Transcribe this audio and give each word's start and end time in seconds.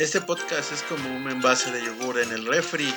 Este 0.00 0.18
podcast 0.22 0.72
es 0.72 0.82
como 0.84 1.14
un 1.14 1.28
envase 1.30 1.70
de 1.72 1.84
yogur 1.84 2.18
en 2.20 2.32
el 2.32 2.46
refri. 2.46 2.90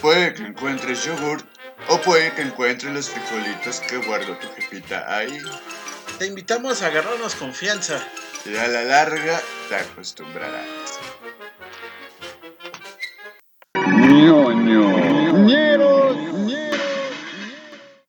Puede 0.00 0.34
que 0.34 0.42
encuentres 0.42 1.04
yogur 1.04 1.40
o 1.88 2.00
puede 2.00 2.34
que 2.34 2.42
encuentres 2.42 2.92
los 2.92 3.08
frijolitos 3.08 3.78
que 3.78 3.98
guardó 3.98 4.36
tu 4.36 4.48
jefita 4.56 5.16
ahí. 5.16 5.38
Te 6.18 6.26
invitamos 6.26 6.82
a 6.82 6.88
agarrarnos 6.88 7.36
confianza. 7.36 8.04
Y 8.44 8.56
a 8.56 8.66
la 8.66 8.82
larga 8.82 9.40
te 9.68 9.76
acostumbrarás. 9.76 10.98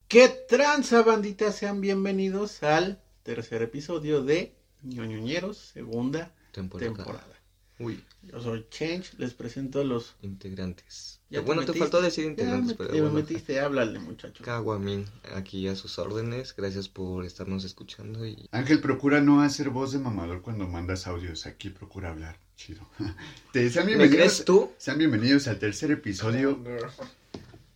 ¿Qué 0.07 0.29
tranza, 0.49 1.03
bandita? 1.03 1.51
Sean 1.51 1.79
bienvenidos 1.79 2.63
al 2.63 2.99
tercer 3.21 3.61
episodio 3.61 4.23
de 4.23 4.55
ñoñoñeros, 4.81 5.57
segunda 5.59 6.33
Temporada. 6.51 6.91
temporada. 6.95 7.40
Uy, 7.81 8.03
Yo 8.23 8.39
soy 8.39 8.65
Change, 8.69 9.13
les 9.17 9.33
presento 9.33 9.81
a 9.81 9.83
los... 9.83 10.15
integrantes. 10.21 11.19
Ya 11.31 11.41
bueno, 11.41 11.65
te 11.65 11.73
faltó 11.73 12.01
decir 12.01 12.25
integrantes, 12.25 12.75
pero 12.77 12.89
ya 12.89 12.95
me 12.95 13.01
bueno. 13.09 13.15
metiste, 13.15 13.59
háblale, 13.59 13.99
muchacho. 13.99 14.43
Caguamin, 14.43 15.05
aquí 15.33 15.67
a 15.67 15.75
sus 15.75 15.97
órdenes. 15.97 16.53
Gracias 16.55 16.89
por 16.89 17.25
estarnos 17.25 17.63
escuchando 17.63 18.27
y 18.27 18.49
Ángel, 18.51 18.81
procura 18.81 19.21
no 19.21 19.41
hacer 19.41 19.69
voz 19.69 19.93
de 19.93 19.99
mamador 19.99 20.41
cuando 20.41 20.67
mandas 20.67 21.07
audios. 21.07 21.45
Aquí 21.45 21.69
procura 21.69 22.09
hablar. 22.09 22.37
Chido. 22.57 22.87
Te, 23.53 23.69
sean, 23.69 23.85
¿Me 23.85 23.93
bienvenidos, 23.93 24.17
crees 24.17 24.45
tú? 24.45 24.71
sean 24.77 24.97
bienvenidos 24.97 25.47
al 25.47 25.57
tercer 25.57 25.89
episodio 25.91 26.59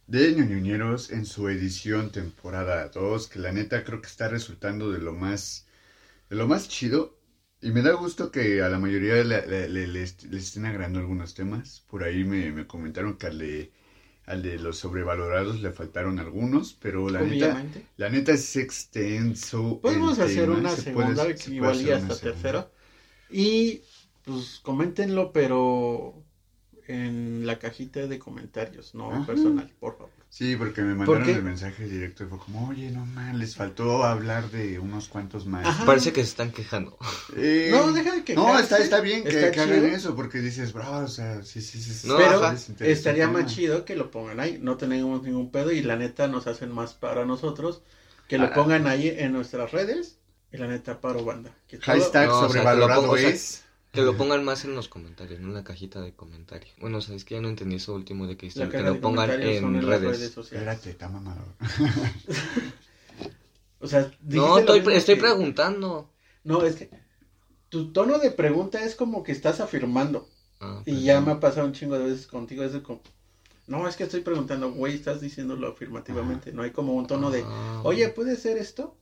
de 0.08 0.34
ñoñoñeros 0.36 1.10
en 1.10 1.26
su 1.26 1.50
edición 1.50 2.12
temporada 2.12 2.90
2, 2.90 3.28
que 3.28 3.40
la 3.40 3.52
neta 3.52 3.84
creo 3.84 4.02
que 4.02 4.08
está 4.08 4.28
resultando 4.28 4.92
de 4.92 5.00
lo 5.00 5.14
más, 5.14 5.66
de 6.30 6.36
lo 6.36 6.48
más 6.48 6.68
chido. 6.68 7.15
Y 7.66 7.72
me 7.72 7.82
da 7.82 7.94
gusto 7.94 8.32
que 8.32 8.62
a 8.62 8.70
la 8.70 8.78
mayoría 8.78 9.16
le, 9.24 9.68
le- 9.70 10.04
estén 10.04 10.66
agradando 10.66 11.00
algunos 11.00 11.34
temas. 11.34 11.84
Por 11.90 12.04
ahí 12.04 12.24
me, 12.24 12.52
me 12.52 12.68
comentaron 12.68 13.18
que 13.18 13.26
al 13.28 13.40
de, 13.40 13.72
al 14.28 14.44
de 14.44 14.60
los 14.60 14.78
sobrevalorados 14.78 15.62
le 15.62 15.72
faltaron 15.72 16.20
algunos, 16.20 16.74
pero 16.80 17.10
la 17.10 17.22
neta, 17.22 17.66
la 17.98 18.10
neta 18.10 18.34
es 18.34 18.56
extenso. 18.56 19.80
Podemos 19.82 20.20
hacer 20.20 20.46
tema, 20.46 20.58
una 20.60 20.70
se 20.70 20.92
puede- 20.92 21.16
segunda, 21.16 21.38
se 21.38 21.54
igual 21.56 21.82
y 21.82 21.90
hasta 21.92 22.16
tercera. 22.20 22.70
Y 23.32 23.82
pues 24.24 24.60
coméntenlo, 24.62 25.32
pero 25.34 26.24
en 26.88 27.48
la 27.48 27.58
cajita 27.58 28.06
de 28.06 28.20
comentarios, 28.20 28.94
no 28.94 29.12
Ajá. 29.12 29.26
personal, 29.26 29.72
por 29.80 29.98
favor. 29.98 30.15
Sí, 30.38 30.58
porque 30.58 30.82
me 30.82 30.96
mandaron 30.96 31.30
el 31.30 31.44
mensaje 31.44 31.86
directo 31.88 32.26
y 32.26 32.28
fue 32.28 32.38
como, 32.40 32.68
oye, 32.68 32.92
no 32.92 33.06
man, 33.06 33.40
les 33.40 33.56
faltó 33.56 34.04
hablar 34.04 34.52
de 34.52 34.80
unos 34.80 35.08
cuantos 35.08 35.46
más. 35.46 35.66
Ajá. 35.66 35.86
Parece 35.86 36.12
que 36.12 36.24
se 36.24 36.30
están 36.32 36.52
quejando. 36.52 36.98
Eh, 37.38 37.70
No, 37.72 37.94
deja 37.94 38.12
de 38.12 38.18
No, 38.18 38.26
quejarse. 38.26 38.64
está, 38.64 38.78
está 38.80 39.00
bien 39.00 39.24
que, 39.24 39.30
Está 39.30 39.52
que 39.52 39.62
hagan 39.62 39.86
eso, 39.86 40.14
porque 40.14 40.40
dices, 40.40 40.74
bro, 40.74 40.92
o 41.00 41.08
sea, 41.08 41.42
sí, 41.44 41.62
sí, 41.62 41.80
sí. 41.82 42.06
No, 42.10 42.18
Pero 42.18 42.42
estaría 42.82 43.30
más 43.30 43.46
chido 43.46 43.86
que 43.86 43.96
lo 43.96 44.12
pongan 44.12 44.42
ahí. 44.42 44.60
No 44.62 44.76
tenemos 44.76 45.24
ningún 45.24 45.52
pedo 45.52 45.72
y 45.72 45.82
la 45.82 45.96
neta 45.96 46.28
nos 46.28 46.48
hacen 46.48 46.70
más 46.70 46.94
para 46.96 47.24
nosotros 47.26 47.82
que 48.28 48.38
lo 48.38 48.48
Ah. 48.48 48.54
pongan 48.54 48.88
ahí 48.88 49.08
en 49.18 49.32
nuestras 49.32 49.72
redes. 49.72 50.18
Y 50.52 50.58
la 50.58 50.68
neta 50.68 51.00
paro 51.00 51.24
banda. 51.24 51.52
Que 51.68 51.78
todo- 51.78 51.96
Hashtag 51.96 52.28
No, 52.28 52.40
o 52.40 52.40
sea, 52.40 52.42
que 52.42 52.44
lo 52.44 52.50
sobrevalorado 52.50 53.02
pongo, 53.04 53.14
o 53.14 53.18
sea, 53.18 53.30
es. 53.30 53.64
Que 53.96 54.02
lo 54.02 54.16
pongan 54.18 54.44
más 54.44 54.66
en 54.66 54.76
los 54.76 54.88
comentarios, 54.88 55.40
no 55.40 55.48
en 55.48 55.54
la 55.56 55.64
cajita 55.64 56.02
de 56.02 56.14
comentarios. 56.14 56.74
Bueno, 56.80 57.02
sabes 57.02 57.26
que 57.26 57.36
ya 57.36 57.42
no 57.42 57.50
entendí 57.50 57.76
eso 57.76 57.94
último 57.96 58.28
de 58.28 58.38
que 58.38 58.50
que 58.50 58.66
lo 58.82 59.00
pongan 59.02 59.32
en 59.42 59.74
las 59.90 60.02
redes. 60.02 60.32
sociales. 60.32 60.68
Espérate, 60.68 60.90
está 60.92 61.10
mamador. 61.10 61.46
O 63.80 63.88
sea, 63.88 64.12
No, 64.24 64.58
estoy, 64.58 64.80
estoy 64.94 65.16
que- 65.16 65.22
preguntando. 65.22 66.10
No, 66.44 66.64
es 66.64 66.76
que 66.76 66.90
tu 67.70 67.92
tono 67.92 68.20
de 68.20 68.32
pregunta 68.32 68.84
es 68.84 68.96
como 68.96 69.24
que 69.24 69.32
estás 69.32 69.60
afirmando. 69.60 70.28
Ah, 70.60 70.82
Y 70.86 70.92
pues 70.92 71.04
ya 71.04 71.22
me 71.22 71.34
ha 71.34 71.40
pasado 71.40 71.68
un 71.68 71.74
chingo 71.74 71.98
de 71.98 72.06
veces 72.06 72.26
contigo. 72.28 72.64
Es 72.64 72.74
de 72.74 72.82
como, 72.82 73.02
no, 73.68 73.88
es 73.88 73.96
que 73.96 74.04
estoy 74.04 74.22
preguntando, 74.22 74.72
güey, 74.72 74.96
estás 74.96 75.22
diciéndolo 75.22 75.68
afirmativamente. 75.68 76.52
No 76.52 76.64
hay 76.64 76.72
como 76.72 76.94
un 76.94 77.06
tono 77.08 77.30
de, 77.32 77.44
Ah, 77.46 77.82
oye, 77.84 78.08
¿puede 78.10 78.36
ser 78.38 78.58
esto? 78.58 78.96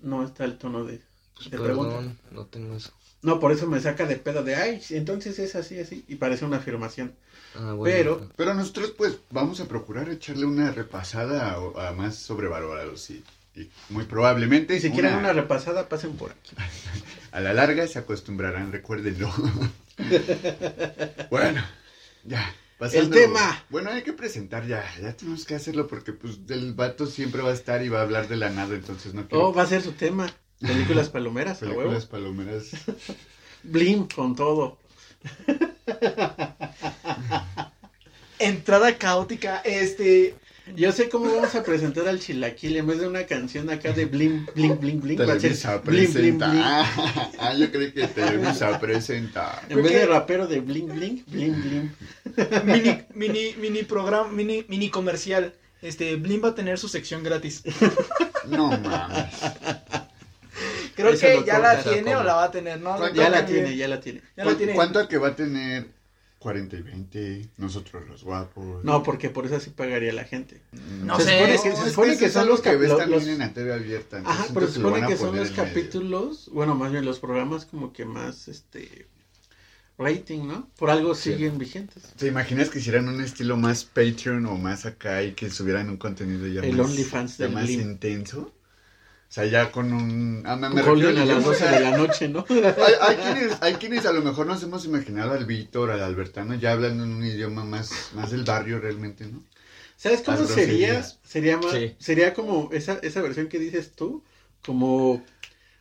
No 0.00 0.24
está 0.24 0.44
el 0.44 0.58
tono 0.58 0.84
de, 0.84 1.00
pues 1.36 1.48
perdón, 1.48 2.18
no 2.32 2.46
tengo 2.46 2.74
eso. 2.76 2.92
No, 3.26 3.40
por 3.40 3.50
eso 3.52 3.66
me 3.66 3.80
saca 3.80 4.06
de 4.06 4.16
pedo 4.16 4.42
de, 4.44 4.54
ay, 4.54 4.80
entonces 4.90 5.38
es 5.38 5.54
así, 5.56 5.78
así. 5.80 6.04
Y 6.08 6.14
parece 6.14 6.44
una 6.44 6.58
afirmación. 6.58 7.14
Ah, 7.56 7.72
bueno, 7.72 7.82
Pero- 7.96 8.30
Pero 8.36 8.54
nosotros, 8.54 8.92
pues, 8.96 9.18
vamos 9.30 9.60
a 9.60 9.66
procurar 9.66 10.08
echarle 10.08 10.46
una 10.46 10.70
repasada 10.70 11.56
a, 11.76 11.88
a 11.88 11.92
más 11.92 12.14
sobrevalorados 12.16 13.10
y, 13.10 13.24
y 13.56 13.68
muy 13.88 14.04
probablemente. 14.04 14.76
Y 14.76 14.80
si 14.80 14.90
quieren 14.90 15.14
una 15.16 15.32
repasada, 15.32 15.88
pasen 15.88 16.12
por 16.16 16.30
aquí. 16.30 16.54
A 17.32 17.40
la 17.40 17.52
larga 17.52 17.86
se 17.86 17.98
acostumbrarán, 17.98 18.72
recuérdenlo. 18.72 19.30
bueno, 21.30 21.62
ya. 22.24 22.54
El 22.92 23.08
tema. 23.10 23.64
Bueno, 23.70 23.90
hay 23.90 24.02
que 24.02 24.12
presentar 24.12 24.66
ya, 24.66 24.84
ya 25.00 25.14
tenemos 25.16 25.46
que 25.46 25.54
hacerlo 25.54 25.86
porque 25.86 26.12
pues 26.12 26.38
el 26.50 26.74
vato 26.74 27.06
siempre 27.06 27.40
va 27.40 27.50
a 27.50 27.54
estar 27.54 27.82
y 27.82 27.88
va 27.88 28.00
a 28.00 28.02
hablar 28.02 28.28
de 28.28 28.36
la 28.36 28.50
nada, 28.50 28.74
entonces 28.74 29.14
no 29.14 29.26
quiero 29.26 29.46
Oh, 29.48 29.54
va 29.54 29.62
a 29.62 29.66
ser 29.66 29.80
su 29.82 29.92
tema. 29.92 30.26
Películas 30.60 31.08
palomeras, 31.08 31.62
a 31.62 31.66
huevo. 31.66 31.78
películas 31.78 32.06
palomeras. 32.06 32.70
Blim 33.62 34.06
con 34.08 34.34
todo. 34.34 34.78
entrada 38.38 38.96
caótica, 38.98 39.58
este, 39.64 40.34
Yo 40.74 40.92
sé 40.92 41.08
cómo 41.08 41.32
vamos 41.32 41.54
a 41.54 41.62
presentar 41.62 42.08
al 42.08 42.20
chilaquil. 42.20 42.76
En 42.76 42.86
vez 42.86 43.00
de 43.00 43.08
una 43.08 43.24
canción 43.24 43.70
acá 43.70 43.92
de 43.92 44.04
blim, 44.06 44.46
blim, 44.54 44.78
blim, 44.78 45.00
blim, 45.00 45.18
va 45.20 45.24
a 45.24 45.40
ser 45.40 45.54
Televisa 45.56 45.78
blim, 45.78 45.94
blim, 45.94 46.12
presenta. 46.12 46.48
blim. 46.50 46.62
Ah, 46.64 47.30
ah, 47.38 47.54
yo 47.54 47.70
creí 47.70 47.92
que 47.92 48.06
Televisa 48.08 48.80
presenta. 48.80 49.62
En 49.68 49.82
vez 49.82 49.92
de 49.92 50.06
rapero 50.06 50.46
de 50.46 50.60
bling, 50.60 50.88
bling, 50.88 51.24
blim, 51.26 51.62
blim. 51.62 51.90
mini, 52.64 53.04
mini, 53.14 53.54
mini 53.58 53.82
programa, 53.84 54.30
mini, 54.30 54.64
mini 54.68 54.90
comercial. 54.90 55.54
Este, 55.82 56.16
Blim 56.16 56.42
va 56.42 56.48
a 56.48 56.54
tener 56.54 56.78
su 56.78 56.88
sección 56.88 57.22
gratis. 57.22 57.62
No 58.48 58.70
mames. 58.78 59.34
Creo 60.96 61.12
que 61.18 61.44
ya 61.46 61.58
la 61.58 61.82
tiene 61.82 62.16
o 62.16 62.24
la 62.24 62.34
va 62.34 62.44
a 62.44 62.50
tener, 62.50 62.80
¿no? 62.80 63.12
Ya 63.12 63.28
la 63.28 63.44
tiene, 63.46 63.76
ya 63.76 63.86
la 63.88 64.00
tiene. 64.00 64.22
Ya 64.36 64.44
la 64.44 64.52
¿Cu- 64.52 64.56
tiene. 64.58 64.74
¿Cuánto 64.74 65.06
que 65.06 65.18
va 65.18 65.28
a 65.28 65.36
tener 65.36 65.86
40 66.38 66.76
y 66.76 66.82
20? 66.82 67.48
Nosotros 67.58 68.06
los 68.08 68.22
guapos. 68.24 68.82
No, 68.84 69.02
porque 69.02 69.30
por 69.30 69.46
eso 69.46 69.58
sí 69.60 69.70
pagaría 69.70 70.12
la 70.12 70.24
gente. 70.24 70.60
No 71.02 71.18
Se 71.18 71.24
sé, 71.24 71.30
supone 71.38 71.52
que, 71.52 71.76
se 71.76 71.90
supone 71.90 72.18
que 72.18 72.28
son 72.30 72.46
los 72.48 72.60
que 72.60 72.70
cap- 72.70 72.78
ves 72.80 72.88
los- 72.90 72.98
también 72.98 73.20
los- 73.20 73.28
en 73.28 73.38
la 73.38 73.52
TV 73.52 73.72
abierta. 73.74 74.22
Ajá, 74.24 74.46
pero 74.54 74.66
se 74.66 74.74
supone 74.74 75.06
que 75.06 75.16
son 75.16 75.36
los 75.36 75.50
medio. 75.50 75.64
capítulos, 75.64 76.50
bueno, 76.52 76.74
más 76.74 76.90
bien 76.92 77.04
los 77.04 77.18
programas 77.18 77.64
como 77.66 77.92
que 77.92 78.04
más, 78.04 78.48
este, 78.48 79.06
rating, 79.98 80.46
¿no? 80.46 80.68
Por 80.76 80.90
algo 80.90 81.14
Sí. 81.14 81.32
siguen 81.32 81.56
vigentes. 81.58 82.02
¿Te 82.18 82.26
imaginas 82.26 82.68
que 82.68 82.78
hicieran 82.80 83.08
un 83.08 83.22
estilo 83.22 83.56
más 83.56 83.84
Patreon 83.84 84.44
o 84.46 84.56
más 84.56 84.84
acá 84.84 85.22
y 85.22 85.32
que 85.32 85.50
subieran 85.50 85.88
un 85.88 85.96
contenido 85.96 86.46
ya 86.46 86.60
El 86.60 86.76
más, 86.76 86.86
OnlyFans 86.90 87.38
ya 87.38 87.44
del 87.46 87.54
más 87.54 87.70
intenso? 87.70 88.52
O 89.28 89.32
sea, 89.36 89.44
ya 89.44 89.70
con 89.72 89.92
un... 89.92 90.42
Ah, 90.46 90.56
me, 90.56 90.68
me 90.70 90.82
refiero 90.82 91.08
a 91.10 91.12
las 91.12 91.28
yo, 91.28 91.36
o 91.38 91.40
12 91.40 91.58
sea, 91.58 91.72
de 91.72 91.80
la 91.80 91.96
noche, 91.98 92.28
¿no? 92.28 92.44
hay, 92.50 92.94
hay 93.00 93.16
quienes, 93.16 93.56
hay 93.60 93.74
quienes 93.74 94.06
a 94.06 94.12
lo 94.12 94.22
mejor 94.22 94.46
nos 94.46 94.62
hemos 94.62 94.84
imaginado 94.84 95.32
al 95.32 95.44
Víctor, 95.46 95.90
al 95.90 96.02
Albertano, 96.02 96.54
ya 96.54 96.72
hablando 96.72 97.04
en 97.04 97.10
un 97.10 97.24
idioma 97.26 97.64
más, 97.64 97.90
más 98.14 98.30
del 98.30 98.44
barrio 98.44 98.78
realmente, 98.78 99.26
¿no? 99.26 99.42
¿Sabes 99.96 100.22
cómo 100.22 100.38
Las 100.38 100.48
sería? 100.50 100.88
groserías. 100.94 101.18
Sería 101.24 101.56
más, 101.58 101.72
Sí. 101.72 101.94
sería 101.98 102.34
como 102.34 102.70
esa, 102.72 102.98
esa 103.02 103.20
versión 103.20 103.48
que 103.48 103.58
dices 103.58 103.92
tú, 103.92 104.22
como 104.64 105.22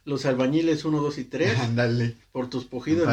los 0.05 0.25
albañiles 0.25 0.83
1, 0.85 0.99
2 1.01 1.17
y 1.19 1.23
3, 1.25 1.59
Ándale. 1.59 2.15
por 2.31 2.49
tus 2.49 2.65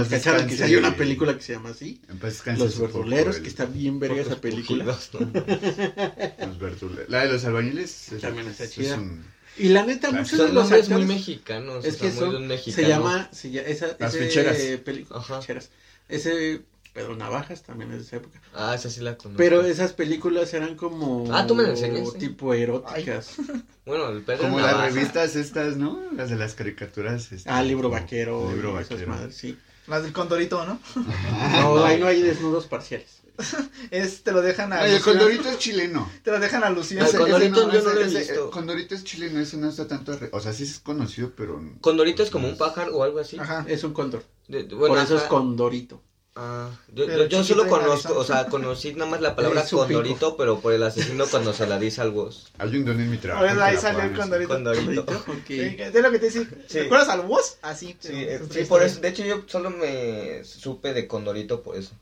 cacharon, 0.09 0.47
que 0.47 0.63
hay 0.65 0.77
una 0.77 0.97
película 0.97 1.35
que 1.37 1.43
se 1.43 1.53
llama 1.55 1.71
así, 1.71 2.01
En 2.09 2.19
paz 2.19 2.33
descanse 2.35 2.65
Los 2.65 2.79
verduleros, 2.79 3.37
el- 3.37 3.43
que 3.43 3.49
está 3.49 3.65
bien 3.67 3.99
verga 4.01 4.23
esa 4.23 4.41
película. 4.41 4.85
pujidos, 4.85 5.11
¿no? 5.15 5.21
Los 6.47 6.59
verduleros. 6.59 7.09
La 7.09 7.25
de 7.27 7.33
los 7.33 7.45
albañiles 7.45 8.13
es, 8.13 8.21
También 8.23 8.49
está 8.49 8.65
es 8.65 8.73
chida. 8.73 8.97
un- 8.97 9.25
Y 9.59 9.69
la 9.69 9.85
neta, 9.85 10.09
Claro. 10.09 10.23
muchos 10.25 10.39
de 10.39 10.45
los 10.47 10.55
nombres 10.55 10.89
muy 10.89 11.03
actores, 11.03 11.09
mexicanos. 11.19 11.85
es 11.85 11.95
o 11.95 11.99
sea, 11.99 12.09
que 12.11 12.15
muy 12.15 12.15
de 12.15 12.19
son, 12.21 12.35
un 12.37 12.43
se 12.43 12.49
mexicano. 12.49 12.89
llama, 12.89 13.29
se 13.33 13.51
llama- 13.51 13.69
esa, 13.69 13.97
Las 13.99 14.15
ese 14.15 14.25
ficheras. 14.27 14.57
peli- 14.85 15.07
Ajá. 15.11 15.41
ficheras. 15.41 15.71
Ese, 16.09 16.63
pero 16.95 17.17
Navajas 17.17 17.63
también 17.63 17.91
es 17.93 17.99
de 17.99 18.05
esa 18.05 18.17
época. 18.17 18.41
Ah, 18.55 18.75
esa 18.75 18.89
sí 18.91 19.01
la 19.01 19.17
conozco. 19.17 19.37
Pero 19.39 19.63
esas 19.65 19.93
películas 19.93 20.53
eran 20.55 20.75
como 20.77 21.25
Ah, 21.35 21.47
tú 21.47 21.55
me 21.55 21.63
la 21.65 21.71
enseñaste. 21.71 22.19
tipo 22.19 22.55
eróticas. 22.55 23.37
Bueno, 23.85 24.09
el 24.11 24.23
Pedro 24.23 24.43
Como 24.43 24.59
Navaja. 24.61 24.85
las 24.85 24.95
revistas 24.95 25.35
estas, 25.37 25.77
¿no? 25.77 26.01
Las 26.17 26.31
de 26.31 26.37
las 26.37 26.55
caricaturas. 26.55 27.33
este, 27.33 27.51
Ah, 27.51 27.63
libro 27.65 27.91
vaquero, 27.91 28.49
Libro 28.53 28.75
vaquero. 28.75 29.07
madres, 29.09 29.35
sí. 29.37 29.59
Las 29.87 30.03
del 30.05 30.13
Condorito, 30.13 30.65
¿no? 30.65 30.79
No, 31.61 31.85
ahí 31.85 31.99
no 32.01 32.07
hay 32.07 32.23
desnudos 32.23 32.67
parciales. 32.67 33.19
Es, 33.91 34.23
te 34.23 34.31
lo 34.33 34.43
dejan 34.43 34.73
a 34.73 34.81
Ay, 34.81 34.93
el. 34.95 35.01
Condorito 35.03 35.49
es 35.49 35.59
chileno. 35.59 36.09
Te 36.23 36.31
lo 36.31 36.39
dejan 36.39 36.63
a. 36.65 36.69
El 36.69 36.79
Ese- 36.79 36.97
Condorito 36.97 37.63
ese 37.69 37.77
yo 37.79 37.83
no 37.83 37.93
lo 37.95 38.01
he 38.01 38.05
ese- 38.07 38.19
visto. 38.21 38.47
eh, 38.47 38.51
Condorito 38.51 38.95
es 38.95 39.05
chileno, 39.05 39.41
ese 39.41 39.57
no 39.57 39.69
está 39.71 39.89
tanto... 39.89 40.17
re- 40.17 40.29
O 40.33 40.41
sea, 40.41 40.53
sí 40.53 40.63
es 40.65 40.79
conocido, 40.81 41.33
pero... 41.37 41.61
Condorito 41.81 42.23
es 42.23 42.31
como 42.31 42.47
un 42.47 42.57
pájaro 42.59 42.95
o 42.97 43.03
algo 43.03 43.19
así. 43.19 43.39
Ajá. 43.39 43.65
Es 43.69 43.83
un 43.85 43.93
cóndor. 43.95 44.23
De- 44.49 44.65
de- 44.65 44.75
bueno, 44.75 44.95
Por 44.95 45.03
eso 45.03 45.17
es 45.17 45.23
condorito. 45.25 46.03
Ah, 46.35 46.71
yo, 46.95 47.45
solo 47.45 47.69
conozco, 47.69 48.17
o 48.17 48.25
sea, 48.25 48.47
conocí 48.47 48.95
nada 48.95 49.11
más 49.11 49.21
la 49.21 49.37
palabra 49.37 49.65
condorito, 49.69 50.35
pero 50.37 50.61
por 50.61 50.73
el 50.73 50.83
asesino 50.83 51.27
cuando 51.27 51.53
se 51.53 51.67
la 51.67 51.79
dice 51.79 52.01
al 52.01 52.11
boss. 52.11 52.51
Hay 52.57 52.69
un 52.77 52.87
don 52.87 52.99
en 52.99 53.11
mi 53.11 53.19
trabajo. 53.19 53.45
Que 53.45 53.51
ahí 53.51 53.75
la 53.75 53.81
salió 53.81 54.03
el 54.03 54.17
condorito. 54.17 54.55
Condorito. 54.55 55.03
Ok. 55.29 55.47
Sí, 55.47 55.77
Es 55.79 55.95
lo 55.95 56.11
que 56.11 56.19
te 56.19 56.27
decía. 56.27 56.49
Sí. 56.69 56.81
¿Recuerdas 56.81 57.11
al 57.11 57.23
boss? 57.23 57.59
Así. 57.61 57.97
Sí, 58.01 58.09
pero 58.13 58.19
eh, 58.19 58.35
es 58.35 58.53
sí, 58.53 58.65
por 58.65 58.83
eso. 58.83 59.01
De 59.01 59.09
hecho, 59.09 59.25
yo 59.25 59.45
solo 59.47 59.71
me 59.71 60.43
supe 60.45 60.95
de 60.95 61.07
condorito 61.07 61.63
por 61.63 61.77
eso, 61.77 61.93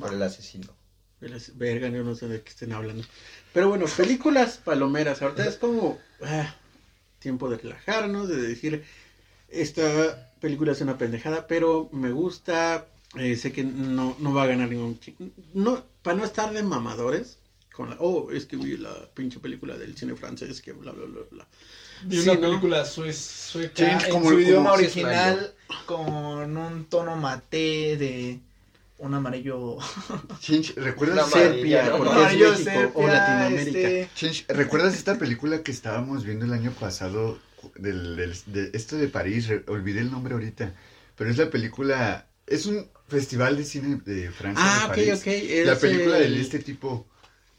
por 0.00 0.12
el 0.12 0.22
asesino. 0.22 0.74
Verga, 1.54 1.88
yo 1.88 2.02
no 2.02 2.14
sé 2.14 2.26
de 2.28 2.42
qué 2.42 2.50
estén 2.50 2.72
hablando. 2.72 3.04
Pero 3.52 3.68
bueno, 3.68 3.86
películas 3.96 4.58
palomeras. 4.62 5.22
Ahorita 5.22 5.46
es 5.46 5.56
como 5.56 5.98
ah, 6.22 6.54
tiempo 7.20 7.48
de 7.48 7.56
relajarnos, 7.58 8.28
de 8.28 8.36
decir, 8.36 8.84
esta 9.48 10.32
película 10.40 10.72
es 10.72 10.80
una 10.80 10.98
pendejada, 10.98 11.46
pero 11.46 11.88
me 11.92 12.10
gusta. 12.10 12.86
Eh, 13.18 13.36
sé 13.36 13.52
que 13.52 13.64
no, 13.64 14.16
no 14.18 14.32
va 14.34 14.44
a 14.44 14.46
ganar 14.46 14.68
ningún 14.68 14.98
No, 15.54 15.82
para 16.02 16.16
no 16.16 16.24
estar 16.24 16.52
de 16.52 16.62
mamadores. 16.62 17.38
Con 17.72 17.90
la, 17.90 17.96
oh, 18.00 18.30
es 18.32 18.46
que 18.46 18.56
vi 18.56 18.76
la 18.78 18.94
pinche 19.12 19.38
película 19.38 19.76
del 19.76 19.94
cine 19.96 20.14
francés 20.16 20.62
que 20.62 20.72
bla, 20.72 20.92
bla, 20.92 21.04
bla, 21.06 21.20
bla. 21.30 21.46
Vi 22.04 22.22
Sí, 22.22 22.28
una 22.28 22.34
¿no? 22.40 22.40
película 22.48 22.84
suez- 22.86 23.14
sueca 23.16 23.74
Sí, 24.00 24.06
en 24.06 24.10
como- 24.12 24.30
su 24.30 24.40
idioma 24.40 24.72
original 24.72 25.52
con 25.84 26.56
un 26.56 26.84
tono 26.86 27.16
mate 27.16 27.96
de 27.98 28.38
un 28.98 29.12
amarillo 29.12 29.76
Chinch, 30.40 30.74
¿recuerdas, 30.76 31.30
o 32.94 33.06
Latinoamérica. 33.06 33.78
este, 33.78 34.08
Chinch, 34.14 34.46
¿recuerdas 34.48 34.94
esta 34.94 35.18
película 35.18 35.62
que 35.62 35.70
estábamos 35.70 36.24
viendo 36.24 36.44
el 36.46 36.52
año 36.52 36.70
pasado? 36.72 37.38
Del, 37.74 38.16
del- 38.16 38.36
de 38.46 38.70
esto 38.74 38.96
de 38.96 39.08
París, 39.08 39.48
re- 39.48 39.64
olvidé 39.66 40.00
el 40.00 40.10
nombre 40.10 40.34
ahorita. 40.34 40.72
Pero 41.16 41.30
es 41.30 41.36
la 41.36 41.50
película. 41.50 42.26
Es 42.46 42.66
un 42.66 42.86
festival 43.08 43.56
de 43.56 43.64
cine 43.64 44.00
de 44.04 44.30
Francia. 44.30 44.62
Ah, 44.64 44.78
de 44.80 44.84
ok, 44.86 44.90
París. 44.90 45.20
ok. 45.20 45.26
es 45.26 45.66
La 45.66 45.78
película 45.78 46.18
el- 46.18 46.34
de 46.34 46.40
este 46.40 46.58
tipo 46.60 47.06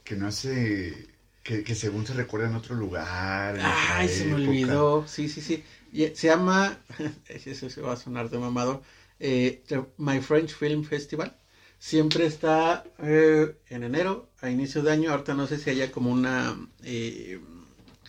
que 0.04 0.16
no 0.16 0.28
hace. 0.28 1.08
Que, 1.44 1.64
que 1.64 1.76
según 1.76 2.06
se 2.06 2.14
recuerda 2.14 2.48
en 2.50 2.56
otro 2.56 2.76
lugar. 2.76 3.56
en 3.56 3.62
Ay, 3.64 4.10
se 4.10 4.26
me 4.26 4.36
olvidó. 4.36 5.08
Sí, 5.08 5.30
sí, 5.30 5.40
sí. 5.40 5.64
Eh, 5.94 6.12
se 6.14 6.28
llama, 6.28 6.78
eso 7.30 7.70
se 7.70 7.82
va 7.82 7.94
a 7.94 7.98
sonar 7.98 8.30
de 8.30 8.38
mamado, 8.38 8.84
eh, 9.20 9.64
My 9.98 10.20
French 10.20 10.54
Film 10.54 10.84
Festival. 10.84 11.38
Siempre 11.80 12.26
está 12.26 12.84
eh, 13.00 13.56
en 13.70 13.84
enero, 13.84 14.30
a 14.42 14.50
inicio 14.50 14.84
de 14.84 14.92
año. 14.92 15.12
Ahorita 15.12 15.36
no 15.36 15.48
sé 15.48 15.58
si 15.58 15.70
haya 15.70 15.90
como 15.90 16.12
una 16.12 16.58
eh, 16.84 17.40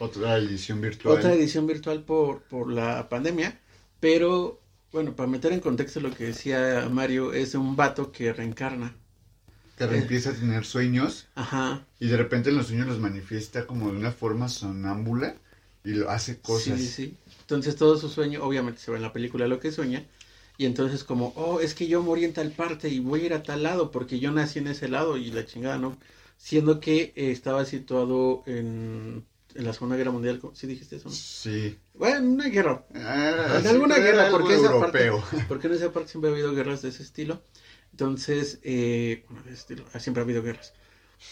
Otra 0.00 0.37
edición 0.38 0.81
virtual. 0.81 1.19
otra 1.19 1.32
edición 1.34 1.67
virtual 1.69 2.02
por, 2.02 2.43
por 2.43 2.73
la 2.73 3.08
pandemia. 3.08 3.61
Pero, 4.00 4.61
bueno, 4.93 5.14
para 5.14 5.29
meter 5.29 5.52
en 5.52 5.61
contexto 5.61 6.00
lo 6.00 6.14
que 6.14 6.25
decía 6.25 6.88
Mario, 6.90 7.32
es 7.32 7.55
un 7.55 7.76
vato 7.76 8.11
que 8.11 8.32
reencarna. 8.32 8.94
Que 9.76 9.85
empieza 9.85 10.31
a 10.31 10.35
tener 10.35 10.64
sueños 10.64 11.29
Ajá. 11.37 11.87
y 12.00 12.08
de 12.08 12.17
repente 12.17 12.50
en 12.50 12.56
los 12.56 12.67
sueños 12.67 12.88
los 12.88 12.99
manifiesta 12.99 13.64
como 13.64 13.93
de 13.93 13.96
una 13.96 14.11
forma 14.11 14.49
sonámbula 14.49 15.37
y 15.85 15.90
lo 15.90 16.11
hace 16.11 16.40
cosas. 16.40 16.81
Sí, 16.81 16.87
sí, 16.87 16.93
sí. 16.93 17.17
Entonces 17.43 17.76
todo 17.76 17.96
su 17.96 18.08
sueño, 18.08 18.43
obviamente 18.43 18.81
se 18.81 18.90
ve 18.90 18.96
en 18.96 19.05
la 19.05 19.12
película 19.12 19.46
lo 19.46 19.61
que 19.61 19.70
sueña. 19.70 20.05
Y 20.56 20.67
entonces 20.67 21.05
como, 21.05 21.32
oh, 21.37 21.61
es 21.61 21.75
que 21.75 21.87
yo 21.87 22.02
morí 22.02 22.25
en 22.25 22.32
tal 22.32 22.50
parte 22.50 22.88
y 22.88 22.99
voy 22.99 23.20
a 23.20 23.26
ir 23.26 23.34
a 23.34 23.44
tal 23.44 23.62
lado 23.62 23.93
porque 23.93 24.19
yo 24.19 24.32
nací 24.32 24.58
en 24.58 24.67
ese 24.67 24.88
lado 24.88 25.17
y 25.17 25.31
la 25.31 25.46
chingada, 25.46 25.79
¿no? 25.79 25.96
Siendo 26.37 26.81
que 26.81 27.12
eh, 27.14 27.31
estaba 27.31 27.64
situado 27.64 28.43
en, 28.46 29.25
en 29.55 29.65
la 29.65 29.73
Segunda 29.73 29.97
Guerra 29.97 30.11
Mundial, 30.12 30.41
¿sí 30.55 30.67
dijiste 30.67 30.97
eso? 30.97 31.09
no? 31.09 31.15
Sí. 31.15 31.79
Bueno, 31.95 32.17
en 32.19 32.27
una 32.29 32.49
guerra. 32.49 32.87
Ah, 32.95 33.59
En 33.61 33.67
alguna 33.67 33.97
guerra, 33.99 34.31
porque 34.31 34.55
esa 34.55 34.67
europeo. 34.67 35.21
parte, 35.23 35.45
porque 35.49 35.67
en 35.69 35.75
esa 35.75 35.93
parte 35.93 36.11
siempre 36.11 36.31
ha 36.31 36.33
habido 36.35 36.55
guerras 36.55 36.83
de 36.83 36.91
ese 36.91 37.03
estilo. 37.03 37.43
Entonces, 37.93 38.59
eh, 38.62 39.25
bueno, 39.29 39.43
de 39.45 39.50
ese 39.53 39.61
estilo, 39.61 39.85
ah, 39.93 40.00
siempre 40.00 40.21
ha 40.23 40.25
habido 40.25 40.43
guerras. 40.43 40.75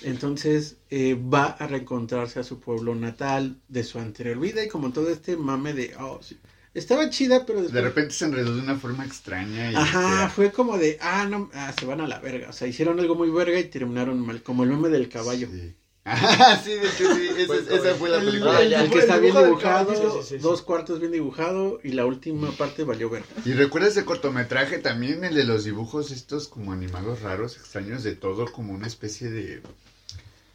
Entonces, 0.03 0.79
eh, 0.91 1.15
va 1.15 1.47
a 1.47 1.67
reencontrarse 1.67 2.41
a 2.41 2.45
su 2.45 2.61
pueblo 2.61 2.95
natal 2.95 3.61
de 3.69 3.85
su 3.85 3.99
anterior 3.99 4.39
vida 4.39 4.65
y 4.65 4.69
como 4.69 4.93
todo 4.93 5.11
este 5.11 5.37
mame 5.37 5.75
de, 5.75 5.95
oh, 6.01 6.21
sí, 6.23 6.41
estaba 6.75 7.09
chida, 7.11 7.47
pero 7.47 7.63
De 7.71 7.71
después... 7.71 7.85
repente 7.85 8.15
se 8.15 8.25
enredó 8.27 8.55
de 8.55 8.63
una 8.63 8.77
forma 8.79 9.05
extraña. 9.05 9.73
Y 9.73 9.75
Ajá, 9.75 10.29
fue 10.29 10.53
como 10.53 10.77
de, 10.79 10.99
ah, 11.01 11.27
no, 11.29 11.51
ah, 11.55 11.73
se 11.79 11.87
van 11.87 12.01
a 12.01 12.07
la 12.09 12.19
verga. 12.21 12.51
O 12.51 12.53
sea, 12.53 12.69
hicieron 12.69 12.99
algo 13.01 13.15
muy 13.15 13.31
verga 13.31 13.59
y 13.59 13.65
terminaron 13.71 14.21
mal, 14.25 14.43
como 14.43 14.65
el 14.65 14.71
meme 14.71 14.89
del 14.91 15.09
caballo. 15.09 15.49
Sí. 15.51 15.75
Ah, 16.09 16.61
sí, 16.65 16.71
de 16.71 16.87
hecho, 16.87 17.15
sí. 17.17 17.29
Esa, 17.37 17.57
esa 17.57 17.95
fue 17.97 18.09
la 18.09 18.19
El- 18.19 18.27
película. 18.27 18.57
Ah. 18.57 18.63
El 18.63 18.91
que 18.91 18.99
está 18.99 19.19
bien 19.19 19.35
dibujado, 19.35 19.87
caballo, 19.89 20.13
sí, 20.13 20.19
sí, 20.23 20.29
sí, 20.29 20.37
sí. 20.37 20.43
dos 20.43 20.63
cuartos 20.63 21.01
bien 21.01 21.11
dibujado 21.13 21.81
y 21.83 21.91
la 21.93 22.07
última 22.07 22.51
parte 22.53 22.85
valió 22.85 23.11
verga. 23.11 23.27
Y 23.45 23.53
recuerda 23.55 23.89
ese 23.89 24.05
cortometraje 24.05 24.79
también, 24.79 25.25
el 25.25 25.35
de 25.35 25.45
los 25.45 25.65
dibujos 25.65 26.13
estos 26.13 26.47
como 26.47 26.73
animados 26.73 27.23
raros, 27.23 27.57
extraños 27.57 28.05
de 28.05 28.15
todo, 28.15 28.51
como 28.53 28.73
una 28.73 28.87
especie 28.87 29.31
de, 29.31 29.63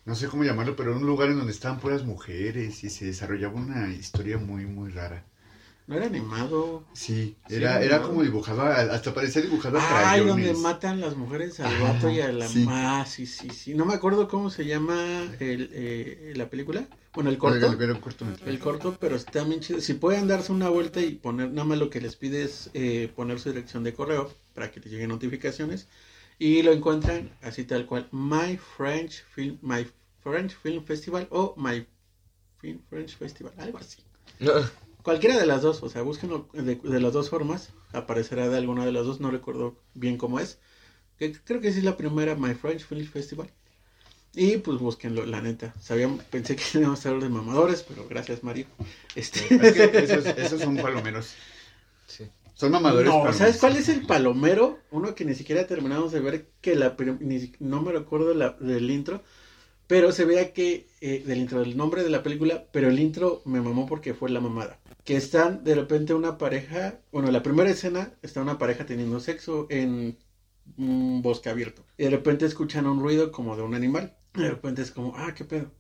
no 0.06 0.16
sé 0.16 0.28
cómo 0.28 0.44
llamarlo, 0.46 0.76
pero 0.78 0.96
un 0.96 1.06
lugar 1.06 1.30
en 1.30 1.38
donde 1.38 1.52
estaban 1.52 1.80
puras 1.80 2.04
mujeres 2.04 2.84
y 2.86 2.90
se 2.90 3.06
desarrollaba 3.06 3.56
una 3.56 3.94
historia 3.94 4.38
muy, 4.38 4.66
muy 4.66 4.90
rara. 4.90 5.26
No 5.88 5.96
era 5.98 6.06
animado. 6.06 6.84
Sí, 6.94 7.36
Sí, 7.50 7.56
era, 7.56 7.76
¿no? 7.80 7.80
era 7.86 8.02
como 8.02 8.24
dibujado, 8.24 8.62
hasta 8.62 9.14
parecía 9.14 9.42
dibujado 9.42 9.78
a 9.80 10.12
Ay, 10.12 10.22
crayones. 10.22 10.46
donde 10.48 10.62
matan 10.62 11.02
las 11.02 11.18
mujeres 11.18 11.60
al 11.60 11.78
vato 11.82 12.10
y 12.10 12.22
a 12.22 12.32
la 12.32 12.48
sí. 12.48 12.66
Ah, 12.70 13.06
sí, 13.08 13.26
sí, 13.26 13.50
sí. 13.50 13.74
No 13.74 13.86
me 13.86 13.94
acuerdo 13.94 14.28
cómo 14.28 14.50
se 14.50 14.66
llama 14.66 15.24
el, 15.40 15.70
eh, 15.74 16.34
la 16.36 16.50
película. 16.50 16.88
Bueno, 17.14 17.30
el 17.30 17.38
corto. 17.38 17.76
El 18.46 18.60
corto, 18.60 18.96
pero 19.00 19.16
está 19.18 19.44
bien 19.44 19.60
chido. 19.60 19.82
Si 19.82 19.96
pueden 19.96 20.28
darse 20.28 20.54
una 20.54 20.70
vuelta 20.70 21.02
y 21.02 21.16
poner, 21.16 21.50
nada 21.52 21.66
más 21.68 21.78
lo 21.78 21.90
que 21.90 22.00
les 22.00 22.16
pide 22.16 22.44
es 22.44 22.70
eh, 22.74 23.12
poner 23.14 23.40
su 23.40 23.50
dirección 23.50 23.84
de 23.84 23.94
correo 23.94 24.34
para 24.54 24.72
que 24.72 24.80
les 24.80 24.92
lleguen 24.92 25.10
notificaciones. 25.10 25.88
Y 26.40 26.62
lo 26.64 26.72
encuentran 26.72 27.32
así 27.42 27.66
tal 27.66 27.86
cual. 27.86 28.08
My 28.12 28.58
French 28.58 29.24
Film, 29.34 29.58
My 29.62 29.86
French 30.24 30.56
Film 30.56 30.84
Festival 30.86 31.28
o 31.32 31.54
My 31.58 31.86
Film 32.60 32.80
French 32.90 33.18
Festival, 33.18 33.54
algo 33.58 33.78
así. 33.78 33.98
No, 34.40 34.54
Cualquiera 35.04 35.38
de 35.40 35.46
las 35.46 35.62
dos, 35.62 35.82
o 35.84 35.90
sea, 35.90 36.02
búsquenlo 36.04 36.48
de, 36.54 36.76
de 36.76 37.00
las 37.00 37.14
dos 37.14 37.30
formas, 37.30 37.74
aparecerá 37.94 38.50
de 38.50 38.58
alguna 38.58 38.86
de 38.86 38.92
las 38.92 39.06
dos, 39.06 39.20
no 39.20 39.32
recuerdo 39.32 39.76
bien 39.94 40.18
cómo 40.18 40.40
es. 40.40 40.60
Que 41.18 41.34
creo 41.34 41.62
que 41.62 41.72
sí 41.72 41.80
es 41.80 41.86
la 41.86 41.98
primera, 41.98 42.36
My 42.36 42.54
French 42.56 42.86
Film 42.86 43.06
Festival. 43.08 43.52
Y 44.34 44.58
pues 44.58 44.80
búsquenlo, 44.80 45.26
la 45.26 45.42
neta. 45.42 45.74
Sabían, 45.80 46.20
pensé 46.30 46.56
que 46.56 46.64
íbamos 46.80 47.06
a 47.06 47.10
estar 47.10 47.22
de 47.22 47.30
mamadores, 47.30 47.84
pero 47.84 48.08
gracias 48.08 48.44
Mario. 48.44 48.68
Este... 49.16 49.52
Es 49.60 49.72
que 49.72 49.92
esos, 49.94 50.32
esos 50.38 50.62
son 50.62 50.80
palomeros. 50.80 51.42
sí. 52.08 52.32
Son 52.54 52.72
mamadores 52.72 53.16
No, 53.16 53.24
palomeros. 53.24 53.38
¿sabes 53.38 53.58
cuál 53.58 53.78
es 53.78 53.90
el 53.90 54.06
palomero? 54.06 54.86
Uno 54.92 55.16
que 55.16 55.26
ni 55.26 55.36
siquiera 55.36 55.66
terminamos 55.68 56.12
de 56.12 56.20
ver, 56.22 56.52
que 56.62 56.76
la 56.76 56.96
ni 57.20 57.52
no 57.60 57.82
me 57.82 57.92
recuerdo 57.92 58.34
la, 58.36 58.52
del 58.60 58.92
intro, 58.92 59.24
pero 59.88 60.12
se 60.14 60.26
veía 60.26 60.54
que, 60.54 60.90
eh, 61.02 61.24
del 61.26 61.40
intro, 61.40 61.62
del 61.62 61.78
nombre 61.78 62.04
de 62.04 62.12
la 62.12 62.24
película, 62.24 62.68
pero 62.74 62.90
el 62.90 63.00
intro 63.00 63.44
me 63.46 63.62
mamó 63.62 63.88
porque 63.88 64.16
fue 64.16 64.32
la 64.32 64.42
mamada. 64.42 64.81
Que 65.04 65.16
están 65.18 65.64
de 65.64 65.76
repente 65.76 66.14
una 66.14 66.38
pareja, 66.38 67.00
bueno, 67.12 67.32
la 67.32 67.42
primera 67.44 67.70
escena 67.70 68.14
está 68.22 68.42
una 68.42 68.58
pareja 68.58 68.86
teniendo 68.86 69.20
sexo 69.20 69.66
en 69.70 70.18
un 70.78 71.22
bosque 71.22 71.50
abierto. 71.50 71.84
Y 71.98 72.04
de 72.04 72.10
repente 72.12 72.46
escuchan 72.46 72.86
un 72.86 73.00
ruido 73.02 73.32
como 73.32 73.56
de 73.56 73.64
un 73.64 73.74
animal. 73.74 74.16
De 74.34 74.50
repente 74.50 74.82
es 74.82 74.92
como, 74.92 75.14
ah, 75.18 75.34
qué 75.34 75.44
pedo. 75.44 75.72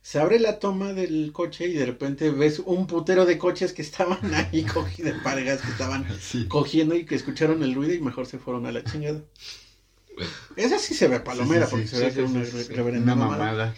Se 0.00 0.20
abre 0.20 0.38
la 0.38 0.60
toma 0.60 0.92
del 0.92 1.32
coche 1.32 1.66
y 1.66 1.72
de 1.72 1.86
repente 1.86 2.30
ves 2.30 2.60
un 2.60 2.86
putero 2.86 3.24
de 3.24 3.36
coches 3.38 3.72
que 3.72 3.82
estaban 3.82 4.18
ahí 4.34 4.62
cogidos, 4.62 5.12
de 5.14 5.18
parejas 5.20 5.60
que 5.62 5.70
estaban 5.70 6.06
Sí. 6.20 6.46
cogiendo 6.46 6.94
y 6.94 7.04
que 7.04 7.14
escucharon 7.16 7.62
el 7.62 7.74
ruido 7.74 7.94
y 7.94 8.00
mejor 8.00 8.26
se 8.26 8.38
fueron 8.38 8.66
a 8.66 8.72
la 8.72 8.84
chingada. 8.84 9.22
Esa 10.56 10.78
sí 10.78 10.94
se 10.94 11.08
ve 11.08 11.20
palomera 11.20 11.66
Sí, 11.66 11.76
sí, 11.86 11.94
porque 11.94 12.10
se 12.10 12.20
ve 12.20 12.24
una 12.24 12.42
reverenda 12.68 13.12
Una 13.14 13.16
mamada. 13.16 13.44
mamada. 13.44 13.74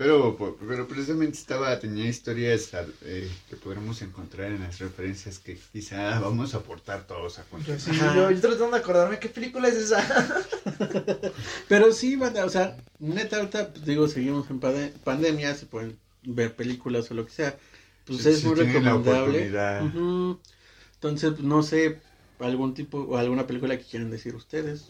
Pero, 0.00 0.34
po- 0.34 0.56
pero 0.66 0.88
precisamente 0.88 1.36
estaba, 1.36 1.78
tenía 1.78 2.06
historias 2.06 2.70
eh, 3.02 3.30
que 3.50 3.56
podremos 3.56 4.00
encontrar 4.00 4.50
en 4.50 4.60
las 4.62 4.78
referencias 4.78 5.38
que 5.38 5.58
quizá 5.74 6.18
vamos 6.20 6.54
a 6.54 6.56
aportar 6.56 7.06
todos 7.06 7.38
a 7.38 7.42
Yo, 7.42 7.48
continuación. 7.50 7.96
sí, 7.96 8.00
yo, 8.16 8.30
yo 8.30 8.40
tratando 8.40 8.70
de 8.70 8.78
acordarme 8.82 9.18
qué 9.18 9.28
película 9.28 9.68
es 9.68 9.74
esa. 9.76 10.00
Pero 11.68 11.92
sí, 11.92 12.16
banda, 12.16 12.46
o 12.46 12.48
sea, 12.48 12.78
neta, 12.98 13.36
ahorita, 13.36 13.72
pues, 13.74 13.84
digo, 13.84 14.08
seguimos 14.08 14.48
en 14.48 14.58
pande- 14.58 14.92
pandemia, 15.04 15.54
se 15.54 15.66
pueden 15.66 15.98
ver 16.22 16.56
películas 16.56 17.10
o 17.10 17.14
lo 17.14 17.26
que 17.26 17.32
sea. 17.32 17.58
Pues 18.06 18.22
Si- 18.22 18.28
es 18.30 18.40
si 18.40 18.46
muy 18.46 18.54
tienen 18.54 18.82
la 18.82 18.92
recomendable. 18.92 19.20
oportunidad. 19.28 19.84
Ujú. 19.84 20.40
Entonces, 20.94 21.30
pues, 21.32 21.42
no 21.42 21.62
sé, 21.62 21.98
algún 22.38 22.72
tipo 22.72 23.00
o 23.00 23.18
alguna 23.18 23.46
película 23.46 23.76
que 23.76 23.84
quieran 23.84 24.10
decir 24.10 24.34
ustedes. 24.34 24.86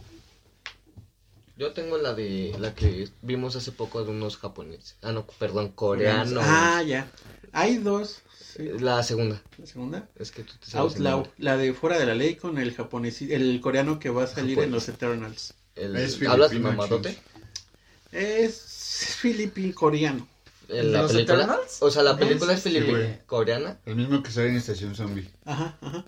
Yo 1.60 1.72
tengo 1.72 1.98
la 1.98 2.14
de 2.14 2.56
la 2.58 2.74
que 2.74 3.10
vimos 3.20 3.54
hace 3.54 3.70
poco 3.70 4.02
de 4.02 4.10
unos 4.10 4.38
japoneses. 4.38 4.96
Ah, 5.02 5.12
no, 5.12 5.26
perdón, 5.38 5.68
coreanos. 5.72 6.42
Ah, 6.46 6.82
ya. 6.82 7.06
Hay 7.52 7.76
dos. 7.76 8.22
sí. 8.56 8.66
La 8.78 9.02
segunda. 9.02 9.42
La 9.58 9.66
segunda. 9.66 10.08
Es 10.18 10.30
que 10.30 10.42
tú 10.42 10.54
te 10.58 10.70
sabes 10.70 10.94
Outlaw, 10.94 11.26
la 11.36 11.58
de 11.58 11.74
fuera 11.74 11.98
de 11.98 12.06
la 12.06 12.14
ley 12.14 12.36
con 12.36 12.56
el 12.56 12.72
japonés, 12.74 13.20
el 13.20 13.60
coreano 13.60 13.98
que 13.98 14.08
va 14.08 14.24
a 14.24 14.26
salir 14.26 14.58
en 14.60 14.70
los 14.70 14.88
Eternals. 14.88 15.52
El- 15.76 15.96
Es 15.96 16.18
¿Hablas 16.26 16.50
de 16.50 16.60
mamadote? 16.60 17.18
Es 18.10 19.16
filipino 19.20 19.74
coreano. 19.74 20.26
¿En 20.66 20.92
la 20.92 21.02
¿Los 21.02 21.12
película? 21.12 21.44
Eternals? 21.44 21.76
O 21.82 21.90
sea, 21.90 22.02
la 22.02 22.16
película 22.16 22.54
es 22.54 22.64
güey. 22.64 23.18
coreana. 23.26 23.78
El 23.84 23.96
mismo 23.96 24.22
que 24.22 24.30
sale 24.30 24.48
en 24.48 24.56
Estación 24.56 24.94
Zombie. 24.94 25.28
Ajá, 25.44 25.76
ajá. 25.82 26.06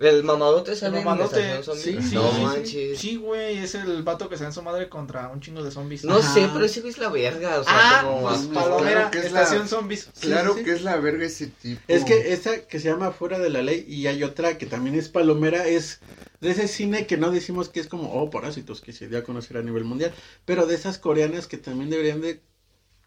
El 0.00 0.22
mamadote 0.22 0.70
El 0.72 0.76
sale 0.76 0.98
en 0.98 1.04
mamadote. 1.04 1.58
Estación. 1.58 1.76
Sí, 2.02 2.08
sí, 2.08 2.14
no 2.14 2.30
sí, 2.30 2.36
sí. 2.36 2.42
manches. 2.42 2.98
Sí, 3.00 3.16
güey, 3.16 3.58
es 3.58 3.74
el 3.74 4.02
vato 4.04 4.28
que 4.28 4.36
se 4.36 4.44
da 4.44 4.50
en 4.50 4.54
su 4.54 4.62
madre 4.62 4.88
contra 4.88 5.28
un 5.28 5.40
chingo 5.40 5.64
de 5.64 5.70
zombies. 5.72 6.04
No 6.04 6.16
Ajá. 6.18 6.34
sé, 6.34 6.48
pero 6.52 6.64
ese 6.64 6.80
güey 6.80 6.92
es 6.92 6.98
la 6.98 7.08
verga, 7.08 7.58
o 7.58 7.64
sea, 7.64 7.72
Ah, 7.74 8.02
como... 8.04 8.20
pues 8.28 8.40
Claro 8.42 8.70
Palomera, 8.76 9.10
que 9.10 9.18
es 9.18 9.32
la- 9.32 9.42
estación 9.42 9.66
zombies. 9.66 10.08
Claro 10.20 10.52
sí, 10.52 10.60
sí. 10.60 10.64
que 10.64 10.72
es 10.72 10.82
la 10.82 10.96
verga 10.98 11.24
ese 11.26 11.48
tipo. 11.48 11.80
Es 11.88 12.04
que 12.04 12.32
esta 12.32 12.60
que 12.66 12.78
se 12.78 12.88
llama 12.88 13.10
Fuera 13.10 13.38
de 13.40 13.50
la 13.50 13.62
Ley 13.62 13.84
y 13.88 14.06
hay 14.06 14.22
otra 14.22 14.56
que 14.56 14.66
también 14.66 14.94
es 14.94 15.08
palomera, 15.08 15.66
es 15.66 15.98
de 16.40 16.50
ese 16.52 16.68
cine 16.68 17.06
que 17.08 17.16
no 17.16 17.32
decimos 17.32 17.68
que 17.68 17.80
es 17.80 17.88
como, 17.88 18.12
oh, 18.12 18.30
parásitos, 18.30 18.80
que 18.80 18.92
se 18.92 19.08
dio 19.08 19.18
a 19.18 19.22
conocer 19.24 19.56
a 19.56 19.62
nivel 19.62 19.82
mundial, 19.84 20.12
pero 20.44 20.66
de 20.66 20.76
esas 20.76 20.98
coreanas 20.98 21.48
que 21.48 21.56
también 21.56 21.90
deberían 21.90 22.20
de 22.20 22.40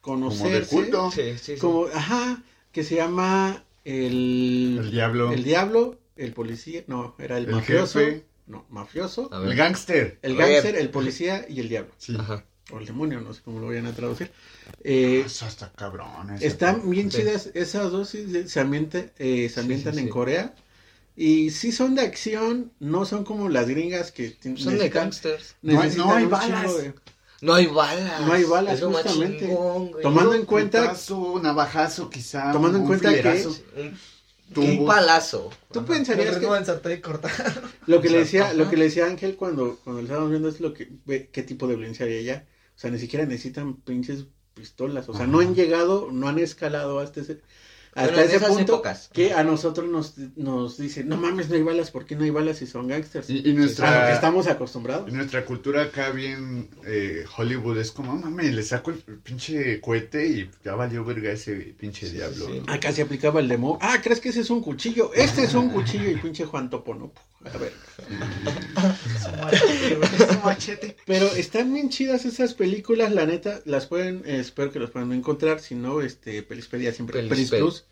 como 0.02 0.30
de 0.30 0.36
conocerse. 0.36 0.76
culto. 0.76 1.10
Sí, 1.12 1.22
sí, 1.38 1.54
sí. 1.54 1.58
Como, 1.58 1.86
ajá, 1.86 2.44
que 2.74 2.84
se 2.84 2.96
llama 2.96 3.64
el, 3.86 4.80
El 4.82 4.92
diablo. 4.92 5.32
el 5.32 5.44
diablo, 5.46 5.98
el 6.16 6.34
policía, 6.34 6.84
no, 6.88 7.16
era 7.20 7.38
el, 7.38 7.46
El 7.46 7.52
mafioso, 7.56 8.00
jefe. 8.00 8.26
no, 8.48 8.66
mafioso. 8.70 9.30
El 9.44 9.56
gángster. 9.56 10.20
el 10.22 10.36
gángster, 10.36 10.76
el 10.76 10.90
policía 10.90 11.46
y 11.50 11.60
el 11.60 11.70
diablo, 11.70 11.92
Sí. 11.98 12.16
Ajá. 12.20 12.44
o 12.72 12.80
el 12.80 12.86
demonio, 12.86 13.20
no 13.22 13.34
sé 13.34 13.42
cómo 13.44 13.60
lo 13.60 13.68
vayan 13.68 13.86
a 13.88 13.94
traducir. 13.94 14.32
Eh, 14.84 15.24
Eso 15.26 15.46
está 15.48 15.72
cabrón. 15.74 16.08
Están 16.40 16.90
bien 16.90 17.10
chidas 17.10 17.50
esas 17.54 17.92
dos, 17.92 18.10
sí, 18.10 18.26
se, 18.48 18.60
ambientan, 18.60 19.12
eh, 19.20 19.50
se 19.50 19.60
ambientan 19.60 19.94
sí, 19.94 20.00
en 20.00 20.06
sí. 20.06 20.12
Corea. 20.12 20.56
Y 21.16 21.50
sí 21.52 21.72
son 21.74 21.96
de 21.96 22.02
acción, 22.04 22.72
no 22.80 23.06
son 23.06 23.26
como 23.26 23.50
las 23.50 23.68
gringas 23.68 24.12
que 24.12 24.38
Son 24.56 24.78
de 24.78 24.90
gangsters. 24.90 25.56
No 25.62 25.72
hay- 25.72 25.78
no 25.78 25.84
necesitan 25.84 26.18
hay 26.18 26.24
un 26.24 26.30
balas. 26.30 26.78
de- 26.78 26.94
No 27.42 27.54
hay 27.56 27.66
balas. 27.68 28.22
No 28.22 28.34
hay 28.34 28.44
balas, 28.46 28.80
Es 28.80 28.86
justamente. 28.86 29.40
chingón. 29.48 29.92
Tomando 30.02 30.34
en 30.34 30.42
Un 30.42 30.46
cuenta- 30.46 30.82
putazo, 30.84 31.40
navajazo, 31.44 32.10
quizá. 32.10 32.52
Tomando 32.54 32.78
en 32.78 32.84
un 32.84 32.88
cuenta 32.88 33.12
que-. 33.14 33.46
Un, 33.76 33.98
Tumbos. 34.54 34.80
un 34.80 34.86
palazo. 34.86 35.50
Tú 35.72 35.80
Ajá. 35.80 35.88
pensarías 35.88 36.38
que 36.38 36.66
sartén 36.66 36.98
y 36.98 37.02
cortar. 37.02 37.32
lo 37.88 38.02
que 38.02 38.10
le 38.10 38.20
decía, 38.20 38.46
ajá. 38.46 38.54
lo 38.54 38.70
que 38.70 38.78
le 38.78 38.86
decía 38.86 39.06
Ángel 39.06 39.36
cuando, 39.36 39.80
cuando 39.84 40.02
lo 40.02 40.06
estábamos 40.08 40.30
viendo 40.32 40.50
es 40.50 40.60
lo 40.60 40.74
que 40.74 40.90
ve 41.06 41.30
qué 41.32 41.44
tipo 41.44 41.68
de 41.68 41.76
violencia 41.76 42.06
hay 42.06 42.18
allá. 42.20 42.48
O 42.76 42.80
sea, 42.80 42.92
ni 42.92 43.00
siquiera 43.00 43.26
necesitan 43.26 43.76
pinches 43.78 44.26
pistolas. 44.54 45.08
O 45.10 45.14
sea, 45.14 45.24
Ajá. 45.24 45.32
no 45.32 45.40
han 45.40 45.56
llegado, 45.56 46.10
no 46.12 46.28
han 46.28 46.40
escalado 46.40 47.00
hasta 47.00 47.22
ese, 47.22 47.42
hasta 47.94 48.24
ese 48.24 48.36
esas 48.38 48.50
punto 48.50 48.74
épocas. 48.76 49.10
que 49.14 49.34
a 49.34 49.44
nosotros 49.44 49.90
nos, 49.90 50.14
nos 50.38 50.78
dicen, 50.78 51.10
no 51.10 51.18
mames, 51.18 51.50
no 51.50 51.56
hay 51.56 51.62
balas, 51.62 51.92
¿por 51.92 52.06
qué 52.06 52.16
no 52.16 52.24
hay 52.24 52.30
balas 52.30 52.58
si 52.58 52.68
son 52.68 52.88
gangsters? 52.88 53.30
Y, 53.30 53.48
y 53.48 53.52
A 53.52 53.54
nuestra, 53.56 54.02
lo 54.02 54.08
que 54.08 54.14
estamos 54.14 54.48
acostumbrados. 54.48 55.10
en 55.10 55.18
nuestra 55.18 55.46
cultura 55.46 55.84
acá 55.84 56.12
bien 56.12 56.70
eh, 56.86 57.26
Hollywood 57.38 57.78
es 57.78 57.92
como, 57.92 58.16
mami, 58.16 58.50
le 58.52 58.64
saco 58.64 58.92
el 58.92 58.98
pinche 58.98 59.82
cohete 59.82 60.26
y 60.28 60.50
ya 60.64 60.76
valió 60.76 61.04
verga 61.04 61.32
ese 61.32 61.54
pinche 61.78 62.08
Sí, 62.08 62.14
diablo. 62.16 62.46
sí, 62.46 62.52
sí. 62.54 62.64
¿no? 62.66 62.74
Acá 62.74 62.92
se 62.92 63.02
aplicaba 63.02 63.40
el 63.40 63.48
demo. 63.48 63.78
Ah, 63.82 63.98
¿crees 64.02 64.20
que 64.20 64.30
ese 64.30 64.42
es 64.42 64.50
un 64.50 64.62
cuchillo? 64.62 65.12
Este 65.14 65.44
es 65.44 65.54
un 65.54 65.70
cuchillo 65.70 66.10
y 66.10 66.16
pinche 66.16 66.46
Juan 66.46 66.70
Topo, 66.70 66.96
¿no? 66.96 67.12
A 67.52 67.58
ver. 67.58 67.74
Su 69.24 69.32
machete, 69.38 69.96
güey, 69.96 70.10
su 70.34 70.40
machete. 70.44 70.96
Pero 71.06 71.28
están 71.28 71.74
bien 71.74 71.90
chidas 71.90 72.26
esas 72.26 72.54
películas, 72.54 73.12
la 73.12 73.26
neta, 73.26 73.62
las 73.66 73.86
pueden, 73.88 74.24
eh, 74.26 74.40
espero 74.40 74.72
que 74.72 74.80
las 74.80 74.90
puedan 74.90 75.12
encontrar, 75.14 75.60
si 75.60 75.76
no, 75.76 76.02
este, 76.02 76.44
Pelispedia 76.44 76.94
siempre, 76.94 77.20
Pelis 77.22 77.30
Pelis 77.30 77.50
Pe- 77.52 77.58
Plus, 77.60 77.86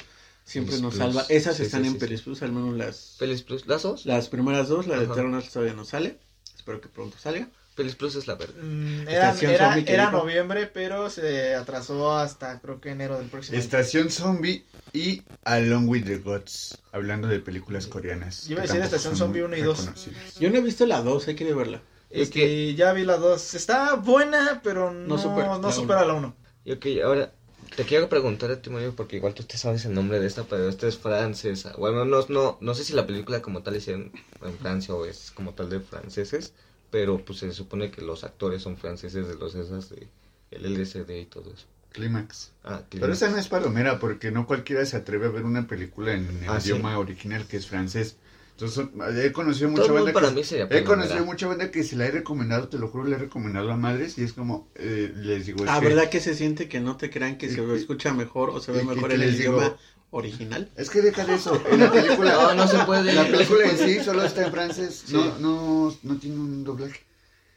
siempre 0.44 0.72
Pelis 0.72 0.82
nos 0.84 0.94
Plus. 0.96 1.04
salva. 1.06 1.26
Esas 1.30 1.58
Sí, 1.58 1.64
están 1.64 1.82
sí, 1.84 1.88
en 1.88 1.94
sí, 1.94 2.00
Pelis. 2.00 2.22
Plus, 2.22 2.42
al 2.42 2.52
menos 2.52 2.76
las, 2.76 3.16
Pelis 3.20 3.42
Plus. 3.44 3.68
¿Las 3.68 3.84
dos? 3.84 4.06
las 4.06 4.30
primeras 4.30 4.68
dos, 4.70 4.88
la 4.88 4.98
de. 5.00 5.06
Eternals 5.06 5.50
todavía 5.52 5.74
no 5.74 5.86
sale, 5.86 6.18
espero 6.56 6.82
que 6.82 6.90
pronto 6.90 7.18
salga. 7.18 7.50
Pelis 7.80 7.96
Plus 7.96 8.16
es 8.16 8.28
la 8.28 8.36
verga. 8.36 8.54
Mm, 8.62 9.08
Era, 9.08 9.30
Estación 9.30 9.52
era, 9.52 9.66
zombie 9.68 9.86
que 9.86 9.94
era 9.94 10.06
dijo. 10.08 10.18
noviembre, 10.18 10.68
pero 10.68 11.10
se 11.10 11.56
atrasó 11.56 12.18
hasta 12.18 12.60
creo 12.62 12.80
que 12.82 12.92
enero 12.92 13.18
del 13.18 13.30
próximo 13.30 13.56
año. 13.56 13.64
Estación 13.64 14.10
Zombie 14.12 14.66
y 14.94 15.24
Along 15.46 15.88
with 15.90 16.06
the 16.06 16.18
Gods, 16.18 16.78
hablando 16.92 17.28
de 17.28 17.40
películas 17.40 17.88
coreanas. 17.88 18.46
Yo 18.48 18.54
iba 18.54 18.62
a 18.64 18.68
que 18.68 18.74
decir 18.74 18.84
Estación 18.84 19.16
Zombie 19.16 19.42
muy 19.42 19.48
uno 19.48 19.58
y 19.58 19.62
dos. 19.62 19.80
reconocidas. 19.80 20.36
Yo 20.40 20.50
no 20.50 20.58
he 20.58 20.62
visto 20.62 20.86
la 20.86 21.02
dos, 21.02 21.28
hay 21.28 21.36
que 21.36 21.54
verla. 21.54 21.82
Es 22.10 22.30
Este, 22.30 22.76
ya 22.76 22.92
vi 22.94 23.04
la 23.06 23.18
dos. 23.18 23.54
Está 23.56 23.96
buena, 23.96 24.62
pero 24.64 24.92
no, 24.92 25.08
No 25.08 25.18
supera 25.18 25.58
no 25.58 25.68
la 25.68 25.72
supera 25.72 26.06
la 26.06 26.14
uno. 26.14 26.36
Y 26.66 26.72
ok, 26.74 26.86
ahora 27.06 27.34
te 27.76 27.86
quiero 27.86 28.10
preguntar 28.10 28.52
a 28.52 28.62
ti, 28.62 28.70
Mario, 28.70 28.96
porque 28.96 29.18
igual 29.18 29.34
tú 29.34 29.44
te 29.44 29.58
sabes 29.58 29.86
el 29.86 29.94
nombre 29.94 30.20
de 30.20 30.28
esta, 30.28 30.44
pero 30.44 30.68
esta 30.68 30.88
es 30.88 30.98
francesa. 30.98 31.74
Bueno, 31.78 32.04
no, 32.06 32.26
no, 32.30 32.58
no 32.62 32.74
sé 32.74 32.84
si 32.84 32.94
la 32.94 33.06
película 33.08 33.42
como 33.42 33.62
tal 33.64 33.76
es 33.76 33.88
en, 33.88 34.12
en 34.42 34.58
Francia 34.58 34.94
o 34.96 35.06
es 35.06 35.32
como 35.32 35.54
tal 35.54 35.70
de 35.70 35.80
franceses, 35.80 36.54
pero 36.92 37.24
pues 37.24 37.40
se 37.40 37.52
supone 37.52 37.92
que 37.92 38.02
los 38.02 38.24
actores 38.24 38.62
son 38.62 38.78
franceses 38.78 39.28
de 39.28 39.36
los 39.36 39.56
esas 39.56 39.90
de 39.90 40.08
el 40.52 40.66
LSD 40.66 41.10
y 41.22 41.26
todo 41.26 41.52
eso. 41.54 41.66
Clímax. 41.92 42.52
Ah, 42.64 42.82
Pero 42.90 43.12
esa 43.14 43.30
no 43.30 43.38
es 43.38 43.48
palomera, 43.48 44.00
porque 44.00 44.32
no 44.32 44.46
cualquiera 44.46 44.86
se 44.86 44.98
atreve 44.98 45.26
a 45.28 45.30
ver 45.30 45.44
una 45.44 45.68
película 45.68 46.14
en 46.14 46.44
el 46.44 46.50
Ah, 46.50 46.60
sí. 46.60 46.70
idioma 46.70 46.98
original 47.00 47.46
que 47.48 47.58
es 47.58 47.66
francés. 47.68 48.16
Entonces, 48.52 48.76
son- 48.76 48.92
he 49.18 49.32
conocido 49.32 49.70
Todo 49.70 49.82
mucha 49.84 49.94
banda 49.94 50.14
para 50.14 50.30
que... 50.30 50.36
mí 50.36 50.44
sería 50.44 50.68
He 50.70 50.84
conocido 50.84 51.26
mucha 51.26 51.48
banda 51.48 51.72
que 51.72 51.84
se 51.84 51.96
la 51.96 52.06
he 52.08 52.12
recomendado, 52.12 52.68
te 52.68 52.78
lo 52.78 52.90
juro, 52.90 53.06
le 53.06 53.16
he 53.16 53.20
recomendado 53.20 53.72
a 53.72 53.78
madres 53.78 54.18
y 54.18 54.24
es 54.24 54.34
como, 54.34 54.68
eh, 54.76 55.12
les 55.16 55.46
digo, 55.46 55.64
es 55.64 55.70
Ah, 55.72 55.80
que- 55.80 55.88
¿verdad 55.88 56.10
que 56.10 56.20
se 56.20 56.36
siente 56.36 56.68
que 56.68 56.80
no 56.80 56.98
te 56.98 57.10
crean 57.10 57.38
que 57.38 57.50
se 57.50 57.62
Y- 57.62 57.66
y- 57.66 57.76
escucha 57.76 58.14
mejor 58.14 58.50
o 58.50 58.60
se 58.60 58.72
ve 58.72 58.84
mejor 58.84 59.12
el 59.14 59.22
les 59.22 59.38
digo- 59.38 59.54
idioma 59.58 59.78
original? 60.12 60.70
Es 60.76 60.90
que 60.90 61.02
deja 61.02 61.26
de 61.26 61.36
eso, 61.36 61.62
en 61.72 61.80
la 61.80 61.92
película... 61.92 62.32
No, 62.34 62.54
no 62.56 62.68
se 62.68 62.78
puede. 62.86 63.14
La 63.14 63.26
película 63.28 63.66
en 63.70 63.78
sí 63.78 64.04
solo 64.04 64.24
está 64.24 64.46
en 64.46 64.52
francés, 64.52 65.04
Sí. 65.08 65.14
no, 65.14 65.38
no, 65.40 65.98
no 66.04 66.18
tiene 66.18 66.38
un 66.38 66.64
doblaje. 66.64 67.02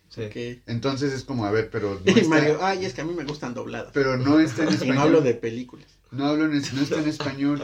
Sí. 0.08 0.60
Entonces 0.66 1.12
es 1.14 1.24
como, 1.24 1.46
a 1.46 1.50
ver, 1.50 1.70
pero 1.70 1.94
no 2.04 2.12
Y 2.12 2.18
está, 2.18 2.28
Mario, 2.28 2.58
ay, 2.60 2.84
es 2.84 2.92
que 2.92 3.00
a 3.00 3.04
mí 3.04 3.14
me 3.14 3.24
gustan 3.24 3.54
dobladas. 3.54 3.92
pero 3.94 4.18
no 4.18 4.38
está 4.40 4.64
en 4.64 4.70
Y 4.70 4.72
español. 4.74 4.94
no 4.96 5.00
hablo 5.02 5.20
de 5.22 5.34
películas. 5.34 5.86
No 6.10 6.26
hablo 6.26 6.44
en, 6.44 6.50
no 6.52 6.82
está 6.82 6.98
en 7.00 7.08
español 7.08 7.62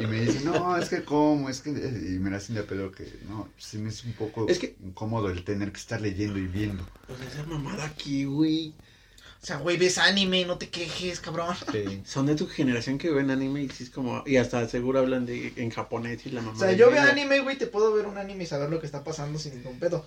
y, 0.00 0.04
y 0.04 0.06
me 0.06 0.20
dicen, 0.20 0.44
no, 0.44 0.76
es 0.76 0.90
que 0.90 1.02
cómo, 1.02 1.48
es 1.48 1.62
que, 1.62 1.70
y 1.70 2.18
me 2.18 2.28
la 2.28 2.36
hacen 2.36 2.54
de 2.54 2.62
pedo 2.64 2.92
que, 2.92 3.10
no, 3.26 3.48
sí 3.56 3.78
me 3.78 3.88
es 3.88 4.04
un 4.04 4.12
poco 4.12 4.46
Es 4.46 4.58
que- 4.58 4.76
incómodo 4.84 5.30
el 5.30 5.42
tener 5.44 5.72
que 5.72 5.80
estar 5.80 5.98
leyendo 6.02 6.38
y 6.38 6.46
viendo. 6.46 6.86
Pues 7.06 7.18
esa 7.32 7.44
mamada 7.44 7.86
aquí, 7.86 8.26
güey. 8.26 8.74
O 9.46 9.48
sea, 9.48 9.58
güey, 9.58 9.76
ves 9.76 9.96
anime, 9.98 10.44
no 10.44 10.58
te 10.58 10.70
quejes, 10.70 11.20
cabrón. 11.20 11.54
Sí. 11.70 12.02
Son 12.04 12.26
de 12.26 12.34
tu 12.34 12.48
generación 12.48 12.98
que 12.98 13.10
ven 13.10 13.30
anime 13.30 13.62
y 13.62 13.68
sí 13.68 13.84
es 13.84 13.90
como, 13.90 14.24
y 14.26 14.38
hasta 14.38 14.68
seguro 14.68 14.98
hablan 14.98 15.24
de 15.24 15.52
en 15.54 15.70
japonés 15.70 16.26
y 16.26 16.30
la 16.30 16.42
mamá. 16.42 16.56
O 16.56 16.58
sea, 16.58 16.72
yo 16.72 16.90
veo 16.90 17.00
anime, 17.00 17.38
güey, 17.38 17.56
te 17.56 17.68
puedo 17.68 17.94
ver 17.94 18.06
un 18.06 18.18
anime 18.18 18.42
y 18.42 18.46
saber 18.48 18.70
lo 18.70 18.80
que 18.80 18.86
está 18.86 19.04
pasando 19.04 19.38
sin 19.38 19.54
ningún 19.54 19.78
pedo. 19.78 20.04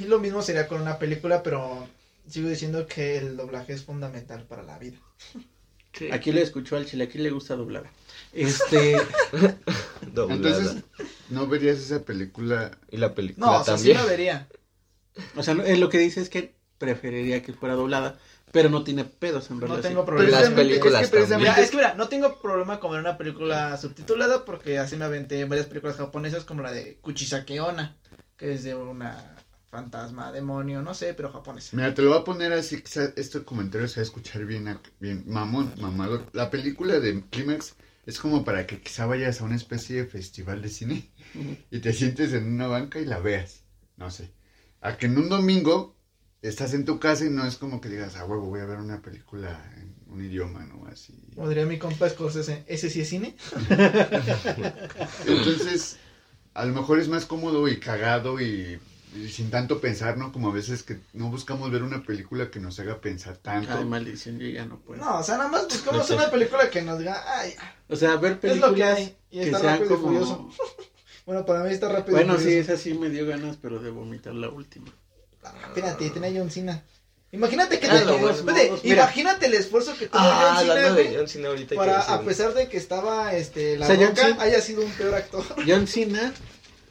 Y 0.00 0.04
lo 0.04 0.20
mismo 0.20 0.42
sería 0.42 0.68
con 0.68 0.80
una 0.80 1.00
película, 1.00 1.42
pero 1.42 1.88
sigo 2.28 2.48
diciendo 2.48 2.86
que 2.86 3.18
el 3.18 3.36
doblaje 3.36 3.72
es 3.72 3.82
fundamental 3.82 4.44
para 4.44 4.62
la 4.62 4.78
vida. 4.78 4.98
Aquí 6.12 6.30
le 6.30 6.42
escuchó 6.42 6.76
al 6.76 6.86
chile, 6.86 7.02
aquí 7.02 7.18
le 7.18 7.30
gusta 7.30 7.56
doblada. 7.56 7.90
Este, 8.32 8.96
Doblada. 10.14 10.34
Entonces, 10.36 10.84
¿no 11.30 11.48
verías 11.48 11.78
esa 11.78 12.04
película? 12.04 12.78
y 12.92 12.98
la 12.98 13.12
película 13.12 13.44
No, 13.44 13.60
o 13.60 13.64
sea, 13.64 13.76
sí 13.76 13.88
también. 13.88 13.96
la 13.96 14.04
vería. 14.04 14.48
o 15.34 15.42
sea, 15.42 15.54
no- 15.54 15.64
eh, 15.64 15.76
lo 15.76 15.88
que 15.88 15.98
dice 15.98 16.20
es 16.20 16.28
que 16.28 16.54
preferiría 16.78 17.42
que 17.42 17.52
fuera 17.52 17.74
doblada, 17.74 18.20
pero 18.52 18.68
no 18.68 18.84
tiene 18.84 19.04
pedos 19.04 19.50
en 19.50 19.60
verla 19.60 19.76
No 19.76 19.80
tengo 19.80 20.04
problema. 20.04 20.40
Películas 20.54 21.02
es 21.02 21.10
que 21.10 21.36
Mira, 21.36 21.54
es 21.54 21.70
que 21.70 21.76
mira, 21.76 21.94
no 21.94 22.08
tengo 22.08 22.40
problema 22.40 22.80
con 22.80 22.92
ver 22.92 23.00
una 23.00 23.16
película 23.16 23.76
subtitulada 23.76 24.44
porque 24.44 24.78
así 24.78 24.96
me 24.96 25.04
aventé 25.04 25.44
varias 25.44 25.66
películas 25.66 25.96
japonesas 25.96 26.44
como 26.44 26.62
la 26.62 26.72
de 26.72 26.98
Kuchisake 27.00 27.60
Onna, 27.60 27.96
que 28.36 28.52
es 28.52 28.64
de 28.64 28.74
una 28.74 29.36
fantasma, 29.70 30.32
demonio, 30.32 30.82
no 30.82 30.94
sé, 30.94 31.14
pero 31.14 31.30
japonesa. 31.30 31.76
Mira, 31.76 31.94
te 31.94 32.02
lo 32.02 32.10
voy 32.10 32.18
a 32.18 32.24
poner 32.24 32.52
así, 32.52 32.82
este 33.16 33.42
comentario 33.44 33.86
se 33.86 34.00
va 34.00 34.02
a 34.02 34.04
escuchar 34.04 34.44
bien, 34.46 34.78
mamón, 35.26 35.72
mamado. 35.78 36.24
La 36.32 36.50
película 36.50 36.98
de 37.00 37.22
Clímax 37.30 37.74
es 38.06 38.18
como 38.18 38.44
para 38.44 38.66
que 38.66 38.80
quizá 38.80 39.04
vayas 39.04 39.40
a 39.40 39.44
una 39.44 39.56
especie 39.56 39.96
de 39.96 40.06
festival 40.06 40.62
de 40.62 40.70
cine 40.70 41.10
y 41.70 41.80
te 41.80 41.92
sientes 41.92 42.32
en 42.32 42.50
una 42.50 42.66
banca 42.66 42.98
y 42.98 43.04
la 43.04 43.18
veas, 43.18 43.64
no 43.96 44.10
sé. 44.10 44.30
A 44.80 44.96
que 44.96 45.06
en 45.06 45.18
un 45.18 45.28
domingo 45.28 45.97
estás 46.42 46.74
en 46.74 46.84
tu 46.84 46.98
casa 46.98 47.24
y 47.24 47.30
no 47.30 47.46
es 47.46 47.56
como 47.56 47.80
que 47.80 47.88
digas, 47.88 48.16
a 48.16 48.24
huevo, 48.24 48.46
voy 48.46 48.60
a 48.60 48.66
ver 48.66 48.78
una 48.78 49.00
película 49.00 49.72
en 49.76 49.94
un 50.12 50.24
idioma, 50.24 50.64
¿no? 50.64 50.86
Así. 50.86 51.14
Como 51.34 51.48
diría 51.48 51.66
mi 51.66 51.78
compa 51.78 52.08
Scorsese, 52.08 52.64
¿ese 52.66 52.90
sí 52.90 53.00
es 53.00 53.08
cine? 53.08 53.36
Entonces, 55.26 55.96
a 56.54 56.64
lo 56.64 56.74
mejor 56.74 57.00
es 57.00 57.08
más 57.08 57.26
cómodo 57.26 57.68
y 57.68 57.78
cagado 57.78 58.40
y, 58.40 58.78
y 59.14 59.28
sin 59.28 59.50
tanto 59.50 59.80
pensar, 59.80 60.16
¿no? 60.16 60.32
Como 60.32 60.50
a 60.50 60.52
veces 60.52 60.82
que 60.82 60.98
no 61.12 61.30
buscamos 61.30 61.70
ver 61.70 61.82
una 61.82 62.02
película 62.02 62.50
que 62.50 62.60
nos 62.60 62.78
haga 62.78 63.00
pensar 63.00 63.36
tanto. 63.36 63.72
Ay, 63.72 63.84
maldición, 63.84 64.38
yo 64.38 64.48
ya 64.48 64.64
no 64.64 64.78
puedo. 64.78 65.04
No, 65.04 65.18
o 65.18 65.22
sea, 65.22 65.36
nada 65.36 65.50
más 65.50 65.66
buscamos 65.66 66.08
una 66.10 66.30
película 66.30 66.70
que 66.70 66.82
nos 66.82 66.98
diga, 66.98 67.22
ay, 67.26 67.54
O 67.88 67.96
sea, 67.96 68.16
ver 68.16 68.38
es 68.42 68.58
lo 68.58 68.74
que 68.74 68.82
películas 68.82 68.98
hay. 68.98 69.16
Y 69.30 69.40
que 69.40 69.54
sean 69.54 69.86
como... 69.86 70.52
Bueno, 71.26 71.44
para 71.44 71.62
mí 71.62 71.70
está 71.70 71.90
rápido 71.90 72.16
Bueno, 72.16 72.38
sí, 72.38 72.54
esa 72.54 72.78
sí 72.78 72.94
me 72.94 73.10
dio 73.10 73.26
ganas, 73.26 73.58
pero 73.60 73.80
de 73.80 73.90
vomitar 73.90 74.34
la 74.34 74.48
última. 74.48 74.90
Espérate, 75.66 76.10
tiene 76.10 76.38
John 76.38 76.50
Cena. 76.50 76.82
Imagínate 77.30 77.78
que 77.78 77.86
Ah, 77.88 77.96
espérate, 77.98 78.72
Mira. 78.84 79.02
imagínate 79.02 79.46
el 79.46 79.54
esfuerzo 79.54 79.92
que 79.98 80.06
tuvo 80.06 80.18
Ah, 80.22 80.54
John 80.56 80.60
Cena, 80.60 80.72
hablando 80.72 80.94
de 80.96 81.04
güey, 81.04 81.16
John 81.16 81.28
Cena 81.28 81.48
ahorita 81.48 81.74
para 81.74 82.00
a 82.00 82.22
pesar 82.22 82.54
de 82.54 82.68
que 82.68 82.76
estaba 82.78 83.34
este 83.34 83.76
la 83.76 83.84
O 83.84 83.88
sea, 83.88 83.96
John 83.98 84.06
Roca 84.16 84.22
Cena- 84.28 84.42
haya 84.42 84.60
sido 84.62 84.82
un 84.82 84.90
peor 84.92 85.14
actor. 85.14 85.44
John 85.66 85.86
Cena, 85.86 86.32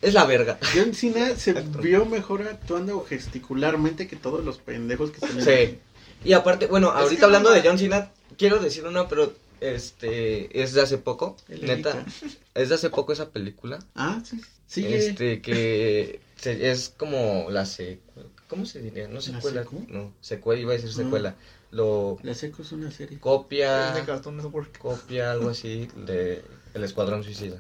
Es 0.02 0.14
la 0.14 0.26
verga. 0.26 0.60
John 0.76 0.94
Cena 0.94 1.36
se 1.38 1.52
Actor. 1.52 1.82
vio 1.82 2.06
mejor 2.06 2.44
actuando 2.44 3.04
gesticularmente 3.04 4.08
que 4.08 4.16
todos 4.16 4.46
los 4.46 4.60
pendejos 4.60 5.10
que 5.10 5.26
están 5.26 5.42
Sí. 5.44 5.80
Y 6.24 6.34
aparte, 6.34 6.68
bueno, 6.68 6.90
Es 6.90 6.96
ahorita 7.02 7.20
que 7.20 7.26
hablando 7.26 7.50
no 7.50 7.56
de 7.56 7.68
John 7.68 7.80
Cena, 7.80 8.12
quiero 8.38 8.60
decir 8.60 8.86
una, 8.86 9.08
pero 9.08 9.34
Este, 9.60 10.62
es 10.62 10.74
de 10.74 10.82
hace 10.84 11.00
poco, 11.00 11.36
El 11.50 11.66
neta, 11.66 12.06
es 12.54 12.70
de 12.70 12.76
hace 12.76 12.92
poco 12.92 13.12
esa 13.12 13.30
película. 13.32 13.80
Ah, 13.96 14.22
sí. 14.24 14.40
Sigue. 14.68 14.98
Este, 14.98 15.42
que 15.42 16.20
se- 16.36 16.70
es 16.70 16.94
como 16.96 17.48
la 17.50 17.66
secuela, 17.66 18.30
¿cómo 18.48 18.66
se 18.66 18.82
diría? 18.82 19.08
No 19.08 19.22
secuela, 19.22 19.63
secu? 19.63 19.86
no, 19.89 20.13
secuela, 20.22 20.62
iba 20.62 20.72
a 20.72 20.75
decir 20.75 20.94
secuela. 20.94 21.36
Lo 21.72 22.18
La 22.24 22.34
Seco 22.34 22.62
es 22.62 22.72
una 22.72 22.92
serie. 22.92 23.20
copia, 23.20 23.89
Es 23.89 23.96
de 23.96 24.04
Cartoon 24.06 24.38
Network. 24.38 24.77
copia 24.77 25.32
algo 25.32 25.50
así 25.50 25.88
de 25.96 26.44
El 26.74 26.84
Escuadrón 26.84 27.24
Suicida. 27.24 27.58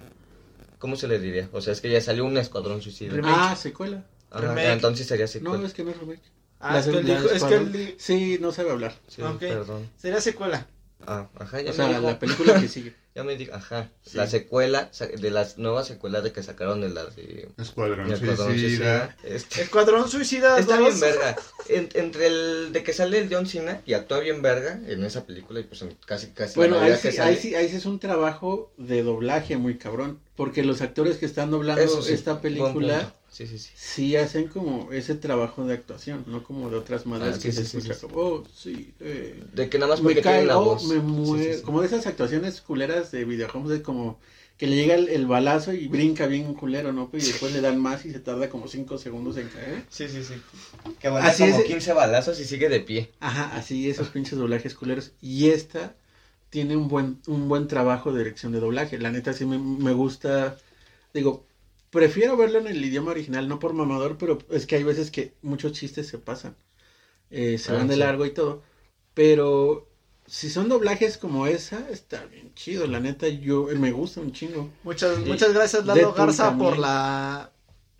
¿Cómo 0.79 0.95
se 0.95 1.07
le 1.07 1.19
diría? 1.19 1.49
O 1.53 1.59
sea, 1.61 1.73
es 1.73 1.81
que 1.81 1.89
ya 1.89 1.99
salió 1.99 2.23
un 2.25 2.37
Escuadrón 2.37 2.81
Suicida. 2.81 3.13
Remake. 3.13 3.35
Ah, 3.37 3.55
secuela. 3.55 4.05
Ajá, 4.31 4.41
remake. 4.49 4.71
entonces 4.73 5.07
sería 5.07 5.25
No, 5.25 5.31
secuela. 5.31 5.67
es 5.67 5.73
que 5.73 5.83
no 5.83 5.91
es 5.91 5.97
remake. 5.97 6.21
Ah, 6.59 6.73
La 6.73 6.79
es 6.79 6.85
que 6.87 7.01
dijo, 7.03 7.17
es 7.25 7.27
que 7.29 7.35
Escuadrón- 7.37 7.61
él 7.67 7.71
di- 7.73 7.95
Sí, 7.99 8.37
no 8.39 8.51
sabe 8.51 8.71
hablar. 8.71 8.95
Sí, 9.07 9.21
Ok. 9.21 9.39
perdón. 9.39 9.89
sería 9.97 10.21
secuela. 10.21 10.67
Ah, 11.05 11.27
ajá, 11.37 11.61
ya 11.61 11.71
O 11.71 11.73
sea, 11.73 11.99
la 11.99 12.17
película 12.19 12.59
que 12.59 12.67
sigue. 12.67 12.95
Ya 13.17 13.23
me 13.23 13.35
dijo, 13.35 13.55
ajá. 13.55 13.89
Sí. 14.03 14.15
La 14.15 14.27
secuela, 14.27 14.91
de 15.19 15.31
las 15.31 15.57
nuevas 15.57 15.87
secuelas 15.87 16.23
de 16.23 16.31
que 16.31 16.43
sacaron 16.43 16.81
de 16.81 16.89
las 16.89 17.15
de... 17.15 17.49
Escuadrón 17.57 18.11
Escuadrón 18.11 18.49
Suicida. 18.51 19.07
Suicida. 19.07 19.15
Este, 19.23 19.61
Escuadrón 19.63 20.07
Suicida 20.07 20.59
Está 20.59 20.77
2. 20.77 20.85
bien 20.87 20.99
verga. 20.99 21.35
En- 21.67 21.89
entre 21.95 22.27
el 22.27 22.71
de 22.73 22.83
que 22.83 22.93
sale 22.93 23.17
el 23.17 23.27
John 23.33 23.47
Cena 23.47 23.81
y 23.87 23.93
actúa 23.93 24.19
bien 24.19 24.43
verga 24.43 24.79
en 24.85 25.03
esa 25.03 25.25
película 25.25 25.59
y 25.59 25.63
pues 25.63 25.81
en 25.81 25.97
casi 26.05 26.27
casi 26.27 26.53
Bueno, 26.59 26.75
la 26.75 26.83
ahí 26.83 26.95
sí, 27.01 27.11
sale. 27.11 27.31
ahí, 27.31 27.37
sí, 27.41 27.55
ahí 27.55 27.69
sí 27.69 27.77
es 27.77 27.87
un 27.87 27.97
trabajo 27.99 28.71
de 28.77 29.01
doblaje 29.01 29.57
muy 29.57 29.79
cabrón. 29.79 30.19
Porque 30.35 30.61
los 30.61 30.81
actores 30.83 31.17
que 31.17 31.25
están 31.25 31.49
doblando 31.49 32.01
sí, 32.03 32.13
esta 32.13 32.33
buen 32.33 32.41
película 32.43 32.99
punto. 32.99 33.16
Sí, 33.37 33.45
sí, 33.45 33.59
sí. 33.59 33.69
sí 33.75 34.15
hacen 34.15 34.47
como 34.47 34.91
ese 34.91 35.13
trabajo 35.15 35.63
de 35.65 35.73
actuación, 35.75 36.23
no 36.27 36.43
como 36.43 36.69
de 36.69 36.77
otras 36.77 37.05
madres 37.05 37.35
Ah, 37.35 37.39
que 37.43 37.51
sí, 37.51 37.57
se 37.57 37.63
sí, 37.65 37.67
sí, 37.69 37.77
escucha 37.77 37.93
sí. 37.93 38.07
como, 38.07 38.19
oh, 38.21 38.43
sí, 38.55 38.93
eh, 38.99 39.43
De 39.53 39.69
que 39.69 39.77
nada 39.77 39.91
más 39.91 40.01
me 40.01 40.15
cae, 40.21 40.49
oh, 40.51 40.63
voz. 40.63 40.83
me 40.85 40.95
Sí, 40.95 41.01
muero. 41.01 41.53
sí, 41.53 41.59
sí. 41.59 41.63
Como 41.63 41.81
de 41.81 41.87
esas 41.87 42.07
actuaciones 42.07 42.61
culeras 42.61 43.11
de 43.11 43.25
videojuegos, 43.25 43.69
de 43.69 43.81
como 43.83 44.19
que 44.57 44.65
le 44.65 44.75
llega 44.75 44.95
el, 44.95 45.07
el 45.09 45.27
balazo 45.27 45.71
y 45.73 45.87
brinca 45.87 46.25
bien 46.25 46.55
culero, 46.55 46.91
¿no? 46.91 47.09
Y 47.13 47.17
después 47.17 47.53
le 47.53 47.61
dan 47.61 47.79
más 47.79 48.05
y 48.05 48.11
se 48.11 48.19
tarda 48.19 48.49
como 48.49 48.67
5 48.67 48.97
segundos 48.97 49.37
en 49.37 49.49
caer. 49.49 49.83
Sí, 49.89 50.07
sí, 50.09 50.23
sí. 50.23 50.33
Que 50.99 51.07
aguanta 51.07 51.29
Así 51.29 51.43
como 51.43 51.59
es. 51.59 51.65
15 51.65 51.93
balazos 51.93 52.39
y 52.39 52.45
sigue 52.45 52.69
de 52.69 52.79
pie. 52.79 53.11
Ajá, 53.19 53.55
así 53.55 53.87
esos 53.87 54.07
pinches 54.09 54.39
doblajes 54.39 54.73
culeros. 54.73 55.11
Y 55.21 55.49
esta 55.49 55.95
tiene 56.49 56.75
un 56.75 56.87
buen, 56.87 57.19
un 57.27 57.47
buen 57.49 57.67
trabajo 57.67 58.11
de 58.11 58.19
dirección 58.19 58.51
de 58.51 58.59
doblaje. 58.59 58.97
La 58.97 59.11
neta 59.11 59.33
sí 59.33 59.45
me, 59.45 59.59
me 59.59 59.93
gusta. 59.93 60.57
Digo, 61.13 61.45
prefiero 61.89 62.37
verlo 62.37 62.59
en 62.59 62.67
el 62.67 62.83
idioma 62.83 63.11
original, 63.11 63.47
no 63.47 63.59
por 63.59 63.73
mamador, 63.73 64.17
pero 64.17 64.39
es 64.49 64.65
que 64.65 64.75
hay 64.75 64.83
veces 64.83 65.11
que 65.11 65.33
muchos 65.41 65.71
chistes 65.73 66.07
se 66.07 66.17
pasan. 66.17 66.55
Eh, 67.29 67.57
se 67.57 67.71
Ah, 67.71 67.75
van 67.75 67.87
de 67.87 67.95
sí. 67.95 67.99
largo 67.99 68.25
y 68.25 68.31
todo. 68.31 68.63
Pero 69.13 69.87
si 70.27 70.49
son 70.49 70.69
doblajes 70.69 71.17
como 71.17 71.47
esa, 71.47 71.89
está 71.89 72.25
bien 72.25 72.53
chido. 72.53 72.87
La 72.87 72.99
neta, 72.99 73.27
yo 73.27 73.67
me 73.77 73.91
gusta 73.91 74.21
un 74.21 74.31
chingo. 74.33 74.69
Muchas, 74.83 75.15
Sí. 75.17 75.23
muchas 75.25 75.53
gracias 75.53 75.85
Lalo 75.85 75.99
Deadpool 76.01 76.17
Garza 76.17 76.43
también. 76.49 76.69
por 76.71 76.79
la 76.79 77.51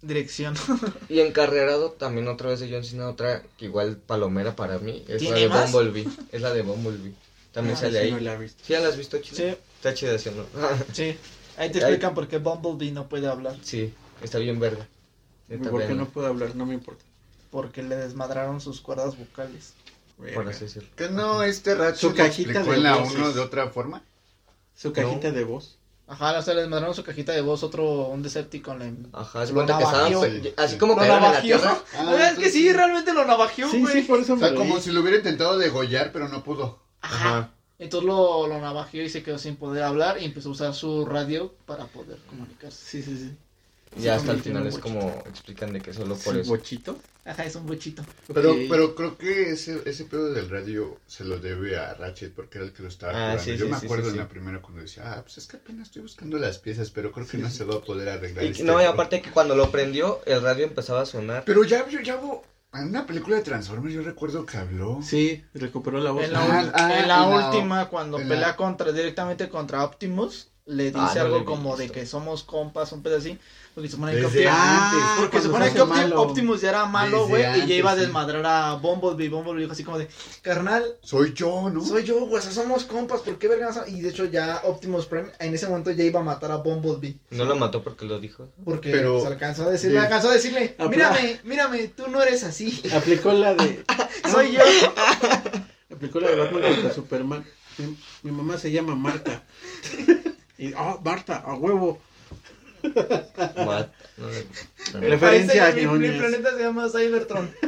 dirección. 0.01 0.53
Y 1.09 1.19
encarrerado 1.21 1.91
también 1.91 2.27
otra 2.27 2.49
vez 2.49 2.59
de 2.59 2.69
John 2.69 2.83
Cena, 2.83 3.09
otra 3.09 3.43
que 3.57 3.65
igual 3.65 3.97
palomera 3.97 4.55
para 4.55 4.77
mí, 4.79 5.03
es 5.07 5.21
la 5.23 5.27
¿Tiene 5.29 5.39
de 5.41 5.49
más? 5.49 5.71
Bumblebee. 5.71 6.07
Es 6.31 6.41
la 6.41 6.53
de 6.53 6.61
Bumblebee. 6.61 7.13
También 7.51 7.75
Ah, 7.77 7.79
sale 7.79 7.99
sí, 7.99 8.05
ahí. 8.05 8.11
no 8.11 8.19
la 8.19 8.33
he 8.33 8.37
visto. 8.37 8.61
¿Sí 8.63 8.73
ya 8.73 8.79
la 8.81 8.89
has 8.89 8.97
visto, 8.97 9.17
Chile? 9.19 9.51
Sí, 9.53 9.57
Está 9.77 9.93
chida, 9.93 10.17
¿sí 10.19 10.29
o 10.29 10.33
no? 10.33 10.45
sí. 10.93 11.15
Ahí 11.57 11.69
te 11.71 11.79
Ahí- 11.79 11.83
explican 11.85 12.13
por 12.13 12.27
qué 12.27 12.37
Bumblebee 12.37 12.91
no 12.91 13.07
puede 13.09 13.27
hablar. 13.27 13.55
sí, 13.63 13.93
está 14.21 14.37
bien 14.37 14.59
verga. 14.59 14.87
Porque 15.47 15.69
véanla, 15.69 15.93
no 15.95 16.05
puedo 16.09 16.27
hablar, 16.27 16.55
no 16.55 16.65
me 16.65 16.73
importa. 16.73 17.03
Porque 17.51 17.81
le 17.81 17.95
desmadraron 17.95 18.59
sus 18.61 18.81
cuerdas 18.81 19.17
vocales. 19.17 19.73
Por 20.33 20.47
así 20.47 20.65
decirlo. 20.65 20.89
Que 20.95 21.09
no, 21.09 21.43
este 21.43 21.75
Ratchet 21.75 21.97
Su 21.99 22.09
lo 22.09 22.15
cajita 22.15 22.51
explicó 22.51 22.71
de 22.71 22.77
en 22.77 22.83
la 22.83 22.95
voces. 22.97 23.15
1 23.15 23.31
de 23.33 23.39
otra 23.39 23.69
forma. 23.69 24.01
Su 24.75 24.91
cajita 24.91 25.31
de 25.31 25.43
voz. 25.43 25.77
Ajá, 26.09 26.37
o 26.39 26.41
sea, 26.41 26.53
le 26.53 26.61
desmadraron 26.61 26.95
su 26.95 27.03
cajita 27.03 27.33
de 27.33 27.41
voz, 27.41 27.63
otro, 27.63 28.07
un 28.07 28.23
Decepticon. 28.23 28.79
Le... 28.79 28.93
Ajá, 29.13 29.45
se 29.45 29.51
Lo 29.51 29.55
cuenta 29.55 29.77
que 29.77 29.83
navajeó. 29.83 30.23
así 30.57 30.77
como 30.77 30.93
Lo 30.93 30.99
cayeron 30.99 31.17
en 31.17 31.23
la 31.23 31.29
navajeó. 31.29 31.41
tierra. 31.43 31.77
Ah, 31.97 32.11
Oigan, 32.13 32.33
es 32.33 32.39
que 32.39 32.49
sí, 32.49 32.71
realmente 32.73 33.13
lo 33.13 33.25
navajeó, 33.25 33.69
Sí, 33.69 33.81
güey. 33.81 33.93
sí, 33.93 34.01
por 34.03 34.19
eso 34.19 34.33
O 34.33 34.37
sea, 34.37 34.55
como 34.55 34.79
si 34.79 34.91
lo 34.91 35.01
hubiera 35.01 35.17
intentado 35.17 35.57
degollar, 35.57 36.11
pero 36.11 36.27
no 36.29 36.43
pudo. 36.43 36.79
Ajá. 37.01 37.51
Entonces 37.79 38.07
lo, 38.07 38.47
lo 38.47 38.59
navajeó 38.59 39.03
y 39.03 39.09
se 39.09 39.21
quedó 39.23 39.37
sin 39.37 39.55
poder 39.55 39.83
hablar 39.83 40.19
y 40.21 40.25
empezó 40.25 40.49
a 40.49 40.51
usar 40.53 40.73
su 40.73 41.05
radio 41.05 41.53
para 41.65 41.85
poder 41.85 42.17
comunicarse. 42.29 42.77
Sí, 42.83 43.03
sí, 43.03 43.17
sí. 43.17 43.37
Y 43.95 44.01
ya 44.01 44.13
Sí, 44.15 44.19
hasta 44.19 44.31
el 44.33 44.41
final 44.41 44.63
un 44.63 44.69
es 44.69 44.77
como 44.79 45.23
explican 45.27 45.71
de 45.73 45.81
que 45.81 45.93
solo 45.93 46.15
por 46.17 46.33
Sí, 46.33 46.39
eso. 46.41 46.49
bochito. 46.49 46.99
Ajá, 47.23 47.43
es 47.45 47.55
un 47.55 47.67
bochito. 47.67 48.05
Pero, 48.33 48.51
Ok. 48.53 48.57
pero 48.69 48.95
creo 48.95 49.17
que 49.17 49.51
ese, 49.51 49.81
ese 49.85 50.05
pedo 50.05 50.31
del 50.31 50.49
radio 50.49 50.97
se 51.07 51.23
lo 51.25 51.39
debe 51.39 51.77
a 51.77 51.93
Ratchet 51.93 52.33
porque 52.33 52.57
era 52.57 52.67
el 52.67 52.73
que 52.73 52.83
lo 52.83 52.89
estaba 52.89 53.11
Ah, 53.11 53.31
curando. 53.33 53.43
sí, 53.43 53.57
Yo 53.57 53.65
sí, 53.65 53.71
me 53.71 53.77
acuerdo 53.77 54.05
sí, 54.05 54.11
en 54.11 54.17
la 54.17 54.27
primera 54.29 54.61
cuando 54.61 54.81
decía, 54.81 55.03
ah, 55.13 55.21
pues 55.23 55.37
es 55.37 55.45
que 55.47 55.57
apenas 55.57 55.87
estoy 55.87 56.01
buscando 56.03 56.37
las 56.37 56.57
piezas, 56.57 56.89
pero 56.89 57.11
creo 57.11 57.27
que 57.27 57.37
no 57.37 57.49
se 57.49 57.63
va 57.65 57.75
a 57.75 57.81
poder 57.81 58.07
arreglar. 58.09 58.45
Y, 58.45 58.49
este 58.49 58.63
no, 58.63 58.79
y 58.79 58.83
error". 58.83 58.93
aparte 58.93 59.21
que 59.21 59.29
cuando 59.31 59.55
lo 59.55 59.69
prendió, 59.71 60.21
el 60.25 60.41
radio 60.41 60.65
empezaba 60.65 61.01
a 61.01 61.05
sonar. 61.05 61.43
Pero 61.45 61.63
ya, 61.65 61.87
ya, 61.89 62.01
ya 62.01 62.15
hubo- 62.17 62.43
en 62.73 62.89
una 62.89 63.05
película 63.05 63.37
de 63.37 63.41
Transformers 63.43 63.93
yo 63.93 64.01
recuerdo 64.01 64.45
que 64.45 64.57
habló. 64.57 64.99
Sí, 65.01 65.43
recuperó 65.53 65.99
la 65.99 66.11
voz. 66.11 66.23
En 66.25 66.33
la, 66.33 66.39
Ah, 66.41 66.71
ah, 66.73 66.99
en 66.99 67.07
la 67.07 67.23
en 67.23 67.29
la- 67.29 67.49
última, 67.49 67.85
cuando 67.85 68.17
pelea 68.17 68.37
la- 68.39 68.55
contra 68.55 68.91
directamente 68.91 69.47
contra 69.49 69.83
Optimus, 69.83 70.47
le 70.65 70.91
dice 70.91 70.97
Ah, 70.99 71.13
no 71.15 71.21
algo 71.21 71.45
como 71.45 71.77
de 71.77 71.89
que 71.89 72.05
somos 72.05 72.43
compas, 72.43 72.91
un 72.91 73.01
pedo 73.01 73.17
así. 73.17 73.37
Porque 73.77 73.89
se 73.89 73.95
supone 73.95 74.13
que, 74.15 74.25
Optimus- 74.25 74.47
Ah, 74.49 75.15
porque 75.19 75.37
se 75.37 75.43
supone 75.43 75.65
que 75.65 75.69
hace 75.69 75.81
Opti- 75.83 75.87
malo. 75.87 76.21
Optimus 76.23 76.61
ya 76.61 76.69
era 76.69 76.85
malo, 76.87 77.27
güey, 77.27 77.43
y 77.63 77.67
ya 77.67 77.75
iba 77.75 77.91
a 77.91 77.95
desmadrar 77.95 78.43
a 78.43 78.73
Bumblebee. 78.73 79.29
Bumblebee 79.29 79.61
dijo 79.61 79.73
así 79.73 79.83
como 79.83 79.99
de, 79.99 80.07
carnal, 80.41 80.83
Soy 81.03 81.33
yo, 81.35 81.69
¿no? 81.69 81.85
soy 81.85 82.03
yo, 82.03 82.21
güey, 82.25 82.39
o 82.39 82.41
sea, 82.41 82.51
somos 82.51 82.85
compas, 82.85 83.21
¿por 83.21 83.37
qué 83.37 83.47
vergas? 83.47 83.79
Y 83.87 84.01
de 84.01 84.09
hecho 84.09 84.25
ya 84.25 84.61
Optimus 84.63 85.05
Prime 85.05 85.27
en 85.37 85.53
ese 85.53 85.67
momento 85.67 85.91
ya 85.91 86.03
iba 86.03 86.19
a 86.21 86.23
matar 86.23 86.49
a 86.53 86.55
Bumblebee. 86.55 87.19
No 87.29 87.45
lo 87.45 87.55
mató 87.55 87.83
porque 87.83 88.05
lo 88.07 88.19
dijo. 88.19 88.49
Porque 88.65 88.89
Pero- 88.89 89.21
se 89.21 89.27
alcanzó 89.27 89.67
a 89.67 89.69
decirle, 89.69 89.99
Sí. 89.99 90.03
alcanzó 90.05 90.29
a 90.29 90.33
decirle, 90.33 90.75
Ah, 90.79 90.87
mírame, 90.87 91.39
mírame, 91.43 91.87
tú 91.89 92.07
no 92.07 92.19
eres 92.23 92.43
así, 92.45 92.81
Aplicó 92.91 93.31
la 93.31 93.53
de. 93.53 93.83
soy 94.31 94.53
yo. 94.53 94.61
Aplicó 95.93 96.19
la 96.19 96.31
de 96.31 96.35
Batman 96.35 96.61
contra 96.63 96.93
Superman. 96.93 97.45
Mi, 97.77 97.95
mi 98.23 98.31
mamá 98.31 98.57
se 98.57 98.71
llama 98.71 98.95
Marta. 98.95 99.43
Y, 100.59 100.73
ah, 100.75 100.97
Marta, 101.05 101.43
a 101.45 101.53
huevo. 101.53 101.99
Mat- 102.95 103.91
no, 104.17 104.27
no, 104.27 104.99
no. 105.01 105.07
Referencia 105.07 105.67
a 105.67 105.71
mi, 105.71 105.85
mi 105.85 106.09
planeta 106.17 106.51
se 106.55 106.63
llama 106.63 106.89
Cybertron. 106.89 107.53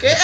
¿Qué? 0.00 0.14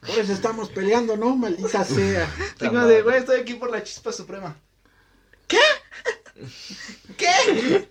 Por 0.00 0.18
eso 0.18 0.32
estamos 0.32 0.68
peleando, 0.70 1.16
¿no? 1.16 1.36
Maldita 1.36 1.84
sea. 1.84 2.28
Tengo 2.58 2.84
de, 2.86 3.02
güey, 3.02 3.18
estoy 3.18 3.40
aquí 3.40 3.54
por 3.54 3.70
la 3.70 3.82
chispa 3.82 4.12
suprema. 4.12 4.56
¿Qué? 5.46 5.58
¿Qué? 7.16 7.88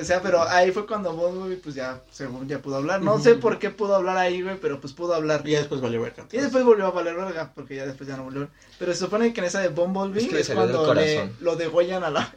O 0.00 0.04
sea, 0.04 0.22
pero 0.22 0.42
ahí 0.48 0.70
fue 0.72 0.86
cuando 0.86 1.12
Bumblebee, 1.12 1.56
pues 1.58 1.74
ya, 1.74 2.02
según 2.10 2.48
ya 2.48 2.60
pudo 2.60 2.76
hablar. 2.76 3.02
No 3.02 3.18
sé 3.18 3.34
por 3.34 3.58
qué 3.58 3.70
pudo 3.70 3.94
hablar 3.94 4.16
ahí, 4.16 4.42
güey, 4.42 4.58
pero 4.60 4.80
pues 4.80 4.92
pudo 4.92 5.14
hablar. 5.14 5.42
Y 5.44 5.52
ya 5.52 5.58
después 5.58 5.80
valió 5.80 6.00
verga. 6.00 6.26
Y 6.30 6.38
después 6.38 6.64
volvió 6.64 6.86
a 6.86 6.90
valer 6.90 7.16
verga, 7.16 7.52
porque 7.54 7.76
ya 7.76 7.86
después 7.86 8.08
ya 8.08 8.16
no 8.16 8.24
volvió. 8.24 8.48
Pero 8.78 8.92
se 8.92 9.00
supone 9.00 9.32
que 9.32 9.40
en 9.40 9.46
esa 9.46 9.60
de 9.60 9.68
Bumblebee 9.68 10.22
Es 10.24 10.28
que 10.28 10.40
es, 10.40 10.48
cuando 10.50 10.94
le, 10.94 11.30
lo 11.40 11.56
degüellan 11.56 12.04
a 12.04 12.10
la... 12.10 12.32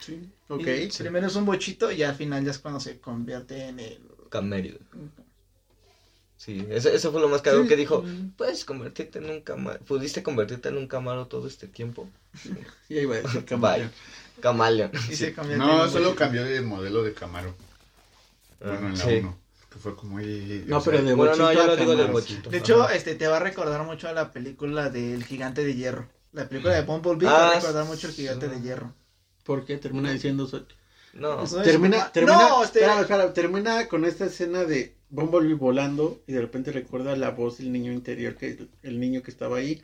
Sí, 0.00 0.28
ok. 0.48 0.66
Y 0.66 0.88
Primero 0.98 1.26
es 1.28 1.36
un 1.36 1.44
bochito 1.44 1.92
y 1.92 2.02
al 2.02 2.14
final 2.14 2.44
ya 2.44 2.50
es 2.50 2.58
cuando 2.58 2.80
se 2.80 2.98
convierte 2.98 3.66
en 3.66 3.80
el... 3.80 4.00
Camérido. 4.30 4.78
Sí, 6.36 6.66
eso, 6.70 6.88
eso 6.88 7.12
fue 7.12 7.20
lo 7.20 7.28
más 7.28 7.42
caro 7.42 7.62
Sí. 7.62 7.68
que 7.68 7.76
dijo. 7.76 8.02
Puedes 8.36 8.64
convertirte 8.64 9.18
en 9.18 9.28
un 9.28 9.40
camaro. 9.42 9.78
Pudiste 9.80 10.22
convertirte 10.22 10.70
en 10.70 10.78
un 10.78 10.86
camaro 10.86 11.26
todo 11.26 11.46
este 11.46 11.66
tiempo. 11.68 12.08
Ya 12.88 13.00
iba 13.02 13.16
a 13.16 13.20
decir 13.20 13.40
Bye. 13.40 13.44
camaleón. 13.46 13.90
Camaleón. 14.40 14.90
Y 14.94 14.98
Sí. 14.98 15.16
se 15.16 15.34
convierte 15.34 15.62
en 15.62 15.68
No, 15.70 15.88
solo 15.88 16.04
bochito. 16.06 16.14
cambió 16.16 16.44
de 16.44 16.60
modelo 16.62 17.02
de 17.02 17.12
Camaro. 17.12 17.54
Ah, 18.62 18.68
Bueno, 18.68 18.86
en 18.88 18.98
la 18.98 19.04
sí. 19.04 19.14
1. 19.18 19.38
Que 19.70 19.78
fue 19.78 19.94
como 19.94 20.16
ahí. 20.18 20.64
No, 20.66 20.80
sea, 20.80 20.92
pero 20.92 21.04
de 21.04 21.14
Bueno, 21.14 21.32
bochito 21.32 21.44
no, 21.46 21.52
yo 21.52 21.62
a 21.62 21.66
lo 21.66 21.76
digo 21.76 21.94
del 21.96 22.10
bochito. 22.10 22.48
De 22.50 22.56
hecho, 22.58 22.82
Ajá. 22.84 22.94
este 22.94 23.14
te 23.16 23.28
va 23.28 23.36
a 23.36 23.40
recordar 23.40 23.84
mucho 23.84 24.08
a 24.08 24.12
la 24.12 24.32
película 24.32 24.88
del 24.88 25.22
Gigante 25.24 25.62
de 25.62 25.74
Hierro. 25.74 26.08
La 26.32 26.48
película 26.48 26.74
de 26.74 26.82
Bumblebee 26.82 27.28
Ah, 27.28 27.32
va 27.32 27.50
a 27.50 27.54
recordar 27.56 27.84
mucho 27.84 28.06
al 28.06 28.12
Gigante 28.14 28.48
sí. 28.48 28.54
de 28.54 28.60
Hierro. 28.62 28.94
¿Por 29.50 29.64
qué? 29.64 29.78
Termina 29.78 30.12
diciendo. 30.12 30.48
No. 31.12 31.42
Termina, 31.64 32.12
termina, 32.12 32.38
No, 32.38 32.62
este- 32.62 32.82
espera, 32.82 33.00
espera, 33.00 33.32
termina 33.32 33.88
con 33.88 34.04
esta 34.04 34.26
escena 34.26 34.62
de 34.62 34.94
Bumblebee 35.08 35.54
volando 35.54 36.20
y 36.28 36.34
de 36.34 36.40
repente 36.40 36.70
recuerda 36.70 37.16
la 37.16 37.30
voz 37.30 37.58
del 37.58 37.72
niño 37.72 37.90
interior, 37.92 38.36
que 38.36 38.68
el 38.84 39.00
niño 39.00 39.24
que 39.24 39.32
estaba 39.32 39.56
ahí, 39.56 39.82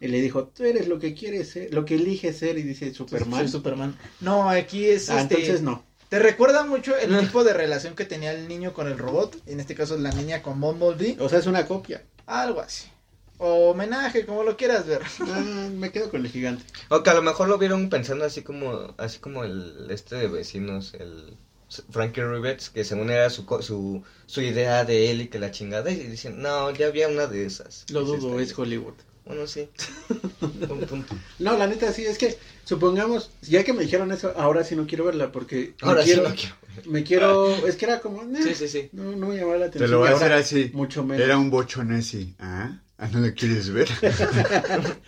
y 0.00 0.06
le 0.06 0.20
dijo, 0.20 0.44
tú 0.44 0.62
eres 0.62 0.86
lo 0.86 1.00
que 1.00 1.14
quieres 1.14 1.50
ser, 1.50 1.74
lo 1.74 1.84
que 1.84 1.96
eliges 1.96 2.38
ser, 2.38 2.58
y 2.58 2.62
dice 2.62 2.94
Superman. 2.94 3.40
Soy 3.40 3.48
Superman. 3.48 3.98
No, 4.20 4.48
aquí 4.48 4.84
es 4.84 5.10
Ah, 5.10 5.22
este, 5.22 5.34
entonces 5.34 5.62
no. 5.62 5.82
Te 6.08 6.20
recuerda 6.20 6.64
mucho 6.64 6.96
el 6.96 7.08
tipo 7.32 7.42
de 7.42 7.54
relación 7.54 7.96
que 7.96 8.04
tenía 8.04 8.30
el 8.30 8.46
niño 8.46 8.72
con 8.72 8.86
el 8.86 8.98
robot. 8.98 9.36
En 9.46 9.58
este 9.58 9.74
caso, 9.74 9.98
la 9.98 10.12
niña 10.12 10.42
con 10.42 10.60
Bumblebee. 10.60 11.16
O 11.18 11.28
sea, 11.28 11.40
es 11.40 11.46
una 11.46 11.66
copia. 11.66 12.04
Algo 12.24 12.60
así. 12.60 12.86
O 13.38 13.70
homenaje, 13.70 14.26
como 14.26 14.42
lo 14.42 14.56
quieras 14.56 14.86
ver. 14.86 15.00
Ah, 15.20 15.68
me 15.72 15.90
quedo 15.92 16.10
con 16.10 16.24
el 16.24 16.30
gigante. 16.30 16.64
O 16.88 17.02
que 17.02 17.10
a 17.10 17.14
lo 17.14 17.22
mejor 17.22 17.48
lo 17.48 17.58
vieron 17.58 17.88
pensando 17.88 18.24
así 18.24 18.42
como, 18.42 18.94
así 18.98 19.18
como 19.20 19.44
el 19.44 19.86
este 19.90 20.16
de 20.16 20.26
vecinos, 20.28 20.94
el 20.98 21.34
Frankie 21.90 22.22
Rivets, 22.22 22.70
que 22.70 22.82
según 22.84 23.10
era 23.10 23.30
su, 23.30 23.44
co- 23.46 23.62
su, 23.62 24.02
su 24.26 24.40
idea 24.40 24.84
de 24.84 25.10
él 25.10 25.20
y 25.22 25.28
que 25.28 25.38
la 25.38 25.50
chingada, 25.50 25.90
y 25.90 25.96
dicen, 25.96 26.40
no, 26.42 26.70
ya 26.72 26.86
había 26.86 27.08
una 27.08 27.26
de 27.26 27.44
esas. 27.46 27.84
Lo 27.90 28.04
dudo, 28.04 28.40
es 28.40 28.58
Hollywood. 28.58 28.94
Bueno, 29.26 29.46
sí. 29.46 29.68
Un 30.40 30.80
punto. 30.86 31.14
No, 31.38 31.56
la 31.58 31.66
neta 31.66 31.92
sí, 31.92 32.06
es 32.06 32.16
que 32.16 32.38
supongamos, 32.64 33.30
ya 33.42 33.62
que 33.62 33.74
me 33.74 33.82
dijeron 33.82 34.10
eso, 34.10 34.32
ahora 34.36 34.64
sí 34.64 34.74
no 34.74 34.86
quiero 34.86 35.04
verla 35.04 35.30
porque 35.30 35.74
me 35.82 35.88
Ahora 35.88 36.00
sí 36.02 36.06
quiero, 36.14 36.28
lo 36.30 36.34
quiero. 36.34 36.54
me 36.86 37.04
quiero, 37.04 37.66
es 37.66 37.76
que 37.76 37.84
era 37.84 38.00
como, 38.00 38.24
"Nah, 38.24 38.42
Sí, 38.42 38.54
sí, 38.54 38.66
sí. 38.68 38.88
no, 38.92 39.04
no 39.14 39.26
me 39.28 39.36
llamaba 39.36 39.58
la 39.58 39.66
atención. 39.66 39.84
Te 39.84 39.92
lo 39.92 39.98
voy 39.98 40.08
y 40.08 40.12
a 40.12 40.16
hacer 40.16 40.32
así. 40.32 40.70
Mucho 40.72 41.04
menos. 41.04 41.22
Era 41.24 41.36
un 41.36 41.50
bochonesi. 41.50 42.34
¿Ah? 42.38 42.78
¿Ah, 42.98 43.08
no 43.12 43.20
lo 43.20 43.32
quieres 43.34 43.70
ver? 43.70 43.88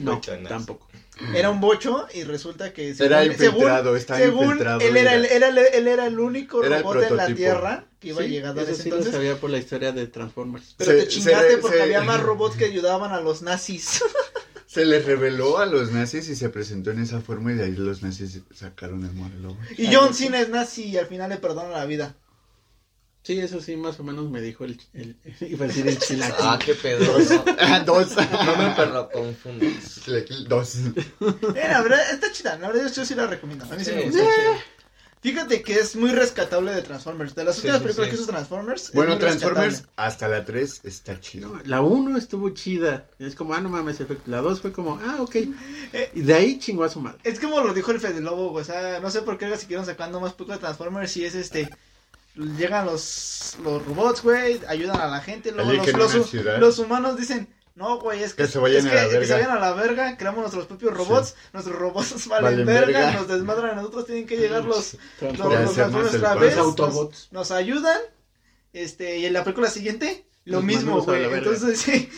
No, 0.00 0.20
tampoco. 0.48 0.88
Era 1.34 1.50
un 1.50 1.60
bocho 1.60 2.06
y 2.14 2.24
resulta 2.24 2.72
que 2.72 2.94
Era 2.98 3.24
infiltrado, 3.24 3.94
estaba 3.96 4.20
según 4.20 4.44
infiltrado, 4.44 4.80
Él 4.80 4.96
era, 4.96 5.14
el, 5.14 5.24
era- 5.26 5.34
era, 5.36 5.48
el- 5.48 5.58
él 5.74 5.88
era 5.88 6.06
el 6.06 6.18
único 6.18 6.64
Era 6.64 6.78
el 6.78 6.82
robot 6.82 7.02
en 7.10 7.16
la. 7.16 7.34
Tierra 7.34 7.84
que 7.98 8.08
iba 8.08 8.22
Sí, 8.22 8.28
llegando 8.28 8.60
a 8.62 8.64
ese 8.64 8.74
sí 8.74 8.88
lo 8.88 8.96
entonces. 8.96 9.12
sabía 9.14 9.36
por 9.36 9.50
la 9.50 9.58
historia 9.58 9.92
de 9.92 10.06
Transformers. 10.06 10.74
Pero 10.78 10.92
Se- 10.92 10.96
te 10.98 11.08
chingaste 11.08 11.58
porque 11.58 11.76
se- 11.76 11.82
había 11.82 12.00
más 12.02 12.20
robots 12.22 12.56
que 12.56 12.64
ayudaban 12.64 13.12
a 13.12 13.20
los 13.20 13.42
nazis. 13.42 14.02
Se 14.66 14.84
les 14.84 15.04
reveló 15.04 15.58
a 15.58 15.66
los 15.66 15.90
nazis 15.90 16.28
y 16.28 16.36
se 16.36 16.48
presentó 16.48 16.92
en 16.92 17.00
esa 17.02 17.20
forma 17.20 17.50
y 17.50 17.56
de 17.56 17.64
ahí 17.64 17.72
los 17.74 18.02
nazis 18.04 18.40
sacaron 18.54 19.04
el 19.04 19.12
modelo. 19.12 19.56
y 19.76 19.92
John 19.92 20.14
Cena 20.14 20.40
es 20.40 20.48
nazi 20.48 20.84
y 20.84 20.96
al 20.96 21.06
final 21.06 21.28
le 21.28 21.38
perdona 21.38 21.70
la 21.70 21.84
vida. 21.86 22.14
Sí, 23.22 23.38
eso 23.38 23.60
sí, 23.60 23.76
más 23.76 24.00
o 24.00 24.04
menos 24.04 24.30
me 24.30 24.40
dijo 24.40 24.64
el, 24.64 24.80
el 24.94 25.14
iba 25.40 25.64
a 25.66 25.68
decir 25.68 25.86
el 25.86 25.98
chilaquil. 25.98 26.36
Ah, 26.40 26.58
qué 26.64 26.74
pedo. 26.74 27.04
Ah, 27.58 27.80
dos. 27.80 28.16
no 28.46 28.56
me 28.56 28.70
perro 28.74 29.08
confundas. 29.10 30.00
Dos. 30.48 30.76
Eh, 30.76 31.68
la 31.68 31.82
verdad, 31.82 32.10
está 32.12 32.32
chida. 32.32 32.56
La 32.58 32.68
verdad, 32.68 32.90
yo 32.92 33.04
sí 33.04 33.14
la 33.14 33.26
recomiendo. 33.26 33.64
A 33.66 33.68
mí 33.76 33.84
sí, 33.84 33.90
Sí, 33.90 33.96
me 33.96 34.02
gusta. 34.04 34.22
Fíjate 35.22 35.60
que 35.60 35.74
es 35.74 35.96
muy 35.96 36.12
rescatable 36.12 36.72
de 36.72 36.80
Transformers. 36.80 37.34
De 37.34 37.44
las 37.44 37.56
Sí, 37.56 37.66
últimas 37.68 37.78
sí, 37.80 37.82
películas 37.84 38.08
sí. 38.10 38.16
que 38.16 38.22
hizo 38.22 38.30
Transformers. 38.32 38.92
Bueno, 38.94 39.18
Transformers 39.18 39.66
rescatable. 39.66 39.92
hasta 39.96 40.28
la 40.28 40.44
3 40.46 40.80
está 40.84 41.20
chido. 41.20 41.48
No, 41.50 41.60
la 41.66 41.82
1 41.82 42.16
estuvo 42.16 42.48
chida. 42.50 43.06
Es 43.18 43.34
como, 43.34 43.52
ah, 43.52 43.60
no 43.60 43.68
mames, 43.68 44.00
efecto. 44.00 44.30
La 44.30 44.38
2 44.40 44.62
fue 44.62 44.72
como, 44.72 44.98
ah, 45.04 45.18
ok. 45.20 45.36
Y 46.14 46.22
de 46.22 46.34
ahí 46.34 46.58
chingó 46.58 46.84
a 46.84 46.88
su 46.88 47.00
madre. 47.00 47.18
Es 47.24 47.38
como 47.38 47.60
lo 47.60 47.74
dijo 47.74 47.90
el 47.90 48.00
Fede 48.00 48.22
Lobo, 48.22 48.50
o 48.50 48.64
sea, 48.64 48.98
no 49.00 49.10
sé 49.10 49.20
por 49.20 49.36
qué 49.36 49.54
siguieron 49.58 49.84
sacando 49.84 50.20
más 50.20 50.32
películas 50.32 50.60
de 50.60 50.64
Transformers 50.64 51.12
si 51.12 51.26
es 51.26 51.34
este... 51.34 51.68
Llegan 52.34 52.86
los, 52.86 53.56
los 53.62 53.84
robots, 53.84 54.22
güey, 54.22 54.60
ayudan 54.68 55.00
a 55.00 55.08
la 55.08 55.20
gente, 55.20 55.50
luego 55.52 55.72
los, 55.72 56.34
los, 56.58 56.78
humanos 56.78 57.16
dicen, 57.16 57.52
no, 57.74 57.98
güey, 57.98 58.22
es 58.22 58.34
que, 58.34 58.44
Que 58.44 58.48
se 58.48 58.58
vayan 58.58 58.86
es 58.86 58.86
a 58.86 58.90
que, 58.90 58.96
la 58.96 59.02
que 59.02 59.10
se 59.10 59.18
verga". 59.18 59.34
vayan 59.36 59.50
a 59.50 59.60
la 59.60 59.72
verga, 59.74 60.16
creamos 60.16 60.40
nuestros 60.40 60.66
propios 60.66 60.94
robots, 60.94 61.34
nuestros 61.52 61.76
robots 61.76 62.26
valen, 62.28 62.44
Valen 62.52 62.66
verga, 62.66 62.98
verga. 63.00 63.12
nos 63.12 63.28
desmadran, 63.28 63.70
a 63.70 63.74
nosotros 63.74 64.06
tienen 64.06 64.26
que 64.26 64.36
llegar 64.36 64.64
los, 64.64 64.96
los, 65.20 65.38
los 65.38 65.46
otra 65.78 66.34
vez, 66.36 66.56
nos, 67.32 67.50
ayudan, 67.50 67.98
este, 68.72 69.18
y 69.18 69.26
en 69.26 69.32
la 69.32 69.42
película 69.44 69.68
siguiente, 69.68 70.24
lo 70.44 70.58
Los 70.58 70.64
mismo, 70.64 71.02
güey, 71.02 71.24
entonces 71.24 71.80
sí... 71.84 72.08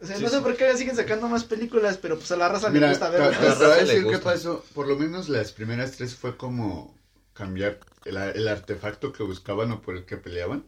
O 0.00 0.06
sea, 0.06 0.16
Sí, 0.16 0.22
no 0.22 0.28
sé 0.28 0.36
sí. 0.36 0.42
por 0.42 0.56
qué 0.56 0.76
siguen 0.76 0.94
sacando 0.94 1.26
más 1.28 1.42
películas, 1.42 1.98
pero 2.00 2.16
pues 2.18 2.30
a 2.30 2.36
la 2.36 2.48
raza 2.48 2.70
le 2.70 2.86
gusta 2.88 3.10
te, 3.10 3.18
verlas. 3.18 3.40
te- 3.40 3.46
te 3.58 3.64
voy 3.64 3.72
a 3.72 3.84
decir 3.84 4.06
qué 4.08 4.18
pasó. 4.18 4.64
Por 4.72 4.86
lo 4.86 4.94
menos 4.96 5.28
las 5.28 5.50
primeras 5.50 5.96
tres 5.96 6.14
fue 6.14 6.36
como 6.36 6.96
cambiar 7.38 7.78
el, 8.04 8.16
el 8.16 8.48
artefacto 8.48 9.12
que 9.12 9.22
buscaban 9.22 9.70
o 9.72 9.80
por 9.80 9.96
el 9.96 10.04
que 10.04 10.16
peleaban. 10.16 10.64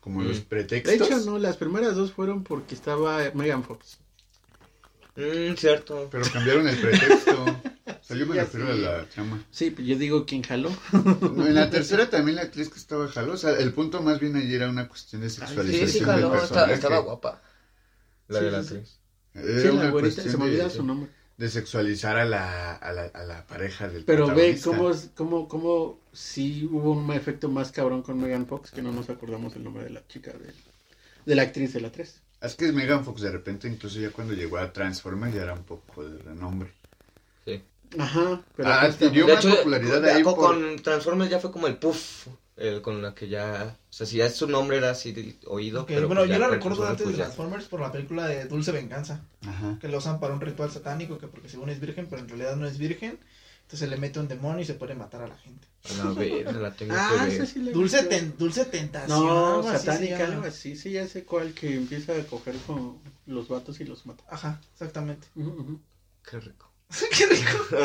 Como 0.00 0.20
Mm. 0.20 0.24
los 0.28 0.36
De 0.38 0.44
pretextos. 0.44 1.08
hecho, 1.08 1.18
no, 1.20 1.38
las 1.38 1.56
primeras 1.56 1.94
dos 1.96 2.12
fueron 2.12 2.42
porque 2.44 2.74
estaba 2.74 3.18
Megan 3.34 3.64
Fox. 3.64 3.98
Mmm, 5.16 5.54
cierto. 5.56 6.08
Pero 6.10 6.24
cambiaron 6.32 6.66
el 6.68 6.76
pretexto. 6.78 7.44
O 7.44 8.04
sea, 8.04 8.16
yo 8.16 8.26
me 8.26 8.34
Ya 8.36 8.44
refiero 8.44 8.66
sí. 8.74 8.84
a 8.84 8.90
la 8.90 9.04
trama. 9.04 9.44
Sí, 9.50 9.70
pues 9.70 9.86
yo 9.86 9.96
digo 9.96 10.24
quién 10.26 10.42
jaló. 10.42 10.70
No, 10.92 11.46
En 11.46 11.54
la 11.54 11.70
tercera 11.70 12.08
también 12.10 12.36
la 12.36 12.42
actriz 12.42 12.68
que 12.70 12.78
estaba 12.78 13.06
jaló. 13.08 13.34
O 13.34 13.36
sea, 13.36 13.50
el 13.52 13.72
punto 13.72 14.02
más 14.02 14.18
bien 14.20 14.34
allí 14.36 14.54
era 14.54 14.68
una 14.68 14.88
cuestión 14.88 15.22
de 15.22 15.30
Sí, 15.30 15.36
sexualización 15.40 15.88
sí, 15.88 15.98
del 15.98 16.06
jaló. 16.08 16.34
estaba 16.72 16.98
guapa. 16.98 17.42
La 18.28 18.38
Sí, 18.38 18.44
de 18.46 18.50
la 18.50 18.62
sí, 18.62 18.68
sí. 18.68 18.74
actriz. 18.74 18.98
Era 19.34 19.60
Sí, 19.60 19.66
la 19.66 19.72
una 19.72 19.90
güerita, 19.90 20.00
cuestión 20.00 20.30
se 20.30 20.36
me 20.38 20.44
olvida 20.44 20.64
de, 20.64 20.70
su 20.70 20.82
nombre. 20.84 21.10
de 21.36 21.48
sexualizar 21.48 22.18
a 22.18 22.24
la, 22.24 22.74
a 22.74 22.92
la, 22.92 23.04
a 23.04 23.22
la 23.24 23.46
pareja 23.46 23.88
del 23.88 24.04
Pero 24.04 24.34
ve 24.34 24.58
cómo, 24.64 24.90
es- 24.90 25.10
cómo, 25.14 25.46
cómo 25.48 26.00
sí 26.12 26.68
hubo 26.70 26.92
un 26.92 27.10
efecto 27.12 27.48
más 27.48 27.72
cabrón 27.72 28.02
con 28.02 28.20
Megan 28.20 28.46
Fox, 28.46 28.70
que 28.70 28.82
no 28.82 28.92
nos 28.92 29.08
acordamos 29.10 29.54
el 29.56 29.64
nombre 29.64 29.84
de 29.84 29.90
la 29.90 30.06
chica, 30.08 30.32
de, 30.32 30.52
de 31.24 31.34
la 31.34 31.42
actriz 31.42 31.72
de 31.72 31.80
la 31.80 31.90
3. 31.90 32.20
Es 32.42 32.54
que 32.54 32.72
Megan 32.72 33.04
Fox 33.04 33.20
de 33.22 33.30
repente, 33.30 33.68
incluso 33.68 34.00
ya 34.00 34.10
cuando 34.10 34.34
llegó 34.34 34.58
a 34.58 34.72
Transformers, 34.72 35.34
ya 35.34 35.42
era 35.42 35.54
un 35.54 35.62
poco 35.64 36.04
de 36.04 36.18
renombre. 36.22 36.70
Sí. 37.44 37.62
Ajá, 37.98 38.40
pero 38.56 38.68
Ah, 38.68 38.82
adquirió 38.82 39.26
De 39.26 39.34
más 39.34 39.44
hecho, 39.44 39.56
popularidad 39.56 40.00
con, 40.00 40.04
ahí 40.10 40.22
con- 40.22 40.34
por- 40.34 40.46
con 40.60 40.76
Transformers 40.82 41.30
ya 41.30 41.38
fue 41.38 41.52
como 41.52 41.66
el 41.66 41.76
puff. 41.76 42.26
el 42.56 42.82
con 42.82 43.00
la 43.00 43.14
que 43.14 43.28
ya. 43.28 43.76
O 43.88 43.92
sea, 43.92 44.06
si 44.06 44.16
ya 44.18 44.28
su 44.30 44.46
nombre 44.48 44.76
era 44.78 44.90
así 44.90 45.12
de 45.12 45.36
oído. 45.46 45.82
Ok, 45.82 45.88
pero 45.88 46.06
bueno, 46.06 46.22
pues 46.22 46.30
yo 46.32 46.38
la 46.38 46.48
recuerdo 46.48 46.84
antes 46.84 46.98
de 47.00 47.04
pues 47.04 47.16
ya. 47.16 47.24
Transformers 47.24 47.64
por 47.66 47.80
la 47.80 47.90
película 47.92 48.26
de 48.26 48.44
Dulce 48.46 48.72
Venganza, 48.72 49.20
Ajá. 49.46 49.78
que 49.80 49.88
la 49.88 49.98
usan 49.98 50.18
para 50.20 50.34
un 50.34 50.40
ritual 50.40 50.70
satánico, 50.70 51.18
que 51.18 51.28
porque 51.28 51.48
según 51.48 51.70
es 51.70 51.80
virgen, 51.80 52.06
pero 52.10 52.22
en 52.22 52.28
realidad 52.28 52.56
no 52.56 52.66
es 52.66 52.76
virgen. 52.78 53.18
Entonces 53.72 53.88
le 53.88 53.96
mete 53.96 54.20
un 54.20 54.28
demonio 54.28 54.60
y 54.60 54.66
se 54.66 54.74
puede 54.74 54.94
matar 54.94 55.22
a 55.22 55.28
la 55.28 55.36
gente. 55.38 55.66
A 56.02 56.10
ver, 56.12 56.54
la 56.56 56.74
tengo 56.74 56.92
Ah, 56.94 57.24
que 57.26 57.38
ver. 57.38 57.46
sí 57.46 57.58
Dulce, 57.72 58.02
ten- 58.02 58.34
dulce 58.36 58.66
tentación. 58.66 59.18
No, 59.18 59.62
satánica, 59.62 60.26
algo 60.26 60.44
así. 60.46 60.76
Sí, 60.76 60.90
ya 60.92 61.08
sé 61.08 61.24
cuál 61.24 61.54
que 61.54 61.74
empieza 61.74 62.12
a 62.14 62.22
coger 62.26 62.54
con 62.66 62.98
los 63.24 63.48
vatos 63.48 63.80
y 63.80 63.84
los 63.84 64.04
mata. 64.04 64.24
Ajá, 64.28 64.60
exactamente. 64.74 65.26
Ujú. 65.36 65.80
Qué 66.28 66.38
rico. 66.40 66.70
Qué 67.16 67.26
rico. 67.26 67.76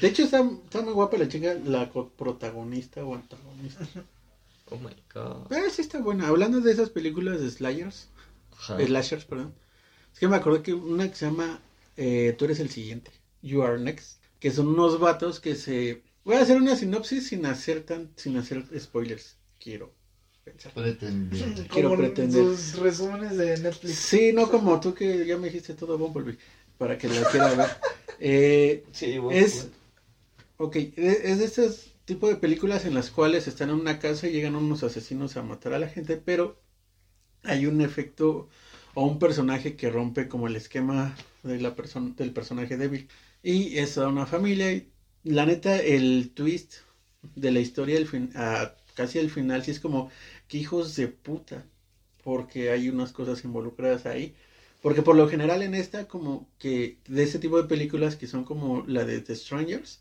De 0.00 0.06
hecho, 0.06 0.22
está, 0.22 0.48
está 0.64 0.82
muy 0.82 0.92
guapa 0.92 1.16
la 1.18 1.26
chica, 1.26 1.54
la 1.64 1.90
protagonista 2.16 3.04
o 3.04 3.16
antagonista. 3.16 3.84
Oh 4.70 4.76
my 4.76 4.94
god. 5.12 5.46
Pero 5.48 5.68
sí 5.70 5.82
está 5.82 5.98
buena. 5.98 6.28
Hablando 6.28 6.60
de 6.60 6.70
esas 6.70 6.90
películas 6.90 7.40
de 7.40 7.50
Slayers, 7.50 8.10
Ajá. 8.56 8.78
Slashers, 8.78 9.24
perdón. 9.24 9.54
Es 10.12 10.20
que 10.20 10.28
me 10.28 10.36
acordé 10.36 10.62
que 10.62 10.72
una 10.72 11.08
que 11.10 11.16
se 11.16 11.26
llama 11.26 11.58
eh, 11.96 12.36
Tú 12.38 12.44
eres 12.44 12.60
el 12.60 12.70
siguiente, 12.70 13.10
You 13.42 13.62
are 13.62 13.80
next, 13.80 14.17
que 14.40 14.50
son 14.50 14.68
unos 14.68 14.98
vatos 15.00 15.40
que 15.40 15.54
se... 15.54 16.02
Voy 16.24 16.36
a 16.36 16.40
hacer 16.40 16.56
una 16.56 16.76
sinopsis 16.76 17.28
sin 17.28 17.46
hacer 17.46 17.82
tan, 17.84 18.10
sin 18.16 18.36
hacer 18.36 18.64
spoilers, 18.78 19.36
quiero 19.58 19.92
pensar. 20.44 20.72
Pretender. 20.72 21.68
Quiero 21.68 21.90
Como 21.90 22.02
pretender. 22.02 22.44
tus 22.44 22.78
resúmenes 22.78 23.36
de 23.36 23.58
Netflix. 23.58 23.94
Sí, 23.94 24.32
no 24.32 24.48
como 24.50 24.78
tú 24.80 24.94
que 24.94 25.26
ya 25.26 25.36
me 25.38 25.46
dijiste 25.48 25.74
todo 25.74 25.96
Bumblebee, 25.98 26.38
para 26.76 26.98
que 26.98 27.08
la 27.08 27.24
quiera 27.30 27.54
ver. 27.54 27.68
Eh, 28.20 28.84
Sí, 28.92 29.16
bueno, 29.18 29.40
es, 29.40 29.68
ok, 30.58 30.76
e- 30.76 30.92
es 30.96 31.38
de 31.38 31.44
estos 31.44 31.94
tipo 32.04 32.28
de 32.28 32.36
películas 32.36 32.84
en 32.84 32.94
las 32.94 33.10
cuales 33.10 33.46
están 33.48 33.70
en 33.70 33.76
una 33.76 33.98
casa 34.00 34.26
y 34.26 34.32
llegan 34.32 34.56
unos 34.56 34.82
asesinos 34.82 35.36
a 35.36 35.42
matar 35.42 35.72
a 35.74 35.78
la 35.78 35.88
gente, 35.88 36.16
pero 36.16 36.58
hay 37.44 37.66
un 37.66 37.80
efecto 37.80 38.48
o 38.94 39.06
un 39.06 39.18
personaje 39.18 39.76
que 39.76 39.90
rompe 39.90 40.28
como 40.28 40.46
el 40.48 40.56
esquema 40.56 41.16
de 41.42 41.60
la 41.60 41.76
persona 41.76 42.14
del 42.16 42.32
personaje 42.32 42.76
débil 42.76 43.08
y 43.52 43.78
es 43.78 43.94
toda 43.94 44.08
una 44.08 44.26
familia 44.26 44.72
y 44.72 44.88
la 45.24 45.46
neta 45.46 45.80
el 45.80 46.30
twist 46.34 46.74
de 47.34 47.50
la 47.50 47.60
historia 47.60 48.04
fin, 48.06 48.30
a- 48.34 48.74
casi 48.94 49.18
al 49.18 49.30
final 49.30 49.62
sí 49.64 49.70
es 49.70 49.80
como 49.80 50.10
que 50.48 50.58
hijos 50.58 50.96
de 50.96 51.08
puta 51.08 51.64
porque 52.24 52.70
hay 52.70 52.88
unas 52.88 53.12
cosas 53.12 53.44
involucradas 53.44 54.06
ahí 54.06 54.34
porque 54.82 55.02
por 55.02 55.16
lo 55.16 55.28
general 55.28 55.62
en 55.62 55.74
esta 55.74 56.06
como 56.08 56.48
que 56.58 56.98
de 57.08 57.22
ese 57.24 57.38
tipo 57.38 57.56
de 57.60 57.68
películas 57.68 58.16
que 58.16 58.26
son 58.26 58.44
como 58.44 58.84
la 58.86 59.04
de 59.04 59.20
The 59.20 59.34
Strangers 59.36 60.00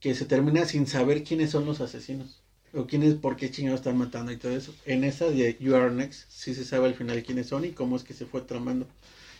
que 0.00 0.14
se 0.14 0.26
termina 0.26 0.64
sin 0.66 0.86
saber 0.86 1.24
quiénes 1.24 1.50
son 1.50 1.66
los 1.66 1.80
asesinos 1.80 2.42
o 2.74 2.86
quiénes, 2.86 3.14
por 3.14 3.36
qué 3.36 3.50
chingados 3.50 3.80
están 3.80 3.98
matando 3.98 4.32
y 4.32 4.36
todo 4.36 4.52
eso. 4.56 4.74
En 4.86 5.04
esa 5.04 5.30
de 5.30 5.56
You 5.60 5.74
Are 5.76 5.90
Next 5.94 6.30
sí 6.30 6.54
se 6.54 6.64
sabe 6.64 6.86
al 6.86 6.94
final 6.94 7.22
quiénes 7.22 7.48
son 7.48 7.64
y 7.64 7.72
cómo 7.72 7.96
es 7.96 8.04
que 8.04 8.14
se 8.14 8.26
fue 8.26 8.42
tramando. 8.42 8.86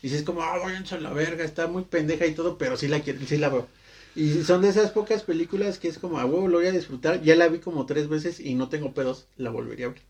Y 0.03 0.09
si 0.09 0.17
es 0.17 0.23
como, 0.23 0.43
ah, 0.43 0.59
váyanse 0.59 0.95
a 0.97 1.01
la 1.01 1.13
verga, 1.13 1.45
está 1.45 1.67
muy 1.67 1.85
pendeja 1.85 2.27
y 2.27 2.35
todo, 2.35 2.59
pero 2.59 2.77
sí 2.77 2.89
la 2.89 3.01
quiero, 3.01 3.21
sí 3.27 3.37
la 3.37 3.49
veo. 3.49 3.69
Y 4.15 4.43
son 4.43 4.63
de 4.63 4.69
esas 4.71 4.91
pocas 4.91 5.23
películas 5.23 5.79
que 5.79 5.89
es 5.89 5.99
como, 5.99 6.19
a 6.19 6.25
huevo, 6.27 6.49
lo 6.49 6.59
voy 6.59 6.67
a 6.67 6.73
disfrutar. 6.73 7.23
Ya 7.23 7.37
la 7.37 7.49
vi 7.49 7.59
como 7.59 7.87
tres 7.87 8.09
veces 8.09 8.41
y 8.41 8.55
no 8.55 8.69
tengo 8.69 8.93
pedos, 8.95 9.27
la 9.37 9.51
volvería 9.51 9.87
a 9.87 9.91
ver. 9.91 10.03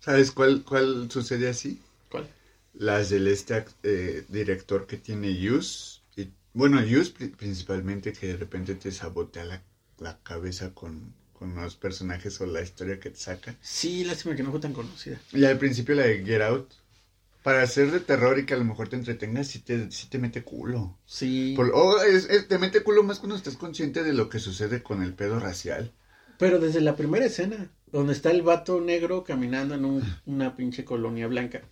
¿Sabes 0.00 0.30
cuál, 0.30 0.62
cuál 0.64 1.10
sucede 1.10 1.48
así? 1.48 1.80
¿Cuál? 2.10 2.26
Las 2.74 3.10
del 3.10 3.26
este 3.28 3.64
eh, 3.82 4.24
director 4.28 4.86
que 4.86 4.96
tiene 4.96 5.36
Yus. 5.36 6.02
Y, 6.16 6.28
bueno, 6.54 6.82
Yus 6.84 7.10
pri- 7.10 7.28
principalmente 7.28 8.12
que 8.12 8.28
de 8.28 8.36
repente 8.36 8.74
te 8.74 8.92
sabotea 8.92 9.44
la, 9.44 9.62
la 9.98 10.18
cabeza 10.22 10.72
con, 10.74 11.12
con 11.32 11.54
los 11.54 11.76
personajes 11.76 12.40
o 12.40 12.46
la 12.46 12.62
historia 12.62 13.00
que 13.00 13.10
te 13.10 13.16
saca. 13.18 13.56
Sí, 13.62 14.04
lástima 14.04 14.36
que 14.36 14.42
no 14.42 14.50
fue 14.50 14.60
tan 14.60 14.72
conocida. 14.72 15.20
Y 15.32 15.44
al 15.44 15.58
principio 15.58 15.94
la 15.94 16.04
de 16.04 16.24
Get 16.24 16.42
Out. 16.42 16.68
Para 17.46 17.64
ser 17.68 17.92
de 17.92 18.00
terror 18.00 18.40
y 18.40 18.44
que 18.44 18.54
a 18.54 18.56
lo 18.56 18.64
mejor 18.64 18.88
te 18.88 18.96
entretenga, 18.96 19.44
sí 19.44 19.60
te, 19.60 19.88
sí 19.92 20.08
te 20.08 20.18
mete 20.18 20.42
culo. 20.42 20.98
Sí. 21.06 21.52
Por- 21.54 21.70
o 21.72 22.02
es- 22.02 22.28
es- 22.28 22.48
te 22.48 22.58
mete 22.58 22.82
culo 22.82 23.04
más 23.04 23.20
cuando 23.20 23.36
estás 23.36 23.56
consciente 23.56 24.02
de 24.02 24.12
lo 24.14 24.28
que 24.28 24.40
sucede 24.40 24.82
con 24.82 25.00
el 25.00 25.14
pedo 25.14 25.38
racial. 25.38 25.92
Pero 26.38 26.58
desde 26.58 26.80
la 26.80 26.96
primera 26.96 27.24
escena, 27.24 27.70
donde 27.92 28.14
está 28.14 28.32
el 28.32 28.42
vato 28.42 28.80
negro 28.80 29.22
caminando 29.22 29.76
en 29.76 29.84
un- 29.84 30.02
una 30.26 30.56
pinche 30.56 30.84
colonia 30.84 31.28
blanca. 31.28 31.62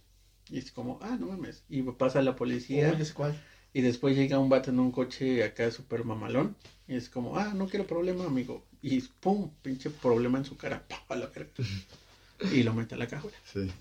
Y 0.49 0.59
es 0.59 0.71
como, 0.71 1.01
ah, 1.03 1.17
no 1.19 1.27
mames. 1.27 1.65
Y 1.69 1.83
pasa 1.83 2.23
la 2.23 2.37
policía. 2.37 2.97
Cuál. 3.13 3.35
Y 3.73 3.81
después 3.81 4.17
llega 4.17 4.39
un 4.39 4.49
vato 4.49 4.71
en 4.71 4.79
un 4.79 4.93
coche 4.93 5.43
acá 5.43 5.73
súper 5.73 6.05
mamalón. 6.05 6.55
Y 6.87 6.95
es 6.95 7.09
como, 7.11 7.37
ah, 7.37 7.53
no 7.53 7.67
quiero 7.69 7.85
problema, 7.85 8.25
amigo. 8.27 8.65
Y 8.81 9.01
pum, 9.01 9.51
pinche 9.61 9.91
problema 9.91 10.39
en 10.39 10.45
su 10.45 10.57
cara. 10.57 10.85
¡pah! 10.89 11.03
a 11.09 11.17
la 11.17 11.27
verga. 11.27 11.51
Y 12.53 12.63
lo 12.63 12.75
mete 12.75 12.95
a 12.95 12.99
la 12.99 13.09
cajuela. 13.09 13.37
Sí. 13.53 13.73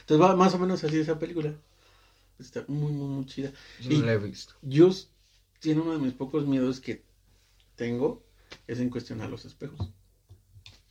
Entonces 0.00 0.26
va 0.26 0.36
más 0.36 0.54
o 0.54 0.58
menos 0.58 0.82
así 0.84 0.98
esa 0.98 1.18
película. 1.18 1.52
Está 2.38 2.64
muy, 2.68 2.92
muy, 2.92 3.08
muy 3.08 3.26
chida. 3.26 3.52
Yo 3.80 3.90
Y- 3.90 3.98
no 3.98 4.06
la 4.06 4.12
he 4.14 4.18
visto. 4.18 4.54
Just 4.70 5.10
tiene 5.58 5.80
uno 5.82 5.92
de 5.92 5.98
mis 5.98 6.14
pocos 6.14 6.46
miedos 6.46 6.80
que 6.80 7.02
tengo, 7.76 8.22
es 8.66 8.80
en 8.80 8.88
cuestión 8.90 9.20
a 9.20 9.28
los 9.28 9.44
espejos. 9.44 9.90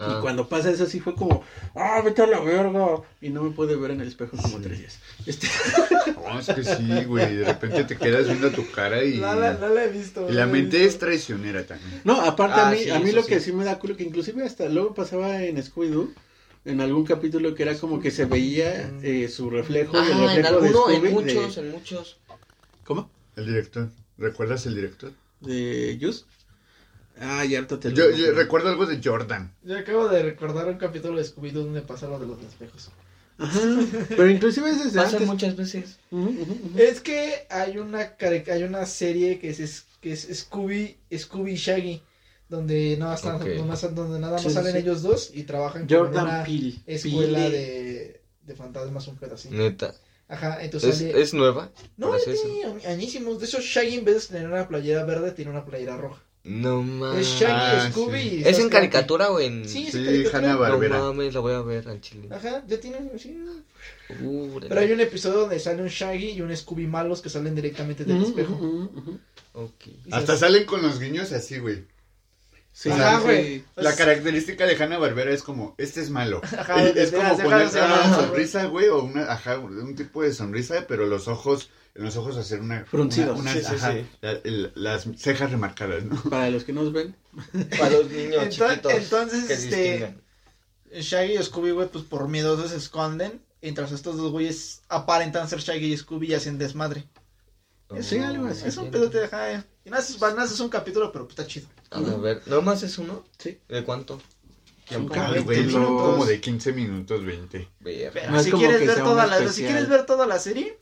Ah, 0.02 0.15
Y 0.18 0.22
cuando 0.22 0.48
pasa 0.48 0.72
eso 0.72 0.86
sí 0.86 1.02
fue 1.02 1.13
como, 1.13 1.44
ah, 1.76 2.02
vete 2.06 2.22
a 2.22 2.28
la 2.28 2.39
verga. 2.39 3.02
Y 3.20 3.30
no 3.30 3.44
me 3.44 3.50
puede 3.52 3.76
ver 3.76 3.92
en 3.92 4.00
el 4.02 4.08
espejo 4.08 4.38
como 4.38 4.58
Sí. 4.58 4.63
tres 4.63 4.80
días. 4.80 5.00
Este, 5.26 5.48
No, 6.30 6.39
es 6.39 6.48
que 6.48 6.63
sí, 6.63 7.04
güey. 7.06 7.36
De 7.38 7.46
repente 7.46 7.84
te 7.84 7.98
quedas 7.98 8.28
viendo 8.28 8.52
tu 8.52 8.70
cara 8.72 9.04
y. 9.04 9.18
No 9.18 9.34
la, 9.36 9.54
no 9.56 9.68
la 9.70 9.84
he 9.86 9.89
visto. 9.89 10.30
Y 10.30 10.34
la 10.34 10.46
no 10.46 10.52
mente 10.54 10.78
visto. 10.78 10.89
es 10.94 11.00
traicionera 11.00 11.65
también. 11.65 12.02
no, 12.06 12.22
aparte 12.22 12.60
Ah, 12.62 12.68
a 12.70 12.72
mí, 12.72 12.78
sí, 12.78 12.89
a 12.92 13.00
mí 13.00 13.12
lo 13.12 13.26
que 13.26 13.39
sí. 13.39 13.48
sí 13.48 13.52
me 13.54 13.65
da 13.65 13.78
culo, 13.80 13.98
que 13.98 14.04
inclusive 14.04 14.44
hasta 14.46 14.70
luego 14.70 14.94
pasaba 14.94 15.44
en 15.44 15.58
Scooby-Doo, 15.58 16.13
en 16.65 16.82
algún 16.82 17.06
capítulo 17.06 17.56
que 17.56 17.63
era 17.63 17.76
como 17.76 18.00
que 18.00 18.12
se 18.12 18.26
veía 18.26 18.91
eh, 19.02 19.28
su 19.30 19.50
reflejo 19.50 19.98
y 19.98 20.08
el 20.08 20.13
Ah, 20.13 20.36
en 20.36 20.41
de 20.41 20.48
alguno, 20.48 20.89
en 20.89 21.13
muchos, 21.13 21.56
de... 21.56 21.62
en 21.62 21.72
muchos. 21.72 22.17
¿Cómo? 22.84 23.10
El 23.36 23.45
director. 23.45 23.89
¿Recuerdas 24.17 24.65
el 24.65 24.76
director? 24.76 25.12
¿De 25.39 25.98
Just? 26.02 26.26
Ah, 27.22 27.43
ya 27.45 27.65
te 27.67 27.89
lo 27.89 27.95
Yo, 27.95 28.12
yo 28.12 28.32
recuerdo 28.34 28.69
algo 28.69 28.86
de 28.86 29.02
Jordan. 29.04 29.54
Yo 29.63 29.78
acabo 29.78 30.08
de 30.08 30.24
recordar 30.24 30.67
un 30.67 30.78
capítulo 30.78 31.17
de 31.17 31.24
Scooby-Doo 31.24 31.63
donde 31.65 31.82
pasa 31.82 32.08
lo 32.08 32.19
de 32.19 32.28
los 32.28 32.41
espejos. 32.41 32.91
Ajá, 33.38 33.60
pero 34.10 34.30
inclusive 34.30 34.69
es 34.69 34.84
desde 34.84 35.00
antes. 35.00 35.26
muchas 35.26 35.56
veces. 35.56 35.98
Es 36.78 37.00
que 37.00 37.48
hay 37.50 37.78
una 37.78 38.15
hay 38.19 38.63
una 38.63 38.86
serie 38.86 39.39
que 39.39 39.50
es, 39.50 39.86
que 40.02 40.12
es 40.12 40.28
Scooby, 40.34 40.98
Scooby 41.15 41.52
y 41.54 41.56
Shaggy, 41.56 42.02
donde 42.50 42.98
nada 42.98 43.12
más, 43.12 43.24
Ok. 43.26 43.46
nomás- 43.58 43.96
donde 43.96 44.20
nada 44.20 44.34
más 44.34 44.42
Sí, 44.44 44.50
salen 44.50 44.74
sí. 44.74 44.80
ellos 44.80 45.02
dos 45.04 45.32
y 45.34 45.44
trabajan 45.44 45.88
Jordan 45.90 46.26
una 46.26 46.44
Peele. 46.44 46.76
escuela 46.88 47.38
Peele. 47.40 47.58
de, 47.58 48.22
de 48.48 48.56
fantasmas, 48.56 49.08
un 49.08 49.16
pedacito. 49.18 49.56
Neta. 49.56 49.94
Ajá, 50.28 50.64
entonces 50.64 50.92
¿Es, 51.02 51.12
sale... 51.12 51.22
es 51.22 51.34
nueva? 51.34 51.72
No, 51.98 52.16
eso 52.16 52.32
tiene 52.32 52.66
añ- 52.66 52.86
añísimos. 52.88 53.40
De 53.40 53.46
hecho, 53.46 53.60
Shaggy 53.62 53.96
en 54.00 54.06
vez 54.06 54.28
de 54.30 54.36
tener 54.36 54.50
una 54.52 54.68
playera 54.68 55.04
verde, 55.06 55.32
tiene 55.32 55.52
una 55.52 55.64
playera 55.66 55.96
roja. 55.98 56.22
No 56.44 56.82
mames. 56.82 57.28
Es 57.28 57.40
Shaggy, 57.40 57.54
Ah, 57.54 57.90
Scooby 57.92 58.22
sí. 58.22 58.44
¿Es 58.46 58.60
en 58.60 58.70
caricatura 58.70 59.30
o 59.30 59.40
en.? 59.40 59.68
Sí, 59.68 59.88
es 59.88 59.92
Sí. 59.94 60.24
Hanna 60.34 60.54
No 60.54 60.60
Barbera. 60.60 61.00
mames, 61.00 61.34
la 61.34 61.40
voy 61.42 61.54
a 61.54 61.62
ver 61.62 61.88
al 61.90 62.00
chile. 62.02 62.30
Ajá, 62.32 62.64
ya 62.68 62.80
tiene... 62.80 62.98
sí. 63.20 63.38
Uh, 64.22 64.60
Pero 64.68 64.80
hay 64.80 64.92
un 64.92 65.02
episodio 65.02 65.40
donde 65.42 65.60
sale 65.60 65.82
un 65.82 65.90
Shaggy 65.90 66.30
y 66.32 66.42
un 66.42 66.56
Scooby 66.56 66.88
malos 66.88 67.22
que 67.22 67.30
salen 67.30 67.54
directamente 67.56 68.06
del 68.06 68.18
Ujú, 68.22 68.28
espejo. 68.30 68.90
Y 69.86 70.14
Hasta 70.14 70.38
salen 70.38 70.66
con 70.66 70.82
los 70.82 71.00
guiños 71.00 71.32
así, 71.32 71.60
güey. 71.60 71.84
Sí, 72.82 72.89
Ajá, 72.89 73.18
sí. 73.18 73.24
güey. 73.26 73.63
La 73.76 73.94
característica 73.94 74.65
de 74.65 74.82
Hanna 74.82 74.98
Barbera 74.98 75.32
es 75.34 75.44
como, 75.44 75.76
este 75.78 76.00
es 76.00 76.10
malo. 76.10 76.39
Ajá, 76.58 76.82
es 76.86 77.12
de- 77.12 77.18
como 77.18 77.36
de- 77.36 77.44
ponerse 77.44 77.78
de- 77.80 77.86
una 77.86 78.08
de- 78.08 78.15
sonrisa, 78.15 78.65
güey, 78.68 78.88
o 78.88 79.04
una, 79.04 79.30
ajá, 79.34 79.60
un 79.60 79.96
tipo 79.96 80.24
de 80.24 80.32
sonrisa, 80.34 80.86
pero 80.88 81.06
los 81.06 81.28
ojos, 81.28 81.70
en 81.94 82.06
los 82.06 82.15
ojos 82.15 82.38
hacer 82.38 82.62
una... 82.62 82.86
Fruncidos. 82.86 83.38
una- 83.38 83.52
Sí, 83.52 83.60
sí, 83.60 83.76
ajá, 83.76 83.92
sí. 83.92 84.08
la- 84.22 84.32
el- 84.32 84.72
las 84.76 85.06
cejas 85.18 85.52
remarcadas, 85.52 86.04
¿no? 86.06 86.22
Para 86.30 86.50
los 86.52 86.63
que 86.63 86.72
nos 86.72 86.94
ven. 86.94 87.18
Para 87.78 87.89
los 87.89 88.10
niños 88.10 88.44
Entonces- 88.44 88.70
chiquitos. 88.70 88.94
entonces, 88.94 89.44
que 89.46 89.54
este. 89.54 90.15
Shaggy 91.02 91.38
y 91.38 91.44
Scooby, 91.44 91.72
güey, 91.72 91.89
pues 91.89 92.06
por 92.06 92.30
miedosos 92.30 92.72
se 92.72 92.78
esconden. 92.78 93.42
Mientras 93.62 93.92
estos 93.92 94.15
dos 94.15 94.32
güeyes 94.32 94.84
aparentan 94.88 95.50
ser 95.50 95.60
Shaggy 95.60 95.92
y 95.94 95.98
Scooby 95.98 96.28
y 96.28 96.34
hacen 96.36 96.58
desmadre. 96.58 97.04
Sí, 98.02 98.20
algo 98.20 98.48
así. 98.48 98.68
Es 98.68 98.78
un 98.78 98.89
pedote, 98.89 99.26
ajá. 99.26 99.65
Y 99.89 99.91
nada, 99.91 100.04
es, 100.04 100.21
nada, 100.21 100.45
es 100.45 100.60
un 100.60 100.69
capítulo, 100.69 101.12
pero 101.12 101.25
pues 101.25 101.39
está 101.39 101.47
chido. 101.47 101.67
A 101.89 101.99
ver, 101.99 102.43
¿no 102.45 102.62
más 102.62 102.84
es 102.84 102.97
uno? 102.99 103.25
Sí. 103.39 103.58
¿De 103.67 103.84
cuánto? 103.84 104.21
Son 104.88 105.08
Como 105.08 105.19
Ay, 105.21 105.34
20 105.34 105.43
güey, 105.45 105.71
son 105.71 105.82
minutos. 105.84 106.12
como 106.12 106.25
de 106.25 106.39
15 106.39 106.73
minutos, 106.73 107.25
20. 107.25 107.67
Ver. 107.80 108.12
Pero 108.13 108.32
No 108.32 108.43
si 108.43 108.52
quieres 108.52 108.86
ver 108.86 108.97
toda 108.97 109.25
la, 109.25 109.47
si 109.49 109.63
quieres 109.63 109.89
ver 109.89 110.06
toda 110.06 110.28
la 110.28 110.38
serie, 110.38 110.80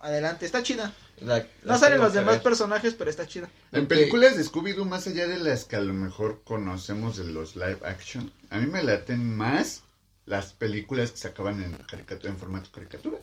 adelante, 0.00 0.44
está 0.44 0.62
chida. 0.62 0.92
La- 1.20 1.38
No 1.40 1.46
la 1.62 1.78
salen 1.78 1.94
tengo 1.98 2.04
los 2.04 2.14
demás 2.14 2.38
personajes, 2.40 2.94
pero 2.94 3.10
está 3.10 3.26
chida. 3.28 3.48
En 3.70 3.86
películas 3.86 4.36
de 4.36 4.44
Scooby-Doo, 4.44 4.84
más 4.84 5.06
allá 5.06 5.28
de 5.28 5.38
las 5.38 5.64
que 5.64 5.76
a 5.76 5.80
lo 5.80 5.94
mejor 5.94 6.42
conocemos 6.44 7.16
de 7.16 7.24
los 7.26 7.54
live 7.54 7.78
action, 7.84 8.32
a 8.50 8.58
mí 8.58 8.66
me 8.66 8.82
laten 8.82 9.36
más 9.36 9.82
las 10.26 10.52
películas 10.52 11.12
que 11.12 11.18
sacaban 11.18 11.62
en, 11.62 11.72
caricatura, 11.72 12.32
en 12.32 12.38
formato 12.38 12.70
caricatura. 12.72 13.18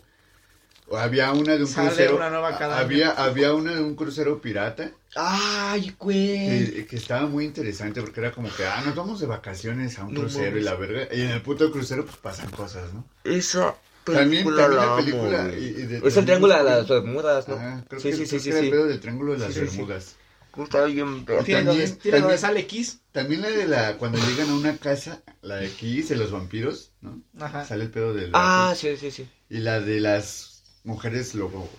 Había 0.91 1.31
una 1.31 1.53
de 1.53 1.61
un 1.61 1.67
Sale 1.67 1.87
crucero. 1.89 2.15
una 2.15 2.29
nueva 2.29 2.57
cada 2.57 2.77
había, 2.79 3.09
había 3.11 3.53
una 3.53 3.73
de 3.73 3.81
un 3.81 3.95
crucero 3.95 4.39
pirata 4.39 4.91
Ay, 5.15 5.95
güey. 5.99 6.73
que, 6.73 6.85
que 6.87 6.95
estaba 6.97 7.25
muy 7.25 7.45
interesante 7.45 8.01
porque 8.01 8.19
era 8.19 8.31
como 8.31 8.49
que, 8.55 8.65
ah, 8.65 8.83
nos 8.85 8.93
vamos 8.95 9.19
de 9.19 9.25
vacaciones 9.27 9.97
a 9.97 10.03
un 10.05 10.13
No 10.13 10.21
crucero 10.21 10.47
y 10.59 10.63
mames. 10.63 10.65
la 10.65 10.75
verga. 10.75 11.07
Y 11.15 11.21
en 11.21 11.31
el 11.31 11.41
puto 11.41 11.71
crucero, 11.71 12.05
pues 12.05 12.17
pasan 12.17 12.51
cosas, 12.51 12.93
¿no? 12.93 13.03
Esa 13.23 13.75
También- 14.03 14.29
película 14.45 14.63
también 14.63 14.79
la 14.81 14.85
la 14.85 14.95
película 14.97 15.49
y- 15.57 15.63
y 15.63 15.71
de- 15.87 15.97
Es 15.97 16.03
el 16.03 16.13
de- 16.13 16.21
triángulo 16.23 16.57
de 16.57 16.63
las 16.63 16.87
Bermudas, 16.87 17.47
¿no? 17.47 17.55
Ajá, 17.55 17.85
creo 17.87 17.99
sí, 18.01 18.09
que, 18.09 18.15
sí, 18.15 18.17
creo 18.27 18.27
sí, 18.27 18.35
que 18.35 18.39
sí, 18.61 18.67
era 18.67 18.81
el 18.81 18.87
del 18.89 18.99
triángulo 18.99 19.33
de 19.33 19.39
las 19.39 19.53
Sí. 19.53 19.59
Bermudas. 19.61 20.15
Está 20.57 20.85
bien, 20.85 21.25
También- 21.25 21.97
también- 21.97 22.37
sale 22.37 22.65
Kiss. 22.67 22.99
También 23.11 23.41
la 23.41 23.49
de 23.49 23.67
la, 23.67 23.97
cuando 23.97 24.17
llegan 24.19 24.49
a 24.51 24.55
una 24.55 24.77
casa, 24.77 25.21
la 25.41 25.55
de 25.57 25.69
Kiss, 25.69 26.09
de 26.09 26.15
los 26.15 26.31
vampiros, 26.31 26.91
¿no? 27.01 27.21
Ajá. 27.39 27.65
Sale 27.65 27.85
el 27.85 27.89
pedo 27.91 28.13
del 28.13 28.29
Ah, 28.33 28.73
sí, 28.77 28.95
sí, 28.97 29.11
sí. 29.11 29.27
Y 29.49 29.57
la 29.57 29.81
de 29.81 29.99
las 29.99 30.54
mujeres 30.85 31.35
lobo, 31.35 31.69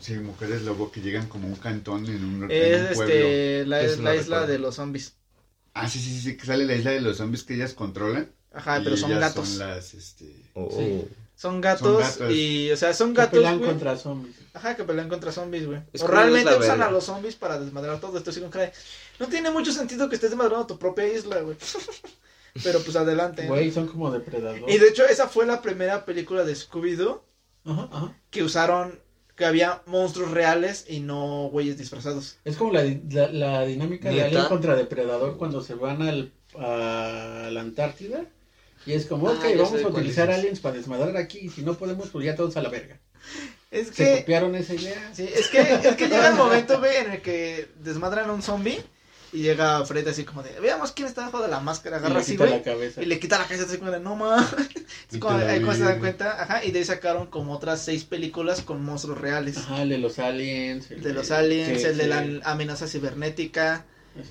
sí, 0.00 0.14
mujeres 0.16 0.62
lobo 0.62 0.90
que 0.92 1.00
llegan 1.00 1.28
como 1.28 1.48
un 1.48 1.56
cantón 1.56 2.06
en 2.06 2.24
un, 2.24 2.52
en 2.52 2.72
Es 2.72 2.82
un 2.82 2.90
pueblo. 2.92 3.32
este, 3.32 3.64
la, 3.66 3.82
no 3.96 4.02
la 4.02 4.16
isla 4.16 4.46
de 4.46 4.58
los 4.58 4.74
zombies. 4.76 5.16
Ah, 5.74 5.88
sí, 5.88 5.98
sí, 6.00 6.20
sí, 6.20 6.36
que 6.36 6.46
sale 6.46 6.64
la 6.66 6.74
isla 6.74 6.90
de 6.92 7.00
los 7.02 7.18
zombies 7.18 7.44
que 7.44 7.54
ellas 7.54 7.74
controlan. 7.74 8.32
Ajá, 8.52 8.80
y 8.80 8.84
pero 8.84 8.96
son 8.96 9.12
ellas 9.12 9.20
gatos. 9.20 9.48
Son 9.50 9.58
las, 9.58 9.94
este... 9.94 10.50
Oh, 10.54 10.70
Sí. 10.70 11.04
Son 11.38 11.60
gatos, 11.60 11.98
gatos. 12.18 12.32
y, 12.32 12.70
o 12.70 12.76
sea, 12.78 12.94
son 12.94 13.12
Que 13.12 13.18
gatos, 13.18 13.32
pelean 13.34 13.58
güey. 13.58 13.68
contra 13.70 13.96
zombies. 13.98 14.36
Ajá, 14.54 14.74
que 14.74 14.84
pelean 14.84 15.08
contra 15.10 15.30
zombies, 15.32 15.66
güey. 15.66 15.82
Es 15.92 16.02
O 16.02 16.06
realmente 16.06 16.54
usan 16.56 16.80
a 16.80 16.90
los 16.90 17.04
zombies 17.04 17.34
para 17.36 17.58
desmadrar 17.60 18.00
todo 18.00 18.16
esto. 18.16 18.30
Así 18.30 18.40
que, 18.40 18.72
no 19.20 19.26
tiene 19.28 19.50
mucho 19.50 19.70
sentido 19.70 20.08
que 20.08 20.14
estés 20.14 20.30
desmadrando 20.30 20.66
tu 20.66 20.78
propia 20.78 21.06
isla, 21.06 21.40
güey. 21.42 21.56
Pero 22.64 22.80
pues 22.80 22.96
adelante. 22.96 23.42
¿no? 23.42 23.48
Güey, 23.50 23.70
son 23.70 23.86
como 23.86 24.10
depredadores. 24.10 24.74
Y 24.74 24.78
de 24.78 24.88
hecho, 24.88 25.04
esa 25.04 25.28
fue 25.28 25.44
la 25.44 25.60
primera 25.60 26.06
película 26.06 26.42
de 26.42 26.54
Scooby-Doo 26.54 27.20
Ajá, 27.66 27.88
ajá. 27.92 28.16
que 28.30 28.42
usaron, 28.42 29.00
que 29.34 29.44
había 29.44 29.82
monstruos 29.86 30.30
reales 30.30 30.84
y 30.88 31.00
no 31.00 31.48
güeyes 31.50 31.76
disfrazados. 31.76 32.38
Es 32.44 32.56
como 32.56 32.72
la, 32.72 32.84
la, 33.10 33.28
la 33.28 33.66
dinámica 33.66 34.08
de. 34.10 34.22
Alien 34.22 34.44
contra 34.46 34.74
Depredador 34.76 35.36
cuando 35.36 35.62
se 35.62 35.74
van 35.74 36.00
al, 36.02 36.32
a 36.58 37.48
la 37.52 37.60
Antártida. 37.60 38.24
Y 38.86 38.92
es 38.92 39.06
como, 39.06 39.28
Ah, 39.28 39.32
ok, 39.32 39.44
vamos 39.58 39.82
a 39.82 39.88
utilizar 39.88 40.28
dices. 40.28 40.40
aliens 40.42 40.60
para 40.60 40.76
desmadrar 40.76 41.16
aquí. 41.16 41.38
Y 41.40 41.50
si 41.50 41.62
no 41.62 41.74
podemos, 41.74 42.08
pues 42.10 42.24
ya 42.24 42.36
todos 42.36 42.56
a 42.56 42.62
la 42.62 42.68
verga. 42.68 43.00
Es 43.72 43.88
Se 43.88 44.18
copiaron 44.20 44.54
esa 44.54 44.74
idea. 44.74 45.10
sí, 45.12 45.24
es 45.34 45.48
que, 45.48 45.60
es 45.60 45.96
que 45.96 46.06
llega 46.08 46.28
el 46.28 46.34
momento, 46.36 46.78
güey, 46.78 46.96
en 46.96 47.10
el 47.12 47.20
que 47.22 47.68
desmadran 47.80 48.30
a 48.30 48.32
un 48.32 48.42
zombie 48.42 48.80
y 49.32 49.42
llega 49.42 49.84
Fred 49.84 50.06
así 50.08 50.24
como 50.24 50.42
de, 50.42 50.58
veamos 50.60 50.92
quién 50.92 51.08
está 51.08 51.22
debajo 51.22 51.42
de 51.42 51.48
la 51.48 51.60
máscara, 51.60 51.96
agarra 51.96 52.20
así, 52.20 52.36
güey. 52.36 52.62
Y 53.00 53.06
le 53.06 53.18
quita 53.18 53.38
la 53.38 53.44
cabeza 53.44 53.64
así 53.64 53.78
como 53.78 53.90
de, 53.90 54.00
no 54.00 54.16
mames. 54.16 54.46
Ahí 55.48 55.64
se 55.74 55.82
dan 55.82 55.98
cuenta, 55.98 56.42
ajá, 56.42 56.64
y 56.64 56.70
de 56.70 56.80
ahí 56.80 56.84
sacaron 56.84 57.26
como 57.26 57.52
otras 57.52 57.80
seis 57.80 58.04
películas 58.04 58.62
con 58.62 58.84
monstruos 58.84 59.20
reales. 59.20 59.56
Ajá, 59.56 59.82
el 59.82 59.88
de 59.88 59.98
los 59.98 60.18
aliens. 60.18 60.90
El 60.90 61.02
de 61.02 61.12
los 61.12 61.30
aliens, 61.30 61.84
el 61.84 61.96
de 61.96 62.06
la 62.06 62.24
amenaza 62.44 62.86
cibernética, 62.86 63.84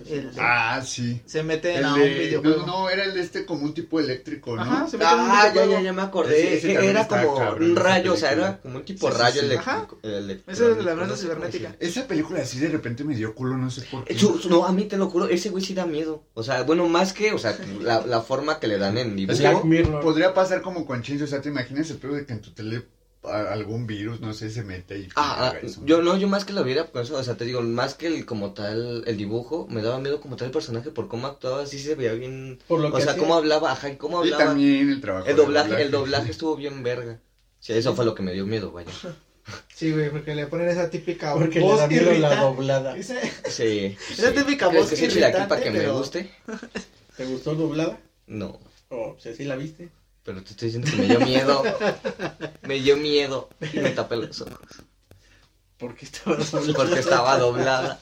el-. 0.09 0.31
Ah, 0.39 0.81
sí. 0.85 1.21
se 1.25 1.43
meten 1.43 1.77
El 1.77 1.85
a 1.85 1.93
de- 1.93 2.01
un 2.03 2.19
videojuego. 2.19 2.65
No, 2.65 2.65
no, 2.83 2.89
era 2.89 3.03
el 3.05 3.13
de 3.13 3.21
este 3.21 3.45
como 3.45 3.63
un 3.63 3.73
tipo 3.73 3.99
eléctrico, 3.99 4.55
¿no? 4.55 4.61
Ajá, 4.61 4.87
se 4.87 4.97
meten 4.97 5.13
a 5.19 5.23
un 5.23 5.31
Ah, 5.31 5.51
ya, 5.53 5.65
ya, 5.65 5.81
ya 5.81 5.93
me 5.93 6.01
acordé. 6.01 6.39
Ese- 6.39 6.57
ese 6.57 6.67
que 6.67 6.73
también 6.73 6.95
era 6.97 7.07
como 7.07 7.35
cabrón, 7.37 7.63
un 7.71 7.75
esa 7.77 7.83
rayo, 7.83 8.13
o 8.13 8.17
sea, 8.17 8.31
era 8.31 8.57
como 8.61 8.77
un 8.77 8.85
tipo 8.85 9.11
Sí, 9.11 9.17
rayo 9.17 9.41
sí. 9.41 9.45
eléctrico. 9.47 9.99
Ese 10.47 10.71
es 10.71 10.77
de 10.77 10.83
la 10.83 10.95
se 10.95 11.15
cibernética. 11.17 11.75
Esa 11.79 12.07
película 12.07 12.41
así 12.41 12.59
de 12.59 12.69
repente 12.69 13.03
me 13.03 13.15
dio 13.15 13.33
culo, 13.35 13.57
no 13.57 13.69
sé 13.71 13.81
por 13.83 14.03
qué. 14.05 14.17
Su- 14.17 14.41
no, 14.49 14.65
a 14.65 14.71
mí 14.71 14.85
te 14.85 14.97
lo 14.97 15.09
juro, 15.09 15.27
ese 15.27 15.49
güey 15.49 15.63
sí 15.63 15.73
da 15.73 15.85
miedo. 15.85 16.23
O 16.33 16.43
sea, 16.43 16.63
bueno, 16.63 16.87
más 16.87 17.13
que, 17.13 17.31
o 17.33 17.37
sea, 17.37 17.57
la, 17.81 18.05
la 18.05 18.21
forma 18.21 18.59
que 18.59 18.67
le 18.67 18.77
dan 18.77 18.97
en 18.97 19.15
dibujo. 19.15 20.01
Podría 20.01 20.33
pasar 20.33 20.61
como 20.61 20.85
con 20.85 21.01
Chainsaw, 21.01 21.25
o 21.25 21.29
sea, 21.29 21.41
¿te 21.41 21.49
imaginas 21.49 21.89
el 21.91 21.97
pedo 21.97 22.13
de 22.13 22.25
que 22.25 22.33
en 22.33 22.41
tu 22.41 22.51
tele 22.51 22.77
a- 22.77 22.83
algún 23.29 23.87
virus, 23.87 24.21
no 24.21 24.33
sé, 24.33 24.49
se 24.49 24.63
mete 24.63 24.97
y... 24.99 25.09
Ah, 25.15 25.51
ah, 25.53 25.57
eso? 25.61 25.81
yo 25.85 26.01
no, 26.01 26.17
yo 26.17 26.27
más 26.27 26.45
que 26.45 26.53
lo 26.53 26.63
viera, 26.63 26.87
pues, 26.91 27.09
o 27.11 27.23
sea, 27.23 27.35
te 27.35 27.45
digo, 27.45 27.61
más 27.61 27.93
que 27.95 28.07
el 28.07 28.25
como 28.25 28.51
tal, 28.53 29.03
el 29.05 29.17
dibujo, 29.17 29.67
me 29.69 29.81
daba 29.81 29.99
miedo 29.99 30.21
como 30.21 30.35
tal 30.35 30.47
el 30.47 30.51
personaje 30.53 30.91
por 30.91 31.07
cómo 31.07 31.27
actuaba, 31.27 31.63
así 31.63 31.79
se 31.79 31.95
veía 31.95 32.13
bien, 32.13 32.59
Por 32.67 32.79
lo 32.79 32.89
o 32.89 32.93
que 32.93 33.01
sea, 33.01 33.11
hacía. 33.11 33.21
cómo 33.23 33.35
hablaba, 33.35 33.71
ajá, 33.71 33.89
y 33.89 33.95
cómo 33.97 34.23
Y 34.23 34.31
hablaba. 34.31 34.45
también 34.51 34.89
el 34.89 35.01
trabajo 35.01 35.27
El 35.27 35.35
doblaje, 35.35 35.81
el 35.81 35.91
doblaje 35.91 36.31
estuvo 36.31 36.55
bien 36.55 36.83
verga. 36.83 37.19
Sí, 37.59 37.73
eso 37.73 37.95
fue 37.95 38.05
lo 38.05 38.13
que 38.15 38.23
me 38.23 38.33
dio 38.33 38.45
miedo, 38.45 38.71
vaya. 38.71 38.91
Sí, 39.75 39.91
güey, 39.91 40.09
porque 40.09 40.33
le 40.33 40.47
ponen 40.47 40.69
esa 40.69 40.89
típica 40.89 41.33
Porque 41.33 41.59
le 41.59 41.65
voz 41.65 41.77
da 41.79 41.87
miedo 41.87 42.05
la 42.05 42.11
irritante. 42.13 42.35
doblada. 42.45 42.97
Ese- 42.97 43.19
Sí. 43.47 43.95
Esa 44.11 44.29
sí. 44.29 44.35
típica 44.39 44.69
¿Crees 44.69 44.89
voz 44.89 44.99
que 44.99 45.07
de 45.07 45.25
aquí 45.25 45.33
para 45.47 45.61
irritante, 45.61 45.63
que 45.63 45.71
me 45.71 45.87
guste? 45.91 46.31
¿Te 47.15 47.25
gustó 47.25 47.53
doblada? 47.53 47.99
No, 48.25 48.59
O, 48.89 48.95
o 49.11 49.19
sea, 49.19 49.35
sí 49.35 49.43
la 49.43 49.55
viste. 49.55 49.89
Pero 50.25 50.43
te 50.43 50.51
estoy 50.51 50.71
diciendo 50.71 50.91
que 50.91 50.97
me 50.97 51.05
dio 51.05 51.19
miedo. 51.19 51.63
Me 52.63 52.79
dio 52.81 52.97
miedo 52.97 53.49
y 53.71 53.79
me 53.79 53.91
tapé 53.91 54.17
los 54.17 54.41
ojos. 54.41 54.57
Porque 55.77 56.05
estaba 56.05 56.35
doblada. 56.37 56.73
Porque 56.73 56.99
estaba 56.99 57.37
doblada. 57.37 57.99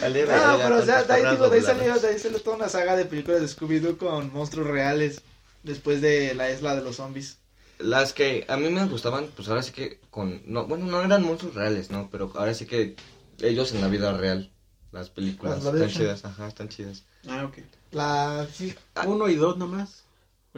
Vale, 0.00 0.22
No, 0.22 0.28
verga, 0.28 0.58
pero 0.62 0.78
o 0.78 0.84
sea, 0.84 1.02
de 1.02 1.12
ahí, 1.14 1.30
digo, 1.30 1.48
de 1.48 1.56
ahí 1.56 1.62
salió, 1.62 1.98
de 1.98 2.08
ahí 2.08 2.18
salió 2.18 2.40
toda 2.40 2.56
una 2.56 2.68
saga 2.68 2.94
de 2.94 3.06
películas 3.06 3.40
de 3.40 3.48
Scooby-Doo 3.48 3.96
con 3.96 4.32
monstruos 4.32 4.66
reales. 4.66 5.22
Después 5.62 6.00
de 6.00 6.34
la 6.34 6.50
isla 6.50 6.76
de 6.76 6.82
los 6.82 6.96
zombies. 6.96 7.38
Las 7.78 8.12
que 8.12 8.44
a 8.48 8.56
mí 8.56 8.68
me 8.68 8.86
gustaban, 8.86 9.28
pues 9.34 9.48
ahora 9.48 9.62
sí 9.62 9.72
que 9.72 9.98
con... 10.10 10.42
No, 10.46 10.66
bueno, 10.66 10.86
no 10.86 11.02
eran 11.02 11.22
monstruos 11.22 11.54
reales, 11.54 11.90
¿no? 11.90 12.08
Pero 12.10 12.32
ahora 12.36 12.54
sí 12.54 12.66
que 12.66 12.96
ellos 13.40 13.72
en 13.72 13.80
la 13.80 13.88
vida 13.88 14.12
real. 14.16 14.50
Las 14.92 15.10
películas 15.10 15.64
Las 15.64 15.74
live 15.74 15.86
están 15.86 16.02
chidas, 16.02 16.24
ajá, 16.24 16.48
están 16.48 16.68
chidas. 16.68 17.04
Ah, 17.28 17.44
ok. 17.44 17.58
La, 17.92 18.46
sí, 18.52 18.74
Uno 19.06 19.28
y 19.28 19.36
dos 19.36 19.56
nomás. 19.58 20.04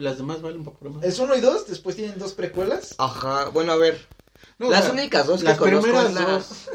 Las 0.01 0.17
demás 0.17 0.41
valen 0.41 0.59
un 0.59 0.65
poco 0.65 0.89
más. 0.89 1.03
es 1.03 1.19
uno 1.19 1.35
y 1.35 1.41
dos, 1.41 1.67
después 1.67 1.95
tienen 1.95 2.17
dos 2.17 2.33
precuelas. 2.33 2.95
Ajá, 2.97 3.49
bueno, 3.49 3.71
a 3.71 3.75
ver. 3.77 4.05
No, 4.57 4.67
o 4.67 4.71
las 4.71 4.85
sea, 4.85 4.93
únicas 4.93 5.27
dos 5.27 5.41
que 5.41 5.49
las 5.49 5.57
conozco 5.57 5.81
primeras 5.83 6.09
es 6.09 6.13
la- 6.15 6.25
dos. 6.25 6.69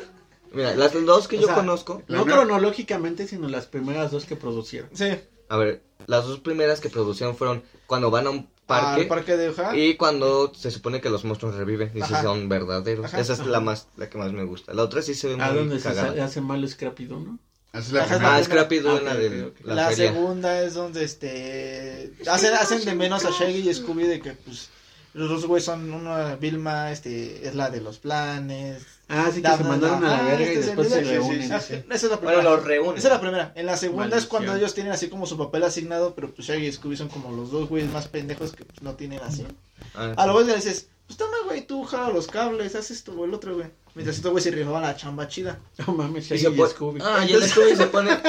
Mira, 0.53 0.75
las 0.77 0.93
dos 1.05 1.29
que 1.29 1.37
O 1.37 1.41
yo 1.41 1.47
sea, 1.47 1.57
conozco... 1.57 2.03
No 2.09 2.25
cronológicamente, 2.25 3.27
sino 3.27 3.49
las 3.49 3.67
primeras 3.67 4.11
dos 4.11 4.25
que 4.25 4.37
producieron. 4.37 4.89
Sí, 4.95 5.09
A 5.49 5.57
ver, 5.57 5.83
las 6.07 6.25
dos 6.27 6.39
primeras 6.41 6.81
que 6.81 6.89
producieron 6.89 7.37
fueron 7.37 7.63
cuando 7.87 8.11
van 8.11 8.27
a 8.27 8.31
un 8.31 8.49
parque... 8.67 9.03
al 9.03 9.09
parque 9.09 9.37
de 9.37 9.49
Ojal. 9.51 9.79
Y 9.79 9.97
cuando 9.97 10.53
se 10.55 10.71
supone 10.71 11.01
que 11.01 11.11
los 11.11 11.25
monstruos 11.25 11.57
reviven 11.57 11.91
y 11.95 12.03
si 12.03 12.15
son 12.15 12.49
verdaderos. 12.49 13.07
Ajá. 13.07 13.21
Esa 13.21 13.35
es 13.35 13.45
la 13.47 13.61
más 13.61 13.89
la 13.97 14.09
que 14.09 14.19
más 14.19 14.33
me 14.33 14.45
gusta. 14.45 14.73
La 14.73 14.83
otra 14.85 15.03
sí 15.03 15.15
se 15.15 15.29
ve 15.29 15.37
Ah, 15.41 15.49
muy 15.51 15.59
donde 15.59 15.79
se 15.79 15.89
cagada. 15.89 16.25
hace 16.25 16.41
malo 16.41 16.67
Scrappy 16.67 17.05
Doo, 17.07 17.21
¿no? 17.21 17.39
Es 17.79 17.93
la 17.93 18.01
Ajá, 18.03 18.09
primera. 18.17 18.37
Ah, 18.37 18.45
Scrappy 18.45 18.79
Doo 18.79 18.97
Ah, 18.97 18.99
en 18.99 19.05
la 19.05 19.13
ok, 19.13 19.19
de 19.19 19.43
ok, 19.45 19.49
ok. 19.61 19.67
la, 19.67 19.75
La, 19.75 19.89
feria. 19.91 20.13
segunda 20.13 20.63
es 20.63 20.75
donde 20.75 21.05
este 21.05 22.13
hacen, 22.29 22.55
hacen 22.55 22.85
de 22.85 22.95
menos 22.95 23.25
a 23.25 23.31
Shaggy 23.31 23.69
y 23.69 23.75
Scooby 23.75 24.05
de 24.05 24.21
que 24.21 24.33
pues 24.33 24.69
los 25.15 25.29
dos 25.31 25.47
güeyes 25.47 25.65
son 25.65 25.93
una 25.93 26.37
Vilma, 26.37 26.93
este 26.93 27.47
es 27.49 27.55
la 27.55 27.71
de 27.71 27.81
los 27.81 27.99
planes. 27.99 28.83
Ah, 29.09 29.31
sí, 29.33 29.41
que 29.41 29.49
se 29.57 29.63
mandaron 29.65 30.05
a 30.05 30.09
la 30.09 30.19
ah, 30.19 30.23
verga 30.25 30.45
este 30.45 30.55
y 30.55 30.59
es 30.59 30.67
el 30.69 30.77
después 30.77 30.89
se 30.89 31.01
reúnen. 31.05 31.43
Sí. 31.61 31.75
Esa 31.75 31.95
es 31.95 32.03
la 32.11 32.17
Bueno, 32.17 32.43
los 32.43 32.65
reúnen. 32.65 32.99
Esa 32.99 33.09
es 33.09 33.15
la 33.15 33.21
primera. 33.21 33.53
En 33.55 33.67
la 33.67 33.77
segunda 33.77 34.17
es 34.19 34.27
cuando 34.27 34.55
ellos 34.55 34.75
tienen 34.75 34.93
así 34.93 35.09
como 35.09 35.27
su 35.27 35.39
papel 35.39 35.63
asignado, 35.63 36.15
pero 36.15 36.35
pues 36.35 36.47
Shaggy 36.49 36.67
y 36.67 36.73
Scooby 36.73 36.97
son 36.97 37.09
como 37.09 37.31
los 37.35 37.51
dos 37.51 37.69
güeyes 37.69 37.91
más 37.93 38.09
pendejos 38.09 38.53
que 38.53 38.65
pues, 38.65 38.83
no 38.83 38.95
tienen 38.95 39.21
así. 39.23 39.47
Ah, 39.95 40.13
A 40.17 40.27
lo 40.27 40.33
mejor 40.35 40.47
le 40.47 40.57
dices, 40.57 40.89
pues 41.07 41.17
toma 41.17 41.37
güey, 41.47 41.67
tú 41.67 41.85
jala 41.85 42.11
los 42.11 42.27
cables, 42.27 42.75
haz 42.75 42.91
esto 42.91 43.13
o 43.13 43.25
el 43.25 43.33
otro 43.33 43.55
güey. 43.55 43.69
Mientras 43.97 44.17
estos 44.19 44.31
güey 44.31 44.45
se 44.45 44.51
rifaban 44.53 44.83
la 44.83 44.95
chamba 44.95 45.27
chida. 45.27 45.59
No 45.87 45.95
mames, 45.95 46.27
y 46.31 46.37
Shaggy 46.37 46.43
se 46.43 46.49
y 46.51 46.53
pone- 46.57 46.71
Scooby. 46.71 47.01
Ah, 47.03 47.27
y 47.29 47.33
el 47.33 47.43
Scooby 47.49 47.75
se 47.77 47.87
pone. 47.87 48.11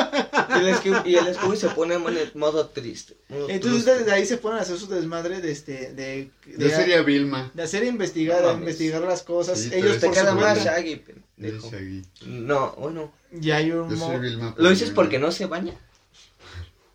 Y 0.49 0.65
el 0.65 0.75
Scooby, 0.75 1.09
y 1.11 1.15
el 1.17 1.35
Scooby 1.35 1.57
se 1.57 1.67
pone 1.69 1.95
en 1.95 2.01
modo 2.35 2.67
triste. 2.67 3.17
modo 3.29 3.49
Entonces 3.49 3.83
triste. 3.83 3.99
desde 3.99 4.11
ahí 4.13 4.25
se 4.25 4.37
ponen 4.37 4.59
a 4.59 4.61
hacer 4.61 4.77
su 4.79 4.87
desmadre 4.87 5.41
de 5.41 5.51
este 5.51 5.91
de, 5.93 6.31
Yo 6.57 6.69
sería 6.69 7.01
Vilma. 7.03 7.51
de 7.53 7.63
hacer 7.63 7.83
investigar, 7.83 8.41
No 8.41 8.47
de 8.47 8.53
investigar 8.55 9.01
las 9.01 9.21
cosas. 9.23 9.59
Sí, 9.59 9.69
ellos 9.73 9.99
Te 9.99 10.09
queda 10.09 10.33
más. 10.33 10.63
Shaggy, 10.63 10.95
pendejo. 11.35 11.69
soy- 11.69 12.05
No, 12.25 12.73
bueno. 12.77 13.11
Y 13.39 13.51
hay 13.51 13.71
un 13.71 13.89
Yo 13.89 13.97
soy 13.97 14.19
Vilma. 14.19 14.55
¿Lo 14.57 14.69
dices 14.69 14.89
porque 14.91 15.19
no 15.19 15.31
se 15.33 15.45
baña? 15.47 15.73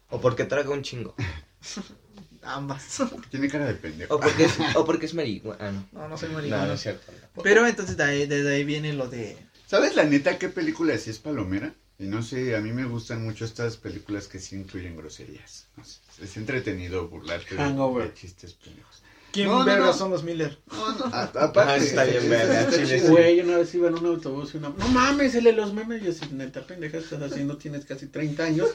¿O 0.09 0.19
porque 0.21 0.45
traga 0.45 0.71
un 0.71 0.83
chingo? 0.83 1.15
ambas. 2.43 2.99
Tiene 3.31 3.49
cara 3.49 3.67
de 3.67 3.75
pendejo. 3.75 4.15
¿O 4.17 4.21
porque 4.21 4.45
es, 4.45 4.53
o 4.75 4.85
porque 4.85 5.07
es 5.07 5.15
marihuana? 5.15 5.59
Ah, 5.61 5.73
no. 5.73 5.87
no, 6.01 6.09
no 6.09 6.17
soy 6.19 6.29
No, 6.29 6.35
marihuana. 6.37 6.67
no 6.67 6.73
es 6.75 6.81
cierto. 6.81 7.13
no. 7.37 7.43
Pero 7.43 7.67
entonces 7.67 7.97
de 7.97 8.05
ahí, 8.05 8.27
desde 8.27 8.55
ahí 8.55 8.65
viene 8.65 8.93
lo 8.93 9.09
de 9.09 9.37
¿Sabes 9.67 9.97
la 9.97 10.05
neta 10.05 10.39
qué 10.39 10.49
película 10.49 10.97
sí 10.99 11.11
es 11.11 11.19
palomera? 11.19 11.75
Y 11.99 12.05
no 12.07 12.23
sé, 12.23 12.57
a 12.57 12.61
mí 12.61 12.73
me 12.73 12.85
gustan 12.85 13.23
mucho 13.25 13.45
estas 13.45 13.77
películas 13.77 14.27
que 14.27 14.39
sí 14.41 14.57
incluyen 14.57 14.97
groserías. 14.97 15.67
No 15.77 15.85
sé, 15.85 16.01
es 16.21 16.37
entretenido 16.37 17.09
burlarte 17.09 17.57
Hangover. 17.57 18.09
de 18.09 18.15
chistes 18.15 18.55
pendejos. 18.55 18.92
Quién 19.33 19.49
No, 19.49 19.65
verga 19.65 19.87
no. 19.87 19.93
son 19.95 20.11
los 20.11 20.23
Miller. 20.25 20.59
No, 20.71 21.07
aparte. 21.07 21.61
Ah, 21.61 21.77
está 21.77 22.05
bien, 22.05 22.29
verga. 22.29 22.69
Güey, 23.09 23.41
una 23.41 23.59
vez 23.59 23.75
iba 23.75 23.89
en 23.89 23.95
un 23.99 24.07
autobús 24.07 24.55
y 24.55 24.59
una... 24.59 24.69
No 24.71 24.89
mames, 24.89 25.35
el 25.35 25.45
de 25.45 25.53
los 25.53 25.73
memes. 25.73 26.03
Y 26.03 26.07
yo 26.07 26.11
así, 26.13 26.21
neta, 26.33 26.67
pendeja, 26.67 26.99
estás 26.99 27.23
haciendo, 27.23 27.57
tienes 27.57 27.85
casi 27.85 28.07
30 28.07 28.43
años. 28.45 28.69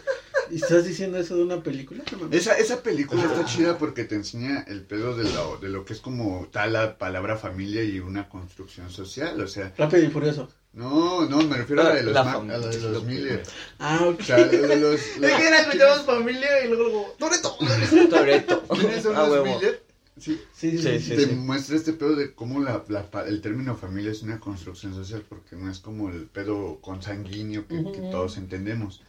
¿Y 0.50 0.56
estás 0.56 0.86
diciendo 0.86 1.18
eso 1.18 1.36
de 1.36 1.44
una 1.44 1.62
película? 1.62 2.04
No 2.12 2.18
mames. 2.20 2.40
Esa, 2.42 2.58
esa 2.58 2.82
película 2.82 3.24
está 3.24 3.46
chida 3.46 3.78
porque 3.78 4.04
te 4.06 4.16
enseña 4.16 4.64
el 4.68 4.82
pedo 4.82 5.16
de 5.16 5.26
lo, 5.26 5.58
de 5.58 5.70
lo 5.70 5.84
que 5.86 5.94
es 5.94 6.00
como 6.00 6.48
tal 6.52 6.74
la 6.74 6.98
palabra 6.98 7.38
familia 7.38 7.84
y 7.84 8.00
una 8.00 8.30
construcción 8.30 8.90
social. 8.90 9.40
O 9.42 9.48
sea, 9.48 9.74
Rápido 9.78 10.04
y 10.06 10.10
furioso. 10.10 10.50
no, 10.74 11.26
no, 11.28 11.38
me 11.42 11.58
refiero 11.58 11.82
a 11.82 11.86
la 11.86 11.96
de 11.96 12.04
los, 12.04 12.14
La 12.14 12.24
Ma- 12.24 12.34
a 12.36 12.58
la 12.58 12.68
de 12.68 12.80
los 12.80 13.04
Miller. 13.04 13.44
Ah, 13.80 14.00
ok. 14.06 14.20
O 14.22 14.24
sea, 14.24 14.38
de 14.46 14.76
los. 14.78 14.94
Es 15.22 15.34
que 15.34 15.48
era 15.48 15.60
escuchamos 15.62 16.02
familia 16.06 16.64
y 16.64 16.68
luego 16.70 16.84
luego 16.84 17.16
Toreto. 17.20 17.58
Toreto. 18.10 18.64
¿Quiénes 18.70 19.04
son 19.04 19.16
Ah, 19.18 19.22
los 19.24 19.32
huevo. 19.32 19.46
Miller? 19.46 19.84
Sí, 20.20 20.42
Sí, 20.52 20.78
sí, 20.78 21.00
Sí, 21.00 21.00
sí. 21.00 21.18
sí. 21.18 21.26
te 21.26 21.28
muestra 21.28 21.76
este 21.76 21.94
pedo 21.94 22.16
de 22.16 22.36
cómo 22.36 22.60
la, 22.60 22.84
la 22.90 23.10
el 23.28 23.42
término 23.42 23.76
familia 23.76 24.12
es 24.12 24.22
una 24.22 24.40
construcción 24.40 24.94
social 24.94 25.24
porque 25.28 25.56
no 25.56 25.70
es 25.72 25.80
como 25.80 26.10
el 26.10 26.28
pedo 26.28 26.80
consanguíneo 26.82 27.68
que, 27.68 27.88
que 27.92 28.02
Ujú. 28.02 28.12
todos 28.12 28.38
entendemos. 28.38 29.02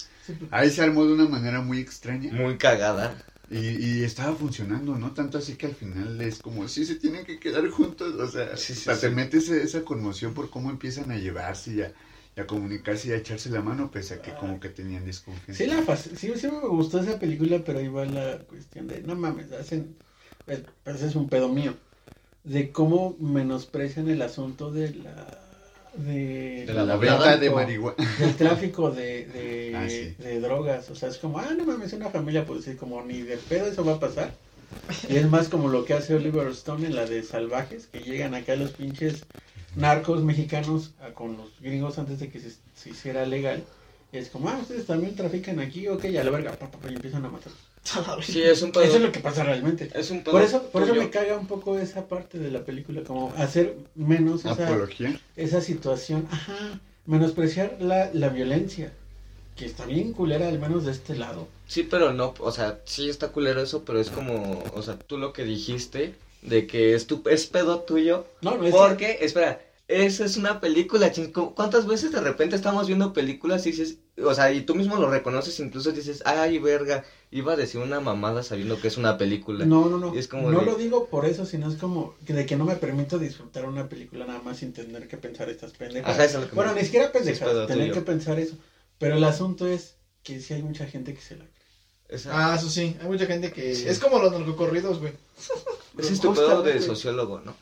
Ahí 0.50 0.70
se 0.70 0.82
armó 0.82 1.04
de 1.06 1.14
una 1.14 1.28
manera 1.28 1.60
muy 1.62 1.78
extraña 1.80 2.32
Muy 2.32 2.56
cagada. 2.58 3.14
y, 3.50 4.00
y 4.00 4.04
estaba 4.04 4.34
funcionando, 4.36 4.96
¿no? 4.96 5.14
Tanto 5.14 5.38
así 5.38 5.56
que 5.56 5.66
al 5.66 5.74
final 5.74 6.20
es 6.20 6.40
como, 6.40 6.68
sí, 6.68 6.84
se 6.84 6.96
tienen 6.96 7.24
que 7.24 7.38
quedar 7.40 7.68
juntos, 7.70 8.14
o 8.14 8.26
sea, 8.28 8.56
Sí, 8.56 8.74
sí, 8.74 8.94
te 9.00 9.08
sí. 9.08 9.08
metes 9.10 9.44
esa, 9.48 9.56
esa 9.62 9.84
conmoción 9.84 10.34
por 10.34 10.50
cómo 10.50 10.70
empiezan 10.70 11.10
a 11.10 11.16
llevarse 11.16 11.72
y 11.74 11.80
a, 11.82 11.92
y 12.36 12.40
a 12.40 12.46
comunicarse 12.46 13.08
y 13.08 13.12
a 13.12 13.16
echarse 13.16 13.48
la 13.50 13.62
mano 13.62 13.90
pese 13.90 14.14
a 14.14 14.22
que 14.22 14.36
como 14.36 14.60
que 14.60 14.68
tenían 14.68 15.04
desconfianza. 15.06 15.64
Sí, 15.64 15.66
la 15.66 15.96
sí, 15.96 16.32
sí 16.36 16.48
me 16.50 16.60
gustó 16.68 17.00
esa 17.00 17.18
película, 17.18 17.62
pero 17.64 17.78
ahí 17.78 17.88
va 17.88 18.04
la 18.04 18.38
cuestión 18.46 18.86
de, 18.86 19.02
no 19.02 19.16
mames, 19.16 19.50
hacen, 19.52 19.96
pero 20.84 20.96
ese 20.96 21.06
es 21.06 21.14
un 21.16 21.28
pedo 21.28 21.48
mío, 21.48 21.74
de 22.44 22.72
cómo 22.72 23.16
menosprecian 23.20 24.08
el 24.08 24.22
asunto 24.22 24.70
de 24.72 24.94
la, 24.94 25.26
de, 25.96 26.64
De 26.66 26.74
la, 26.74 26.84
la 26.84 26.96
venta 26.96 27.36
de 27.36 27.50
marihuana. 27.50 27.96
del 28.18 28.36
tráfico 28.36 28.90
de, 28.90 29.26
de, 29.26 29.72
Ah, 29.76 29.88
sí. 29.88 30.14
de 30.22 30.40
drogas, 30.40 30.90
o 30.90 30.94
sea, 30.94 31.08
es 31.08 31.18
como, 31.18 31.38
ah, 31.38 31.54
no 31.56 31.64
mames, 31.64 31.92
una 31.92 32.10
familia, 32.10 32.46
pues 32.46 32.64
sí, 32.64 32.74
como 32.76 33.02
ni 33.04 33.20
de 33.22 33.36
pedo 33.36 33.66
eso 33.66 33.84
va 33.84 33.94
a 33.94 34.00
pasar, 34.00 34.32
y 35.08 35.16
es 35.16 35.28
más 35.28 35.48
como 35.48 35.68
lo 35.68 35.84
que 35.84 35.94
hace 35.94 36.14
Oliver 36.14 36.48
Stone 36.48 36.86
en 36.86 36.96
la 36.96 37.06
de 37.06 37.22
Salvajes, 37.22 37.86
que 37.86 38.00
llegan 38.00 38.34
acá 38.34 38.56
los 38.56 38.72
pinches 38.72 39.24
narcos 39.76 40.22
mexicanos 40.24 40.92
a- 41.00 41.12
con 41.14 41.36
los 41.36 41.60
gringos 41.60 41.98
antes 41.98 42.18
de 42.20 42.28
que 42.30 42.40
se, 42.40 42.52
se 42.74 42.90
hiciera 42.90 43.26
legal. 43.26 43.62
Y 44.12 44.18
es 44.18 44.30
como, 44.30 44.48
ah, 44.48 44.58
ustedes 44.62 44.86
también 44.86 45.14
trafican 45.14 45.60
aquí, 45.60 45.86
ok, 45.88 46.04
a 46.06 46.24
la 46.24 46.30
verga, 46.30 46.52
pa, 46.58 46.70
pa, 46.70 46.78
pa, 46.78 46.90
y 46.90 46.94
empiezan 46.94 47.24
a 47.26 47.30
matar. 47.30 47.52
Sí, 48.22 48.42
es 48.42 48.62
un 48.62 48.72
pedo. 48.72 48.84
Eso 48.84 48.96
es 48.96 49.02
lo 49.02 49.12
que 49.12 49.20
pasa 49.20 49.44
realmente. 49.44 49.90
Es 49.94 50.10
un 50.10 50.22
pedo 50.22 50.32
Por 50.32 50.42
eso, 50.42 50.62
por 50.70 50.82
eso 50.82 50.94
me 50.94 51.10
caga 51.10 51.36
un 51.36 51.46
poco 51.46 51.78
esa 51.78 52.06
parte 52.06 52.38
de 52.38 52.50
la 52.50 52.64
película, 52.64 53.02
como 53.02 53.32
hacer 53.36 53.76
menos 53.94 54.44
esa, 54.44 54.66
Apología. 54.66 55.18
esa 55.36 55.60
situación, 55.60 56.26
ajá, 56.30 56.80
menospreciar 57.06 57.76
la, 57.80 58.10
la 58.12 58.28
violencia, 58.28 58.92
que 59.56 59.66
está 59.66 59.86
bien 59.86 60.12
culera 60.12 60.48
al 60.48 60.58
menos 60.58 60.84
de 60.84 60.92
este 60.92 61.16
lado. 61.16 61.48
Sí, 61.66 61.82
pero 61.82 62.12
no, 62.12 62.34
o 62.38 62.52
sea, 62.52 62.80
sí 62.84 63.08
está 63.08 63.28
culero 63.28 63.60
eso, 63.60 63.84
pero 63.84 64.00
es 64.00 64.10
como, 64.10 64.62
o 64.74 64.82
sea, 64.82 64.98
tú 64.98 65.18
lo 65.18 65.32
que 65.32 65.44
dijiste 65.44 66.14
de 66.42 66.66
que 66.66 66.94
es 66.94 67.06
tu, 67.06 67.22
es 67.28 67.46
pedo 67.46 67.80
tuyo. 67.80 68.26
No, 68.42 68.56
no 68.56 68.64
es 68.64 68.74
Porque, 68.74 69.18
espera, 69.20 69.60
esa 69.88 70.24
es 70.26 70.36
una 70.36 70.60
película, 70.60 71.10
ching- 71.12 71.32
¿cu- 71.32 71.54
¿cuántas 71.54 71.86
veces 71.86 72.12
de 72.12 72.20
repente 72.20 72.54
estamos 72.54 72.86
viendo 72.86 73.12
películas 73.14 73.64
y 73.66 73.70
dices, 73.70 73.96
o 74.22 74.34
sea, 74.34 74.52
y 74.52 74.60
tú 74.60 74.74
mismo 74.74 74.96
lo 74.96 75.08
reconoces, 75.10 75.58
incluso 75.60 75.92
dices, 75.92 76.22
ay, 76.26 76.58
verga, 76.58 77.04
iba 77.30 77.54
a 77.54 77.56
decir 77.56 77.80
una 77.80 77.98
mamada 77.98 78.42
sabiendo 78.42 78.78
que 78.80 78.88
es 78.88 78.98
una 78.98 79.16
película. 79.16 79.64
No, 79.64 79.88
no, 79.88 79.96
no. 79.98 80.14
Y 80.14 80.18
es 80.18 80.28
como 80.28 80.50
no 80.50 80.60
de- 80.60 80.66
lo 80.66 80.74
digo 80.76 81.06
por 81.06 81.24
eso, 81.24 81.46
sino 81.46 81.68
es 81.70 81.76
como 81.76 82.14
que 82.26 82.34
de 82.34 82.44
que 82.44 82.56
no 82.56 82.64
me 82.66 82.76
permito 82.76 83.18
disfrutar 83.18 83.64
una 83.64 83.88
película 83.88 84.26
nada 84.26 84.40
más 84.42 84.58
sin 84.58 84.72
tener 84.74 85.08
que 85.08 85.16
pensar 85.16 85.48
estas 85.48 85.72
pendejas. 85.72 86.10
Ajá, 86.14 86.24
eso 86.24 86.36
es 86.38 86.44
lo 86.44 86.50
que 86.50 86.54
Bueno, 86.56 86.74
me- 86.74 86.80
ni 86.80 86.84
siquiera 86.84 87.10
pendejas, 87.10 87.66
tener 87.66 87.66
tuyo. 87.88 87.94
que 87.94 88.00
pensar 88.02 88.38
eso. 88.38 88.56
Pero 88.98 89.16
el 89.16 89.24
asunto 89.24 89.66
es 89.66 89.94
que 90.22 90.40
sí 90.40 90.52
hay 90.52 90.62
mucha 90.62 90.86
gente 90.86 91.14
que 91.14 91.20
se 91.22 91.36
la 91.36 91.44
cree. 91.44 91.54
Esa- 92.10 92.52
Ah, 92.52 92.56
eso 92.56 92.68
sí, 92.68 92.94
hay 93.00 93.06
mucha 93.06 93.24
gente 93.26 93.52
que 93.52 93.74
Sí. 93.74 93.88
es 93.88 93.98
como 93.98 94.18
los 94.18 94.32
narcocorridos, 94.32 94.98
güey. 94.98 95.12
ese 95.98 96.12
es 96.12 96.20
tu 96.20 96.34
pedo 96.34 96.62
de 96.62 96.80
sociólogo, 96.82 97.40
¿no? 97.40 97.54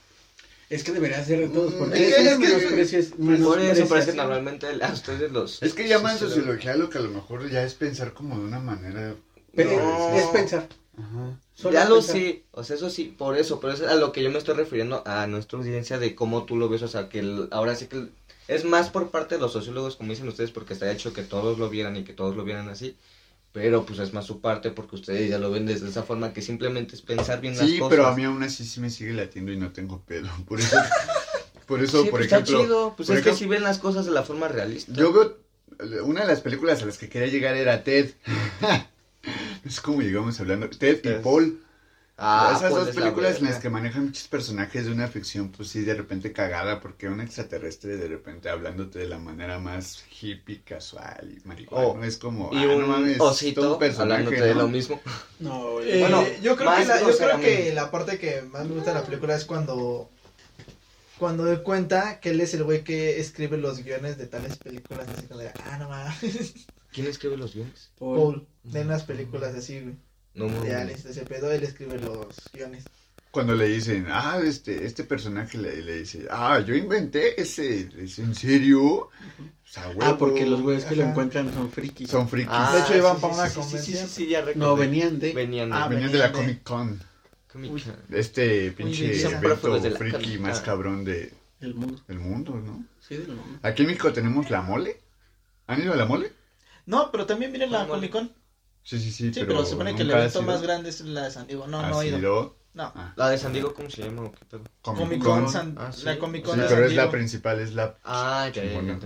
Es 0.69 0.83
que 0.83 0.93
debería 0.93 1.25
ser 1.25 1.41
de 1.41 1.49
todos, 1.49 1.75
Mm, 1.75 1.79
porque 1.79 2.09
es 2.09 2.11
es, 2.11 2.17
que- 2.17 2.23
es 2.23 2.27
es 2.33 2.39
que- 2.39 3.17
menosprecies- 3.17 3.45
Por 3.45 3.61
eso 3.61 3.89
parece 3.89 4.11
que 4.13 4.17
normalmente 4.17 4.67
a 4.83 4.93
ustedes 4.93 5.31
los... 5.31 5.63
Es 5.63 5.75
que 5.75 5.87
llaman 5.87 6.19
Sí, 6.19 6.25
sí, 6.25 6.31
sociología 6.31 6.75
lo 6.77 6.91
que 6.91 6.99
a 6.99 7.03
lo 7.03 7.11
mejor 7.11 7.49
ya 7.49 7.63
es 7.63 7.75
pensar 7.75 8.13
como 8.13 8.37
de 8.39 8.45
una 8.47 8.59
manera. 8.59 9.15
Pero 9.55 9.71
No. 9.71 10.17
es 10.17 10.27
pensar. 10.27 10.69
Ajá. 10.99 11.39
solo 11.55 11.75
ya 11.75 11.83
es 11.85 11.89
lo 11.91 11.97
pensar. 11.97 12.17
sé, 12.17 12.45
o 12.53 12.65
sea, 12.65 12.77
eso 12.77 12.91
sí, 12.91 13.15
por 13.17 13.37
eso, 13.37 13.61
pero 13.61 13.73
eso 13.75 13.85
es 13.85 13.91
a 13.93 13.95
lo 13.97 14.13
que 14.13 14.23
yo 14.23 14.31
me 14.31 14.39
estoy 14.39 14.55
refiriendo 14.57 15.03
a 15.07 15.27
nuestra 15.27 15.59
audiencia 15.59 15.99
de 15.99 16.15
cómo 16.15 16.45
tú 16.47 16.57
lo 16.57 16.69
ves, 16.69 16.83
o 16.83 16.89
sea, 16.89 17.09
que 17.11 17.19
el- 17.21 17.49
ahora 17.53 17.75
sí 17.77 17.87
que 17.87 17.97
el- 17.97 18.11
es 18.49 18.65
más 18.65 18.89
por 18.91 19.11
parte 19.11 19.35
de 19.37 19.41
los 19.43 19.53
sociólogos, 19.53 19.97
como 19.97 20.11
dicen 20.11 20.27
ustedes, 20.29 20.51
porque 20.51 20.73
está 20.73 20.91
hecho 20.91 21.13
que 21.13 21.23
todos 21.23 21.59
lo 21.59 21.69
vieran 21.69 21.97
y 21.97 22.03
que 22.05 22.13
todos 22.13 22.35
lo 22.37 22.45
vieran 22.45 22.69
así, 22.71 22.97
pero 23.57 23.87
pues 23.87 23.99
es 24.01 24.12
más 24.12 24.27
su 24.27 24.42
parte 24.42 24.71
porque 24.71 24.97
ustedes 24.97 25.31
ya 25.31 25.38
lo 25.38 25.51
ven 25.51 25.64
desde 25.64 25.88
esa 25.88 26.03
forma 26.03 26.35
que 26.35 26.42
simplemente 26.42 26.95
es 26.95 27.01
pensar 27.01 27.40
bien 27.40 27.57
las 27.57 27.66
Sí, 27.66 27.79
cosas. 27.79 27.88
pero 27.88 28.07
a 28.07 28.14
mí 28.14 28.23
aún 28.23 28.42
así 28.42 28.66
sí 28.66 28.81
me 28.81 28.90
sigue 28.90 29.14
latiendo 29.14 29.51
y 29.51 29.57
no 29.57 29.73
tengo 29.73 30.03
pedo. 30.03 30.29
Por 30.47 30.61
eso, 30.61 30.77
por 31.66 31.83
eso, 31.83 32.03
Sí, 32.05 32.11
por 32.11 32.21
pues 32.21 32.27
ejemplo, 32.31 32.53
está 32.53 32.64
chido, 32.66 32.95
pues 32.99 33.09
es 33.09 33.25
que 33.25 33.33
si 33.33 33.47
ven 33.47 33.62
las 33.62 33.79
cosas 33.79 34.05
de 34.05 34.12
la 34.12 34.25
forma 34.25 34.47
realista. 34.49 34.92
yo 34.92 35.11
veo 35.11 35.38
una 36.05 36.21
de 36.21 36.27
las 36.27 36.42
películas 36.42 36.83
a 36.83 36.85
las 36.85 36.99
que 36.99 37.09
quería 37.09 37.29
llegar 37.29 37.57
era 37.57 37.83
Ted. 37.83 38.11
es 39.64 39.81
como 39.81 40.03
llegamos 40.03 40.39
hablando. 40.39 40.68
Ted 40.68 41.01
y. 41.03 41.22
Paul. 41.22 41.59
Ah, 42.19 42.55
Esas 42.57 42.71
dos 42.71 42.89
películas 42.95 43.39
en 43.39 43.45
las 43.45 43.59
que 43.59 43.69
manejan 43.69 44.07
muchos 44.07 44.27
personajes 44.29 44.87
de 44.87 44.93
una 44.93 45.07
ficción, 45.07 45.51
pues 45.53 45.69
sí, 45.69 45.83
de 45.83 45.95
repente 45.95 46.33
cagada, 46.33 46.81
porque 46.81 47.09
un 47.09 47.21
extraterrestre 47.21 47.99
de 47.99 48.09
repente 48.09 48.49
hablándote 48.49 49.01
de 49.01 49.07
la 49.07 49.19
manera 49.19 49.59
más 49.59 50.03
hippie, 50.19 50.62
casual 50.62 51.37
y 51.37 51.47
marihuana, 51.47 52.01
Oh, 52.01 52.03
es 52.03 52.17
como, 52.17 52.51
Y 52.55 52.64
ah, 52.64 52.69
un 52.69 52.81
no 52.81 52.87
mames, 52.87 53.19
todo 53.19 53.31
osito 53.31 53.73
un 53.75 53.79
personaje, 53.79 54.12
hablándote 54.23 54.41
de 54.47 54.55
¿no? 54.55 54.62
lo 54.62 54.69
mismo. 54.69 55.01
No, 55.41 55.81
Eh, 55.83 56.01
Bueno, 56.01 56.25
yo 56.43 56.57
creo, 56.57 56.75
que 56.75 56.85
la, 56.87 57.01
yo 57.01 57.17
creo 57.19 57.39
que 57.41 57.73
la 57.75 57.91
parte 57.91 58.19
que 58.19 58.41
más 58.43 58.64
me 58.67 58.75
gusta 58.75 58.95
de 58.95 59.01
la 59.01 59.05
película 59.05 59.37
es 59.37 59.45
cuando 59.45 60.09
cuando 61.19 61.45
doy 61.45 61.62
cuenta 61.62 62.21
que 62.21 62.31
él 62.31 62.41
es 62.41 62.53
el 62.55 62.64
güey 62.64 62.85
que 62.85 63.21
escribe 63.21 63.57
los 63.57 63.83
guiones 63.83 64.19
de 64.19 64.27
tales 64.27 64.59
películas 64.59 65.09
así 65.09 65.27
como 65.27 65.41
de 65.41 65.51
ah 65.64 65.79
no 65.79 65.89
mames 65.89 66.67
¿Quién 66.93 67.07
escribe 67.09 67.37
los 67.37 67.55
guiones? 67.55 67.91
Paul 67.99 68.47
de 68.62 68.81
unas 68.83 69.05
películas 69.05 69.55
así 69.55 69.81
güey 69.81 69.97
No. 70.37 70.47
Alice 70.62 71.03
de 71.05 71.11
ese 71.11 71.24
pedo 71.24 71.51
él 71.51 71.62
escribe 71.64 71.99
los 71.99 72.26
guiones 72.53 72.84
Cuando 73.30 73.55
le 73.55 73.66
dicen, 73.68 74.07
ah, 74.11 74.39
este, 74.45 74.84
este 74.87 75.05
personaje 75.05 75.59
le, 75.59 75.82
le 75.82 75.99
dice, 76.01 76.26
ah, 76.30 76.61
yo 76.61 76.74
inventé 76.74 77.41
ese, 77.41 77.89
¿es 77.99 78.18
en 78.18 78.34
serio? 78.34 78.82
O 78.84 79.11
sea, 79.64 79.93
Ah, 80.01 80.16
porque 80.18 80.47
los 80.47 80.62
güeyes 80.62 80.84
que 80.84 80.95
lo 80.97 81.03
encuentran 81.05 81.53
son 81.53 81.70
frikis. 81.70 82.09
son 82.09 82.28
frikis. 82.28 82.51
Ah, 82.53 82.72
de 82.74 82.80
hecho 82.82 82.97
iban 82.97 83.16
sí, 83.16 83.22
para 83.22 83.34
sí, 83.34 83.39
una 83.41 83.49
sí, 83.49 83.53
sí, 83.55 83.61
convención 83.61 83.97
Sí, 83.99 84.07
sí, 84.07 84.14
sí, 84.24 84.26
ya 84.28 84.41
recordé. 84.41 84.59
No, 84.66 84.76
venían 84.76 85.18
de... 85.18 85.32
Venían 85.32 85.70
de... 85.70 85.76
Ah, 85.76 85.89
Venían 85.89 86.12
de 86.12 86.18
la 86.18 86.32
Comic 86.32 86.62
Con. 86.62 87.03
Comic- 87.53 87.95
Este 88.11 88.70
pinche 88.72 89.20
evento 89.22 89.80
friki 89.97 90.39
más 90.39 90.61
ah. 90.61 90.62
cabrón 90.64 91.05
de, 91.05 91.32
El 91.61 91.74
mundo. 91.74 92.03
del 92.07 92.18
mundo, 92.18 92.55
¿no? 92.55 92.84
Sí, 93.01 93.16
del 93.16 93.28
mundo. 93.28 93.59
Aquí 93.62 93.82
en 93.82 93.89
México 93.89 94.12
tenemos 94.12 94.51
la 94.51 94.62
mole. 94.62 95.01
¿Han 95.66 95.82
ido 95.82 95.93
a 95.93 95.97
la 95.97 96.05
mole? 96.07 96.32
no 96.87 97.11
pero 97.11 97.26
también 97.26 97.51
viene 97.51 97.66
la. 97.66 97.87
Comic 97.89 98.12
Con 98.12 98.30
Sí, 98.89 99.01
sí, 99.01 99.11
sí. 99.11 99.34
sí 99.34 99.41
pero, 99.41 99.64
se 99.64 99.72
supone 99.72 99.97
que 99.97 100.03
el 100.03 100.11
evento 100.12 100.39
sido. 100.39 100.43
más 100.53 100.62
grande 100.62 100.91
es 100.91 101.01
la 101.01 101.24
de 101.24 101.30
San 101.32 101.47
Diego 101.49 101.66
no 101.66 101.80
¿Ha 101.80 101.91
no 101.91 102.03
he 102.03 102.07
ido 102.09 102.18
sido? 102.18 102.57
no 102.74 102.93
Ah, 102.95 103.14
La 103.16 103.30
de 103.30 103.39
San 103.39 103.53
Diego, 103.55 103.72
¿cómo 103.74 103.89
se 103.91 104.03
llama? 104.05 104.22
o 104.24 104.32
qué 104.32 104.45
pedo? 104.45 104.62
Comic 104.82 105.22
Con. 105.22 105.43
Con 105.45 105.53
San- 105.53 105.74
Ah, 105.78 105.91
sí. 105.93 106.05
la 106.05 106.18
Comic 106.18 106.43
Sí, 106.45 106.51
Con 106.51 106.59
de 106.61 106.64
pero 106.66 106.76
San 106.76 106.84
es 106.84 106.91
la 106.95 107.03
Diego. 107.03 107.11
principal, 107.11 107.59
es 107.61 107.72
la... 107.74 107.99
Ah, 108.05 108.51
ya, 108.55 108.62
ya, 108.64 108.82
ya. 108.82 108.99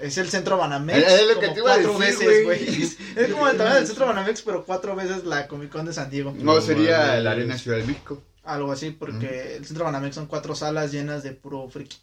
Es 0.00 0.16
el 0.18 0.28
centro 0.30 0.56
Banamex. 0.56 0.98
Es- 0.98 1.20
es 1.20 1.34
lo 1.34 1.40
que 1.40 1.48
te 1.48 1.58
iba 1.58 1.74
a 1.74 1.76
cuatro 1.82 1.98
decir, 1.98 2.28
veces, 2.28 2.44
güey. 2.44 2.82
Es 3.26 3.32
como 3.32 3.48
el 3.48 3.56
tamaño 3.58 3.74
del 3.76 3.86
centro 3.86 4.06
Banamex, 4.06 4.42
pero 4.42 4.64
cuatro 4.64 4.94
veces 4.96 5.24
la 5.24 5.48
Comic 5.48 5.70
Con 5.70 5.86
de 5.86 5.92
San 5.92 6.08
Diego. 6.08 6.32
No, 6.36 6.54
No 6.54 6.60
sería 6.60 7.16
la 7.20 7.32
Arena 7.32 7.58
Ciudad 7.58 7.78
de 7.78 7.84
México. 7.84 8.22
Algo 8.44 8.70
así, 8.72 8.90
porque 8.92 9.56
el 9.56 9.66
centro 9.66 9.84
Banamex 9.84 10.14
son 10.14 10.26
cuatro 10.26 10.54
salas 10.54 10.92
llenas 10.92 11.22
de 11.24 11.32
puro 11.32 11.68
friki. 11.68 11.98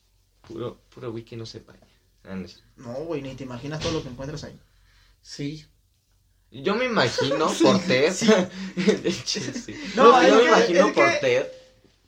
Puro, 0.45 0.81
puro 0.93 1.09
wiki 1.11 1.36
no 1.38 1.45
sepa. 1.45 1.73
Ah. 2.25 2.36
No, 2.75 2.93
güey, 3.05 3.21
ni 3.21 3.34
te 3.36 3.45
imaginas 3.45 3.79
todo 3.79 3.93
lo 3.93 4.03
que 4.03 4.09
encuentras 4.09 4.43
ahí. 4.43 4.59
Sí. 5.21 5.65
Yo 6.62 6.76
me 6.76 6.86
imagino 6.86 7.47
por 7.62 7.80
Ted. 7.80 8.12
Sí. 8.14 8.28
No, 9.95 10.22
yo 10.28 10.36
me 10.36 10.41
que- 10.41 10.47
imagino 10.47 10.93
por 10.93 10.93
que- 11.12 11.18
Ted. 11.22 11.45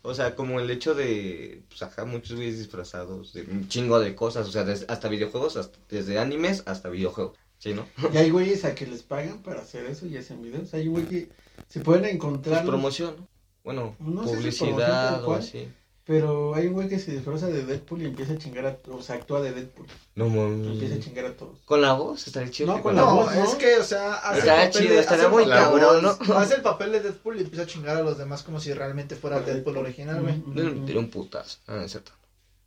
O 0.03 0.13
sea, 0.13 0.35
como 0.35 0.59
el 0.59 0.69
hecho 0.69 0.93
de, 0.93 1.63
pues, 1.67 1.81
ajá, 1.81 2.05
muchos 2.05 2.35
güeyes 2.35 2.59
disfrazados 2.59 3.33
de 3.33 3.41
un 3.41 3.67
chingo 3.67 3.99
de 3.99 4.13
cosas, 4.13 4.47
o 4.47 4.51
sea, 4.51 4.63
des- 4.63 4.85
hasta 4.87 5.07
videojuegos, 5.07 5.57
hasta- 5.57 5.79
desde 5.89 6.19
animes 6.19 6.61
hasta 6.67 6.89
videojuegos, 6.89 7.35
¿sí, 7.57 7.73
no? 7.73 7.87
Y 8.13 8.17
hay 8.17 8.29
güeyes 8.29 8.65
a 8.65 8.75
que 8.75 8.85
les 8.85 9.01
pagan 9.01 9.41
para 9.41 9.61
hacer 9.61 9.87
eso 9.87 10.05
y 10.05 10.15
hacen 10.17 10.43
videos. 10.43 10.71
Hay 10.75 10.85
güey 10.87 11.05
que 11.05 11.29
se 11.67 11.79
pueden 11.79 12.03
Pues 12.03 12.13
encontrar. 12.13 12.65
promoción, 12.65 13.15
¿no? 13.17 13.27
Bueno, 13.63 13.95
No 13.99 14.27
si 14.27 14.35
publicidad 14.35 15.21
promoción 15.21 15.25
o 15.25 15.33
así. 15.33 15.67
Pero 16.07 16.53
hay 16.53 16.67
un 16.67 16.73
güey 16.73 16.87
que 16.87 16.99
se 16.99 17.11
disfraza 17.13 17.47
de 17.47 17.65
Deadpool 17.65 18.03
y 18.03 18.05
empieza 18.05 18.33
a 18.33 18.37
chingar 18.37 18.65
a. 18.67 18.77
O 18.91 19.01
sea, 19.01 19.15
actúa 19.15 19.41
de 19.41 19.53
Deadpool. 19.53 19.87
No 20.13 20.27
Y 20.27 20.29
empieza 20.29 20.85
a 20.85 20.89
mames. 20.89 20.99
chingar 21.05 21.25
a 21.25 21.33
todos. 21.35 21.57
Con 21.65 21.81
la 21.81 21.93
voz, 21.93 22.27
estaría 22.27 22.51
chido. 22.51 22.75
No, 22.77 22.83
con 22.83 22.95
la 22.95 23.01
No, 23.01 23.15
voz, 23.15 23.35
¿no? 23.35 23.43
es 23.43 23.55
que, 23.55 23.77
o 23.77 23.83
sea, 23.83 24.13
hace 24.13 24.39
Estaría 24.39 24.63
el 24.65 24.69
papel 24.69 24.81
chido, 24.83 24.93
de- 24.93 24.99
estaría 25.01 25.29
muy 25.29 25.47
cabrón, 25.47 26.03
¿no? 26.03 26.09
Hace 26.37 26.55
el 26.55 26.61
papel 26.61 26.91
de 26.91 26.99
Deadpool 26.99 27.37
y 27.37 27.41
empieza 27.41 27.63
a 27.63 27.65
chingar 27.67 27.97
a 27.97 28.01
los 28.03 28.19
demás 28.19 28.43
como 28.43 28.59
si 28.59 28.71
realmente 28.71 29.15
fuera 29.15 29.39
Deadpool 29.39 29.77
original, 29.77 30.21
güey. 30.21 30.37
Metería 30.45 30.99
un 31.01 31.09
putazo. 31.09 31.57
Ah, 31.65 31.81
es 31.83 31.91
cierto. 31.91 32.11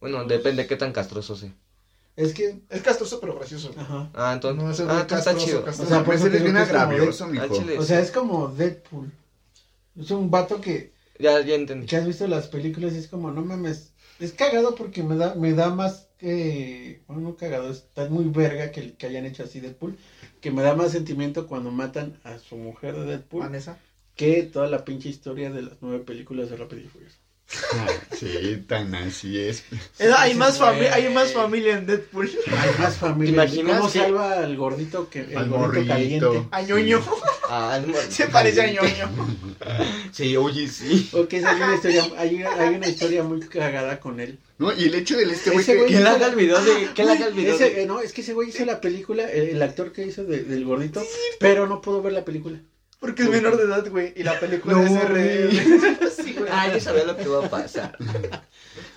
Bueno, 0.00 0.24
depende 0.24 0.62
de 0.62 0.68
qué 0.68 0.74
tan 0.76 0.92
castroso 0.92 1.36
sea. 1.36 1.54
Es 2.16 2.34
que. 2.34 2.58
Es 2.70 2.82
castroso, 2.82 3.20
pero 3.20 3.36
gracioso. 3.36 3.70
Ajá. 3.76 4.10
Ah, 4.14 4.32
entonces, 4.32 4.60
No, 4.64 4.68
ese 4.72 4.82
ah, 4.82 5.02
entonces 5.02 5.18
está 5.18 5.30
castroso, 5.30 5.46
chido. 5.46 5.64
castroso. 5.64 5.88
O 5.88 5.94
sea, 5.94 5.98
por 5.98 6.06
Pues 6.06 6.18
eso 6.18 6.26
eres 6.26 6.38
te 6.40 6.44
bien 6.44 6.56
es 6.56 6.62
agravioso, 6.68 7.24
Ah, 7.24 7.28
mijo. 7.28 7.54
chile. 7.54 7.78
O 7.78 7.82
sea, 7.84 8.00
es 8.00 8.10
como 8.10 8.48
Deadpool. 8.48 9.12
Es 9.96 10.10
un 10.10 10.28
vato 10.28 10.60
que, 10.60 10.92
Ya, 11.18 11.40
ya 11.40 11.54
entendí. 11.54 11.86
que 11.86 11.96
has 11.96 12.06
visto 12.06 12.26
las 12.28 12.46
películas 12.48 12.92
y 12.94 12.98
es 12.98 13.08
como, 13.08 13.30
no 13.30 13.42
mames. 13.44 13.92
Es 14.20 14.32
cagado 14.32 14.74
porque 14.74 15.02
me 15.02 15.16
da, 15.16 15.34
me 15.34 15.52
da 15.52 15.70
más 15.70 16.08
que. 16.18 17.02
Bueno, 17.06 17.22
no 17.22 17.36
cagado, 17.36 17.70
está 17.70 18.08
muy 18.08 18.24
verga 18.26 18.70
que, 18.72 18.94
que 18.94 19.06
hayan 19.06 19.26
hecho 19.26 19.44
así 19.44 19.60
Deadpool. 19.60 19.96
Que 20.40 20.50
me 20.50 20.62
da 20.62 20.74
más 20.74 20.92
sentimiento 20.92 21.46
cuando 21.46 21.70
matan 21.70 22.18
a 22.24 22.38
su 22.38 22.56
mujer 22.56 22.94
de 22.96 23.06
Deadpool 23.06 23.42
Vanessa. 23.42 23.78
que 24.16 24.42
toda 24.44 24.68
la 24.68 24.84
pinche 24.84 25.08
historia 25.08 25.50
de 25.50 25.62
las 25.62 25.74
nueve 25.80 26.00
películas 26.00 26.50
de 26.50 26.56
Rápido 26.56 26.82
y 26.82 26.88
Furioso. 26.88 27.16
Ah, 27.72 27.86
Sí, 28.14 28.64
tan 28.68 28.94
así 28.94 29.38
es. 29.38 29.64
Hay, 30.18 30.32
sí, 30.32 30.36
más 30.38 30.58
familia, 30.58 30.94
hay 30.94 31.08
más 31.14 31.32
familia 31.32 31.78
en 31.78 31.86
Deadpool. 31.86 32.30
Hay 32.46 32.70
más 32.78 32.96
familia. 32.96 33.44
¿Te 33.46 33.54
imaginas 33.54 33.78
¿Cómo 33.78 33.92
que- 33.92 33.98
salva 34.00 34.32
al 34.34 34.56
gordito 34.56 35.08
que 35.08 35.20
el 35.20 35.36
Al 35.38 35.48
gordito 35.48 35.58
morrito. 35.86 35.88
caliente? 35.88 36.48
A 36.50 36.62
ñoño. 36.62 37.00
Ah, 37.50 37.80
no, 37.84 37.94
Se 38.10 38.26
parece 38.28 38.60
a 38.62 38.66
ñoño. 38.72 39.10
Sí, 40.12 40.36
oye, 40.36 40.68
sí. 40.68 41.08
Ok, 41.12 41.34
hay 41.34 41.42
una 41.62 41.74
historia, 41.74 42.04
hay 42.16 42.34
una, 42.36 42.52
hay 42.54 42.74
una 42.76 42.88
historia 42.88 43.22
muy 43.22 43.40
cagada 43.40 43.98
con 44.00 44.20
él. 44.20 44.38
No, 44.58 44.72
y 44.72 44.84
el 44.84 44.94
hecho 44.94 45.16
del 45.16 45.30
este 45.30 45.50
güey 45.50 45.62
Ese 45.62 45.74
que... 45.74 45.80
güey- 45.82 45.88
Que 45.88 46.00
le 46.00 46.08
haga 46.08 46.26
el 46.26 46.36
video 46.36 46.60
de. 46.62 46.90
Que 46.94 47.04
le 47.04 47.12
haga 47.12 47.26
el 47.26 47.34
video 47.34 47.54
Ese, 47.54 47.70
de. 47.70 47.82
eh, 47.82 47.86
no, 47.86 48.00
es 48.00 48.12
que 48.12 48.20
ese 48.22 48.34
güey 48.34 48.48
hizo 48.50 48.64
la 48.64 48.80
película, 48.80 49.30
el, 49.30 49.50
el 49.50 49.62
actor 49.62 49.92
que 49.92 50.04
hizo 50.06 50.24
de- 50.24 50.42
del 50.44 50.64
gordito, 50.64 51.02
pero 51.40 51.66
no 51.66 51.80
pudo 51.80 52.02
ver 52.02 52.12
la 52.12 52.24
película. 52.24 52.58
Porque 53.00 53.22
es 53.22 53.28
menor 53.30 53.56
de 53.56 53.62
edad, 53.64 53.88
güey. 53.88 54.12
Y 54.16 54.24
la 54.24 54.40
película 54.40 54.74
No, 54.74 54.82
es 54.82 54.90
RR. 54.92 56.10
Sí, 56.24 56.32
güey. 56.36 56.50
Ah, 56.52 56.68
yo 56.72 56.80
sabía 56.80 57.04
lo 57.04 57.16
que 57.16 57.22
iba 57.24 57.44
a 57.44 57.48
pasar. 57.48 57.96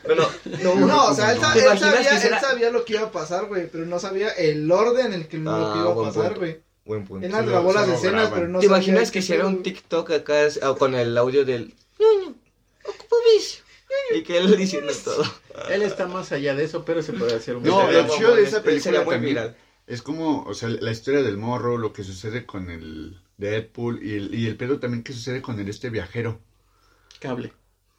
Bueno, 0.04 0.28
No, 0.64 0.76
no, 0.88 1.08
o 1.10 1.16
sea, 1.16 1.32
él, 1.32 1.40
sa- 1.40 1.54
¿Te 1.54 1.60
él 1.60 1.78
sabía, 1.80 2.20
que 2.20 2.28
él 2.28 2.36
sabía 2.42 2.72
lo 2.72 2.84
que 2.86 2.94
iba 2.94 3.04
a 3.04 3.12
pasar, 3.12 3.46
güey, 3.46 3.68
pero 3.72 3.86
no 3.86 4.00
sabía 4.00 4.30
el 4.30 4.70
orden 4.72 5.08
en 5.08 5.14
el 5.14 5.28
que 5.28 5.38
lo 5.38 5.52
Ah, 5.52 5.74
que 5.74 5.80
iba 5.80 5.92
a 5.92 5.96
pasar, 6.08 6.24
punto. 6.34 6.40
güey. 6.40 6.58
Buen 6.86 7.06
punto. 7.06 7.26
Él 7.26 7.32
grabó 7.32 7.74
las 7.74 7.88
escenas, 7.88 8.30
pero 8.34 8.48
no 8.48 8.60
¿Te 8.60 8.66
imaginas 8.66 9.12
que 9.12 9.20
hiciera 9.20 9.44
pedo, 9.44 9.50
un 9.50 9.64
TikTok 9.64 10.12
acá 10.12 10.48
con 10.78 10.96
el 10.96 11.18
audio 11.18 11.46
del 11.46 11.74
ñoño? 12.00 12.36
Ocupo 12.86 13.16
vicio. 13.36 13.64
Y 14.16 14.24
que 14.24 14.38
él 14.38 14.56
diciendo 14.58 14.92
todo. 15.04 15.24
Él 15.70 15.82
está 15.84 16.08
más 16.08 16.32
allá 16.32 16.56
de 16.56 16.64
eso, 16.64 16.86
pero 16.86 17.02
se 17.02 17.14
puede 17.14 17.36
hacer 17.36 17.58
un 17.58 17.64
No, 17.64 17.92
lo 17.92 18.08
chido 18.08 18.36
de 18.36 18.44
esa 18.44 18.64
película 18.64 18.84
sería 18.84 19.04
muy 19.04 19.16
también 19.16 19.36
viral. 19.36 19.58
es 19.86 20.02
como, 20.02 20.44
o 20.44 20.54
sea, 20.54 20.70
la 20.70 20.92
historia 20.92 21.22
del 21.22 21.38
morro, 21.38 21.78
lo 21.78 21.92
que 21.92 22.04
sucede 22.04 22.46
con 22.46 22.70
el 22.70 23.22
Deadpool 23.38 24.02
y 24.02 24.16
el, 24.16 24.34
y 24.34 24.48
el 24.48 24.56
pedo 24.56 24.80
también 24.80 25.04
que 25.04 25.14
sucede 25.14 25.42
con 25.42 25.60
el 25.60 25.68
este 25.68 25.90
viajero. 25.90 26.40
Cable. 27.20 27.54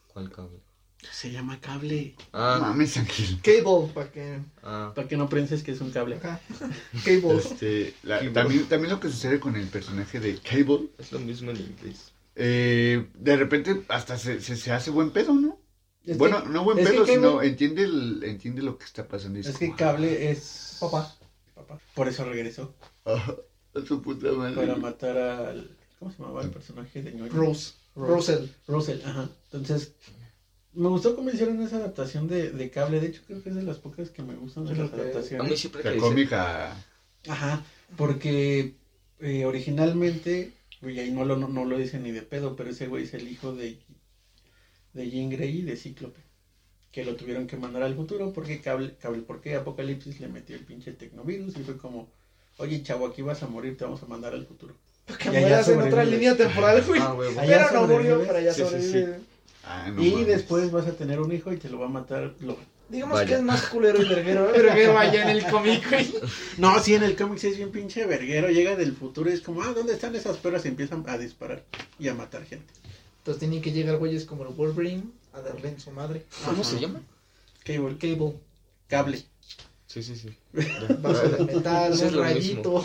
¿Cuál 0.09 0.31
cable? 0.31 0.62
Se 1.11 1.31
llama 1.31 1.61
cable. 1.61 2.15
Ah, 2.33 2.59
Mames, 2.61 2.97
Ángel. 2.97 3.41
Cable, 3.43 3.89
para 3.93 4.11
que. 4.13 4.39
ah. 4.63 4.93
Para 4.95 5.09
que 5.09 5.17
no 5.17 5.29
pienses 5.29 5.63
que 5.63 5.73
es 5.73 5.81
un 5.81 5.91
cable. 5.91 6.17
Ajá. 6.17 6.41
Cable. 7.05 7.37
Este, 7.37 7.95
la- 8.03 8.19
Cable. 8.19 8.31
también, 8.33 8.65
también 8.69 8.91
lo 8.93 9.01
que 9.01 9.09
sucede 9.09 9.41
con 9.41 9.57
el 9.57 9.67
personaje 9.69 10.21
de 10.21 10.37
Cable, 10.39 10.89
Es 10.99 11.11
lo 11.13 11.19
mismo 11.19 11.51
en 11.51 11.57
inglés. 11.59 12.13
eh, 12.37 13.07
de 13.15 13.37
repente 13.37 13.83
hasta 13.89 14.17
se, 14.19 14.41
se, 14.41 14.57
se 14.57 14.73
hace 14.73 14.91
buen 14.91 15.11
pedo, 15.11 15.35
¿no? 15.35 15.59
Es 16.05 16.17
bueno, 16.19 16.43
que- 16.43 16.49
no 16.51 16.65
buen 16.65 16.79
pedo, 16.79 17.05
Cable- 17.05 17.15
sino 17.15 17.43
entiende, 17.43 17.83
el, 17.85 18.23
entiende 18.25 18.63
lo 18.63 18.79
que 18.79 18.85
está 18.85 19.07
pasando. 19.07 19.39
Es 19.39 19.57
que 19.59 19.75
cable 19.75 20.31
es 20.31 20.77
papá. 20.81 21.15
papá. 21.55 21.81
Por 21.95 22.09
eso 22.09 22.25
regresó. 22.25 22.75
"Ah, 23.05 23.35
a 23.75 23.87
su 23.87 24.01
puta 24.03 24.31
madre. 24.33 24.55
Para 24.57 24.77
matar 24.77 25.17
al. 25.19 25.77
¿Cómo 25.99 26.11
se 26.13 26.19
llamaba 26.19 26.43
el 26.43 26.51
personaje 26.51 27.03
de 27.03 27.13
ñoño? 27.13 27.33
Rose. 27.33 27.75
Rosel. 27.95 28.53
Russell, 28.67 29.01
ajá. 29.05 29.29
Entonces, 29.53 29.93
me 30.75 30.89
gustó 30.89 31.15
cómo 31.17 31.31
hicieron 31.31 31.61
esa 31.63 31.77
adaptación 31.77 32.29
de, 32.29 32.51
de 32.51 32.71
cable. 32.71 33.01
De 33.01 33.09
hecho, 33.09 33.23
creo 33.27 33.43
que 33.43 33.51
es 33.51 33.55
de 33.55 33.63
las 33.63 33.79
pocas 33.79 34.11
que 34.11 34.23
me 34.23 34.35
gustan 34.35 34.65
de 34.67 34.75
Sí, 34.75 34.81
las 34.81 34.91
que- 34.91 34.95
A 34.97 34.99
mí 34.99 35.03
adaptaciones. 35.11 35.61
siempre 35.61 35.83
que 35.83 35.91
La 35.91 35.97
cómica. 36.01 36.77
Ajá, 37.29 37.65
porque 37.97 38.75
eh, 39.21 39.45
originalmente, 39.45 40.53
y 40.83 40.99
ahí 40.99 41.11
no 41.11 41.25
lo, 41.25 41.37
no, 41.37 41.49
no 41.49 41.65
lo 41.65 41.79
dice 41.79 41.99
ni 41.99 42.11
de 42.11 42.23
pedo, 42.23 42.57
pero 42.57 42.71
ese 42.71 42.87
güey 42.89 43.05
es 43.05 43.15
el 43.15 43.29
hijo 43.29 43.55
de, 43.55 43.79
de 44.95 45.11
Jean 45.11 45.31
Grey 45.31 45.59
y 45.59 45.63
de 45.63 45.77
Cíclope. 45.77 46.21
Que 46.91 47.05
lo 47.05 47.17
tuvieron 47.17 47.47
que 47.47 47.57
mandar 47.57 47.83
al 47.85 47.95
futuro 47.95 48.33
porque 48.35 48.61
cable, 48.61 48.95
cable, 49.01 49.23
porque 49.27 49.55
Apocalipsis 49.57 50.21
le 50.21 50.29
metió 50.29 50.57
el 50.57 50.65
pinche 50.65 50.93
tecnovirus 50.93 51.57
y 51.57 51.63
fue 51.63 51.77
como, 51.79 52.11
oye 52.59 52.83
chavo, 52.83 53.07
aquí 53.07 53.23
vas 53.23 53.43
a 53.43 53.47
morir, 53.47 53.79
te 53.79 53.85
vamos 53.85 54.03
a 54.03 54.07
mandar 54.07 54.35
al 54.35 54.45
futuro. 54.47 54.75
Que 55.19 55.31
mueras 55.31 55.69
en 55.69 55.81
otra 55.81 56.05
línea 56.05 56.37
temporal, 56.37 56.83
güey. 56.87 57.01
Ah, 57.01 57.17
Pero 57.47 57.71
no 57.73 57.87
murió, 57.89 58.23
pero 58.27 58.41
ya 58.41 58.53
Sí, 58.53 58.63
sí, 58.63 58.69
sobrevive. 58.69 59.17
Ah, 59.65 59.91
no 59.93 60.03
y 60.03 60.11
mames. 60.13 60.27
después 60.27 60.71
vas 60.71 60.87
a 60.87 60.93
tener 60.93 61.21
un 61.21 61.33
hijo 61.33 61.53
y 61.53 61.57
te 61.57 61.69
lo 61.69 61.79
va 61.79 61.87
a 61.87 61.91
matar. 61.91 62.35
Lo... 62.41 62.57
Digamos 62.89 63.15
Vaya. 63.15 63.27
que 63.29 63.35
es 63.37 63.43
más 63.43 63.63
culero 63.67 64.03
y 64.03 64.09
verguero. 64.09 64.55
¿eh? 64.55 64.61
Verguero 64.61 64.99
allá 64.99 65.23
en 65.31 65.37
el 65.37 65.47
cómic, 65.51 65.89
güey. 65.89 66.13
No, 66.59 66.79
sí, 66.81 66.95
en 66.95 67.03
el 67.05 67.17
cómic 67.17 67.39
sí 67.39 67.47
es 67.49 67.57
bien 67.57 67.71
pinche 67.71 68.05
verguero. 68.07 68.49
Llega 68.51 68.77
del 68.77 68.95
futuro 68.95 69.31
y 69.31 69.35
es 69.35 69.41
como, 69.41 69.63
ah, 69.63 69.73
¿dónde 69.75 69.95
están 69.95 70.15
esas 70.15 70.37
perras? 70.39 70.65
Y 70.65 70.69
empiezan 70.69 71.05
a 71.09 71.17
disparar 71.17 71.65
y 71.99 72.09
a 72.09 72.15
matar 72.15 72.45
gente. 72.45 72.73
Entonces 73.19 73.39
tienen 73.41 73.63
que 73.63 73.73
llegar 73.73 73.97
güeyes 73.99 74.25
como 74.27 74.43
el 74.43 74.49
Wolverine 74.53 75.05
a 75.33 75.41
darle 75.41 75.69
en 75.71 75.81
su 75.81 75.91
madre. 75.93 76.27
¿Cómo 76.45 76.61
Ajá. 76.63 76.71
se 76.71 76.81
llama? 76.81 77.01
Cable, 77.65 77.97
Cable. 77.99 78.35
cable, 78.89 79.25
Sí, 79.87 80.03
sí, 80.03 80.17
sí. 80.17 80.35
Vaso 81.01 81.29
de 81.29 81.45
metal, 81.55 81.93
un 81.93 82.15
rayito. 82.19 82.83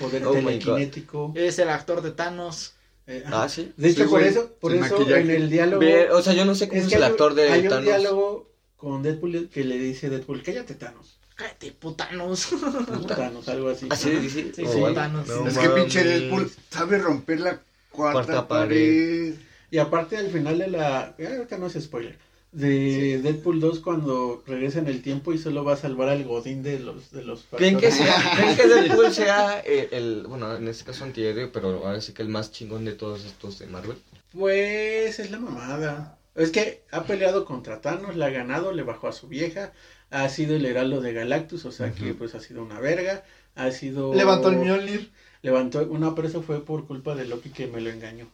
poder 0.00 0.26
Oh 0.26 0.32
telequinético. 0.32 1.32
es 1.34 1.58
el 1.58 1.68
actor 1.68 2.02
de 2.02 2.10
Thanos. 2.10 2.72
Eh, 3.10 3.24
Ah, 3.26 3.48
sí. 3.48 3.72
De 3.76 3.88
hecho, 3.88 4.04
Sí, 4.04 4.08
por 4.10 4.20
güey, 4.20 4.30
eso, 4.30 4.50
por 4.60 4.72
sin 4.72 4.84
eso 4.84 4.98
maquillaje. 4.98 5.22
en 5.22 5.30
el 5.30 5.50
diálogo. 5.50 5.80
Ve- 5.80 6.10
o 6.10 6.22
sea, 6.22 6.34
yo 6.34 6.44
no 6.44 6.54
sé 6.54 6.68
cómo 6.68 6.78
es 6.78 6.84
es, 6.86 6.90
que 6.90 6.96
el 6.96 7.02
hay- 7.04 7.10
actor 7.10 7.34
de 7.34 7.48
Hay 7.50 7.62
un 7.62 7.68
Thanos. 7.70 7.84
diálogo 7.84 8.50
con 8.76 9.02
Deadpool 9.02 9.48
que 9.52 9.64
le 9.64 9.78
dice 9.78 10.10
Deadpool, 10.10 10.42
cállate 10.42 10.74
Thanos. 10.74 11.18
Cállate, 11.34 11.72
putanos. 11.72 12.48
Thanos, 13.08 13.48
algo 13.48 13.70
así. 13.70 13.86
Así 13.90 14.10
le 14.10 14.20
dice. 14.20 14.52
Sí, 14.54 14.62
Oh, 14.66 14.72
sí, 14.72 14.78
bueno. 14.80 14.94
Thanos. 14.94 15.26
No 15.26 15.48
es 15.48 15.56
que 15.58 15.68
pinche. 15.70 16.04
Deadpool 16.04 16.50
sabe 16.70 16.98
romper 16.98 17.40
la 17.40 17.60
cuarta, 17.90 18.12
Cuarta 18.24 18.48
pared. 18.48 19.34
Y 19.70 19.78
aparte 19.78 20.16
al 20.16 20.28
final 20.30 20.58
de 20.58 20.68
la... 20.68 21.14
eh, 21.18 21.28
ahorita 21.36 21.58
no 21.58 21.66
es 21.66 21.74
spoiler. 21.82 22.18
De 22.50 23.18
Deadpool 23.22 23.60
2 23.60 23.80
cuando 23.80 24.42
regresa 24.46 24.78
en 24.78 24.86
el 24.88 25.02
tiempo 25.02 25.32
y 25.34 25.38
solo 25.38 25.64
va 25.64 25.74
a 25.74 25.76
salvar 25.76 26.08
al 26.08 26.24
godín 26.24 26.62
de 26.62 26.78
los... 26.80 27.10
De 27.10 27.22
los 27.22 27.44
¿Creen 27.50 27.76
que, 27.78 27.90
sea, 27.90 28.14
¿Creen 28.36 28.56
que 28.56 28.66
Deadpool 28.66 29.12
sea 29.12 29.60
el, 29.60 29.88
el- 29.92 30.26
bueno, 30.26 30.56
en 30.56 30.66
este 30.66 30.84
caso 30.84 31.04
antihéroe, 31.04 31.48
pero 31.48 31.86
ahora 31.86 32.00
sí 32.00 32.14
que 32.14 32.22
el 32.22 32.28
más 32.28 32.50
chingón 32.50 32.84
de 32.86 32.92
todos 32.94 33.24
estos 33.26 33.58
de 33.58 33.66
Marvel? 33.66 33.98
Pues 34.32 35.18
es 35.18 35.30
la 35.30 35.38
mamada. 35.38 36.18
Es 36.34 36.50
que 36.50 36.82
ha 36.90 37.02
peleado 37.04 37.44
contra 37.44 37.80
Thanos, 37.80 38.16
la 38.16 38.26
ha 38.26 38.30
ganado, 38.30 38.72
le 38.72 38.82
bajó 38.82 39.08
a 39.08 39.12
su 39.12 39.28
vieja, 39.28 39.72
ha 40.10 40.28
sido 40.28 40.56
el 40.56 40.64
heraldo 40.64 41.00
de 41.00 41.12
Galactus, 41.12 41.64
o 41.64 41.72
sea 41.72 41.92
que 41.92 42.14
pues 42.14 42.34
ha 42.34 42.40
sido 42.40 42.62
una 42.62 42.80
verga, 42.80 43.24
ha 43.56 43.70
sido... 43.72 44.14
Levantó 44.14 44.48
el 44.48 44.56
Mjolnir. 44.56 45.10
Levantó, 45.42 45.84
no, 45.84 46.14
pero 46.14 46.28
eso 46.28 46.42
fue 46.42 46.64
por 46.64 46.86
culpa 46.86 47.14
de 47.14 47.26
Loki 47.26 47.50
que 47.50 47.66
me 47.66 47.80
lo 47.80 47.90
engañó. 47.90 48.26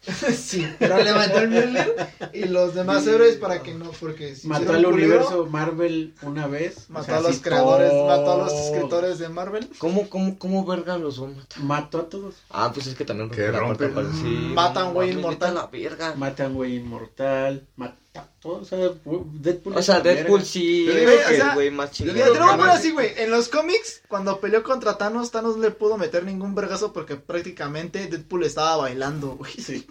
sí, 0.34 0.66
pero 0.78 1.02
levantó 1.02 1.38
el 1.40 1.50
Mjolnir 1.50 1.94
y 2.32 2.44
los 2.44 2.74
demás 2.74 3.06
héroes 3.06 3.36
para 3.36 3.62
que 3.62 3.74
no, 3.74 3.90
porque 4.00 4.34
si 4.36 4.46
Mató 4.48 4.72
al 4.72 4.86
universo 4.86 5.46
Marvel 5.46 6.14
una 6.22 6.46
vez. 6.46 6.86
o 6.88 6.92
mató 6.94 7.06
sea, 7.06 7.16
a 7.18 7.20
los 7.20 7.40
creadores, 7.40 7.90
todo. 7.90 8.06
mató 8.06 8.32
a 8.32 8.36
los 8.44 8.52
escritores 8.52 9.18
de 9.18 9.28
Marvel. 9.28 9.68
¿Cómo, 9.78 10.08
cómo, 10.08 10.38
cómo 10.38 10.64
verga 10.64 10.96
los 10.96 11.18
matar? 11.18 11.62
Mató 11.62 11.98
a 11.98 12.08
todos. 12.08 12.36
Ah, 12.50 12.70
pues 12.72 12.86
es 12.86 12.94
que 12.94 13.04
también 13.04 13.28
Que 13.30 13.48
la 13.52 13.58
rompe. 13.60 13.88
cuarta 13.90 13.94
pared, 13.94 14.10
sí. 14.22 14.52
Matan, 14.54 14.94
güey, 14.94 15.10
inmortal. 15.10 15.54
la 15.54 15.66
verga. 15.66 16.14
Matan 16.16 16.54
güey 16.54 16.76
inmortal. 16.76 17.66
Mata 17.76 17.96
O 18.42 18.64
sea, 18.64 18.78
Deadpool. 18.78 19.76
O 19.76 19.78
es 19.78 19.86
sea, 19.86 20.00
Deadpool 20.00 20.42
sí, 20.42 20.86
Yo 20.86 20.92
es 20.92 20.98
digo, 21.00 21.10
el 21.12 21.18
o 21.18 21.28
que 21.28 21.36
sea, 21.36 21.48
el 21.50 21.54
güey 21.54 21.70
más 21.70 21.90
chingón. 21.92 22.16
yo 22.16 22.32
digo 22.32 22.44
así, 22.64 22.90
güey. 22.92 23.12
En 23.16 23.30
los 23.30 23.48
cómics, 23.48 24.02
cuando 24.08 24.40
peleó 24.40 24.62
contra 24.62 24.96
Thanos, 24.98 25.30
Thanos 25.30 25.56
no 25.56 25.62
le 25.62 25.70
pudo 25.70 25.98
meter 25.98 26.24
ningún 26.24 26.54
vergazo 26.54 26.92
porque 26.92 27.16
prácticamente 27.16 28.06
Deadpool 28.06 28.44
estaba 28.44 28.76
bailando, 28.76 29.36
güey. 29.36 29.52
Sí. 29.52 29.86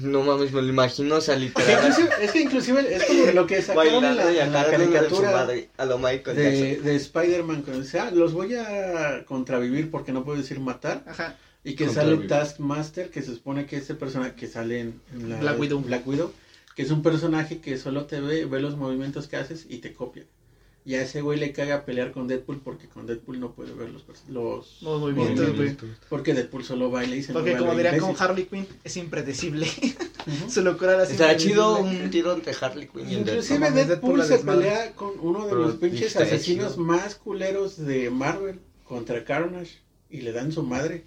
No 0.00 0.22
mames, 0.22 0.50
me 0.52 0.62
lo 0.62 0.68
imagino, 0.68 1.16
o 1.16 1.20
sea, 1.20 1.34
Que 1.34 1.40
literal. 1.42 1.78
inclusive- 1.88 2.24
es 2.24 2.30
que 2.32 2.40
inclusive 2.40 2.94
es 2.96 3.04
como 3.04 3.26
lo 3.32 3.46
que 3.46 3.60
sacaron 3.60 4.02
en 4.04 4.16
la, 4.16 4.30
en 4.44 4.52
la 4.52 4.66
caricatura 4.70 5.30
madre 5.30 5.68
a 5.76 5.84
lo 5.84 5.98
Michael 5.98 6.36
de, 6.82 6.94
Spider-Man. 6.96 7.62
Cuando 7.62 7.82
dice, 7.82 7.98
ah, 8.00 8.10
los 8.10 8.32
voy 8.32 8.54
a 8.54 9.24
contravivir 9.26 9.90
porque 9.90 10.10
no 10.12 10.24
puedo 10.24 10.38
decir 10.38 10.58
matar. 10.58 11.04
Ajá. 11.06 11.36
Y 11.62 11.76
que 11.76 11.88
sale 11.90 12.16
Taskmaster, 12.26 13.10
que 13.10 13.22
se 13.22 13.34
supone 13.34 13.66
que 13.66 13.76
ese 13.76 13.94
personaje 13.94 14.34
que 14.34 14.46
sale 14.46 14.80
en, 14.80 15.00
en 15.12 15.30
la 15.30 15.40
Black 15.40 15.58
Widow. 15.60 15.80
Black 15.80 16.06
Widow, 16.06 16.32
que 16.74 16.82
es 16.82 16.90
un 16.90 17.02
personaje 17.02 17.58
que 17.60 17.76
solo 17.78 18.06
te 18.06 18.20
ve, 18.20 18.44
ve 18.46 18.60
los 18.60 18.76
movimientos 18.76 19.28
que 19.28 19.36
haces 19.36 19.66
y 19.68 19.78
te 19.78 19.92
copia. 19.92 20.24
Y 20.86 20.96
a 20.96 21.02
ese 21.02 21.22
güey 21.22 21.38
le 21.38 21.52
caga 21.52 21.86
pelear 21.86 22.12
con 22.12 22.28
Deadpool 22.28 22.60
porque 22.60 22.88
con 22.88 23.06
Deadpool 23.06 23.40
no 23.40 23.52
puede 23.52 23.72
ver 23.72 23.88
los 23.88 24.04
los, 24.28 24.82
Los 24.82 25.00
movimientos, 25.00 25.56
güey. 25.56 25.74
porque 26.10 26.34
Deadpool 26.34 26.62
solo 26.62 26.90
baila 26.90 27.16
y 27.16 27.22
se 27.22 27.32
Porque 27.32 27.56
como 27.56 27.72
imbécil. 27.72 28.00
con 28.00 28.14
Harley 28.18 28.44
Quinn, 28.44 28.66
es 28.84 28.96
impredecible. 28.98 29.66
Ujú. 29.66 30.50
Su 30.50 30.60
locura 30.62 31.02
Estará 31.02 31.32
impredecible. 31.32 31.54
chido 31.54 31.78
un 31.78 32.10
tiro 32.10 32.34
entre 32.34 32.54
Harley 32.60 32.88
Quinn 32.88 33.08
y. 33.08 33.14
Inclusive 33.14 33.60
Deadpool, 33.70 33.86
Deadpool 33.88 34.18
la 34.18 34.24
se 34.26 34.32
desmadre. 34.34 34.58
pelea 34.68 34.92
con 34.92 35.12
uno 35.20 35.44
de 35.44 35.48
Pero 35.50 35.62
los 35.62 35.76
pinches 35.76 36.16
asesinos 36.16 36.76
más 36.76 37.14
culeros 37.14 37.78
de 37.78 38.10
Marvel 38.10 38.60
contra 38.84 39.24
Carnage 39.24 39.78
y 40.10 40.20
le 40.20 40.32
dan 40.32 40.52
su 40.52 40.62
madre. 40.64 41.04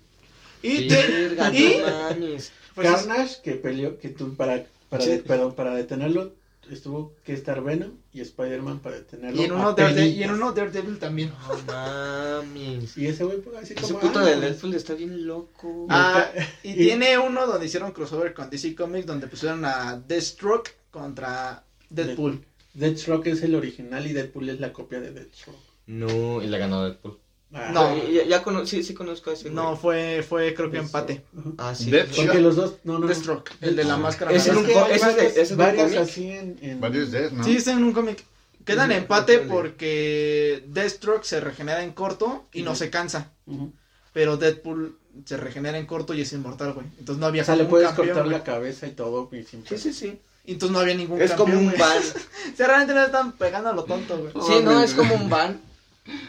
Y, 0.64 0.88
te- 0.88 1.36
y- 1.54 2.38
Carnage 2.76 3.42
que 3.44 3.52
peleó 3.54 4.00
que 4.00 4.10
tú 4.10 4.34
para 4.36 4.66
para 4.90 5.04
Sí. 5.04 5.12
de- 5.12 5.20
perdón, 5.20 5.54
para 5.56 5.76
detenerlo 5.76 6.34
estuvo 6.70 7.16
que 7.24 7.32
estar 7.32 7.64
Venom 7.64 7.92
y 8.12 8.20
Spider-Man 8.20 8.80
para 8.80 8.98
detenerlo. 8.98 9.42
y 9.42 9.46
en 9.46 9.52
uno 9.54 9.74
y 9.78 10.24
en 10.24 10.40
Daredevil 10.56 11.00
también. 11.00 11.32
No 11.48 11.74
mames. 11.74 12.98
y 12.98 13.08
ese 13.08 13.24
güey 13.24 13.40
pues, 13.40 13.56
así 13.58 13.74
Ese 13.74 13.82
como 13.84 14.00
puto 14.00 14.20
ah, 14.20 14.26
de 14.26 14.36
Deadpool 14.40 14.74
está 14.74 14.94
bien 14.94 15.26
loco. 15.26 15.88
Ah, 15.90 16.26
y, 16.64 16.72
y- 16.72 16.76
tiene 16.76 17.18
uno 17.18 17.48
donde 17.48 17.66
hicieron 17.66 17.92
crossover 17.94 18.34
con 18.34 18.50
DC 18.50 18.76
Comics 18.76 19.06
donde 19.06 19.28
pusieron 19.28 19.64
a 19.66 19.98
Deathstroke 19.98 20.76
contra 20.92 21.64
Deadpool. 21.90 22.44
Deathstroke 22.74 23.28
es 23.28 23.42
el 23.44 23.56
original 23.56 24.06
y 24.06 24.14
Deadpool 24.14 24.50
es 24.50 24.60
la 24.60 24.74
copia 24.74 25.00
de 25.00 25.12
Deathstroke. 25.12 25.58
No, 25.88 26.42
y 26.42 26.48
le 26.48 26.58
ganó 26.58 26.84
Deadpool. 26.84 27.18
Ah, 27.54 27.70
No. 27.74 27.96
Ya, 28.08 28.26
ya 28.26 28.44
cono- 28.44 28.66
sí, 28.66 28.84
sí 28.84 28.94
conozco 28.94 29.30
a 29.30 29.34
ese 29.34 29.50
No, 29.50 29.68
güey. 29.70 29.78
fue, 29.78 30.24
fue 30.28 30.54
creo 30.54 30.70
que 30.70 30.78
empate. 30.80 31.24
Ajá. 31.38 31.50
Ah, 31.58 31.76
sí. 31.76 31.90
Deathstroke. 31.90 32.26
Porque 32.28 32.42
los 32.42 32.56
dos 32.58 32.76
no 32.84 32.94
no, 32.94 33.00
no. 33.00 33.08
Deathstroke, 33.08 33.52
el 33.62 33.76
de 33.76 33.84
la 33.86 33.94
Ah. 33.94 33.98
máscara 33.98 34.32
es 34.34 34.48
un 34.48 34.58
hay 34.58 34.64
ese 34.66 34.72
es 34.96 35.02
de- 35.02 35.08
varios, 35.08 35.32
ese 35.32 35.42
es 35.42 35.48
de 35.50 35.54
un 35.54 35.58
varios 35.60 35.96
así 35.96 36.30
en, 36.30 36.58
en- 36.62 36.82
Varios 36.82 37.12
Death, 37.12 37.32
¿no? 37.32 37.44
Sí, 37.44 37.56
está 37.58 37.72
en 37.72 37.84
un 37.84 37.94
cómic. 37.94 38.24
Quedan 38.66 38.92
empate 38.92 39.40
porque 39.40 40.64
Deathstroke 40.68 41.24
se 41.24 41.40
regenera 41.40 41.84
en 41.84 41.92
corto 41.94 42.46
y 42.52 42.64
no 42.64 42.72
Ujú. 42.72 42.80
se 42.80 42.90
cansa. 42.90 43.32
Ujú. 43.46 43.72
Pero 44.14 44.36
Deadpool 44.38 44.98
se 45.26 45.38
regenera 45.38 45.78
en 45.78 45.86
corto 45.86 46.14
y 46.14 46.22
es 46.22 46.34
inmortal, 46.34 46.74
güey. 46.74 46.88
Entonces 47.00 47.20
no 47.20 47.28
había 47.28 47.44
O 47.44 47.46
sea, 47.46 47.56
le 47.56 47.64
como 47.64 47.68
un 47.68 47.72
puedes 47.72 47.88
campeón, 47.90 48.08
cortar 48.08 48.24
güey. 48.26 48.38
la 48.38 48.44
cabeza 48.44 48.88
y 48.88 48.92
todo 48.92 49.30
y 49.32 49.44
sin 49.44 49.66
Sí, 49.66 49.78
sí, 49.78 49.94
sí. 49.94 50.20
Y 50.44 50.54
Entonces 50.54 50.74
no 50.74 50.80
había 50.80 50.96
ningún 50.96 51.22
Es 51.22 51.32
como 51.32 51.46
campeón, 51.54 51.64
un 51.66 51.70
güey. 51.70 51.80
van. 51.80 51.98
O 52.54 52.58
sea, 52.58 52.68
realmente 52.68 52.94
no 52.94 53.06
están 53.06 53.32
pegando 53.34 53.70
a 53.70 53.74
lo 53.74 53.84
tonto, 53.84 54.18
güey. 54.18 54.34
Sí, 54.46 54.64
no, 54.64 54.82
es 54.82 54.94
como 54.94 55.14
un 55.16 55.30
van. 55.30 55.62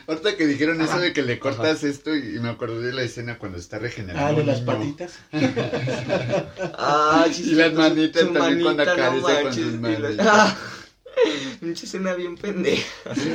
Ahorita 0.06 0.36
que 0.36 0.46
dijeron 0.46 0.80
eso 0.80 0.98
de 0.98 1.12
que 1.12 1.22
le 1.22 1.38
cortas 1.38 1.84
esto 1.84 2.14
y 2.16 2.38
me 2.40 2.48
acordé 2.48 2.86
de 2.86 2.92
la 2.92 3.02
escena 3.02 3.38
cuando 3.38 3.58
está 3.58 3.78
regenerando. 3.78 4.26
Ah, 4.26 4.32
de 4.32 4.44
las 4.44 4.60
patitas. 4.60 5.12
Ah, 6.78 7.26
sí, 7.32 7.50
Y 7.52 7.54
las 7.54 7.72
manitas 7.72 8.22
su 8.22 8.32
también 8.32 8.62
cuando 8.62 8.84
manita, 8.84 8.96
no 8.96 9.02
acaricia 9.02 9.42
con 9.42 9.52
sus 9.54 9.72
manos. 9.80 10.00
las- 10.16 10.26
Ah, 10.26 10.56
Pinche 11.60 11.86
escena 11.86 12.14
bien 12.14 12.36
pendeja. 12.36 12.86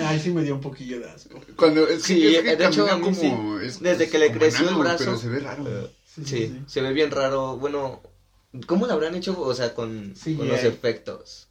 Ay, 0.06 0.20
sí 0.20 0.30
me 0.32 0.44
dio 0.44 0.56
un 0.56 0.62
poquillo 0.62 1.00
de 1.00 1.10
asco. 1.10 1.40
Cuando 1.56 1.88
es 1.88 2.04
que, 2.04 2.14
Sí, 2.14 2.36
es 2.36 2.42
que 2.44 2.56
de 2.56 2.66
hecho, 2.66 2.86
camina 2.86 3.06
a 3.06 3.10
mí 3.10 3.16
sí. 3.16 3.30
como, 3.30 3.60
es- 3.60 3.80
Desde 3.82 4.06
es 4.06 4.12
que 4.12 4.20
le 4.20 4.28
como 4.28 4.40
creció 4.40 4.70
el 4.70 4.76
brazo. 4.76 4.98
Pero 5.00 5.18
se 5.18 5.30
ve 5.30 5.40
raro. 5.40 5.64
Eh, 5.68 5.90
Sí, 6.16 6.22
Sí, 6.26 6.30
sí, 6.30 6.48
sí. 6.48 6.64
se 6.68 6.82
ve 6.82 6.94
bien 6.94 7.10
raro. 7.12 7.58
Bueno, 7.58 8.02
¿cómo 8.68 8.86
lo 8.88 8.94
habrán 8.94 9.16
hecho? 9.16 9.40
O 9.42 9.54
sea, 9.56 9.74
con, 9.74 10.14
Sí, 10.16 10.36
con 10.36 10.48
los 10.48 10.64
efectos. 10.64 11.48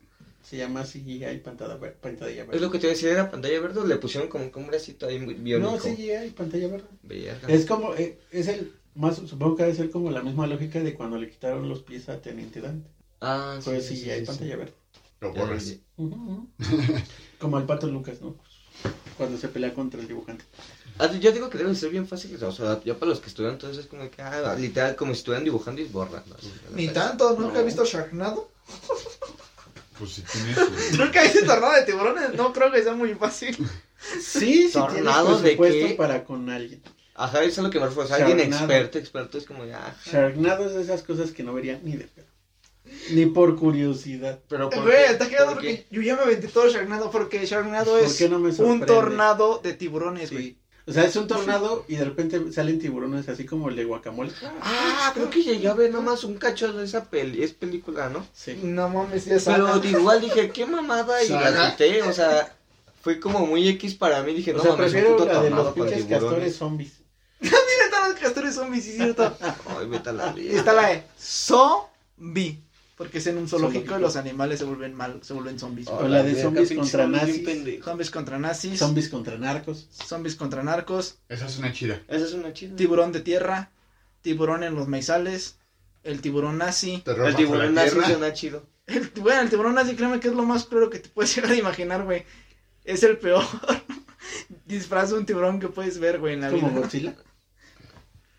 Se 0.52 0.58
llama 0.58 0.84
CGI 0.84 1.38
pantalla, 1.42 1.76
ver- 1.76 1.94
pantalla 1.94 2.42
Es 2.42 2.46
verde. 2.46 2.60
lo 2.60 2.70
que 2.70 2.78
te 2.78 2.84
iba 2.84 2.90
a 2.90 2.94
decir, 2.94 3.08
era 3.08 3.30
pantalla 3.30 3.58
verde 3.58 3.80
o 3.80 3.86
le 3.86 3.96
pusieron 3.96 4.28
como 4.28 4.52
que 4.52 4.58
un 4.58 4.66
bracito 4.66 5.06
ahí 5.06 5.18
muy 5.18 5.32
biónico. 5.32 5.70
No, 5.70 5.78
CGI, 5.78 6.28
pantalla 6.36 6.68
verde. 6.68 6.88
Verga. 7.02 7.48
Es 7.48 7.64
como, 7.64 7.94
eh, 7.94 8.18
es 8.30 8.48
el, 8.48 8.70
más, 8.94 9.16
supongo 9.16 9.56
que 9.56 9.62
debe 9.62 9.74
ser 9.74 9.90
como 9.90 10.10
la 10.10 10.20
misma 10.20 10.46
lógica 10.46 10.80
de 10.80 10.92
cuando 10.92 11.16
le 11.16 11.30
quitaron 11.30 11.70
los 11.70 11.80
pies 11.80 12.10
a 12.10 12.20
Teniente 12.20 12.60
Dante. 12.60 12.90
Ah, 13.22 13.56
sí, 13.60 13.64
Fue 13.64 13.80
sí, 13.80 13.94
CGI, 13.94 14.10
sí, 14.10 14.18
sí. 14.18 14.24
pantalla 14.26 14.56
verde. 14.56 14.74
Lo 15.22 15.32
borras. 15.32 15.74
ujú. 15.96 16.46
como 17.38 17.56
el 17.56 17.64
pato 17.64 17.86
Lucas, 17.86 18.20
¿no? 18.20 18.36
Cuando 19.16 19.38
se 19.38 19.48
pelea 19.48 19.72
contra 19.72 20.02
el 20.02 20.06
dibujante. 20.06 20.44
Ah, 20.98 21.10
yo 21.18 21.32
digo 21.32 21.48
que 21.48 21.56
deben 21.56 21.74
ser 21.76 21.88
bien 21.88 22.06
fáciles, 22.06 22.42
o 22.42 22.52
sea, 22.52 22.78
ya 22.84 22.92
para 22.92 23.08
los 23.08 23.20
que 23.20 23.28
estudian 23.28 23.56
eso 23.56 23.70
es 23.70 23.86
como 23.86 24.10
que, 24.10 24.20
ah, 24.20 24.54
literal, 24.58 24.96
como 24.96 25.14
si 25.14 25.18
estuvieran 25.20 25.44
dibujando 25.44 25.80
y 25.80 25.84
borrando. 25.84 26.36
así. 26.36 26.52
Ni 26.74 26.88
tanto, 26.88 27.34
¿nunca 27.38 27.60
he 27.60 27.64
visto 27.64 27.86
Sharknado? 27.86 28.50
Pues 30.02 30.14
si 30.14 30.22
tiene 30.22 30.52
su... 30.52 30.96
¿Nunca 30.96 31.22
visto 31.22 31.46
tornado 31.46 31.74
de 31.74 31.82
tiburones? 31.84 32.34
No 32.34 32.52
creo 32.52 32.72
que 32.72 32.82
sea 32.82 32.92
muy 32.92 33.14
fácil. 33.14 33.56
Sí, 34.20 34.68
sí 34.68 34.72
tienes 34.72 34.72
¿Tornado 34.72 35.36
de 35.36 35.42
presupuesto 35.42 35.86
qué? 35.86 35.94
para 35.94 36.24
con 36.24 36.50
alguien. 36.50 36.82
Ajá, 37.14 37.44
eso 37.44 37.60
es 37.60 37.64
lo 37.64 37.70
que 37.70 37.78
me 37.78 37.84
refiero, 37.84 38.02
o 38.02 38.08
sea, 38.08 38.16
alguien 38.16 38.40
experto, 38.40 38.98
experto, 38.98 39.38
es 39.38 39.44
como, 39.44 39.64
ya. 39.64 39.96
Sharknado 40.04 40.66
es 40.66 40.74
de 40.74 40.82
esas 40.82 41.04
cosas 41.04 41.30
que 41.30 41.44
no 41.44 41.54
vería 41.54 41.78
ni 41.84 41.92
de 41.92 42.06
pedo. 42.06 42.26
Ni 43.12 43.26
por 43.26 43.54
curiosidad. 43.54 44.40
Pero 44.48 44.70
¿por 44.70 44.82
Güey, 44.82 45.04
está 45.04 45.28
quedando 45.28 45.52
¿Por 45.52 45.62
porque 45.62 45.86
qué? 45.88 45.94
yo 45.94 46.02
ya 46.02 46.16
me 46.16 46.22
aventé 46.22 46.48
todo 46.48 46.68
Sharknado 46.68 47.12
porque 47.12 47.46
Sharknado 47.46 47.92
¿Por 47.92 48.02
es 48.02 48.28
no 48.28 48.38
un 48.38 48.84
tornado 48.84 49.60
de 49.62 49.74
tiburones, 49.74 50.32
güey. 50.32 50.58
O 50.84 50.92
sea, 50.92 51.04
es 51.04 51.14
un 51.14 51.28
tornado 51.28 51.84
y 51.86 51.94
de 51.94 52.04
repente 52.04 52.52
salen 52.52 52.80
tiburones 52.80 53.28
así 53.28 53.44
como 53.44 53.68
el 53.68 53.76
de 53.76 53.84
guacamole. 53.84 54.32
Ah, 54.60 55.12
creo 55.14 55.30
que 55.30 55.42
llegué 55.44 55.68
a 55.68 55.74
ver 55.74 55.92
nomás 55.92 56.24
un 56.24 56.34
cacho 56.34 56.72
de 56.72 56.84
esa 56.84 57.04
peli, 57.04 57.42
es 57.44 57.52
película, 57.52 58.08
¿no? 58.08 58.26
Sí. 58.32 58.58
No 58.62 58.88
mames, 58.88 59.26
ya 59.26 59.38
Pero 59.44 59.84
igual 59.84 60.20
dije, 60.20 60.50
qué 60.50 60.66
mamada, 60.66 61.22
y 61.22 61.28
la 61.28 61.70
quité, 61.70 62.02
o 62.02 62.12
sea, 62.12 62.56
fue 63.00 63.20
como 63.20 63.46
muy 63.46 63.68
X 63.68 63.94
para 63.94 64.22
mí, 64.24 64.34
dije, 64.34 64.52
O 64.52 64.56
no 64.56 64.62
sea, 64.62 64.72
mames, 64.72 64.86
un 64.86 64.92
prefiero 64.92 65.16
puto 65.16 65.26
la 65.26 65.34
de 65.34 65.48
tornado 65.50 65.64
los 65.64 65.72
pinches 65.74 66.04
castores 66.06 66.56
zombies. 66.56 66.92
Mira, 67.40 67.56
están 67.84 68.10
los 68.10 68.18
castores 68.20 68.54
zombies, 68.54 68.84
sí, 68.84 68.92
cierto. 68.96 69.36
Ay, 69.78 69.86
vete 69.86 70.08
a 70.08 70.12
la 70.12 70.30
Y 70.36 70.40
vida. 70.40 70.58
está 70.58 70.72
la 70.72 70.88
de 70.88 71.04
zombie. 71.18 72.60
Porque 73.02 73.18
es 73.18 73.26
en 73.26 73.38
un 73.38 73.48
zoológico 73.48 73.80
Zoológico. 73.86 73.98
y 73.98 74.02
los 74.02 74.16
animales 74.16 74.58
se 74.58 74.64
vuelven 74.64 74.94
mal, 74.94 75.18
se 75.22 75.32
vuelven 75.34 75.58
zombies. 75.58 75.88
O 75.88 76.06
la 76.08 76.22
de 76.22 76.40
zombies 76.40 76.72
contra 76.72 77.06
nazis. 77.06 77.82
Zombies 77.84 78.10
contra 78.10 78.38
nazis, 78.38 78.78
Zombies 78.78 79.08
contra 79.08 79.36
narcos. 79.36 79.88
zombies 79.90 80.36
contra 80.36 80.62
narcos, 80.62 81.18
Esa 81.28 81.46
es 81.46 81.58
una 81.58 81.72
chida. 81.72 82.00
Esa 82.08 82.24
es 82.24 82.32
una 82.34 82.52
chida. 82.52 82.76
tiburón 82.76 83.12
de 83.12 83.20
tierra, 83.20 83.70
tiburón 84.22 84.62
en 84.62 84.74
los 84.74 84.88
maizales, 84.88 85.58
el 86.04 86.20
tiburón 86.20 86.58
nazi. 86.58 87.02
El 87.06 87.34
tiburón 87.36 87.74
nazi 87.74 87.90
suena 88.00 88.32
chido. 88.32 88.64
El, 88.86 89.10
bueno, 89.20 89.40
el 89.42 89.50
tiburón 89.50 89.74
nazi, 89.74 89.94
créeme 89.94 90.18
que 90.20 90.28
es 90.28 90.34
lo 90.34 90.42
más 90.44 90.64
claro 90.64 90.90
que 90.90 90.98
te 90.98 91.08
puedes 91.08 91.32
llegar 91.36 91.52
a 91.52 91.56
imaginar, 91.56 92.04
güey. 92.04 92.24
Es 92.84 93.02
el 93.04 93.16
peor 93.18 93.44
disfraz 94.66 95.10
de 95.10 95.18
un 95.18 95.26
tiburón 95.26 95.60
que 95.60 95.68
puedes 95.68 95.98
ver, 95.98 96.18
güey, 96.18 96.34
en 96.34 96.40
la 96.40 96.50
Como 96.50 96.68
vida. 96.70 96.80
Godzilla. 96.80 97.14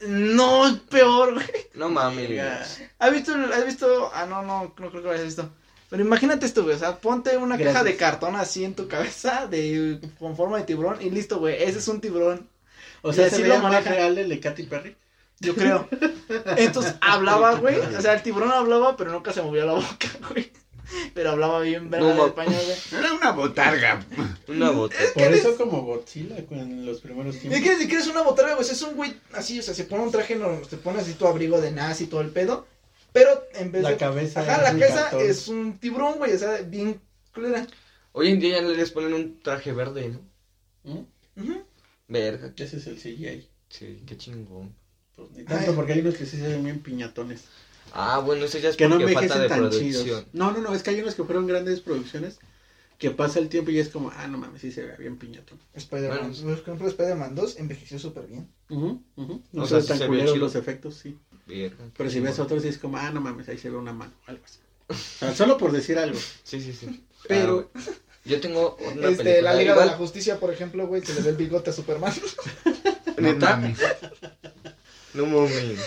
No, 0.07 0.67
es 0.67 0.77
peor, 0.79 1.33
güey. 1.33 1.47
No 1.73 1.89
mames. 1.89 2.29
Verga. 2.29 2.65
¿Has 2.99 3.11
visto, 3.11 3.33
has 3.33 3.65
visto? 3.65 4.11
Ah, 4.13 4.25
no, 4.25 4.41
no, 4.41 4.63
no 4.63 4.75
creo 4.75 4.91
que 4.91 4.99
lo 4.99 5.11
hayas 5.11 5.25
visto. 5.25 5.49
Pero 5.89 6.03
imagínate 6.03 6.45
esto, 6.45 6.63
güey. 6.63 6.75
O 6.75 6.79
sea, 6.79 6.97
ponte 6.97 7.37
una 7.37 7.57
caja 7.57 7.83
de 7.83 7.95
cartón 7.95 8.35
así 8.35 8.65
en 8.65 8.73
tu 8.73 8.87
cabeza 8.87 9.47
de 9.47 9.99
con 10.19 10.35
forma 10.35 10.57
de 10.57 10.63
tiburón 10.63 11.01
y 11.01 11.09
listo, 11.09 11.39
güey. 11.39 11.61
Ese 11.61 11.79
es 11.79 11.87
un 11.87 12.01
tiburón. 12.01 12.49
O 13.03 13.13
sea, 13.13 13.29
se 13.29 13.47
lo 13.47 13.59
más 13.59 13.83
real 13.85 14.17
el 14.17 14.29
de 14.29 14.39
Katy 14.39 14.63
Perry. 14.63 14.95
Yo 15.39 15.55
creo. 15.55 15.87
Entonces 16.57 16.95
hablaba, 17.01 17.55
güey. 17.55 17.77
O 17.77 18.01
sea, 18.01 18.13
el 18.13 18.23
tiburón 18.23 18.51
hablaba, 18.51 18.97
pero 18.97 19.11
nunca 19.11 19.33
se 19.33 19.41
movía 19.41 19.65
la 19.65 19.73
boca, 19.73 20.07
güey. 20.29 20.51
Pero 21.13 21.31
hablaba 21.31 21.61
bien 21.61 21.89
verga 21.89 22.13
No, 22.13 22.27
español, 22.27 22.61
güey. 22.65 22.77
Era 23.03 23.13
una 23.13 23.31
botarga. 23.31 24.05
Una 24.47 24.71
bota. 24.71 24.95
Por 25.13 25.23
eso 25.33 25.57
como 25.57 25.83
Godzilla 25.83 26.37
en 26.37 26.85
los 26.85 27.01
primeros 27.01 27.37
tiempos. 27.37 27.59
Es 27.59 27.63
que 27.63 27.75
ni 27.75 27.81
siquiera 27.81 28.01
es 28.01 28.09
una 28.09 28.21
botarga, 28.21 28.55
güey. 28.55 28.67
Es 28.67 28.81
un 28.81 28.95
güey 28.95 29.13
así, 29.33 29.59
o 29.59 29.63
sea, 29.63 29.73
se 29.73 29.85
pone 29.85 30.03
un 30.03 30.11
traje, 30.11 30.35
no, 30.35 30.63
se 30.65 30.77
pone 30.77 30.99
así 30.99 31.13
tu 31.13 31.27
abrigo 31.27 31.59
de 31.61 31.71
nazi 31.71 32.05
y 32.05 32.07
todo 32.07 32.21
el 32.21 32.29
pedo. 32.29 32.67
Pero 33.11 33.29
en 33.53 33.71
vez 33.71 33.83
La 33.83 33.91
de. 33.91 33.97
cabeza 33.97 34.41
Ajá, 34.41 34.61
la 34.61 34.71
cabeza 34.71 35.11
es 35.21 35.47
un 35.47 35.77
tiburón, 35.77 36.17
güey. 36.17 36.33
O 36.33 36.37
sea, 36.37 36.61
bien 36.61 36.99
culera. 37.33 37.67
Hoy 38.11 38.29
en 38.29 38.39
día 38.39 38.61
ya 38.61 38.67
les 38.67 38.91
ponen 38.91 39.13
un 39.13 39.39
traje 39.39 39.71
verde, 39.71 40.09
¿no? 40.09 40.19
¿Mm? 40.83 41.41
Ujú. 41.41 41.63
Verga. 42.07 42.53
Ese 42.57 42.77
es 42.77 42.87
el 42.87 42.97
CGI. 42.97 43.47
Sí, 43.69 44.03
qué 44.05 44.17
chingón. 44.17 44.75
Pues 45.15 45.31
ni 45.31 45.43
tanto, 45.43 45.71
Ay. 45.71 45.75
porque 45.75 45.93
hay 45.93 45.99
unos 45.99 46.15
que 46.15 46.25
sí 46.25 46.37
se 46.37 46.47
ven 46.47 46.63
bien 46.63 46.79
piñatones. 46.79 47.45
Ah, 47.93 48.19
bueno, 48.19 48.45
eso 48.45 48.57
ya 48.57 48.69
es 48.69 48.75
Que 48.75 48.87
no 48.87 48.97
porque 48.97 49.13
falta 49.13 49.19
envejecen 49.35 49.41
de 49.43 49.47
tan 49.49 49.59
producción. 49.59 50.03
chidos. 50.05 50.25
No, 50.33 50.51
no, 50.51 50.61
no, 50.61 50.73
es 50.73 50.81
que 50.83 50.89
hay 50.89 51.01
unos 51.01 51.15
que 51.15 51.23
fueron 51.23 51.45
grandes 51.47 51.79
producciones 51.79 52.39
que 52.97 53.11
pasa 53.11 53.39
el 53.39 53.49
tiempo 53.49 53.69
y 53.71 53.79
es 53.79 53.89
como, 53.89 54.11
ah, 54.15 54.27
no 54.27 54.37
mames, 54.37 54.61
sí 54.61 54.71
se 54.71 54.83
ve 54.83 54.95
bien 54.97 55.17
piñatón. 55.17 55.59
Spider-Man. 55.73 56.31
Bueno. 56.31 56.43
Por 56.55 56.59
ejemplo, 56.59 56.87
Spider-Man 56.87 57.35
2 57.35 57.57
envejeció 57.57 57.99
súper 57.99 58.25
bien. 58.27 58.49
Ujú, 58.69 59.01
ujú. 59.15 59.41
No 59.51 59.63
O 59.63 59.67
se 59.67 59.79
sea, 59.81 59.87
tan 59.89 59.97
se 59.99 60.07
culeros 60.07 60.37
los 60.37 60.55
efectos, 60.55 60.95
sí. 60.95 61.17
Pero 61.45 62.09
si 62.09 62.19
ves 62.19 62.31
chingón. 62.33 62.45
otros, 62.45 62.63
sí 62.63 62.69
es 62.69 62.77
como, 62.77 62.97
ah, 62.97 63.11
no 63.11 63.21
mames, 63.21 63.47
ahí 63.49 63.57
se 63.57 63.69
ve 63.69 63.77
una 63.77 63.93
mano, 63.93 64.13
algo 64.25 64.43
así. 64.45 64.59
O 64.89 64.93
sea, 65.19 65.35
solo 65.35 65.57
por 65.57 65.71
decir 65.71 65.97
algo. 65.99 66.17
Sí, 66.43 66.61
sí, 66.61 66.73
sí. 66.73 67.03
Pero, 67.27 67.69
Ah, 67.75 67.81
yo 68.25 68.39
tengo 68.39 68.77
una 68.77 69.09
Este, 69.09 69.23
película. 69.23 69.51
la 69.53 69.59
Liga 69.59 69.71
igual, 69.73 69.87
de 69.87 69.91
la 69.91 69.97
Justicia, 69.97 70.39
por 70.39 70.51
ejemplo, 70.53 70.87
güey, 70.87 71.05
se 71.05 71.13
le 71.13 71.21
ve 71.21 71.29
el 71.31 71.35
bigote 71.35 71.69
a 71.69 71.73
Superman. 71.73 72.13
No 73.17 73.21
¿Neta? 73.31 73.57
mames. 73.57 73.77
No 75.13 75.25
mames. 75.27 75.79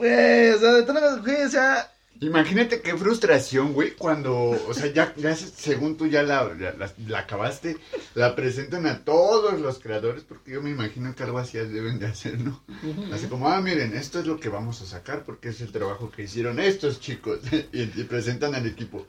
Güey, 0.00 0.50
o 0.52 0.58
sea, 0.58 0.72
de 0.74 0.82
todas 0.84 1.20
güey, 1.22 1.42
o 1.44 1.48
sea. 1.50 1.92
Imagínate 2.22 2.82
qué 2.82 2.94
frustración, 2.98 3.72
güey, 3.72 3.92
cuando, 3.96 4.34
o 4.50 4.74
sea, 4.74 4.92
ya, 4.92 5.14
ya 5.16 5.34
se- 5.34 5.48
según 5.48 5.96
tú 5.96 6.06
ya 6.06 6.22
la, 6.22 6.54
ya 6.58 6.74
la, 6.78 6.92
la 7.08 7.18
acabaste, 7.20 7.78
la 8.14 8.36
presentan 8.36 8.86
a 8.86 9.04
todos 9.06 9.58
los 9.58 9.78
creadores, 9.78 10.24
porque 10.24 10.52
yo 10.52 10.60
me 10.60 10.68
imagino 10.68 11.14
que 11.14 11.22
algo 11.22 11.38
así 11.38 11.56
deben 11.56 11.98
de 11.98 12.06
hacer, 12.08 12.38
¿no? 12.38 12.62
Así 13.14 13.26
como, 13.26 13.48
ah, 13.48 13.62
miren, 13.62 13.94
esto 13.96 14.18
es 14.20 14.26
lo 14.26 14.38
que 14.38 14.50
vamos 14.50 14.82
a 14.82 14.86
sacar 14.86 15.24
porque 15.24 15.48
es 15.48 15.62
el 15.62 15.72
trabajo 15.72 16.10
que 16.10 16.24
hicieron 16.24 16.60
estos 16.60 17.00
chicos. 17.00 17.40
y, 17.72 17.82
y 17.82 18.04
presentan 18.04 18.54
al 18.54 18.66
equipo. 18.66 19.06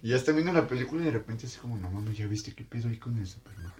Y 0.00 0.10
ya 0.10 0.16
está 0.16 0.30
viendo 0.30 0.52
la 0.52 0.68
película 0.68 1.02
y 1.02 1.06
de 1.06 1.10
repente 1.12 1.46
así 1.46 1.58
como, 1.58 1.76
no 1.78 1.90
mames, 1.90 2.16
¿ya 2.16 2.26
viste 2.28 2.54
qué 2.54 2.62
pedo 2.64 2.88
ahí 2.88 2.96
con 2.98 3.18
el 3.18 3.26
Superman? 3.26 3.71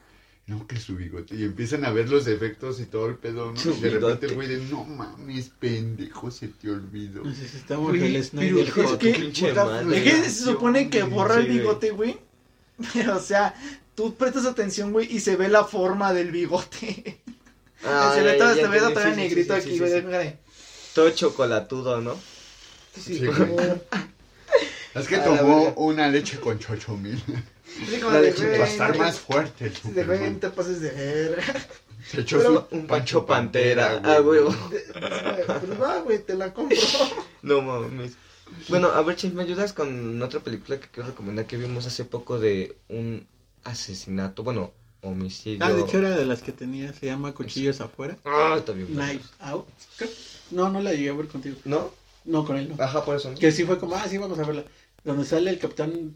No, 0.53 0.67
que 0.67 0.79
su 0.79 0.97
bigote. 0.97 1.35
Y 1.35 1.45
empiezan 1.45 1.85
a 1.87 1.91
ver 1.91 2.11
los 2.11 2.27
defectos 2.27 2.79
y 2.79 2.85
todo 2.85 3.07
el 3.07 3.15
pedo, 3.17 3.53
¿no? 3.53 3.57
Su 3.59 3.71
Y 3.71 3.81
de 3.81 3.91
repente 3.91 4.27
el 4.27 4.35
güey 4.35 4.49
de, 4.49 4.59
no 4.59 4.85
mames, 4.85 5.51
pendejo, 5.59 6.31
se 6.31 6.49
te 6.49 6.71
olvidó. 6.71 7.25
necesitamos 7.25 7.89
Güey, 7.89 8.15
el 8.17 8.23
Snyder 8.23 8.71
pero 8.75 8.93
es 8.93 8.99
que- 8.99 9.55
madre. 9.55 9.97
Es 9.99 10.03
que 10.25 10.31
se 10.31 10.45
supone 10.45 10.91
que 10.91 11.03
borra 11.05 11.37
el 11.37 11.47
bigote, 11.47 11.91
güey. 11.91 12.19
Pero, 12.93 13.17
o 13.17 13.21
sea, 13.21 13.55
tú 13.95 14.15
prestas 14.15 14.45
atención, 14.45 14.93
güey, 14.93 15.11
y 15.11 15.21
se 15.21 15.37
ve 15.37 15.49
la 15.49 15.65
forma 15.65 16.13
del 16.13 16.31
bigote. 16.31 17.21
Ah, 17.85 18.13
se 18.15 18.23
ve 18.23 18.35
todo, 18.35 18.55
se 18.55 18.69
ve 18.69 18.79
sí, 18.79 19.17
negrito 19.17 19.55
aquí, 19.55 19.77
güey. 19.77 20.37
Todo 20.95 21.11
chocolatudo, 21.11 22.01
¿no? 22.01 22.15
Sí, 22.95 23.19
Sí, 23.19 23.27
como- 23.27 23.57
Es 24.95 25.09
que 25.09 25.19
tomó 25.19 25.71
una 25.77 26.07
leche 26.09 26.39
con 26.39 26.61
chochomil. 26.61 27.21
Así 27.83 27.99
como 28.01 28.13
La 28.13 28.21
de, 28.21 28.31
leche 28.31 28.47
güey, 28.47 28.59
Para 28.59 28.71
estar 28.71 28.99
más 28.99 29.19
fuerte 29.21 29.71
de, 29.85 30.05
güey, 30.05 30.35
te 30.35 30.51
pases 30.51 30.81
de 30.81 30.91
verga. 30.91 31.67
Se 32.07 32.21
echó 32.23 32.39
Pero- 32.39 32.69
su 32.71 32.77
Un 32.77 32.87
Pancho 32.87 33.25
Pantera. 33.25 34.01
Ah, 34.05 34.19
güey. 34.19 34.41
huevo. 34.41 34.55
Pues 35.47 35.81
va, 35.81 36.01
güey, 36.01 36.19
te 36.25 36.35
la 36.35 36.53
compro. 36.53 36.77
No 37.43 37.63
mames. 37.63 38.15
Bueno, 38.69 38.89
a 38.89 39.03
ver, 39.03 39.17
Chis, 39.17 39.33
¿me 39.33 39.43
ayudas 39.43 39.73
con 39.73 40.21
otra 40.23 40.41
película 40.41 40.79
que 40.79 40.89
quiero 40.89 41.09
recomendar 41.09 41.47
que 41.47 41.57
vimos 41.57 41.87
hace 41.87 42.05
poco 42.05 42.39
de 42.39 42.77
un 42.89 43.27
asesinato? 43.65 44.43
Bueno, 44.43 44.73
homicidio. 45.01 45.65
Ah, 45.65 45.73
de 45.73 45.81
hecho 45.83 45.99
era 45.99 46.11
de 46.11 46.25
las 46.27 46.43
que 46.43 46.53
tenía, 46.53 46.93
se 46.93 47.07
llama 47.07 47.33
Cuchillos 47.33 47.81
Afuera. 47.81 48.17
Ah, 48.25 48.57
está 48.59 48.73
bien. 48.73 48.89
Knives 48.89 49.27
Out. 49.41 49.67
No, 50.51 50.69
no 50.69 50.81
la 50.81 50.93
llegué 50.93 51.09
a 51.11 51.15
ver 51.15 51.29
contigo. 51.29 51.57
¿No? 51.65 51.91
No, 52.25 52.45
con 52.45 52.57
él 52.57 52.69
no. 52.77 52.83
Ajá, 52.83 53.05
por 53.05 53.17
eso, 53.17 53.31
¿no? 53.31 53.39
Que 53.39 53.51
sí 53.51 53.65
fue 53.65 53.79
como, 53.79 53.97
ah, 53.97 54.07
sí, 54.09 54.19
vamos 54.19 54.39
a 54.39 54.45
verla. 54.45 54.65
Donde 55.03 55.25
sale 55.25 55.51
el 55.51 55.59
Capitán 55.59 56.15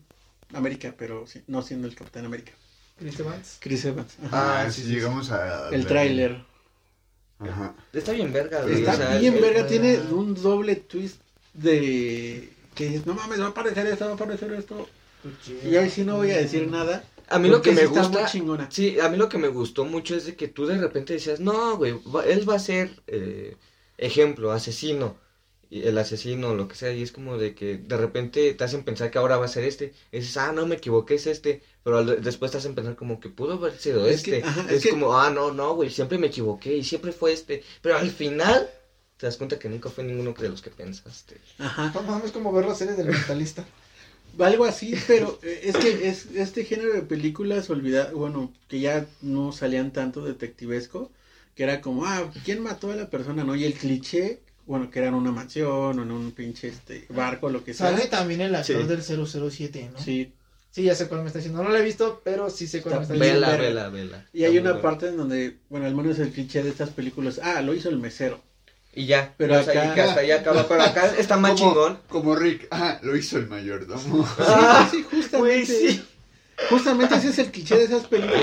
América, 0.54 0.94
pero 0.96 1.26
sí, 1.26 1.42
no 1.46 1.62
siendo 1.62 1.86
el 1.88 1.94
Capitán 1.94 2.24
América. 2.24 2.52
Chris 2.98 3.18
Evans. 3.20 3.56
Chris 3.60 3.84
Evans. 3.84 4.14
Ajá. 4.24 4.30
Ah, 4.32 4.62
Ah, 4.66 4.70
sí, 4.70 4.80
sí, 4.82 4.88
sí, 4.88 4.94
llegamos 4.94 5.30
a... 5.30 5.68
el 5.70 5.86
tráiler. 5.86 6.44
Ajá. 7.38 7.74
Está 7.92 8.12
bien 8.12 8.32
verga, 8.32 8.62
güey. 8.62 8.76
Está 8.80 8.92
o 8.94 8.96
sea, 8.96 9.18
bien 9.18 9.34
es- 9.34 9.40
verga, 9.40 9.60
es- 9.60 9.66
tiene 9.66 9.98
un 10.12 10.34
doble 10.34 10.76
twist 10.76 11.20
de 11.52 12.50
que 12.74 12.86
dices, 12.88 13.06
no 13.06 13.14
mames, 13.14 13.40
va 13.40 13.46
a 13.46 13.48
aparecer 13.48 13.86
esto, 13.86 14.04
va 14.06 14.12
a 14.12 14.14
aparecer 14.14 14.52
esto. 14.52 14.88
Y 15.64 15.76
ahí 15.76 15.90
sí 15.90 16.04
no 16.04 16.16
voy 16.16 16.30
a 16.30 16.36
decir 16.38 16.70
nada. 16.70 17.04
A 17.28 17.38
mí 17.38 17.48
lo 17.48 17.60
que 17.60 17.72
me 17.72 17.86
gusta. 17.86 18.08
muy 18.20 18.24
chingona. 18.30 18.70
Sí, 18.70 19.00
a 19.00 19.08
mí 19.08 19.16
lo 19.16 19.28
que 19.28 19.38
me 19.38 19.48
gustó 19.48 19.84
mucho 19.84 20.14
es 20.14 20.26
de 20.26 20.36
que 20.36 20.46
tú 20.48 20.66
de 20.66 20.78
repente 20.78 21.14
decías, 21.14 21.40
no, 21.40 21.76
güey, 21.76 21.94
va- 22.14 22.24
él 22.24 22.48
va 22.48 22.54
a 22.54 22.58
ser, 22.60 23.02
eh, 23.08 23.56
ejemplo, 23.98 24.52
asesino, 24.52 25.16
el 25.70 25.98
asesino, 25.98 26.54
lo 26.54 26.68
que 26.68 26.74
sea, 26.76 26.92
y 26.92 27.02
es 27.02 27.12
como 27.12 27.38
de 27.38 27.54
que 27.54 27.76
de 27.78 27.96
repente 27.96 28.54
te 28.54 28.64
hacen 28.64 28.84
pensar 28.84 29.10
que 29.10 29.18
ahora 29.18 29.36
va 29.38 29.46
a 29.46 29.48
ser 29.48 29.64
este, 29.64 29.92
y 30.12 30.18
dices, 30.18 30.36
ah, 30.36 30.52
no, 30.52 30.66
me 30.66 30.76
equivoqué, 30.76 31.14
es 31.14 31.26
este, 31.26 31.62
pero 31.82 31.98
al- 31.98 32.22
después 32.22 32.50
te 32.52 32.58
hacen 32.58 32.74
pensar 32.74 32.96
como 32.96 33.18
que 33.20 33.28
pudo 33.28 33.54
haber 33.54 33.76
sido 33.78 34.06
Es 34.06 34.22
que, 34.22 34.36
este, 34.38 34.48
ajá, 34.48 34.66
es, 34.68 34.72
es 34.76 34.82
que- 34.84 34.90
como, 34.90 35.18
ah, 35.18 35.30
no, 35.30 35.52
no, 35.52 35.74
güey, 35.74 35.90
siempre 35.90 36.18
me 36.18 36.28
equivoqué, 36.28 36.76
y 36.76 36.84
siempre 36.84 37.12
fue 37.12 37.32
este, 37.32 37.62
pero 37.82 37.96
al 37.96 38.10
final 38.10 38.68
te 39.16 39.26
das 39.26 39.36
cuenta 39.38 39.58
que 39.58 39.68
nunca 39.68 39.88
fue 39.88 40.04
ninguno 40.04 40.32
de 40.34 40.48
los 40.48 40.60
que 40.62 40.70
pensaste. 40.70 41.36
Ajá. 41.58 41.90
No 41.94 42.02
mames, 42.02 42.26
es 42.26 42.32
como 42.32 42.52
ver 42.52 42.66
la 42.66 42.74
serie 42.74 42.94
del 42.94 43.06
mentalista. 43.08 43.64
Algo 44.38 44.66
así, 44.66 44.94
pero 45.06 45.38
eh, 45.42 45.60
es 45.64 45.76
que 45.76 46.08
es 46.08 46.26
este 46.34 46.64
género 46.64 46.92
de 46.92 47.00
películas 47.02 47.70
olvidar, 47.70 48.12
bueno, 48.12 48.52
que 48.68 48.80
ya 48.80 49.06
no 49.22 49.50
salían 49.52 49.92
tanto 49.92 50.22
detectivesco, 50.22 51.10
que 51.54 51.62
era 51.62 51.80
como, 51.80 52.04
ah, 52.04 52.30
¿quién 52.44 52.62
mató 52.62 52.90
a 52.90 52.96
la 52.96 53.08
persona? 53.08 53.44
¿No? 53.44 53.56
Y 53.56 53.64
el 53.64 53.72
cliché, 53.72 54.40
bueno, 54.66 54.90
que 54.90 54.98
era 54.98 55.08
en 55.08 55.14
una 55.14 55.30
mansión 55.32 55.98
o 55.98 56.02
en 56.02 56.10
un 56.10 56.32
pinche 56.32 56.68
este 56.68 57.06
barco, 57.10 57.48
lo 57.50 57.62
que 57.64 57.72
sea. 57.74 57.90
Sale 57.90 58.06
también 58.08 58.40
el 58.40 58.54
actor 58.54 58.82
Sí. 58.82 58.88
del 58.88 59.02
007, 59.50 59.90
¿no? 59.92 60.00
Sí. 60.00 60.32
Sí, 60.70 60.82
ya 60.82 60.94
sé 60.94 61.08
cuál 61.08 61.22
me 61.22 61.28
está 61.28 61.38
diciendo. 61.38 61.62
No 61.62 61.70
lo 61.70 61.76
he 61.76 61.82
visto, 61.82 62.20
pero 62.22 62.50
sí 62.50 62.66
sé 62.66 62.82
cuál 62.82 62.96
me 62.96 63.02
está 63.02 63.14
diciendo. 63.14 63.40
Vela, 63.46 63.56
vela, 63.56 63.88
vela. 63.88 64.26
y 64.34 64.44
hay 64.44 64.50
Está 64.56 64.60
una 64.60 64.70
bueno. 64.72 64.82
parte 64.82 65.08
en 65.08 65.16
donde, 65.16 65.56
bueno, 65.70 65.86
al 65.86 65.94
menos 65.94 66.18
el 66.18 66.30
cliché 66.32 66.62
de 66.62 66.68
estas 66.68 66.90
películas, 66.90 67.40
ah, 67.42 67.62
lo 67.62 67.74
hizo 67.74 67.88
el 67.88 67.98
mesero. 67.98 68.42
Y 68.94 69.06
ya, 69.06 69.34
Pero 69.38 69.58
o 69.58 69.62
sea, 69.62 69.74
y 69.74 69.78
acá- 69.78 69.94
que 69.94 70.00
hasta 70.02 70.20
ahí 70.20 70.30
acaba, 70.32 70.66
pero 70.68 70.82
acá 70.82 71.14
está 71.18 71.36
más 71.38 71.52
Como- 71.52 71.70
chingón. 71.72 71.98
Como 72.08 72.34
Rick. 72.36 72.66
Ah, 72.70 72.98
lo 73.02 73.16
hizo 73.16 73.38
el 73.38 73.46
mayordomo. 73.46 74.26
Ah, 74.38 74.88
sí, 74.90 75.02
justamente. 75.10 75.66
sí. 75.66 76.02
Justamente 76.70 77.14
ese 77.16 77.28
es 77.28 77.38
el 77.38 77.50
cliché 77.50 77.76
de 77.76 77.84
esas 77.84 78.06
películas. 78.06 78.40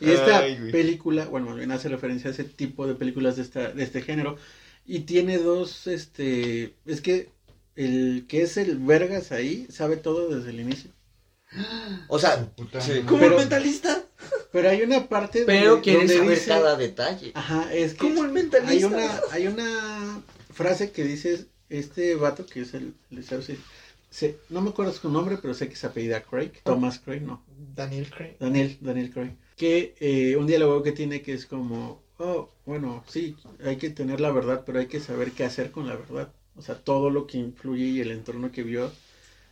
Y 0.00 0.10
esta 0.10 0.38
Ay, 0.38 0.70
película, 0.72 1.26
bueno, 1.26 1.46
más 1.48 1.56
bien 1.56 1.70
hace 1.70 1.88
referencia 1.88 2.28
a 2.30 2.32
ese 2.32 2.42
tipo 2.44 2.86
de 2.86 2.94
películas 2.94 3.36
de, 3.36 3.42
esta, 3.42 3.70
de 3.70 3.82
este 3.84 4.02
género. 4.02 4.36
Y 4.86 5.00
tiene 5.00 5.38
dos, 5.38 5.86
este, 5.86 6.74
es 6.86 7.00
que 7.00 7.28
el 7.76 8.26
que 8.28 8.42
es 8.42 8.56
el 8.56 8.78
vergas 8.78 9.32
ahí 9.32 9.66
sabe 9.70 9.96
todo 9.96 10.28
desde 10.34 10.50
el 10.50 10.60
inicio. 10.60 10.90
O 12.08 12.18
sea, 12.18 12.48
sí. 12.80 13.00
¿Como 13.06 13.20
Pero- 13.20 13.32
el 13.34 13.40
mentalista? 13.40 14.04
Pero 14.52 14.70
hay 14.70 14.82
una 14.82 15.08
parte 15.08 15.42
pero 15.46 15.72
donde, 15.76 15.92
donde 15.94 16.14
saber 16.16 16.30
dice- 16.30 16.46
cada 16.48 16.76
detalle. 16.76 17.32
Ajá, 17.34 17.72
es 17.74 17.92
que 17.94 17.98
¿Como 17.98 18.24
el 18.24 18.30
mentalista? 18.32 18.70
hay 18.72 18.84
una, 18.84 19.20
hay 19.32 19.46
una 19.48 20.22
frase 20.52 20.92
que 20.92 21.02
dice 21.04 21.46
este 21.68 22.14
vato 22.14 22.46
que 22.46 22.60
es 22.60 22.72
el, 22.74 22.94
el 23.10 23.24
se- 24.10 24.38
no 24.48 24.60
me 24.60 24.70
acuerdo 24.70 24.92
su 24.92 25.08
nombre, 25.10 25.38
pero 25.42 25.54
sé 25.54 25.68
que 25.68 25.74
se 25.74 25.86
apellida 25.88 26.22
Craig, 26.22 26.52
Thomas 26.62 27.00
Craig, 27.00 27.20
no. 27.22 27.42
Daniel 27.74 28.08
Craig. 28.10 28.36
Daniel, 28.38 28.78
Daniel 28.80 29.10
Craig. 29.12 29.32
Que 29.56 29.94
eh, 29.98 30.36
un 30.36 30.46
diálogo 30.46 30.82
que 30.84 30.92
tiene 30.92 31.20
que 31.22 31.32
es 31.34 31.46
como, 31.46 32.00
oh, 32.18 32.50
bueno, 32.66 33.04
sí, 33.08 33.36
hay 33.64 33.76
que 33.76 33.90
tener 33.90 34.20
la 34.20 34.32
verdad, 34.32 34.62
pero 34.64 34.78
hay 34.78 34.86
que 34.86 35.00
saber 35.00 35.32
qué 35.32 35.44
hacer 35.44 35.70
con 35.70 35.86
la 35.86 35.96
verdad. 35.96 36.32
O 36.56 36.62
sea, 36.62 36.76
todo 36.76 37.10
lo 37.10 37.26
que 37.26 37.38
influye 37.38 37.84
y 37.84 38.00
el 38.00 38.10
entorno 38.10 38.52
que 38.52 38.62
vio. 38.62 38.92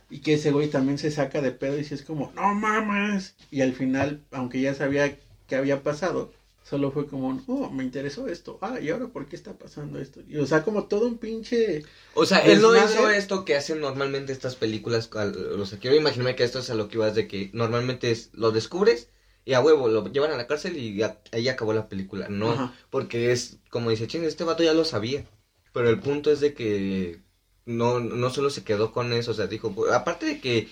Y 0.09 0.19
que 0.19 0.33
ese 0.33 0.51
güey 0.51 0.69
también 0.69 0.97
se 0.97 1.11
saca 1.11 1.41
de 1.41 1.51
pedo 1.51 1.79
y 1.79 1.83
si 1.83 1.95
es 1.95 2.03
como, 2.03 2.31
no 2.35 2.53
mames. 2.53 3.35
Y 3.51 3.61
al 3.61 3.73
final, 3.73 4.21
aunque 4.31 4.61
ya 4.61 4.73
sabía 4.73 5.17
qué 5.47 5.55
había 5.55 5.81
pasado, 5.81 6.31
solo 6.63 6.91
fue 6.91 7.07
como, 7.07 7.27
un, 7.27 7.43
oh, 7.47 7.69
me 7.69 7.83
interesó 7.83 8.27
esto. 8.27 8.59
Ah, 8.61 8.79
¿y 8.79 8.89
ahora 8.89 9.07
por 9.07 9.25
qué 9.25 9.35
está 9.35 9.53
pasando 9.53 9.99
esto? 9.99 10.21
Y, 10.27 10.37
o 10.37 10.45
sea, 10.45 10.63
como 10.63 10.85
todo 10.85 11.07
un 11.07 11.17
pinche... 11.17 11.83
O 12.13 12.25
sea, 12.25 12.39
él 12.39 12.61
no 12.61 12.75
hizo 12.75 13.09
esto 13.09 13.43
que 13.43 13.55
hacen 13.55 13.81
normalmente 13.81 14.31
estas 14.31 14.55
películas. 14.55 15.09
O 15.13 15.65
sea, 15.65 15.79
quiero 15.79 15.95
imaginarme 15.95 16.35
que 16.35 16.43
esto 16.43 16.59
es 16.59 16.69
a 16.69 16.75
lo 16.75 16.89
que 16.89 16.97
ibas 16.97 17.15
de 17.15 17.27
que 17.27 17.49
normalmente 17.53 18.11
es, 18.11 18.29
lo 18.33 18.51
descubres 18.51 19.09
y 19.45 19.53
a 19.53 19.61
huevo 19.61 19.87
lo 19.89 20.07
llevan 20.11 20.31
a 20.31 20.37
la 20.37 20.47
cárcel 20.47 20.77
y 20.77 20.95
ya- 20.95 21.19
ahí 21.31 21.47
acabó 21.49 21.73
la 21.73 21.89
película. 21.89 22.27
No, 22.29 22.51
Ajá. 22.51 22.73
porque 22.89 23.31
es, 23.31 23.57
como 23.69 23.89
dice 23.89 24.07
Ching, 24.07 24.23
este 24.23 24.43
vato 24.43 24.63
ya 24.63 24.73
lo 24.73 24.85
sabía. 24.85 25.25
pero 25.73 25.89
el 25.89 25.99
punto 25.99 26.31
es 26.31 26.39
de 26.39 26.53
que 26.53 27.19
no, 27.65 27.99
no 27.99 28.29
solo 28.29 28.49
se 28.51 28.63
quedó 28.63 28.91
con 28.91 29.11
eso, 29.13 29.31
o 29.31 29.33
sea, 29.33 29.47
dijo, 29.47 29.73
pues, 29.73 29.91
aparte 29.91 30.25
de 30.27 30.39
que 30.39 30.69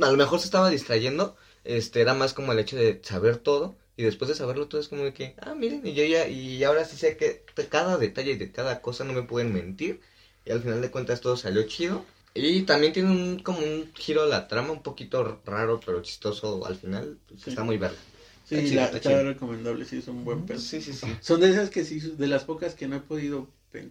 a 0.00 0.10
lo 0.10 0.16
mejor 0.16 0.38
se 0.40 0.46
estaba 0.46 0.70
distrayendo, 0.70 1.36
este, 1.64 2.00
era 2.00 2.14
más 2.14 2.34
como 2.34 2.52
el 2.52 2.58
hecho 2.58 2.76
de 2.76 3.00
saber 3.04 3.38
todo, 3.38 3.76
y 3.96 4.02
después 4.04 4.28
de 4.28 4.34
saberlo 4.34 4.68
todo 4.68 4.80
es 4.80 4.88
como 4.88 5.04
de 5.04 5.12
que, 5.12 5.34
ah, 5.40 5.54
miren, 5.54 5.86
y 5.86 5.94
yo 5.94 6.04
ya, 6.04 6.28
y 6.28 6.62
ahora 6.64 6.84
sí 6.84 6.96
sé 6.96 7.16
que 7.16 7.44
cada 7.68 7.98
detalle 7.98 8.32
y 8.32 8.36
de 8.36 8.52
cada 8.52 8.80
cosa 8.80 9.04
no 9.04 9.12
me 9.12 9.22
pueden 9.22 9.52
mentir, 9.52 10.00
y 10.44 10.52
al 10.52 10.60
final 10.62 10.80
de 10.80 10.90
cuentas 10.90 11.20
todo 11.20 11.36
salió 11.36 11.62
chido. 11.66 12.04
Y 12.34 12.62
también 12.62 12.92
tiene 12.92 13.10
un, 13.10 13.38
como 13.40 13.58
un 13.58 13.90
giro 13.94 14.22
a 14.22 14.26
la 14.26 14.46
trama 14.46 14.72
un 14.72 14.82
poquito 14.82 15.40
raro, 15.44 15.80
pero 15.84 16.00
chistoso 16.02 16.64
al 16.66 16.76
final, 16.76 17.18
pues, 17.28 17.42
Sí. 17.42 17.50
está 17.50 17.64
muy 17.64 17.76
verga. 17.76 17.96
Sí, 18.48 18.56
Está 18.56 18.68
chido, 18.68 18.80
la, 18.80 18.84
está 18.86 18.96
está 18.98 19.22
recomendable, 19.22 19.84
sí, 19.84 19.98
es 19.98 20.08
un 20.08 20.24
buen 20.24 20.46
pedo. 20.46 20.58
Sí, 20.58 20.80
sí, 20.80 20.92
sí. 20.92 21.06
Son 21.20 21.40
de 21.40 21.50
esas 21.50 21.70
que 21.70 21.84
sí, 21.84 22.00
de 22.00 22.26
las 22.26 22.44
pocas 22.44 22.74
que 22.74 22.88
no 22.88 22.96
he 22.96 23.00
podido, 23.00 23.48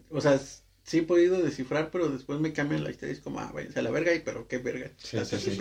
o 0.09 0.21
sea, 0.21 0.39
sí 0.83 0.97
he 0.99 1.03
podido 1.03 1.41
descifrar, 1.41 1.91
pero 1.91 2.09
después 2.09 2.39
me 2.39 2.51
cambian 2.51 2.83
la 2.83 2.91
historia 2.91 3.13
y 3.13 3.17
es 3.17 3.21
como, 3.21 3.39
ah, 3.39 3.51
váyanse 3.53 3.79
a 3.79 3.83
la 3.83 3.91
verga, 3.91 4.13
y 4.13 4.19
pero 4.19 4.47
qué 4.47 4.57
verga. 4.57 4.91
Sí, 4.97 5.17
sí, 5.23 5.37
sí. 5.37 5.57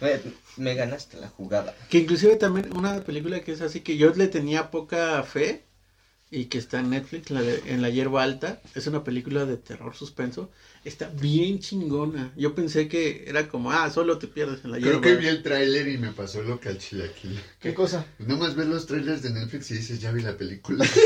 me 0.56 0.74
ganaste 0.74 1.18
la 1.18 1.28
jugada. 1.28 1.74
Que 1.88 1.98
inclusive 1.98 2.36
también 2.36 2.76
una 2.76 3.02
película 3.04 3.40
que 3.40 3.52
es 3.52 3.60
así 3.60 3.80
que 3.80 3.96
yo 3.96 4.12
le 4.14 4.28
tenía 4.28 4.70
poca 4.70 5.22
fe 5.22 5.64
y 6.32 6.46
que 6.46 6.58
está 6.58 6.80
en 6.80 6.90
Netflix, 6.90 7.30
la 7.30 7.42
de- 7.42 7.62
en 7.66 7.82
la 7.82 7.90
hierba 7.90 8.22
alta, 8.24 8.60
es 8.74 8.86
una 8.88 9.04
película 9.04 9.44
de 9.46 9.56
terror 9.58 9.94
suspenso, 9.94 10.50
está 10.84 11.08
bien 11.20 11.60
chingona. 11.60 12.32
Yo 12.36 12.54
pensé 12.54 12.88
que 12.88 13.24
era 13.28 13.48
como, 13.48 13.70
ah, 13.70 13.88
solo 13.90 14.18
te 14.18 14.26
pierdes 14.26 14.64
en 14.64 14.72
la 14.72 14.78
Creo 14.78 14.92
hierba. 15.00 15.02
que 15.02 15.14
vi 15.16 15.26
el 15.28 15.42
tráiler 15.42 15.86
y 15.88 15.98
me 15.98 16.10
pasó 16.12 16.42
lo 16.42 16.58
que 16.58 16.70
al 16.70 16.78
chilaquil. 16.78 17.38
¿Qué 17.60 17.74
cosa? 17.74 18.06
Nomás 18.18 18.56
ves 18.56 18.66
los 18.66 18.86
trailers 18.86 19.22
de 19.22 19.30
Netflix 19.30 19.70
y 19.70 19.74
dices, 19.74 20.00
ya 20.00 20.10
vi 20.10 20.22
la 20.22 20.36
película. 20.36 20.84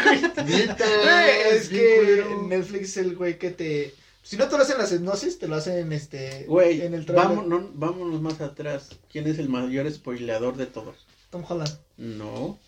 Neta, 0.46 0.84
Güey, 0.86 1.56
es 1.56 1.68
que 1.68 1.96
culero. 1.98 2.46
Netflix 2.48 2.90
es 2.90 2.96
el 2.98 3.16
güey 3.16 3.38
que 3.38 3.50
te... 3.50 3.94
Si 4.22 4.36
no 4.36 4.46
te 4.48 4.56
lo 4.56 4.62
hacen 4.62 4.76
las 4.78 4.92
hipnosis, 4.92 5.38
te 5.38 5.48
lo 5.48 5.56
hacen 5.56 5.92
este... 5.92 6.44
Güey, 6.46 6.82
en 6.82 6.92
el 6.94 7.06
trailer. 7.06 7.26
vamos, 7.28 7.46
no, 7.46 7.70
vámonos 7.74 8.20
más 8.20 8.40
atrás. 8.42 8.90
¿Quién 9.10 9.26
es 9.26 9.38
el 9.38 9.48
mayor 9.48 9.90
spoileador 9.90 10.56
de 10.56 10.66
todos? 10.66 10.96
Tom 11.30 11.42
Holland. 11.48 11.78
No. 11.96 12.58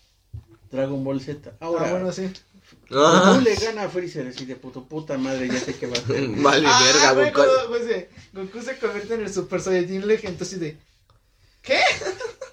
Dragon 0.73 1.03
Ball 1.03 1.21
Z. 1.21 1.51
Ahora, 1.59 1.87
Ah, 1.87 1.91
bueno, 1.91 2.11
sí. 2.11 2.31
Goku 2.89 3.41
le 3.41 3.55
gana 3.55 3.83
a 3.83 3.89
Freezer 3.89 4.27
así 4.27 4.45
de 4.45 4.55
puto 4.55 4.83
puta 4.85 5.17
madre, 5.17 5.47
ya 5.47 5.59
sé 5.59 5.75
qué 5.75 5.85
va 5.85 5.95
a 5.95 5.99
hacer. 5.99 6.27
Vale, 6.37 6.67
ah, 6.67 6.81
verga, 6.83 7.11
güey, 7.11 7.31
Goku. 7.31 7.35
cuando, 7.45 7.67
pues, 7.69 7.87
eh, 7.91 8.09
Goku 8.33 8.61
se 8.61 8.77
convierte 8.79 9.13
en 9.13 9.21
el 9.21 9.33
Super 9.33 9.61
Saiyajin 9.61 10.07
Legend, 10.07 10.29
entonces 10.33 10.59
de... 10.59 10.77
¿Qué? 11.61 11.79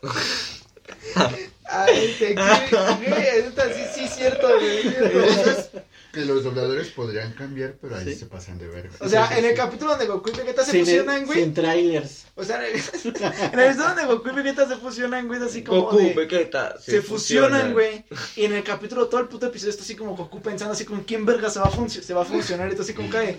Ay, 1.64 2.14
te 2.18 2.35
quiero, 2.35 2.97
güey, 2.97 3.75
sí, 3.75 3.85
sí, 3.95 4.09
cierto, 4.09 4.49
güey, 4.59 4.83
cierto. 4.83 5.83
Que 6.13 6.25
los 6.25 6.43
dobladores 6.43 6.89
podrían 6.89 7.33
cambiar, 7.35 7.75
pero 7.81 7.97
ahí 7.97 8.05
Sí. 8.05 8.15
se 8.21 8.27
pasan 8.27 8.59
de 8.59 8.67
verga. 8.67 8.91
O 9.01 9.09
sea, 9.09 9.29
Sí, 9.29 9.35
en 9.39 9.45
el 9.45 9.51
sí. 9.53 9.57
capítulo 9.57 9.91
donde 9.93 10.07
Goku 10.07 10.31
y 10.31 10.37
Vegeta 10.39 10.65
se 10.65 10.73
Sin, 10.73 10.81
fusionan, 10.85 11.25
güey. 11.27 11.41
sin 11.41 11.55
trailers. 11.55 12.25
O 12.35 12.43
sea, 12.45 12.59
en 12.69 12.75
el, 12.75 12.81
episodio 13.67 13.89
donde 13.89 14.07
Goku 14.07 14.29
y 14.31 14.33
Vegeta 14.33 14.67
se 14.69 14.77
fusionan, 14.77 15.27
güey, 15.29 15.41
es 15.41 15.47
así 15.47 15.63
como 15.63 15.83
Goku, 15.83 15.99
de... 15.99 16.15
Vegeta. 16.15 16.75
se 16.81 17.01
fusionan, 17.03 17.73
güey. 17.73 18.05
Y 18.35 18.45
en 18.45 18.55
el 18.55 18.65
capítulo, 18.65 19.07
todo 19.07 19.21
el 19.21 19.29
puto 19.29 19.47
episodio 19.47 19.71
está 19.71 19.83
así 19.85 19.95
como 19.95 20.17
Goku 20.17 20.41
pensando 20.43 20.73
así 20.73 20.85
con 20.85 21.01
quién 21.05 21.25
verga 21.25 21.49
se 21.49 21.61
va 21.61 21.67
a, 21.67 21.89
se 21.89 22.13
va 22.15 22.23
a 22.23 22.25
funcionar. 22.25 22.69
Y 22.69 22.73
todo 22.73 22.83
así 22.83 22.93
como 22.95 23.09
cae. 23.11 23.37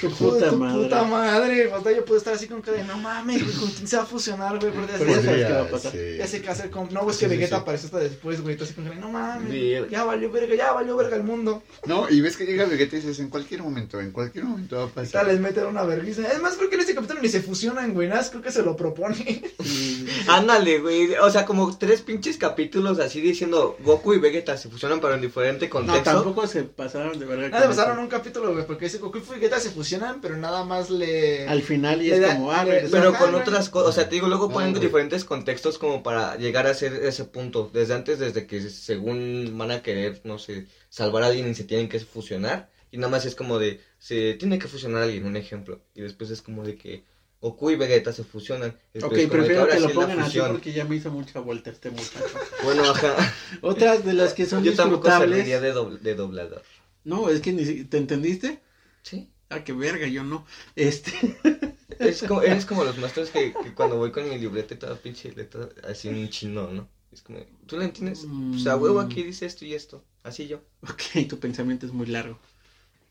Tu 0.00 0.08
Puta 0.10 0.18
puta 0.34 0.50
tu 0.50 0.56
madre. 0.56 0.82
puta 0.82 1.02
madre. 1.04 1.66
O 1.74 1.82
sea, 1.82 1.92
yo 1.92 2.04
puedo 2.04 2.18
estar 2.18 2.34
así 2.34 2.46
como 2.48 2.62
cae. 2.62 2.82
No 2.84 2.98
mames, 2.98 3.44
güey, 3.44 3.56
con 3.56 3.70
quién 3.70 3.86
se 3.86 3.96
va 3.96 4.02
a 4.02 4.06
fusionar, 4.06 4.58
güey. 4.58 4.72
Pero 4.72 4.86
ya 4.88 4.98
Pero 4.98 5.10
ya 5.10 5.16
sé- 5.18 5.24
sabes 5.24 5.46
qué 5.46 5.52
va 5.52 5.60
a 5.62 5.68
pasar. 5.68 5.92
sí. 5.92 6.16
ya 6.18 6.26
sé 6.26 6.42
qué 6.42 6.48
hacer 6.50 6.70
con. 6.70 6.92
No, 6.92 7.02
güey, 7.02 7.14
es 7.14 7.20
que 7.20 7.28
Vegeta 7.28 7.56
sí. 7.56 7.62
apareció 7.62 7.86
hasta 7.86 7.98
después, 7.98 8.40
güey. 8.40 8.54
Entonces, 8.54 8.74
como 8.74 8.90
que, 8.90 8.96
no 8.96 9.10
mames. 9.10 9.88
Ya 9.90 10.04
valió 10.04 10.30
verga, 10.32 10.54
ya 10.56 10.72
valió 10.72 10.96
verga 10.96 11.16
el 11.16 11.22
mundo. 11.22 11.62
No, 11.86 11.91
y 12.10 12.20
ves 12.20 12.36
que 12.36 12.44
llega 12.46 12.64
Vegeta 12.66 12.96
y 12.96 13.00
dices, 13.00 13.18
en 13.20 13.28
cualquier 13.28 13.62
momento, 13.62 14.00
en 14.00 14.10
cualquier 14.12 14.44
momento 14.44 14.76
va 14.76 14.82
a 14.84 14.86
Ya 14.88 14.92
pasar. 14.94 15.26
les 15.26 15.40
meten 15.40 15.66
una 15.66 15.82
vergüenza. 15.84 16.26
Es 16.32 16.40
más, 16.40 16.54
creo 16.56 16.68
que 16.68 16.76
en 16.76 16.80
ese 16.82 16.94
capítulo 16.94 17.20
ni 17.20 17.28
se 17.28 17.40
fusionan, 17.42 17.92
güey. 17.94 18.08
Nada, 18.08 18.20
más 18.20 18.30
creo 18.30 18.42
que 18.42 18.50
se 18.52 18.62
lo 18.62 18.76
propone. 18.76 19.42
Ándale, 20.28 20.78
güey. 20.80 21.14
O 21.16 21.30
sea, 21.30 21.44
como 21.44 21.76
tres 21.76 22.02
pinches 22.02 22.36
capítulos 22.36 22.98
así 22.98 23.20
diciendo 23.20 23.76
Goku 23.84 24.14
y 24.14 24.18
Vegeta 24.18 24.56
se 24.56 24.68
fusionan 24.68 25.00
pero 25.00 25.14
en 25.14 25.20
diferente 25.20 25.66
No, 25.66 25.70
contexto. 25.72 26.10
tampoco 26.10 26.46
se 26.46 26.62
pasaron 26.64 27.18
de 27.18 27.24
verga. 27.26 27.48
Nada, 27.48 27.68
pasaron 27.68 27.94
eso. 27.94 28.02
un 28.02 28.08
capítulo, 28.08 28.52
güey. 28.52 28.66
Porque 28.66 28.86
ese 28.86 28.98
Goku 28.98 29.18
y 29.18 29.30
Vegeta 29.34 29.60
se 29.60 29.70
fusionan, 29.70 30.20
pero 30.20 30.36
nada 30.36 30.64
más 30.64 30.90
le. 30.90 31.46
Al 31.48 31.62
final 31.62 32.02
y 32.02 32.08
Le 32.08 32.16
es 32.16 32.20
da- 32.22 32.34
como, 32.36 32.52
ah, 32.52 32.64
le-. 32.64 32.88
Pero 32.90 33.14
con 33.14 33.34
otras 33.34 33.68
cosas, 33.68 33.88
o 33.88 33.92
sea, 33.92 34.08
te 34.08 34.14
digo, 34.16 34.28
luego 34.28 34.48
No, 34.48 34.52
ponen 34.54 34.70
güey. 34.72 34.82
diferentes 34.82 35.24
contextos 35.24 35.78
como 35.78 36.02
para 36.02 36.36
llegar 36.36 36.66
a 36.66 36.74
ser 36.74 36.92
ese 37.04 37.24
punto. 37.24 37.70
Desde 37.72 37.94
antes, 37.94 38.18
desde 38.18 38.46
que 38.46 38.60
según 38.70 39.54
van 39.56 39.70
a 39.70 39.82
querer, 39.82 40.20
no 40.24 40.38
sé, 40.38 40.66
salvar 40.92 41.22
a 41.22 41.28
alguien 41.28 41.48
y 41.50 41.54
se 41.54 41.64
tienen 41.64 41.88
que 41.88 41.98
fusionar. 41.98 42.70
Y 42.90 42.98
nada 42.98 43.10
más 43.10 43.24
es 43.24 43.34
como 43.34 43.58
de, 43.58 43.80
se 43.98 44.34
tiene 44.34 44.58
que 44.58 44.68
fusionar 44.68 45.00
a 45.00 45.04
alguien, 45.06 45.24
un 45.24 45.36
ejemplo. 45.36 45.80
Y 45.94 46.02
después 46.02 46.28
es 46.30 46.42
como 46.42 46.62
de 46.64 46.76
que 46.76 47.04
Goku 47.40 47.70
y 47.70 47.76
Vegeta 47.76 48.12
se 48.12 48.24
fusionan. 48.24 48.76
Ok, 49.02 49.14
prefiero 49.30 49.66
que 49.66 49.80
lo 49.80 49.88
sí 49.88 49.94
pongan 49.94 50.20
así 50.20 50.38
porque 50.38 50.74
ya 50.74 50.84
me 50.84 50.96
hizo 50.96 51.10
mucha 51.10 51.40
vuelta 51.40 51.70
este 51.70 51.90
muchacho. 51.90 52.38
Bueno, 52.62 52.84
ajá. 52.84 53.16
Otras 53.62 54.04
de 54.04 54.12
las 54.12 54.34
que 54.34 54.44
son 54.44 54.62
Yo 54.62 54.74
tampoco 54.74 55.08
serviría 55.08 55.60
de, 55.60 55.72
de 55.98 56.14
doblador. 56.14 56.62
No, 57.04 57.30
es 57.30 57.40
que 57.40 57.52
ni 57.52 57.84
¿te 57.84 57.96
entendiste? 57.96 58.60
Sí. 59.02 59.30
Ah, 59.48 59.64
qué 59.64 59.72
verga, 59.72 60.06
yo 60.06 60.22
no. 60.22 60.46
Este, 60.76 61.10
Es 61.98 62.22
como, 62.22 62.42
eres 62.42 62.66
como 62.66 62.84
los 62.84 62.98
maestros 62.98 63.30
que, 63.30 63.54
que 63.62 63.74
cuando 63.74 63.96
voy 63.96 64.12
con 64.12 64.28
mi 64.28 64.38
libreta 64.38 64.74
y 64.74 64.76
toda 64.78 64.96
pinche 64.96 65.32
letra 65.32 65.68
así 65.88 66.08
en 66.08 66.28
chino, 66.28 66.68
¿no? 66.68 66.88
Es 67.10 67.22
como, 67.22 67.38
¿tú 67.66 67.76
la 67.76 67.84
entiendes? 67.84 68.26
Pues 68.50 68.66
a 68.66 68.76
huevo 68.76 69.00
aquí 69.00 69.22
dice 69.22 69.46
esto 69.46 69.64
y 69.64 69.74
esto. 69.74 70.04
Así 70.24 70.46
yo. 70.48 70.60
ok, 70.82 71.26
tu 71.28 71.38
pensamiento 71.38 71.86
es 71.86 71.92
muy 71.92 72.06
largo. 72.06 72.38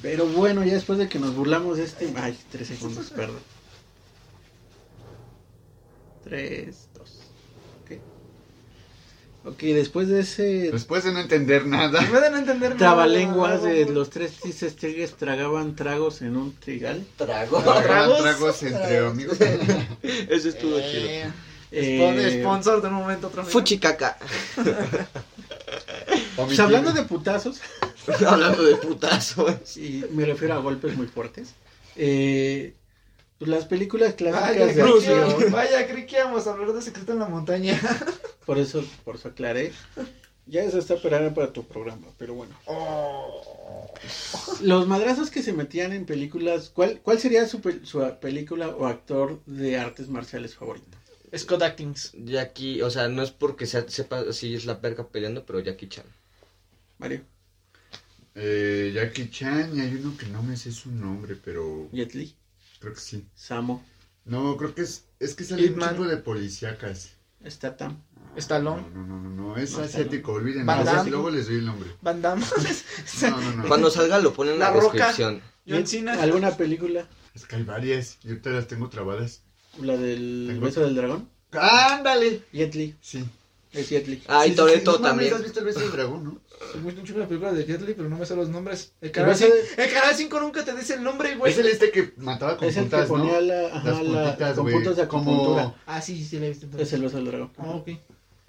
Pero 0.02 0.26
bueno, 0.26 0.64
ya 0.64 0.74
después 0.74 0.98
de 0.98 1.08
que 1.08 1.20
nos 1.20 1.36
burlamos 1.36 1.78
de 1.78 1.84
este... 1.84 2.12
Ay, 2.16 2.38
tres 2.52 2.70
segundos, 2.70 3.12
perdón. 3.12 3.40
Tres, 6.24 6.88
dos. 6.98 7.10
Ok. 7.84 7.92
Ok, 9.54 9.60
después 9.62 10.08
de 10.08 10.22
ese 10.22 10.72
Después 10.72 11.04
de 11.04 11.12
no 11.12 11.20
entender 11.20 11.66
nada. 11.66 12.02
No 12.02 12.10
pueden 12.10 12.36
entender 12.36 12.70
nada. 12.70 12.78
trabalenguas 12.78 13.64
de 13.64 13.86
los 13.86 14.10
tres 14.10 14.34
tristes 14.40 14.76
tigres 14.76 15.16
tragaban 15.16 15.76
tragos 15.76 16.22
en 16.22 16.38
un 16.38 16.54
trigal. 16.56 17.06
Trago. 17.18 17.60
Tragos, 17.62 17.84
¿Tragos? 17.84 18.22
tragos 18.22 18.64
entre 18.64 18.98
amigos. 19.00 19.38
Eso 20.04 20.50
estuvo 20.50 20.80
chido. 20.80 21.08
Eh, 21.10 21.32
Eh, 21.74 21.98
spon- 22.00 22.42
sponsor 22.42 22.82
de 22.82 22.88
un 22.90 22.94
momento 22.96 23.28
otro. 23.28 23.42
amigo. 23.42 23.52
Hablando 26.60 26.92
de 26.94 27.04
putazos, 27.04 27.60
Hablando 28.28 28.64
de 28.64 28.76
putazos. 28.76 29.78
y 29.78 30.04
me 30.12 30.26
refiero 30.26 30.54
a 30.56 30.58
golpes 30.58 30.96
muy 30.96 31.08
fuertes, 31.08 31.54
eh, 31.96 32.74
pues 33.38 33.50
las 33.50 33.66
películas 33.66 34.14
clásicas 34.14 34.50
Vaya, 34.50 34.66
de 34.68 34.74
creí 34.74 34.86
que, 35.02 35.16
acción, 35.16 35.52
vaya, 35.52 35.88
creí 35.88 36.06
que 36.06 36.16
íbamos 36.18 36.48
a 36.48 36.52
hablar 36.52 36.74
de 36.74 36.82
Secreto 36.82 37.14
en 37.14 37.20
la 37.20 37.28
Montaña. 37.28 37.80
por 38.46 38.58
eso, 38.60 38.84
por 39.04 39.16
eso 39.16 39.30
aclaré, 39.30 39.72
ya 40.46 40.64
eso 40.64 40.78
está 40.80 40.96
operada 40.96 41.34
para 41.34 41.52
tu 41.54 41.64
programa, 41.64 42.08
pero 42.18 42.34
bueno. 42.36 42.56
Oh. 42.66 43.94
Los 44.62 44.88
madrazos 44.88 45.30
que 45.30 45.42
se 45.44 45.54
metían 45.54 45.92
en 45.94 46.06
películas, 46.06 46.70
¿cuál, 46.74 47.00
cuál 47.04 47.20
sería 47.20 47.48
su, 47.48 47.62
pe- 47.62 47.86
su 47.86 48.00
película 48.20 48.70
o 48.70 48.86
actor 48.88 49.42
de 49.46 49.78
artes 49.78 50.08
marciales 50.08 50.56
favorito? 50.56 50.98
Scott 51.36 51.62
Actings. 51.62 52.12
Jackie, 52.14 52.82
o 52.82 52.90
sea, 52.90 53.08
no 53.08 53.24
es 53.24 53.32
porque 53.32 53.66
sea, 53.66 53.86
sepa 53.88 54.34
si 54.34 54.54
es 54.54 54.66
la 54.66 54.74
verga 54.76 55.08
peleando, 55.08 55.46
pero 55.46 55.60
Jackie 55.62 55.88
Chan. 55.88 56.06
Mario, 57.02 57.22
Eh, 58.36 58.92
Jackie 58.96 59.30
Chan, 59.30 59.76
y 59.76 59.82
hay 59.82 59.96
uno 59.96 60.16
que 60.18 60.26
no 60.28 60.42
me 60.44 60.56
sé 60.56 60.72
su 60.72 60.90
nombre, 60.92 61.36
pero 61.44 61.90
Jet 61.92 62.14
Li, 62.14 62.34
creo 62.80 62.94
que 62.94 63.00
sí. 63.00 63.26
Samo, 63.36 63.84
No, 64.24 64.56
creo 64.56 64.74
que 64.76 64.84
es, 64.84 65.06
es 65.20 65.34
que 65.36 65.44
sale 65.44 65.68
un 65.72 65.80
tipo 65.80 66.06
de 66.06 66.18
policíacas. 66.18 67.10
Statham. 67.46 67.98
Stallone. 68.38 68.84
No, 68.94 69.06
no, 69.06 69.20
no, 69.20 69.30
no, 69.30 69.58
es 69.58 69.72
No, 69.76 69.84
asiático, 69.84 70.34
olviden. 70.34 70.66
Van 70.66 70.86
no, 70.86 70.86
Damme. 70.86 71.10
luego 71.10 71.32
les 71.32 71.48
doy 71.48 71.56
el 71.58 71.66
nombre. 71.66 71.90
Van 72.02 72.22
Damme. 72.22 72.46
No, 73.24 73.42
no, 73.42 73.54
no. 73.56 73.68
Cuando 73.68 73.90
salga 73.90 74.20
lo 74.20 74.32
ponen 74.32 74.54
en 74.54 74.60
la, 74.60 74.72
La 74.72 74.80
Roca. 74.80 75.08
descripción. 75.08 75.42
John 75.68 75.88
Cena. 75.88 76.22
¿Alguna 76.22 76.56
película? 76.56 77.08
Es 77.34 77.46
que 77.46 77.56
hay 77.58 77.64
varias, 77.64 78.20
y 78.24 78.30
ahorita 78.30 78.52
las 78.52 78.68
tengo 78.68 78.90
trabadas. 78.90 79.42
¿La 79.82 79.98
del 79.98 80.46
Tengo- 80.52 80.66
beso 80.66 80.82
del 80.82 80.96
dragón? 80.96 81.30
¡Ándale! 81.52 82.44
Jet 82.54 82.76
Li, 82.76 82.96
Sí. 83.02 83.26
es 83.74 83.90
Jet 83.90 84.08
Li. 84.08 84.24
Ah, 84.28 84.46
y 84.46 84.50
Sí, 84.50 84.52
sí, 84.52 84.58
Toretto 84.58 84.92
sí, 84.94 84.98
no 84.98 85.04
mames, 85.04 85.10
también. 85.10 85.34
¿Has 85.34 85.44
visto 85.44 85.60
el 85.60 85.66
beso 85.66 85.80
del 85.80 85.92
dragón, 85.92 86.24
no? 86.26 86.42
Gusta 86.84 87.00
un 87.02 87.06
chingo 87.08 87.20
la 87.20 87.28
película 87.28 87.52
de 87.54 87.66
Jet 87.66 87.82
Li, 87.82 87.94
pero 87.94 88.08
no 88.10 88.18
me 88.18 88.26
sé 88.26 88.36
los 88.36 88.50
nombres. 88.50 88.94
El 89.02 89.12
canal, 89.12 89.32
beso 89.32 89.46
5, 89.46 89.56
de- 89.78 89.84
el 89.86 89.94
canal 89.94 90.16
5 90.16 90.40
nunca 90.40 90.64
te 90.66 90.76
dice 90.76 90.94
el 90.96 91.04
nombre, 91.04 91.36
güey. 91.36 91.52
Es 91.52 91.58
el 91.60 91.68
este 91.68 91.92
que 91.92 92.14
mataba 92.18 92.58
con 92.58 92.68
Es 92.68 92.78
el 92.78 92.84
que 92.86 92.90
puntas, 92.92 93.08
ponía 93.10 93.34
¿no? 93.34 93.42
la, 93.42 93.68
ajá, 93.68 93.90
Las 93.92 94.04
la- 94.04 94.24
puntitas, 94.24 94.56
con 94.56 94.64
güey. 94.64 94.76
puntos 94.76 94.96
de 94.96 95.02
acupuntura. 95.04 95.64
Como... 95.64 95.76
Ah, 95.86 96.02
sí, 96.02 96.18
sí, 96.18 96.26
sí, 96.26 96.40
la 96.40 96.46
he 96.46 96.50
visto. 96.50 96.66
Es 96.66 96.72
entonces. 96.72 96.94
el 96.94 97.02
beso 97.04 97.18
del 97.18 97.26
dragón. 97.26 97.52
Ah, 97.58 97.70
ok. 97.76 97.90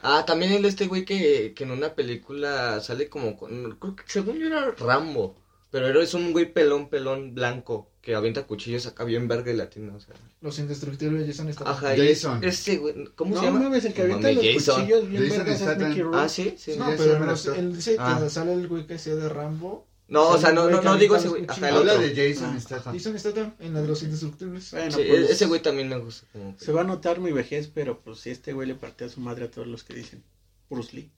Ah, 0.04 0.24
también 0.26 0.52
el 0.52 0.64
este 0.64 0.86
güey 0.88 1.04
que, 1.04 1.52
que 1.54 1.64
en 1.64 1.70
una 1.70 1.94
película 1.94 2.80
sale 2.80 3.08
como 3.08 3.36
con, 3.36 3.76
creo 3.78 3.94
que 3.96 4.02
según 4.06 4.36
yo 4.38 4.46
era 4.46 4.72
Rambo, 4.72 5.36
pero 5.70 5.86
era- 5.86 6.02
es 6.02 6.14
un 6.14 6.32
güey 6.32 6.52
pelón, 6.52 6.88
pelón, 6.90 7.34
blanco, 7.34 7.88
que 8.02 8.14
avienta 8.16 8.42
cuchillos 8.46 8.86
acá 8.86 9.04
bien 9.04 9.28
verga 9.28 9.50
y 9.52 9.56
latino, 9.56 9.94
o 9.96 10.00
sea. 10.00 10.14
Los 10.40 10.58
indestructibles 10.58 11.24
Jason 11.26 11.52
Statham. 11.52 11.72
Ajá, 11.72 11.94
Jason. 11.96 12.42
ese 12.44 12.76
güey, 12.78 12.94
¿cómo 13.14 13.34
no 13.36 13.40
se 13.40 13.46
llama? 13.46 13.60
mames, 13.60 13.84
el 13.84 13.94
que 13.94 14.02
avienta 14.02 14.32
los 14.32 14.44
Jason. 14.44 14.74
cuchillos 14.80 15.08
bien 15.08 15.22
Jason 15.22 15.38
vergas 15.38 15.54
es 15.54 15.62
Statham. 15.62 15.88
Mickey 15.88 16.02
Rourke. 16.02 16.18
Ah, 16.18 16.28
sí, 16.28 16.54
sí. 16.58 16.72
No, 16.76 16.86
pero 16.98 17.18
no 17.20 17.32
el 17.54 17.76
dice 17.76 17.96
Ah. 17.98 18.20
que 18.22 18.28
sale 18.30 18.52
el 18.54 18.68
güey 18.68 18.86
que 18.86 18.98
sea 18.98 19.14
de 19.14 19.28
Rambo. 19.28 19.86
No, 20.08 20.28
o 20.30 20.36
sea, 20.38 20.52
no, 20.52 20.68
no, 20.68 20.82
no 20.82 20.96
digo 20.98 21.16
ese 21.16 21.28
güey. 21.28 21.44
Ajá, 21.48 21.68
el 21.70 21.76
Habla 21.76 21.92
otro. 21.94 22.06
de 22.06 22.14
Jason 22.34 22.54
Ah. 22.56 22.60
Statham. 22.60 22.92
Jason 22.94 23.18
Statham 23.18 23.54
en 23.60 23.72
la 23.72 23.80
de 23.82 23.88
los 23.88 24.02
indestructibles. 24.02 24.70
Bueno, 24.72 24.90
Sí, 24.90 25.04
pues, 25.08 25.30
ese 25.30 25.46
güey 25.46 25.62
también 25.62 25.88
me 25.88 25.96
gusta. 25.98 26.26
Como 26.32 26.56
que- 26.56 26.64
Se 26.64 26.72
va 26.72 26.80
a 26.82 26.84
notar 26.84 27.20
mi 27.20 27.30
vejez, 27.32 27.70
pero 27.72 28.00
pues 28.00 28.18
si 28.18 28.30
este 28.30 28.52
güey 28.52 28.66
le 28.68 28.74
partió 28.74 29.06
a 29.06 29.10
su 29.10 29.20
madre 29.20 29.44
a 29.46 29.50
todos 29.50 29.68
los 29.68 29.84
que 29.84 29.94
dicen 29.94 30.22
Bruce 30.68 30.94
Lee. 30.96 31.10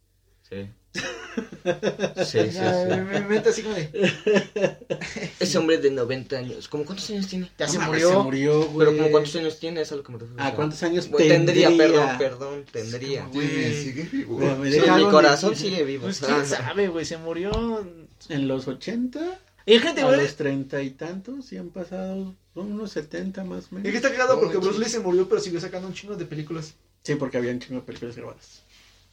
Sí. 0.49 0.69
Sí, 0.95 2.39
sí, 2.39 2.51
Ya, 2.53 2.85
sí. 2.85 3.01
Me 3.01 3.21
mete 3.23 3.49
así 3.49 3.63
como 3.63 3.75
de. 3.75 3.91
Ese 5.41 5.59
hombre 5.59 5.79
de 5.79 5.91
90 5.91 6.37
años. 6.37 6.69
¿Cómo 6.69 6.85
cuántos 6.85 7.09
años 7.11 7.27
tiene? 7.27 7.51
Ya 7.59 7.67
se 7.67 7.79
murió. 7.79 8.11
Se 8.11 8.17
murió, 8.19 8.65
güey. 8.67 8.87
Pero 8.87 8.97
como 8.99 9.11
cuántos 9.11 9.35
años 9.37 9.59
tiene, 9.59 9.81
es 9.81 9.91
a 9.93 9.97
lo 9.97 10.03
que 10.03 10.13
me 10.13 10.19
refiero. 10.19 10.43
Ah, 10.43 10.55
¿cuántos 10.55 10.83
años 10.83 11.09
Bueno, 11.09 11.27
tendría? 11.27 11.69
tendría? 11.69 11.89
Perdón, 11.89 12.19
perdón, 12.19 12.65
tendría. 12.71 13.27
Güey. 13.27 13.75
Sigue 13.83 14.03
vivo. 14.13 14.39
Sí, 14.41 14.47
mi 14.71 14.71
de- 14.71 15.11
corazón 15.11 15.57
sigue 15.57 15.83
vivo. 15.85 16.05
Pues 16.05 16.21
quién 16.21 16.47
sabe, 16.47 16.89
güey. 16.89 17.05
Se 17.05 17.17
murió. 17.17 17.85
En 18.29 18.49
los 18.49 18.69
80, 18.69 19.39
Y 19.67 19.79
gente, 19.79 20.01
a 20.03 20.07
güey. 20.07 20.21
los 20.21 20.37
treinta 20.37 20.81
y 20.83 20.91
tantos, 20.91 21.53
y 21.53 21.57
han 21.59 21.69
pasado 21.71 22.35
unos 22.55 22.93
70 22.93 23.45
más 23.45 23.65
o 23.65 23.67
Es 23.67 23.73
menos. 23.73 23.91
que 23.91 23.97
está 23.97 24.11
cagado 24.11 24.39
porque. 24.41 24.59
Bruce 24.59 24.79
Lee 24.79 24.89
se 24.89 25.01
murió, 25.01 25.29
pero 25.29 25.41
siguió 25.41 25.61
sacando 25.61 25.89
un 25.89 25.95
chingo 25.95 26.15
de 26.15 26.25
películas. 26.25 26.75
Sí, 27.03 27.17
porque 27.17 27.37
había 27.37 27.51
un 27.53 27.59
chingo 27.61 27.81
de 27.81 27.87
películas 27.87 28.17
grabadas. 28.17 28.63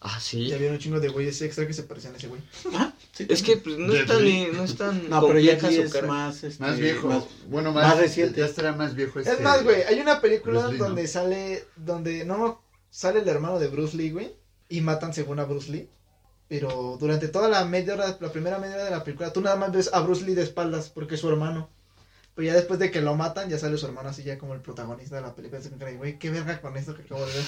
Ah, 0.03 0.17
Y 0.17 0.21
sí. 0.21 0.51
había 0.53 0.71
un 0.71 0.79
chingo 0.79 0.99
de 0.99 1.09
güeyes 1.09 1.39
extra 1.43 1.67
que 1.67 1.73
se 1.73 1.83
parecían 1.83 2.15
a 2.15 2.17
ese 2.17 2.27
güey. 2.27 2.41
Ah, 2.73 2.91
sí. 3.11 3.27
Es 3.29 3.43
que 3.43 3.57
pues, 3.57 3.77
no 3.77 3.93
es 3.93 4.07
tan, 4.07 4.23
no 4.57 4.63
es 4.63 4.75
tan 4.75 5.09
No, 5.09 5.27
pero 5.27 5.39
ya 5.39 5.53
aquí 5.53 5.67
es 5.75 6.03
más, 6.03 6.43
este, 6.43 6.63
Más 6.63 6.79
viejo. 6.79 7.07
más- 7.07 7.23
bueno, 7.47 7.71
más, 7.71 7.87
más 7.87 7.99
reciente. 7.99 8.39
Ya 8.39 8.47
estará 8.47 8.73
más 8.73 8.95
viejo 8.95 9.19
este. 9.19 9.31
Es 9.33 9.41
más, 9.41 9.63
güey, 9.63 9.83
hay 9.83 9.99
una 9.99 10.19
película 10.19 10.63
donde 10.71 11.07
sale, 11.07 11.65
donde 11.75 12.25
no 12.25 12.63
sale 12.89 13.19
el 13.19 13.27
hermano 13.29 13.59
de 13.59 13.67
Bruce 13.67 13.95
Lee, 13.95 14.09
güey, 14.09 14.33
y 14.69 14.81
matan 14.81 15.13
según 15.13 15.39
a 15.39 15.43
Bruce 15.45 15.71
Lee. 15.71 15.87
Pero 16.47 16.97
durante 16.99 17.27
toda 17.27 17.47
la 17.47 17.63
media 17.65 17.93
hora, 17.93 18.17
la 18.19 18.31
primera 18.31 18.57
media 18.57 18.75
hora 18.75 18.85
de 18.85 18.91
la 18.91 19.03
película, 19.03 19.31
tú 19.31 19.39
nada 19.41 19.55
más 19.55 19.71
ves 19.71 19.91
a 19.93 20.01
Bruce 20.01 20.25
Lee 20.25 20.33
de 20.33 20.41
espaldas 20.43 20.89
porque 20.89 21.13
es 21.15 21.21
su 21.21 21.29
hermano. 21.29 21.69
Pero 22.41 22.53
ya 22.53 22.57
después 22.57 22.79
de 22.79 22.89
que 22.89 23.01
lo 23.01 23.15
matan, 23.15 23.49
ya 23.51 23.59
sale 23.59 23.77
su 23.77 23.85
hermano 23.85 24.09
así 24.09 24.23
ya 24.23 24.39
como 24.39 24.55
el 24.55 24.61
protagonista 24.61 25.15
de 25.15 25.21
la 25.21 25.35
película. 25.35 25.61
Se 25.61 25.69
cree, 25.69 25.95
güey, 25.95 26.17
qué 26.17 26.31
verga 26.31 26.59
con 26.59 26.75
esto 26.75 26.95
que 26.95 27.03
acabo 27.03 27.23
de 27.23 27.31
ver. 27.33 27.43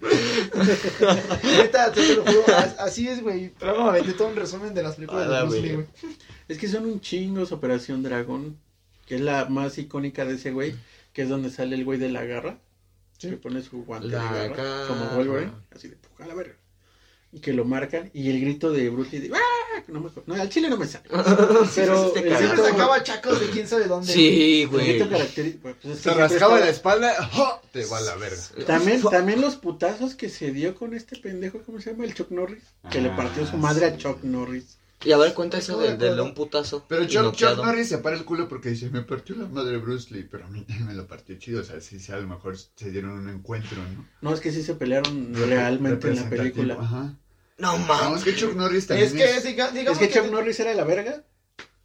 Neta, 1.58 1.92
te 1.92 2.14
lo 2.16 2.22
juro, 2.24 2.44
as- 2.56 2.78
así 2.78 3.06
es, 3.06 3.22
güey. 3.22 3.52
Pero 3.58 3.82
me 3.84 3.88
aventé 3.90 4.14
todo 4.14 4.28
un 4.28 4.36
resumen 4.36 4.72
de 4.72 4.82
las 4.82 4.94
películas 4.94 5.26
A 5.26 5.28
de 5.28 5.34
la 5.34 5.42
Bruce 5.44 5.60
Lee, 5.60 5.72
güey. 5.74 5.86
Es 6.48 6.56
que 6.56 6.68
son 6.68 6.86
un 6.86 7.00
chingos 7.02 7.52
Operación 7.52 8.02
Dragón, 8.02 8.56
que 9.04 9.16
es 9.16 9.20
la 9.20 9.44
más 9.44 9.76
icónica 9.76 10.24
de 10.24 10.36
ese 10.36 10.52
güey, 10.52 10.74
que 11.12 11.20
es 11.22 11.28
donde 11.28 11.50
sale 11.50 11.76
el 11.76 11.84
güey 11.84 11.98
de 11.98 12.08
la 12.08 12.24
garra, 12.24 12.58
que 13.18 13.32
pone 13.36 13.60
su 13.60 13.84
guante 13.84 14.08
La 14.08 14.22
de 14.32 14.48
garra, 14.48 14.56
garra. 14.56 14.86
como 14.88 15.04
Wolverine, 15.16 15.52
así 15.74 15.88
de 15.88 15.96
puja 15.96 16.24
a 16.24 16.28
la 16.28 16.34
verga. 16.34 16.54
Y 17.32 17.40
que 17.40 17.52
lo 17.52 17.66
marcan, 17.66 18.10
y 18.14 18.30
el 18.30 18.40
grito 18.40 18.72
de 18.72 18.88
Bruce 18.88 19.18
Lee 19.20 19.28
de 19.28 19.36
¡Ah! 19.36 19.59
No, 19.88 20.00
me 20.00 20.08
acuerdo. 20.08 20.22
no, 20.34 20.40
al 20.40 20.48
chile 20.48 20.68
no 20.70 20.76
me 20.76 20.86
sale. 20.86 21.04
Pero 21.10 21.64
sí, 21.66 21.80
Siempre 22.20 22.56
sacaba 22.56 23.02
chacos 23.02 23.40
de 23.40 23.46
quién 23.50 23.66
sabe 23.66 23.86
dónde. 23.86 24.12
Sí, 24.12 24.64
güey. 24.70 24.98
pues, 25.08 25.22
es 25.22 25.30
que 25.34 25.94
Se 25.94 26.10
rascaba 26.10 26.26
estaba- 26.26 26.60
la 26.60 26.68
espalda, 26.68 27.28
¡jo! 27.32 27.60
te 27.72 27.84
va 27.86 27.98
a 27.98 28.00
la 28.02 28.16
verga. 28.16 28.36
También, 28.66 29.02
también 29.02 29.40
los 29.40 29.56
putazos 29.56 30.14
que 30.14 30.28
se 30.28 30.50
dio 30.52 30.74
con 30.74 30.94
este 30.94 31.16
pendejo, 31.16 31.60
¿cómo 31.64 31.80
se 31.80 31.90
llama? 31.92 32.04
El 32.04 32.14
Chuck 32.14 32.30
Norris. 32.30 32.64
Que 32.90 33.00
le 33.00 33.10
Ah, 33.10 33.16
partió 33.16 33.46
su 33.46 33.56
madre 33.56 33.86
a 33.86 33.90
sí. 33.92 33.98
Chuck 33.98 34.22
Norris. 34.22 34.76
Y 35.02 35.12
a 35.12 35.16
ver, 35.16 35.32
cuenta 35.32 35.56
eso 35.56 35.78
de 35.78 35.88
del 35.88 35.98
de, 35.98 36.06
acordar. 36.08 36.26
un 36.26 36.34
putazo. 36.34 36.84
Pero 36.86 37.06
Chuck. 37.06 37.34
Chuck 37.34 37.56
Norris 37.56 37.88
se 37.88 37.96
para 37.98 38.16
el 38.16 38.24
culo 38.26 38.48
porque 38.50 38.68
dice, 38.68 38.90
me 38.90 39.00
partió 39.00 39.34
la 39.34 39.46
madre 39.46 39.78
Bruce 39.78 40.12
Lee, 40.14 40.28
pero 40.30 40.44
a 40.44 40.48
mí 40.48 40.66
me 40.86 40.92
lo 40.92 41.06
partió 41.06 41.38
chido, 41.38 41.62
o 41.62 41.64
sea, 41.64 41.80
sí, 41.80 41.98
sí, 41.98 42.12
a 42.12 42.18
lo 42.18 42.26
mejor 42.28 42.58
se 42.58 42.90
dieron 42.90 43.12
un 43.12 43.28
encuentro, 43.30 43.78
¿no? 43.96 44.06
No, 44.20 44.34
es 44.34 44.40
que 44.40 44.52
sí 44.52 44.62
se 44.62 44.74
pelearon 44.74 45.34
realmente 45.34 46.08
en 46.08 46.16
la 46.16 46.28
película. 46.28 46.76
Ajá. 46.78 47.16
No 47.60 47.78
No, 47.78 47.84
mames. 47.86 48.18
es 48.18 48.24
que 48.24 48.34
Chuck 48.36 48.54
Norris 48.54 48.86
también 48.86 49.08
Es 49.08 49.12
que, 49.14 49.48
diga- 49.48 49.70
digamos 49.70 50.00
Es 50.00 50.08
que 50.08 50.12
que 50.14 50.20
Chuck 50.20 50.30
Norris 50.32 50.58
era 50.60 50.74
la 50.74 50.84
verga 50.84 51.22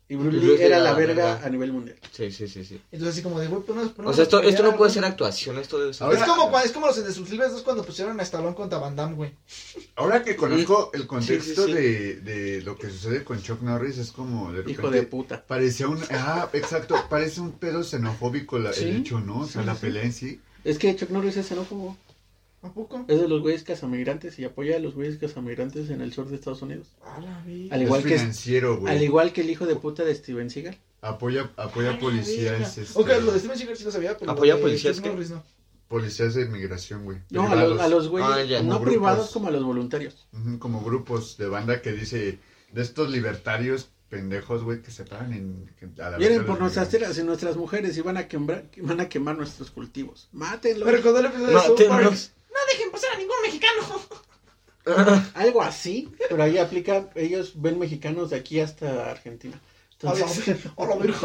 y 0.08 0.16
Bruce 0.18 0.38
Lee 0.38 0.58
era 0.62 0.78
la 0.78 0.92
la 0.92 0.94
verga 0.94 1.42
a 1.44 1.50
nivel 1.50 1.74
mundial. 1.74 1.98
Sí, 2.12 2.32
sí, 2.32 2.48
sí, 2.48 2.64
sí. 2.64 2.80
Entonces 2.92 3.16
así 3.16 3.24
como 3.24 3.40
de, 3.40 3.48
güey, 3.48 3.64
pues 3.64 3.76
no, 3.98 4.08
O 4.10 4.14
sea, 4.14 4.24
esto, 4.24 4.40
esto 4.44 4.62
no 4.62 4.78
puede 4.78 4.92
ser 4.92 5.04
actuación, 5.04 5.58
esto 5.58 5.80
debe 5.80 5.96
ser. 5.96 6.06
Ahora- 6.06 6.20
es 6.20 6.26
como, 6.28 6.60
es 6.60 6.72
como 6.72 6.86
los 6.86 6.98
indestructibles 7.00 7.52
dos 7.54 7.64
cuando 7.64 7.84
pusieron 7.84 8.20
a 8.20 8.24
Stallone 8.24 8.54
contra 8.56 8.78
Van 8.78 8.96
Damme, 8.96 9.16
güey. 9.16 9.32
Ahora 9.96 10.24
que 10.24 10.36
conozco 10.36 10.92
el 10.94 11.08
contexto 11.08 11.66
Sí, 11.66 11.74
sí, 11.74 11.74
sí. 11.74 11.74
De, 11.74 12.16
de 12.22 12.62
lo 12.62 12.78
que 12.78 12.90
sucede 12.92 13.24
con 13.24 13.42
Chuck 13.42 13.62
Norris, 13.64 13.98
es 13.98 14.12
como 14.12 14.52
de 14.52 14.58
repente... 14.58 14.80
Hijo 14.80 14.92
de 14.92 15.04
puta. 15.04 15.44
Parecía 15.44 15.88
un... 15.88 16.00
Ah, 16.12 16.50
exacto, 16.54 16.96
parece 17.10 17.42
un 17.42 17.54
pedo 17.54 17.84
xenofóbico 17.84 18.60
la- 18.60 18.74
Sí, 18.74 18.84
el 18.84 18.98
hecho, 18.98 19.20
¿no? 19.22 19.40
O 19.40 19.48
sea, 19.48 19.62
sí, 19.62 19.66
la 19.68 19.74
sí. 19.74 19.82
pelea 19.82 20.04
en 20.04 20.14
sí. 20.14 20.40
Es 20.64 20.78
que 20.78 20.96
Chuck 20.96 21.10
Norris 21.10 21.36
es 21.38 21.48
xenófobo. 21.48 21.98
¿A 22.66 22.74
poco? 22.74 23.06
Es 23.08 23.22
de 23.22 23.28
los 23.28 23.42
güeyes 23.42 23.64
casamigrantes 23.64 24.40
y 24.40 24.44
apoya 24.44 24.78
a 24.78 24.80
los 24.80 24.96
güeyes 24.96 25.18
casamigrantes 25.18 25.90
en 25.92 26.02
el 26.02 26.12
sur 26.14 26.28
de 26.28 26.36
Estados 26.36 26.62
Unidos. 26.64 26.88
A 27.04 27.22
la 27.22 27.40
vida. 27.42 27.76
Al 27.76 27.84
igual 27.84 28.00
es 28.02 28.06
que 28.08 28.18
financiero, 28.18 28.78
güey. 28.80 28.96
Al 28.96 29.04
igual 29.04 29.34
que 29.34 29.42
el 29.42 29.50
hijo 29.52 29.66
de 29.68 29.76
puta 29.76 30.04
de 30.04 30.16
Steven 30.16 30.50
Seagal. 30.50 30.78
Apoya, 31.02 31.52
apoya 31.58 31.92
A 31.92 32.00
policías, 32.00 32.78
este, 32.80 33.00
Ok, 33.00 33.08
lo 33.24 33.32
de 33.34 33.40
Steven 33.40 33.58
Seagal 33.58 33.78
sí 33.78 33.84
lo 33.84 33.92
sabía, 33.92 34.18
pero. 34.18 34.32
¿Apoya 34.32 34.60
policías 34.60 35.00
no. 35.02 35.44
policías 35.88 36.34
de 36.34 36.46
migración, 36.48 37.04
güey. 37.06 37.20
No, 37.30 37.48
a 37.48 37.56
los, 37.56 37.80
a 37.80 37.88
los 37.88 38.08
güeyes, 38.10 38.32
Ah, 38.32 38.44
ya. 38.44 38.64
no 38.64 38.80
grupos. 38.80 38.90
privados 38.90 39.32
como 39.32 39.48
a 39.48 39.52
los 39.52 39.64
voluntarios. 39.64 40.28
Como 40.58 40.84
grupos 40.84 41.38
de 41.38 41.48
banda 41.48 41.84
que 41.84 41.92
dice, 41.92 42.40
de 42.72 42.82
estos 42.82 43.12
libertarios 43.12 43.90
pendejos, 44.10 44.64
güey, 44.64 44.82
que 44.82 44.92
se 44.92 45.04
paran 45.04 45.34
en... 45.34 45.72
que 45.78 46.02
a 46.02 46.10
la 46.12 46.18
Vienen 46.18 46.46
por 46.46 46.60
nuestras 46.60 46.90
tierras 46.90 47.18
y 47.18 47.24
nuestras 47.24 47.58
mujeres 47.58 47.98
y 47.98 48.02
van 48.02 48.18
a 48.18 48.28
quemar, 48.28 48.66
van 48.82 49.00
a 49.02 49.10
quemar 49.10 49.38
nuestros 49.38 49.72
cultivos. 49.72 50.30
Mátenlo. 50.32 50.86
Me 50.86 50.92
recordó 50.92 51.20
el 51.20 51.26
episodio 51.26 51.58
de 51.60 51.64
South 51.64 51.82
Park. 51.88 52.18
No 52.76 52.78
dejen 52.78 52.92
pasar 52.92 53.12
a 53.14 53.18
ningún 53.18 53.36
mexicano. 53.44 54.02
Algo 55.34 55.62
así, 55.62 56.12
pero 56.30 56.44
ahí 56.44 56.58
aplica, 56.58 57.10
ellos 57.16 57.54
ven 57.56 57.80
mexicanos 57.80 58.30
de 58.30 58.36
aquí 58.38 58.60
hasta 58.60 59.10
Argentina. 59.12 59.60
Entonces, 59.94 60.46
verga, 60.46 60.74
a 60.78 60.86
la 60.86 60.96
verga. 60.98 61.18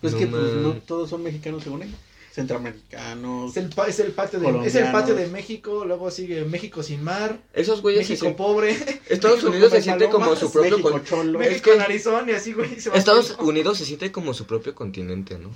pues 0.00 0.12
No 0.12 0.18
que 0.18 0.26
pues, 0.28 0.52
no 0.54 0.72
todos 0.86 1.10
son 1.10 1.22
mexicanos 1.22 1.62
según 1.64 1.82
ellos. 1.82 1.96
Centroamericanos. 2.32 3.50
Es 3.50 3.56
el, 3.64 3.68
pa- 3.70 3.88
es 3.88 3.98
el 3.98 4.12
patio 4.12 4.38
de 4.38 4.46
es 4.46 4.50
el 4.50 4.60
Colombianos. 4.60 4.92
patio 4.92 5.14
de 5.16 5.26
México, 5.26 5.84
luego 5.84 6.10
sigue 6.10 6.44
México 6.44 6.82
sin 6.84 7.02
mar, 7.02 7.40
Esos 7.52 7.82
güeyes 7.82 8.06
se 8.06 8.12
México 8.12 8.26
sienten- 8.28 8.36
pobre, 8.36 8.70
Estados 9.08 9.36
México 9.38 9.50
Unidos 9.50 9.72
se 9.72 9.82
siente 9.82 10.08
como 10.08 10.36
su 10.36 10.52
propio 10.52 10.70
México 10.70 10.90
con- 10.92 11.04
cholo. 11.04 11.40
Es 11.42 11.48
México 11.48 11.70
que- 11.70 11.76
en 11.76 11.82
Arizona 11.82 12.30
y 12.30 12.34
así, 12.34 12.52
güey. 12.52 12.80
se 12.80 12.96
Estados. 12.96 13.36
Unidos 13.40 13.78
se 13.78 13.84
siente 13.84 14.12
como 14.12 14.32
su 14.34 14.46
propio 14.46 14.74
continente, 14.74 15.36
¿no? 15.36 15.50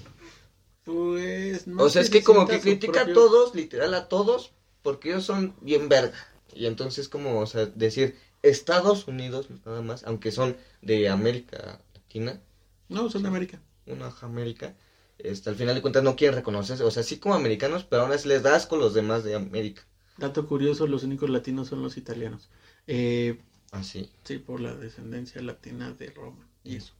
Pues, 0.85 1.69
más 1.69 1.87
O 1.87 1.89
sea, 1.91 2.03
es 2.03 2.09
se 2.09 2.13
que 2.13 2.25
como 2.25 2.47
que 2.47 2.59
critica 2.61 3.05
propio- 3.05 3.13
a 3.13 3.15
todos, 3.15 3.55
literal 3.55 3.95
a 3.95 4.09
todos, 4.09 4.51
porque 4.83 5.11
ellos 5.11 5.25
son 5.25 5.55
bien 5.61 5.89
verga. 5.89 6.17
Y 6.55 6.67
entonces 6.67 7.09
como, 7.09 7.41
o 7.41 7.47
sea, 7.47 7.67
decir 7.67 8.17
Estados 8.43 9.07
Unidos 9.09 9.49
nada 9.65 9.83
más, 9.83 10.05
aunque 10.05 10.31
son 10.33 10.57
de 10.83 11.09
América 11.09 11.81
Latina, 11.95 12.41
No, 12.89 13.09
son 13.11 13.23
de 13.23 13.29
América. 13.29 13.61
una 13.87 14.13
América, 14.23 14.75
este, 15.19 15.51
al 15.51 15.57
final 15.57 15.75
de 15.75 15.83
cuentas 15.83 16.03
no 16.03 16.17
quieren 16.17 16.37
reconocerse, 16.37 16.83
o 16.85 16.91
sea, 16.91 17.03
sí 17.03 17.19
como 17.19 17.35
americanos, 17.35 17.85
pero 17.85 18.03
aún 18.03 18.13
así 18.13 18.29
les 18.29 18.43
da 18.43 18.55
asco 18.57 18.77
los 18.77 18.95
demás 18.95 19.25
de 19.25 19.35
América. 19.35 19.83
Dato 20.19 20.47
curioso, 20.47 20.87
los 20.87 21.05
únicos 21.05 21.31
latinos 21.31 21.69
son 21.69 21.83
los 21.83 21.97
italianos. 21.97 22.51
Eh, 22.87 23.41
Así. 23.71 24.11
sí, 24.25 24.39
por 24.39 24.61
la 24.61 24.75
descendencia 24.75 25.41
latina 25.43 25.93
de 25.93 26.11
Roma 26.11 26.47
y 26.65 26.77
eso. 26.77 26.95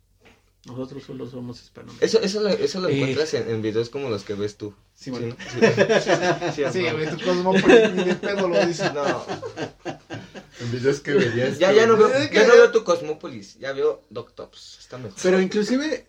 Nosotros 0.65 1.03
solo 1.05 1.29
somos 1.29 1.61
hispanos. 1.61 1.95
Eso, 2.01 2.21
eso, 2.21 2.41
lo, 2.41 2.49
eso 2.51 2.81
lo 2.81 2.89
Eh. 2.89 2.95
encuentras 2.97 3.35
en, 3.35 3.51
en 3.51 3.63
videos 3.63 3.89
como 3.91 4.09
los 4.09 4.23
que 4.23 4.35
ves 4.35 4.57
tú. 4.57 4.73
Sí, 4.95 5.11
bueno. 5.11 5.29
¿no? 5.29 5.37
Sí, 6.55 6.63
sí, 6.73 6.81
Sí, 6.81 6.87
tu 7.19 7.25
cosmópolis 7.25 7.93
ni 7.95 8.05
de 8.05 8.15
pedo 8.15 8.47
lo 8.49 8.65
dice. 8.67 8.91
No, 8.93 9.25
En 10.61 10.71
videos 10.71 11.01
que 11.01 11.15
verías... 11.15 11.59
ya, 11.59 11.73
ya 11.73 11.87
no 11.87 11.97
veo, 11.97 12.09
ya 12.33 12.47
no 12.47 12.53
veo 12.55 12.71
tu 12.71 12.85
Cosmópolis, 12.85 13.59
ya 13.59 13.73
veo 13.73 14.03
Doctops, 14.11 14.79
está 14.81 14.99
mejor. 14.99 15.19
Pero 15.21 15.41
inclusive, 15.41 16.07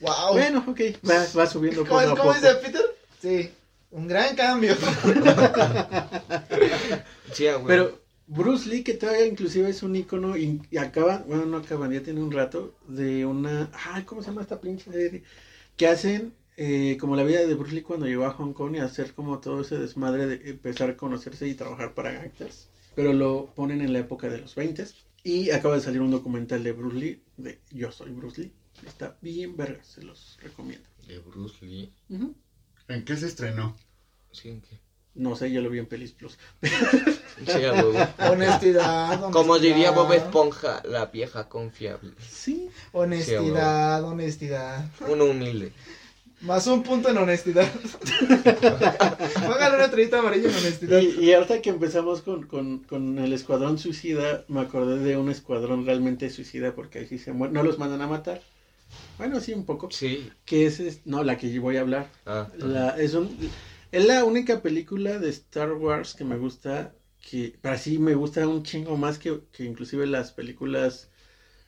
Wow. 0.00 0.32
bueno, 0.32 0.64
ok, 0.66 0.80
va, 1.08 1.26
va 1.36 1.46
subiendo 1.46 1.84
¿Cómo, 1.86 2.00
poco 2.00 2.12
a 2.12 2.16
¿Cómo 2.16 2.32
poco. 2.32 2.34
dice 2.34 2.54
Peter? 2.54 2.96
Sí, 3.20 3.50
un 3.90 4.08
gran 4.08 4.34
cambio. 4.34 4.74
Sí, 7.32 7.44
güey. 7.48 7.66
Pero 7.66 8.01
Bruce 8.34 8.66
Lee, 8.68 8.82
que 8.82 8.94
todavía 8.94 9.26
inclusive 9.26 9.68
es 9.68 9.82
un 9.82 9.94
icono 9.94 10.36
y, 10.38 10.62
y 10.70 10.78
acaban, 10.78 11.24
bueno, 11.26 11.44
no 11.44 11.58
acaban, 11.58 11.92
ya 11.92 12.02
tiene 12.02 12.22
un 12.22 12.32
rato, 12.32 12.74
de 12.88 13.26
una, 13.26 13.70
ay, 13.74 14.04
¿cómo 14.04 14.22
se 14.22 14.28
llama 14.28 14.40
esta 14.40 14.60
pinche 14.60 14.90
serie? 14.90 15.22
Que 15.76 15.86
hacen 15.86 16.32
eh, 16.56 16.96
como 16.98 17.14
la 17.14 17.24
vida 17.24 17.46
de 17.46 17.54
Bruce 17.54 17.74
Lee 17.74 17.82
cuando 17.82 18.06
llegó 18.06 18.24
a 18.24 18.32
Hong 18.32 18.54
Kong 18.54 18.74
y 18.76 18.78
hacer 18.78 19.14
como 19.14 19.40
todo 19.40 19.60
ese 19.60 19.78
desmadre 19.78 20.26
de 20.26 20.50
empezar 20.50 20.88
a 20.88 20.96
conocerse 20.96 21.46
y 21.46 21.54
trabajar 21.54 21.94
para 21.94 22.12
gangsters. 22.12 22.70
Pero 22.94 23.12
lo 23.12 23.52
ponen 23.54 23.82
en 23.82 23.92
la 23.92 23.98
época 23.98 24.28
de 24.30 24.38
los 24.38 24.54
20 24.54 24.86
y 25.24 25.50
acaba 25.50 25.74
de 25.74 25.82
salir 25.82 26.00
un 26.00 26.10
documental 26.10 26.62
de 26.64 26.72
Bruce 26.72 26.96
Lee, 26.96 27.22
de 27.36 27.60
Yo 27.70 27.92
soy 27.92 28.12
Bruce 28.12 28.40
Lee. 28.40 28.52
Está 28.86 29.18
bien 29.20 29.56
verga, 29.58 29.84
se 29.84 30.02
los 30.02 30.38
recomiendo. 30.42 30.88
De 31.06 31.18
Bruce 31.18 31.64
Lee. 31.66 31.92
¿En 32.88 33.04
qué 33.04 33.16
se 33.16 33.26
estrenó? 33.26 33.76
Sí, 34.30 34.48
¿en 34.48 34.62
qué? 34.62 34.81
No 35.14 35.36
sé, 35.36 35.50
yo 35.50 35.60
lo 35.60 35.68
vi 35.70 35.78
en 35.78 35.86
Pelis 35.86 36.12
Plus. 36.12 36.38
Sí. 36.62 36.68
Honestidad, 37.46 38.30
honestidad. 38.30 39.30
Como 39.30 39.58
diría 39.58 39.90
Bob 39.90 40.12
Esponja, 40.12 40.82
la 40.84 41.06
vieja 41.06 41.48
confiable. 41.48 42.12
Sí, 42.30 42.68
Honestidad, 42.92 44.02
honestidad. 44.04 44.86
Uno 45.08 45.24
humilde. 45.26 45.72
Más 46.40 46.66
un 46.66 46.82
punto 46.82 47.08
en 47.08 47.18
honestidad. 47.18 47.68
Póngale 48.42 49.76
una 49.76 49.84
estrellita 49.84 50.18
amarilla 50.18 50.48
en 50.48 50.56
honestidad. 50.56 50.98
Y, 51.00 51.24
y 51.26 51.32
ahorita 51.32 51.60
que 51.62 51.70
empezamos 51.70 52.22
con, 52.22 52.46
con, 52.46 52.78
con 52.80 53.18
el 53.18 53.32
escuadrón 53.32 53.78
suicida, 53.78 54.44
me 54.48 54.60
acordé 54.60 54.98
de 54.98 55.16
un 55.16 55.30
escuadrón 55.30 55.86
realmente 55.86 56.30
suicida 56.30 56.74
porque 56.74 57.00
ahí 57.00 57.06
sí 57.06 57.18
se 57.18 57.32
mueren, 57.32 57.54
no 57.54 57.62
los 57.62 57.78
mandan 57.78 58.02
a 58.02 58.06
matar. 58.06 58.40
Bueno, 59.18 59.40
sí, 59.40 59.52
un 59.52 59.64
poco. 59.64 59.90
Sí. 59.90 60.30
Que 60.44 60.66
es, 60.66 60.80
es- 60.80 61.00
no, 61.06 61.22
la 61.22 61.38
que 61.38 61.58
voy 61.58 61.76
a 61.76 61.80
hablar. 61.80 62.08
Ah, 62.26 62.48
La, 62.58 62.90
es, 62.98 63.14
un, 63.14 63.36
es 63.92 64.04
la 64.06 64.24
única 64.24 64.60
película 64.62 65.18
de 65.18 65.28
Star 65.30 65.72
Wars 65.74 66.14
que 66.14 66.24
me 66.24 66.36
gusta, 66.36 66.92
que 67.20 67.54
para 67.60 67.78
sí 67.78 67.98
me 67.98 68.14
gusta 68.14 68.46
un 68.48 68.62
chingo 68.64 68.96
más 68.96 69.18
que, 69.18 69.40
que 69.52 69.64
inclusive 69.64 70.06
las 70.06 70.32
películas 70.32 71.08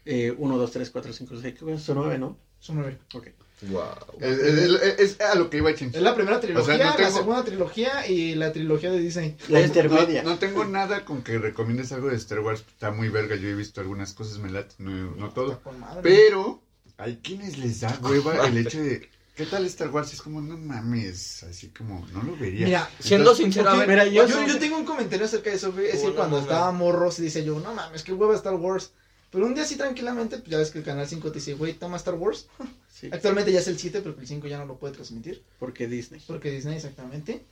eh, 0.05 0.35
1, 0.37 0.59
2, 0.59 0.71
3, 0.73 0.91
4, 0.91 1.13
5, 1.13 1.35
6, 1.41 1.55
que 1.55 1.79
son 1.79 1.97
9, 1.99 2.19
¿no? 2.19 2.37
Son 2.61 2.77
nueve. 2.77 2.99
Ok. 3.13 3.29
wow. 3.71 3.85
Es, 4.21 4.39
es- 4.39 4.99
es 4.99 5.21
a 5.21 5.35
lo 5.35 5.51
que 5.51 5.59
iba 5.59 5.69
a 5.69 5.73
Es 5.73 5.95
la 6.01 6.15
primera 6.15 6.41
trilogía, 6.41 6.75
O 6.75 6.77
sea, 6.79 6.87
no 6.87 6.93
tengo- 6.97 7.09
la 7.11 7.15
segunda 7.15 7.45
trilogía 7.45 8.07
y 8.09 8.35
la 8.35 8.53
trilogía 8.53 8.91
de 8.91 8.99
Disney. 9.01 9.37
La 9.49 9.61
No- 9.61 9.67
intermedia. 9.67 10.23
No, 10.23 10.31
no 10.31 10.39
tengo 10.39 10.65
nada 10.65 11.05
con 11.05 11.23
que 11.23 11.39
recomiendes 11.39 11.93
algo 11.93 12.09
de 12.09 12.17
Star 12.17 12.41
Wars. 12.41 12.61
Está 12.67 12.91
muy 12.91 13.11
verga. 13.11 13.37
Yo 13.37 13.49
he 13.49 13.55
visto 13.55 13.83
algunas 13.83 14.15
cosas, 14.15 14.39
me 14.39 14.51
late, 14.51 14.75
no, 14.79 15.15
no 15.15 15.29
todo. 15.31 15.61
Pero 16.03 16.63
hay 16.97 17.17
quienes 17.23 17.59
les 17.59 17.81
da 17.81 17.99
hueva 18.03 18.47
el 18.47 18.57
hecho 18.59 18.83
de. 18.83 19.09
¿Qué 19.35 19.47
tal 19.47 19.67
Star 19.67 19.89
Wars? 19.91 20.13
Es 20.13 20.23
como, 20.23 20.41
no 20.41 20.57
mames. 20.57 21.43
Así 21.43 21.69
como, 21.71 22.07
no 22.13 22.23
lo 22.23 22.37
vería. 22.37 22.67
Mira, 22.67 22.91
Siendo 23.01 23.31
Entonces, 23.33 23.45
sincero, 23.47 23.71
a 23.71 23.73
Ok, 23.75 23.79
ver, 23.81 23.89
mira, 23.89 24.07
yo- 24.07 24.27
yo, 24.29 24.47
yo 24.47 24.59
tengo 24.59 24.77
un 24.79 24.85
comentario 24.85 25.27
acerca 25.27 25.51
de 25.51 25.57
eso, 25.57 25.73
güey. 25.73 25.87
Es 25.87 26.03
que 26.03 26.13
cuando 26.13 26.39
estaba 26.39 26.71
morro, 26.73 27.11
se 27.11 27.23
dice 27.23 27.45
yo, 27.45 27.59
no 27.59 27.75
mames, 27.75 28.03
qué 28.05 28.13
hueva 28.13 28.35
Star 28.37 28.55
Wars. 28.55 28.93
Pero 29.31 29.47
un 29.47 29.55
día 29.55 29.65
así 29.65 29.75
tranquilamente, 29.77 30.39
pues 30.39 30.49
ya 30.51 30.59
ves 30.59 30.71
que 30.71 30.79
el 30.79 30.85
canal 30.85 31.09
5 31.09 31.33
te 31.33 31.41
dice, 31.41 31.55
güey, 31.55 31.75
toma 31.75 31.97
Star 31.97 32.15
Wars. 32.15 32.47
Sí, 32.95 33.09
Actualmente 33.13 33.51
ya 33.51 33.59
es 33.59 33.67
el 33.67 33.77
7, 33.77 34.03
pero 34.03 34.15
el 34.17 34.25
5 34.25 34.47
ya 34.47 34.57
no 34.57 34.67
lo 34.67 34.79
puede 34.79 34.95
transmitir. 34.95 35.43
porque 35.59 35.89
Disney. 35.89 36.23
Porque 36.29 36.53
Disney, 36.53 36.77
exactamente. 36.77 37.45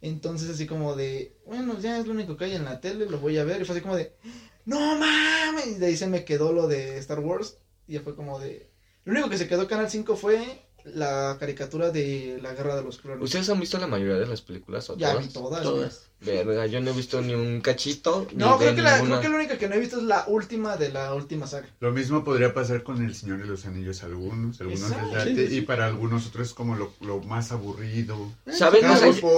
Entonces, 0.00 0.48
así 0.48 0.66
como 0.66 0.96
de, 0.96 1.36
bueno, 1.44 1.78
ya 1.78 1.98
es 1.98 2.06
lo 2.06 2.14
único 2.14 2.38
que 2.38 2.46
hay 2.46 2.54
en 2.54 2.64
la 2.64 2.80
tele, 2.80 3.04
lo 3.04 3.18
voy 3.18 3.36
a 3.36 3.44
ver. 3.44 3.60
Y 3.60 3.66
fue 3.66 3.74
así 3.74 3.82
como 3.82 3.94
de, 3.94 4.14
no 4.64 4.96
mames. 4.96 5.66
Y 5.66 5.74
de 5.74 5.86
ahí 5.88 5.96
se 5.98 6.06
me 6.06 6.24
quedó 6.24 6.54
lo 6.54 6.66
de 6.66 6.96
Star 6.96 7.20
Wars. 7.20 7.58
Y 7.86 7.92
ya 7.92 8.00
fue 8.00 8.16
como 8.16 8.40
de, 8.40 8.70
lo 9.04 9.12
único 9.12 9.28
que 9.28 9.36
se 9.36 9.46
quedó 9.48 9.68
Canal 9.68 9.90
5 9.90 10.16
fue 10.16 10.65
la 10.94 11.36
caricatura 11.38 11.90
de 11.90 12.38
la 12.42 12.54
Guerra 12.54 12.76
de 12.76 12.82
los 12.82 12.98
Clones. 12.98 13.22
¿ustedes 13.22 13.48
han 13.50 13.60
visto 13.60 13.78
la 13.78 13.86
mayoría 13.86 14.16
de 14.16 14.26
las 14.26 14.42
películas 14.42 14.88
o 14.90 14.96
ya 14.96 15.12
todas? 15.12 15.26
vi 15.26 15.32
todas. 15.32 15.62
Todas. 15.62 16.02
Verga, 16.20 16.66
yo 16.66 16.80
no 16.80 16.90
he 16.90 16.94
visto 16.94 17.20
ni 17.20 17.34
un 17.34 17.60
cachito. 17.60 18.26
No, 18.34 18.52
ni 18.52 18.58
creo 18.58 18.74
que, 18.74 18.82
la, 18.82 19.00
creo 19.00 19.20
que 19.20 19.28
la 19.28 19.36
única 19.36 19.58
que 19.58 19.68
no 19.68 19.74
he 19.74 19.80
visto 19.80 19.98
es 19.98 20.04
la 20.04 20.24
última 20.28 20.76
de 20.76 20.88
la 20.88 21.12
última 21.14 21.46
saga. 21.46 21.68
Lo 21.80 21.92
mismo 21.92 22.24
podría 22.24 22.54
pasar 22.54 22.82
con 22.82 23.04
El 23.04 23.14
Señor 23.14 23.38
de 23.38 23.46
los 23.46 23.66
Anillos 23.66 24.02
algunos, 24.02 24.60
algunos 24.60 24.82
Exacto. 24.82 25.06
les 25.06 25.14
late, 25.14 25.30
Sí, 25.34 25.36
sí, 25.36 25.48
sí. 25.48 25.56
y 25.58 25.60
para 25.62 25.86
algunos 25.86 26.26
otros 26.26 26.48
es 26.48 26.54
como 26.54 26.74
lo, 26.74 26.92
lo 27.00 27.20
más 27.20 27.52
aburrido. 27.52 28.16
Sea, 28.50 28.70
Potter, 28.70 28.86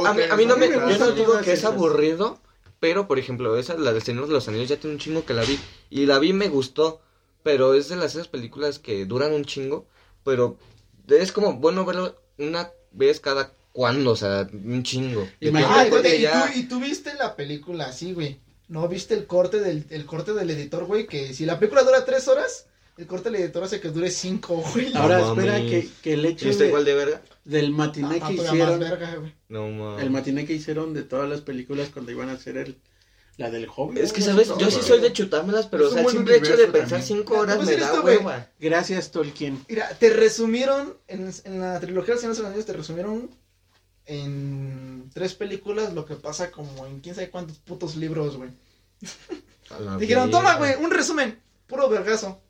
a, 0.07 0.15
mí, 0.15 0.23
a 0.31 0.37
mí 0.37 0.47
no 0.47 0.57
me, 0.57 0.69
yo 0.69 0.99
no 0.99 1.11
digo 1.13 1.39
que 1.41 1.53
es 1.53 1.65
aburrido, 1.65 2.39
pero 2.81 3.09
por 3.09 3.19
ejemplo, 3.19 3.59
esa, 3.59 3.75
la 3.77 3.93
del 3.93 4.03
Señor 4.03 4.29
de 4.29 4.35
los 4.35 4.47
Anillos, 4.49 4.69
ya 4.69 4.77
tiene 4.79 4.95
un 4.95 5.01
chingo 5.01 5.25
que 5.25 5.35
la 5.35 5.43
vi. 5.43 5.59
Y 5.91 6.07
la 6.07 6.19
vi 6.19 6.29
y 6.29 6.33
me 6.33 6.49
gustó, 6.49 7.01
pero 7.43 7.75
es 7.75 7.89
de 7.89 7.97
las 7.97 8.15
esas 8.15 8.29
películas 8.29 8.79
que 8.79 9.05
duran 9.05 9.33
un 9.33 9.45
chingo, 9.45 9.87
pero 10.25 10.57
es 11.09 11.33
como 11.33 11.55
bueno 11.55 11.85
verlo 11.85 12.17
una 12.39 12.71
vez 12.93 13.21
cada 13.21 13.53
cuando, 13.73 14.13
o 14.13 14.17
sea, 14.17 14.49
un 14.53 14.83
chingo. 14.83 15.29
Imagínate 15.41 16.29
Ah, 16.29 16.51
y, 16.53 16.53
tú, 16.53 16.59
y 16.61 16.63
tú 16.69 16.81
viste 16.81 17.15
la 17.15 17.37
película 17.37 17.87
así, 17.87 18.13
güey. 18.13 18.41
No 18.69 18.87
viste 18.89 19.15
el 19.15 19.27
corte 19.27 19.61
del, 19.61 19.87
el 19.91 20.05
corte 20.05 20.35
del 20.35 20.51
editor, 20.51 20.85
güey, 20.85 21.07
que 21.07 21.33
si 21.33 21.47
la 21.47 21.59
película 21.59 21.83
dura 21.85 22.05
tres 22.05 22.29
horas, 22.29 22.67
el 22.97 23.07
corte 23.07 23.31
del 23.31 23.41
editor 23.43 23.63
hace 23.65 23.81
que 23.81 23.89
dure 23.89 24.11
cinco, 24.11 24.57
güey. 24.75 24.93
No 24.93 25.01
Ahora 25.01 25.21
mames. 25.21 25.45
espera 25.45 25.59
que, 25.67 25.89
que 26.03 26.13
el 26.15 26.25
hecho 26.25 26.47
¿Y 26.49 26.51
está 26.51 26.65
de- 26.65 26.69
igual 26.71 26.85
de 26.85 26.95
verga? 26.95 27.23
del 27.45 27.71
matiné 27.71 28.19
Ah, 28.21 28.29
que 28.29 28.35
más 28.35 28.47
hicieron, 28.47 28.79
verga, 28.81 29.15
güey. 29.17 29.33
No 29.49 29.69
mames. 29.71 30.03
el 30.05 30.11
matiné 30.11 30.45
que 30.45 30.53
hicieron 30.55 30.93
de 30.93 31.03
todas 31.03 31.29
las 31.31 31.41
películas 31.41 31.89
cuando 31.93 32.11
iban 32.13 32.29
a 32.29 32.33
hacer 32.33 32.59
el, 32.59 32.77
la 33.39 33.51
del 33.51 33.67
Hobbit. 33.75 33.99
Es 33.99 34.13
que. 34.13 34.21
¿sabes? 34.21 34.49
No, 34.49 34.59
Yo 34.59 34.71
sí 34.71 34.81
soy 34.83 35.01
de 35.01 35.13
chutármelas, 35.13 35.67
pero 35.69 35.87
Es 35.87 35.93
o 35.93 35.95
un 35.95 35.95
sea, 35.95 36.05
el 36.05 36.11
simple 36.11 36.37
hecho 36.37 36.57
de 36.57 36.67
pensar 36.67 36.99
también. 37.01 37.03
cinco 37.07 37.39
horas 37.39 37.57
pues 37.57 37.69
me 37.69 37.75
esto, 37.75 37.87
da 37.87 38.01
güey. 38.01 38.17
hueva. 38.19 38.51
Gracias, 38.61 39.11
Tolkien. 39.11 39.65
Mira, 39.69 39.89
te 39.99 40.11
resumieron, 40.11 40.97
en, 41.07 41.33
en 41.45 41.61
la 41.61 41.81
trilogía 41.81 42.17
de 42.17 42.27
los 42.29 42.41
Anillos, 42.41 42.67
te 42.67 42.73
resumieron 42.75 43.31
en 44.07 45.11
tres 45.15 45.35
películas 45.35 45.93
lo 45.93 46.05
que 46.05 46.17
pasa 46.17 46.51
como 46.51 46.87
en 46.87 47.01
quién 47.01 47.15
sabe 47.15 47.31
cuántos 47.31 47.59
putos 47.59 47.97
libros, 47.97 48.37
güey. 48.37 48.51
Dijeron, 49.99 50.31
toma, 50.31 50.57
güey, 50.57 50.75
un 50.81 50.91
resumen, 50.91 51.39
puro 51.67 51.89
vergazo. 51.89 52.41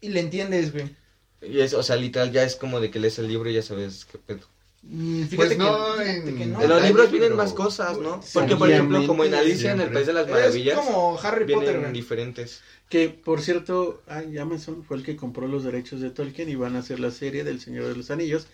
Y 0.00 0.08
le 0.10 0.20
entiendes, 0.20 0.72
güey. 0.72 0.96
Y 1.42 1.60
es, 1.60 1.74
o 1.74 1.82
sea, 1.82 1.96
literal, 1.96 2.32
ya 2.32 2.44
es 2.44 2.54
como 2.56 2.80
de 2.80 2.90
que 2.90 3.00
lees 3.00 3.18
el 3.18 3.28
libro 3.28 3.50
y 3.50 3.54
ya 3.54 3.62
sabes 3.62 4.04
qué 4.04 4.18
pedo. 4.18 4.46
Fíjate 4.82 5.36
Pues 5.36 5.48
que, 5.50 5.56
no, 5.58 5.92
fíjate 5.94 6.10
en- 6.30 6.38
que 6.38 6.46
no. 6.46 6.62
En 6.62 6.68
los 6.68 6.80
Ay, 6.82 6.88
libros 6.88 7.06
pero- 7.06 7.18
vienen 7.18 7.36
más 7.36 7.52
cosas, 7.52 7.98
¿no? 7.98 8.22
Sí, 8.22 8.30
Porque, 8.32 8.56
por 8.56 8.70
ejemplo, 8.70 9.06
como 9.06 9.24
en 9.24 9.34
Alicia 9.34 9.72
en 9.72 9.80
el. 9.82 9.90
País 9.92 10.06
de 10.06 10.12
las 10.14 10.26
Es 10.26 10.30
Maravillas, 10.32 10.78
como 10.78 11.18
Harry 11.20 11.52
Potter, 11.52 11.74
vienen 11.74 11.92
diferentes. 11.92 12.62
Que, 12.88 13.08
por 13.10 13.42
cierto, 13.42 14.02
ay, 14.08 14.36
Amazon 14.38 14.82
fue 14.82 14.96
el 14.96 15.04
que 15.04 15.16
compró 15.16 15.46
los 15.46 15.64
derechos 15.64 16.00
de 16.00 16.10
Tolkien 16.10 16.48
y 16.48 16.54
van 16.54 16.76
a 16.76 16.80
hacer 16.80 16.98
la 16.98 17.10
serie 17.10 17.44
del 17.44 17.60
Señor 17.60 17.86
de 17.86 17.94
los 17.94 18.10
Anillos. 18.10 18.46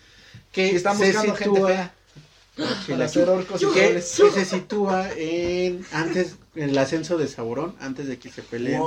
Que 0.51 0.75
están 0.75 0.97
se 0.97 1.05
buscando 1.07 1.35
gente 1.35 1.53
sitúa, 1.55 1.67
fea 1.69 1.93
para 2.89 3.05
hacer 3.05 3.29
orcos 3.29 3.61
y 3.61 3.65
que, 3.71 4.01
se 4.01 4.45
sitúa 4.45 5.09
en 5.15 5.85
antes 5.91 6.35
en 6.55 6.69
el 6.71 6.77
ascenso 6.77 7.17
de 7.17 7.27
Sauron, 7.27 7.75
antes 7.79 8.07
de 8.07 8.19
que 8.19 8.29
se 8.29 8.41
peleen 8.41 8.81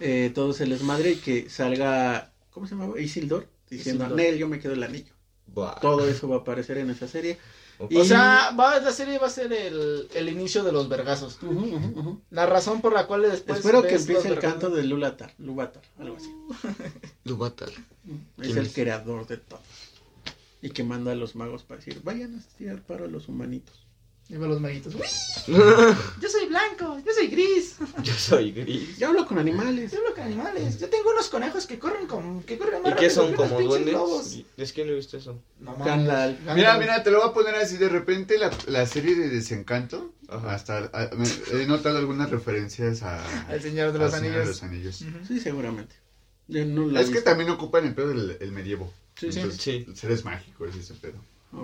eh, 0.00 0.32
todo 0.34 0.52
se 0.52 0.66
les 0.66 0.82
madre 0.82 1.12
y 1.12 1.16
que 1.16 1.48
salga, 1.48 2.30
¿cómo 2.50 2.66
se 2.66 2.74
llamaba? 2.74 3.00
Isildur, 3.00 3.46
diciendo, 3.70 4.04
Isildur. 4.04 4.16
Nel, 4.16 4.38
yo 4.38 4.48
me 4.48 4.58
quedo 4.58 4.72
el 4.72 4.82
anillo. 4.82 5.12
Buah. 5.58 5.80
Todo 5.80 6.08
eso 6.08 6.28
va 6.28 6.36
a 6.36 6.38
aparecer 6.40 6.78
en 6.78 6.90
esa 6.90 7.06
serie. 7.08 7.38
Ok. 7.78 7.92
Y- 7.92 7.96
O 7.98 8.04
sea, 8.04 8.50
va, 8.58 8.78
la 8.80 8.90
serie 8.92 9.18
va 9.18 9.28
a 9.28 9.30
ser 9.30 9.52
el, 9.52 10.08
el 10.14 10.28
inicio 10.28 10.64
de 10.64 10.72
los 10.72 10.88
vergazos. 10.88 11.38
Ujú, 11.42 11.52
ujú, 11.76 12.00
ujú. 12.00 12.20
La 12.30 12.46
razón 12.46 12.80
por 12.80 12.92
la 12.92 13.06
cual 13.06 13.22
después. 13.22 13.58
Espero 13.60 13.82
que 13.82 13.94
empiece 13.94 14.28
el 14.28 14.38
canto 14.38 14.66
vergazos. 14.70 14.76
de 14.76 14.84
Lulatar, 14.84 15.34
Lubatar, 15.38 15.82
algo 15.98 16.16
así. 16.16 16.30
Lubatar. 17.24 17.68
Es 17.70 17.76
¿Quién 18.46 18.58
el 18.58 18.66
es? 18.66 18.74
creador 18.74 19.26
de 19.26 19.36
todo. 19.36 19.60
Y 20.60 20.70
que 20.70 20.82
manda 20.82 21.12
a 21.12 21.14
los 21.14 21.36
magos 21.36 21.62
para 21.62 21.78
decir, 21.78 22.00
vayan 22.02 22.34
a 22.36 22.56
tirar 22.56 22.82
paro 22.82 23.04
a 23.04 23.08
los 23.08 23.28
humanitos. 23.28 23.86
Y 24.30 24.36
ve 24.36 24.46
los 24.46 24.60
maguitos. 24.60 24.94
"Uy, 24.94 25.00
Yo 26.20 26.28
soy 26.28 26.46
blanco, 26.48 26.98
yo 27.04 27.12
soy 27.14 27.28
gris. 27.28 27.76
Yo 28.02 28.12
soy 28.12 28.52
gris. 28.52 28.98
Yo 28.98 29.08
hablo 29.08 29.24
con 29.26 29.38
animales. 29.38 29.90
Yo 29.90 29.98
hablo 30.00 30.14
con 30.14 30.24
animales. 30.24 30.78
Yo 30.78 30.90
tengo 30.90 31.10
unos 31.10 31.28
conejos 31.30 31.66
que 31.66 31.78
corren 31.78 32.06
con, 32.06 32.42
que 32.42 32.58
corren 32.58 32.82
más 32.82 32.92
¿Y 32.92 32.96
qué 32.96 33.08
son? 33.08 33.32
¿Como 33.34 33.58
duendes? 33.58 33.94
lobos. 33.94 34.36
Es 34.58 34.74
que 34.74 34.84
no 34.84 34.92
he 34.92 34.96
visto 34.96 35.16
eso. 35.16 35.40
No 35.60 35.70
mames, 35.72 35.86
Gandalf. 35.86 36.36
Gandalf. 36.40 36.56
Mira, 36.56 36.78
mira, 36.78 37.02
te 37.02 37.10
lo 37.10 37.20
voy 37.20 37.30
a 37.30 37.32
poner 37.32 37.54
así 37.54 37.78
de 37.78 37.88
repente 37.88 38.36
la, 38.36 38.50
la 38.66 38.84
serie 38.86 39.14
de 39.14 39.30
Desencanto. 39.30 40.12
Ajá. 40.28 40.52
Hasta 40.54 40.90
a- 40.92 41.10
me- 41.16 41.62
he 41.62 41.64
notado 41.66 41.96
algunas 41.96 42.28
referencias 42.28 43.02
a 43.02 43.24
El 43.50 43.62
Señor 43.62 43.92
de 43.92 43.98
al 43.98 44.04
los 44.04 44.12
Señor 44.12 44.26
Anillos. 44.26 44.44
de 44.44 44.46
los 44.52 44.62
Anillos. 44.62 45.04
Sí, 45.26 45.40
seguramente. 45.40 45.96
Yo 46.48 46.66
no 46.66 46.86
la 46.86 47.00
Es 47.00 47.08
que 47.08 47.22
también 47.22 47.48
ocupan 47.48 47.86
el 47.86 47.94
pedo 47.94 48.08
del 48.08 48.36
el 48.40 48.52
medievo. 48.52 48.92
Sí, 49.16 49.32
sí. 49.32 49.38
Entonces, 49.40 49.62
Sí. 49.62 49.86
Seres 49.94 50.22
mágicos 50.26 50.76
y 50.76 50.80
ese 50.80 50.92
pedo. 50.94 51.14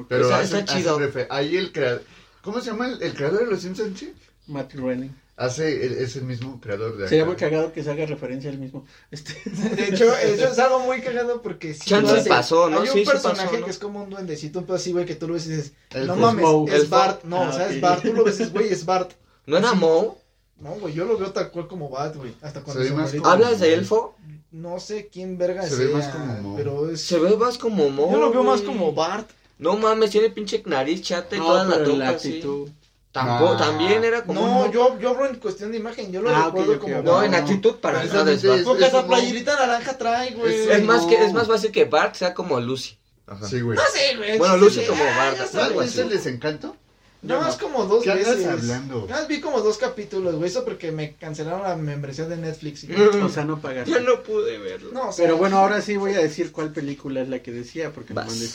Pero 0.09 0.25
Está- 0.25 0.37
hace- 0.39 0.59
está 0.61 0.73
hace 0.73 0.83
chido. 0.83 0.99
ahí 1.29 1.57
el 1.59 1.71
creador. 1.73 2.03
¿Cómo 2.45 2.61
se 2.61 2.71
llama 2.71 2.89
el, 2.89 3.03
el 3.03 3.15
creador 3.15 3.41
de 3.41 3.51
los 3.51 3.61
Simpsons? 3.63 3.99
sí? 3.99 4.13
Matt 4.47 4.75
Groening. 4.75 5.11
Hace, 5.37 5.85
el- 5.87 5.95
es 5.95 6.15
el 6.15 6.23
mismo 6.25 6.61
creador 6.61 6.97
de. 6.97 7.09
Sería 7.09 7.25
muy 7.25 7.35
cagado 7.35 7.73
que 7.73 7.83
se 7.83 7.91
haga 7.91 8.07
referencia 8.07 8.51
al 8.51 8.59
mismo. 8.59 8.85
Este, 9.11 9.33
De 9.51 9.89
hecho, 9.89 10.15
eso 10.17 10.47
es 10.47 10.59
algo 10.61 10.79
muy 10.81 11.01
cagado 11.01 11.43
porque 11.43 11.75
sí 11.75 11.81
Chance 11.87 12.19
hace. 12.19 12.29
pasó, 12.29 12.71
¿no? 12.71 12.77
Hay 12.83 12.89
un 12.89 12.93
Sí, 12.95 13.01
sí 13.01 13.11
personaje 13.11 13.45
pasó, 13.47 13.59
¿no? 13.59 13.65
que 13.65 13.71
es 13.71 13.79
como 13.79 14.03
un 14.05 14.11
duendecito, 14.11 14.61
un 14.61 14.67
pedo 14.67 14.77
así, 14.77 14.93
güey, 14.93 15.07
que 15.07 15.17
tú 15.17 15.27
lo 15.27 15.35
ves 15.35 15.47
y 15.47 15.51
dices, 15.57 15.73
El 15.91 16.07
no 16.07 16.15
mames, 16.15 16.45
es 16.73 16.83
El 16.83 16.87
Bart. 16.89 17.25
No, 17.25 17.43
Ah, 17.43 17.49
o 17.49 17.53
sea, 17.53 17.69
es 17.69 17.81
Bart. 17.81 18.03
Tú 18.03 18.13
lo 18.13 18.23
ves 18.23 18.39
y 18.39 18.45
güey, 18.47 18.69
es 18.73 18.85
Bart. 18.85 19.11
¿No 19.47 19.57
era. 19.57 19.73
Moe? 19.75 20.13
No, 20.61 20.71
güey, 20.77 20.95
yo 20.95 21.05
lo 21.05 21.19
veo 21.19 21.33
tal 21.33 21.51
cual 21.51 21.67
como 21.67 21.89
Bart, 21.89 22.15
güey. 22.15 22.33
Hasta 22.41 22.63
cuando 22.63 22.81
Se 22.83 22.89
se, 22.89 22.95
ve 22.95 23.01
más 23.01 23.13
como- 23.13 23.27
¿Hablas 23.27 23.59
de 23.59 23.75
elfo? 23.75 24.17
No 24.53 24.79
sé 24.79 25.09
quién 25.13 25.37
verga 25.37 25.65
Se 25.67 25.75
ve 25.75 25.93
más 25.93 26.07
como 26.09 26.27
Moe. 26.43 26.57
pero 26.63 26.91
es... 26.91 27.01
Se 27.01 27.19
ve 27.19 27.37
más 27.37 27.59
como 27.59 27.91
Moe. 27.91 28.13
Yo 28.13 28.21
lo 28.21 28.31
veo 28.31 28.45
más 28.45 28.61
como 28.61 28.93
Bart. 28.93 29.29
No 29.59 29.77
mames, 29.77 30.11
tiene 30.11 30.31
pinche 30.31 30.63
nariz 30.67 31.03
chata 31.03 31.37
y 31.37 31.39
no, 31.39 31.47
toda 31.47 31.65
la 31.65 31.79
la 31.79 32.09
así. 32.11 32.29
actitud. 32.29 32.69
Tampoco, 33.13 33.53
Ah. 33.53 33.57
también 33.59 34.03
era 34.03 34.25
como. 34.25 34.41
No, 34.41 34.65
un- 34.65 34.73
yo, 34.73 34.99
yo 34.99 35.11
hablo 35.11 35.27
en 35.27 35.37
cuestión 35.37 35.71
de 35.71 35.79
imagen, 35.79 36.11
yo 36.11 36.21
lo 36.21 36.31
Ah, 36.35 36.47
recuerdo 36.47 36.73
ok, 36.73 36.79
como 36.81 36.99
ok. 36.99 37.05
No, 37.05 37.13
Bart. 37.13 37.27
en 37.27 37.35
actitud 37.35 37.75
para 37.77 37.99
nada 38.05 38.25
Precisamente 38.25 38.49
es 38.49 38.61
es- 38.61 38.65
Porque 38.67 38.87
esa 38.87 39.03
no. 39.03 39.07
playerita 39.09 39.57
naranja 39.57 39.97
trae, 39.97 40.33
güey. 40.35 40.55
Es- 40.55 40.69
Es 40.69 40.85
más 40.85 41.05
que 41.07 41.19
No. 41.19 41.25
es 41.25 41.33
más 41.33 41.47
fácil 41.47 41.71
que 41.71 41.85
Bart 41.85 42.17
sea 42.17 42.35
como 42.35 42.59
Lucy. 42.59 42.99
Ajá. 43.27 43.47
Sí, 43.49 43.61
güey. 43.61 43.79
No 43.79 43.85
sé, 43.93 44.17
güey. 44.17 44.37
Bueno, 44.39 44.57
Lucy 44.57 44.81
sí, 44.81 44.87
como 44.89 45.03
ah, 45.05 45.17
Bart, 45.17 45.37
ya 45.37 45.43
algo 45.45 45.53
sabes. 45.53 45.75
¿No 45.77 45.81
así. 45.83 45.89
es 45.91 45.99
el 45.99 46.09
desencanto? 46.11 46.77
No, 47.23 47.41
más 47.41 47.57
como 47.57 47.85
dos 47.87 48.03
¿Qué 48.05 48.11
veces. 48.13 48.47
hablando? 48.47 49.07
Nada 49.09 49.21
más 49.23 49.29
vi 49.29 49.41
como 49.41 49.61
dos 49.63 49.79
capítulos, 49.79 50.35
güey. 50.35 50.51
Eso 50.51 50.63
porque 50.65 50.91
me 50.93 51.15
cancelaron 51.15 51.63
la 51.63 51.75
membresía 51.77 52.27
de 52.27 52.37
Netflix. 52.37 52.85
y- 52.85 52.93
O 52.93 53.29
sea, 53.31 53.45
no 53.45 53.61
pagas. 53.61 53.89
Ya 53.89 54.01
no 54.01 54.23
pude 54.25 54.59
verlo. 54.59 54.91
No, 54.93 55.09
o 55.09 55.13
sea, 55.13 55.25
Pero 55.25 55.39
bueno, 55.39 55.57
ahora 55.59 55.81
sí 55.81 55.97
voy 55.97 56.13
a 56.15 56.19
decir 56.19 56.51
cuál 56.53 56.71
película 56.73 57.23
es 57.23 57.29
la 57.31 57.39
que 57.39 57.51
decía, 57.53 57.93
porque 57.93 58.13
me 58.13 58.25
mandé. 58.25 58.47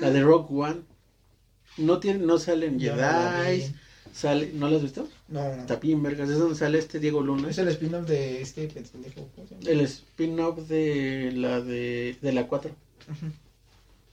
La 0.00 0.10
de 0.10 0.22
Rock 0.22 0.50
One. 0.50 0.82
No 1.76 1.98
tiene, 2.00 2.24
no 2.24 2.38
salen 2.38 2.76
no. 2.76 2.80
Jedi, 2.82 3.72
sale, 4.12 4.50
¿no 4.54 4.68
la 4.68 4.76
has 4.76 4.82
visto? 4.82 5.08
No, 5.28 5.56
no. 5.56 5.76
Bien, 5.78 6.02
vergas, 6.02 6.28
es 6.28 6.38
donde 6.38 6.56
sale 6.56 6.78
este 6.78 6.98
Diego 6.98 7.20
Luna. 7.20 7.50
Es 7.50 7.58
el 7.58 7.68
spin-off 7.68 8.06
de 8.06 8.42
este 8.42 8.66
pendejo. 8.68 9.28
El 9.66 9.80
spin-off 9.82 10.58
de 10.68 11.32
la 11.36 11.60
de, 11.60 12.16
de 12.20 12.32
la 12.32 12.46
4. 12.46 12.70
Ujú. 13.10 13.32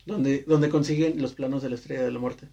donde, 0.05 0.43
donde 0.47 0.69
consiguen 0.69 1.21
los 1.21 1.33
planos 1.33 1.63
de 1.63 1.69
la 1.69 1.75
estrella 1.75 2.03
de 2.03 2.11
la 2.11 2.19
muerte. 2.19 2.47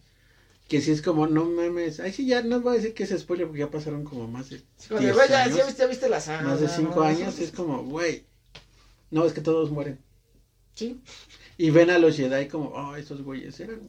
Que 0.69 0.81
si 0.81 0.91
es 0.91 1.03
como, 1.03 1.27
no 1.27 1.45
mames, 1.45 2.01
ay 2.01 2.13
sí, 2.13 2.25
ya 2.27 2.43
no 2.43 2.61
voy 2.63 2.73
a 2.73 2.77
decir 2.79 2.95
que 2.95 3.03
es 3.03 3.11
spoiler 3.21 3.47
porque 3.47 3.61
ya 3.61 3.71
pasaron 3.71 4.05
como 4.05 4.27
más 4.27 4.49
de 4.49 4.63
Como 4.89 5.01
de, 5.01 5.07
10 5.07 5.17
güey, 5.17 5.29
ya, 5.29 5.43
años, 5.45 5.57
ya 5.59 5.67
viste, 5.67 5.83
ya 5.83 5.87
viste 5.89 6.09
la 6.09 6.21
saga. 6.21 6.43
más 6.49 6.61
de 6.61 6.67
ya, 6.69 6.77
5 6.77 6.95
no, 6.97 7.03
años, 7.03 7.35
eso- 7.35 7.45
es 7.45 7.51
como, 7.53 7.83
güey, 7.85 8.25
no, 9.11 9.27
es 9.27 9.35
que 9.35 9.43
todos 9.43 9.71
mueren. 9.71 9.99
Sí. 10.75 10.99
Y 11.59 11.71
ven 11.71 11.91
a 11.91 11.99
los 11.99 12.17
Jedi 12.17 12.49
como, 12.49 12.71
oh, 12.71 12.97
estos 12.97 13.23
güeyes 13.23 13.59
eran, 13.61 13.81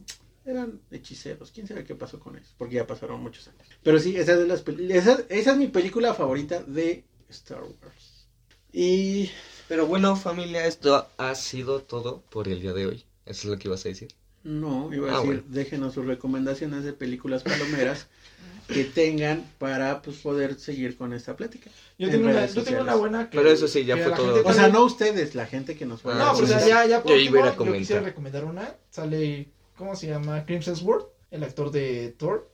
eran 0.44 0.80
hechiceros, 0.90 1.50
quién 1.50 1.66
sabe 1.66 1.84
qué 1.84 1.94
pasó 1.94 2.20
con 2.20 2.36
ellos, 2.36 2.54
porque 2.58 2.76
ya 2.76 2.86
pasaron 2.86 3.22
muchos 3.22 3.48
años. 3.48 3.62
Pero 3.82 3.98
sí, 3.98 4.16
esa 4.16 4.32
es, 4.32 4.38
de 4.38 4.46
las 4.46 4.64
pel- 4.64 4.90
esa, 4.92 5.22
esa 5.28 5.52
es 5.52 5.56
mi 5.56 5.68
película 5.68 6.14
favorita 6.14 6.62
de 6.62 7.04
Star 7.28 7.62
Wars. 7.62 8.26
Y 8.72 9.30
Pero 9.68 9.86
bueno, 9.86 10.16
familia, 10.16 10.66
esto 10.66 11.08
ha 11.16 11.34
sido 11.34 11.80
todo 11.82 12.22
por 12.30 12.48
el 12.48 12.60
día 12.60 12.72
de 12.72 12.86
hoy. 12.86 13.04
Eso 13.24 13.42
es 13.42 13.44
lo 13.46 13.58
que 13.58 13.68
ibas 13.68 13.84
a 13.86 13.88
decir. 13.88 14.08
no, 14.42 14.92
iba 14.92 15.08
a 15.08 15.12
Ah, 15.12 15.20
decir, 15.20 15.26
bueno. 15.42 15.42
déjenos 15.48 15.94
sus 15.94 16.04
recomendaciones 16.04 16.84
de 16.84 16.92
películas 16.92 17.42
palomeras 17.42 18.08
que 18.66 18.84
tengan 18.84 19.44
para 19.58 20.00
pues 20.02 20.16
poder 20.18 20.58
seguir 20.58 20.96
con 20.96 21.12
esta 21.12 21.36
plática. 21.36 21.70
Yo 21.98 22.06
en 22.06 22.12
tengo, 22.12 22.24
una, 22.24 22.34
redes 22.34 22.54
yo 22.54 22.62
tengo 22.64 22.80
una 22.82 22.92
sociales. 22.92 23.00
buena 23.00 23.30
que. 23.30 23.36
Pero 23.38 23.50
eso 23.50 23.68
sí, 23.68 23.84
ya 23.84 23.96
fue 23.96 24.12
todo. 24.12 24.34
gente 24.34 24.50
O 24.50 24.52
sea, 24.52 24.68
no 24.68 24.84
ustedes, 24.84 25.34
la 25.34 25.46
gente 25.46 25.76
que 25.76 25.86
nos 25.86 26.00
fue 26.02 26.12
Ah, 26.14 26.32
No, 26.32 26.38
pues 26.38 26.50
ya, 26.50 26.86
ya 26.86 27.02
por 27.02 27.12
Yo 27.12 27.16
iba 27.18 27.38
a 27.38 27.42
ir 27.42 27.46
a 27.46 27.50
último, 27.50 27.66
yo 27.66 27.78
quisiera 27.78 28.02
recomendar 28.02 28.44
una. 28.44 28.74
Sale, 28.90 29.48
¿cómo 29.76 29.94
se 29.96 30.06
llama? 30.08 30.44
Crimson 30.44 30.76
Sword, 30.76 31.04
el 31.30 31.44
actor 31.44 31.70
de 31.70 32.14
Thor. 32.18 32.50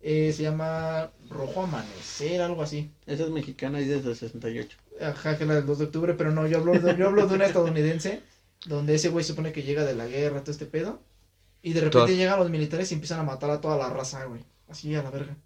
Eh, 0.00 0.32
se 0.32 0.42
llama 0.44 1.10
Rojo 1.28 1.62
Amanecer, 1.64 2.40
algo 2.40 2.62
así. 2.62 2.90
Esa 3.06 3.24
es 3.24 3.30
mexicana 3.30 3.80
y 3.80 3.84
desde 3.86 4.10
el 4.10 4.16
68. 4.16 4.76
Ajá, 5.00 5.36
que 5.38 5.44
la 5.44 5.54
del 5.56 5.66
2 5.66 5.78
de 5.78 5.84
octubre, 5.86 6.14
pero 6.14 6.30
no, 6.30 6.46
yo 6.46 6.58
hablo 6.58 6.72
de, 6.78 6.96
yo 6.96 7.06
hablo 7.08 7.26
de 7.26 7.34
una 7.34 7.46
estadounidense, 7.46 8.20
donde 8.66 8.94
ese 8.94 9.08
güey 9.08 9.24
se 9.24 9.30
supone 9.30 9.52
que 9.52 9.62
llega 9.62 9.84
de 9.84 9.94
la 9.94 10.06
guerra, 10.06 10.40
todo 10.40 10.52
este 10.52 10.66
pedo. 10.66 11.00
Y 11.62 11.72
de 11.72 11.80
repente 11.80 12.12
Thor. 12.12 12.16
llegan 12.16 12.38
los 12.38 12.50
militares 12.50 12.90
y 12.92 12.94
empiezan 12.94 13.18
a 13.20 13.24
matar 13.24 13.50
a 13.50 13.60
toda 13.60 13.76
la 13.76 13.90
raza, 13.90 14.24
güey. 14.26 14.44
Así 14.68 14.94
a 14.94 15.02
la 15.02 15.10
verga. 15.10 15.36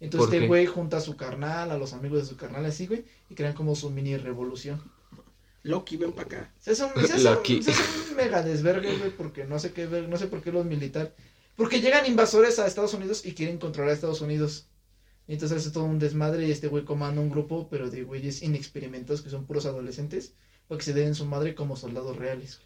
Entonces 0.00 0.28
¿Por 0.28 0.34
este 0.34 0.46
güey 0.46 0.66
junta 0.66 0.96
a 0.96 1.00
su 1.00 1.16
carnal, 1.16 1.70
a 1.70 1.76
los 1.78 1.92
amigos 1.92 2.20
de 2.20 2.26
su 2.26 2.36
carnal, 2.36 2.64
así, 2.64 2.86
güey, 2.86 3.04
y 3.28 3.34
crean 3.34 3.52
como 3.54 3.74
su 3.74 3.90
mini 3.90 4.16
revolución. 4.16 4.80
Loki, 5.62 5.98
ven 5.98 6.12
para 6.12 6.26
acá. 6.26 6.54
Se 6.58 6.70
hace 6.70 6.84
un, 6.84 6.92
se 6.94 7.12
hace 7.12 7.28
un- 7.28 7.34
Lucky. 7.34 7.62
se 7.62 7.70
hace 7.72 8.10
un 8.10 8.16
mega 8.16 8.42
desvergue, 8.42 8.96
güey, 8.96 9.10
porque 9.10 9.44
no 9.44 9.58
sé 9.58 9.72
qué 9.72 9.86
ver, 9.86 10.08
no 10.08 10.16
sé 10.16 10.26
por 10.26 10.40
qué 10.40 10.52
los 10.52 10.64
militares. 10.64 11.12
Porque 11.54 11.82
llegan 11.82 12.06
invasores 12.06 12.58
a 12.58 12.66
Estados 12.66 12.94
Unidos 12.94 13.26
y 13.26 13.34
quieren 13.34 13.58
controlar 13.58 13.90
a 13.90 13.94
Estados 13.94 14.22
Unidos. 14.22 14.68
Y 15.28 15.34
entonces 15.34 15.58
hace 15.58 15.70
todo 15.70 15.84
un 15.84 15.98
desmadre 15.98 16.48
y 16.48 16.50
este 16.50 16.68
güey 16.68 16.84
comanda 16.86 17.20
un 17.20 17.28
grupo, 17.30 17.68
pero 17.70 17.90
de 17.90 18.02
güeyes 18.04 18.42
inexperimentados 18.42 19.20
que 19.20 19.28
son 19.28 19.44
puros 19.44 19.66
adolescentes, 19.66 20.32
para 20.66 20.78
que 20.78 20.84
se 20.84 20.94
den 20.94 21.14
su 21.14 21.26
madre 21.26 21.54
como 21.54 21.76
soldados 21.76 22.16
reales. 22.16 22.60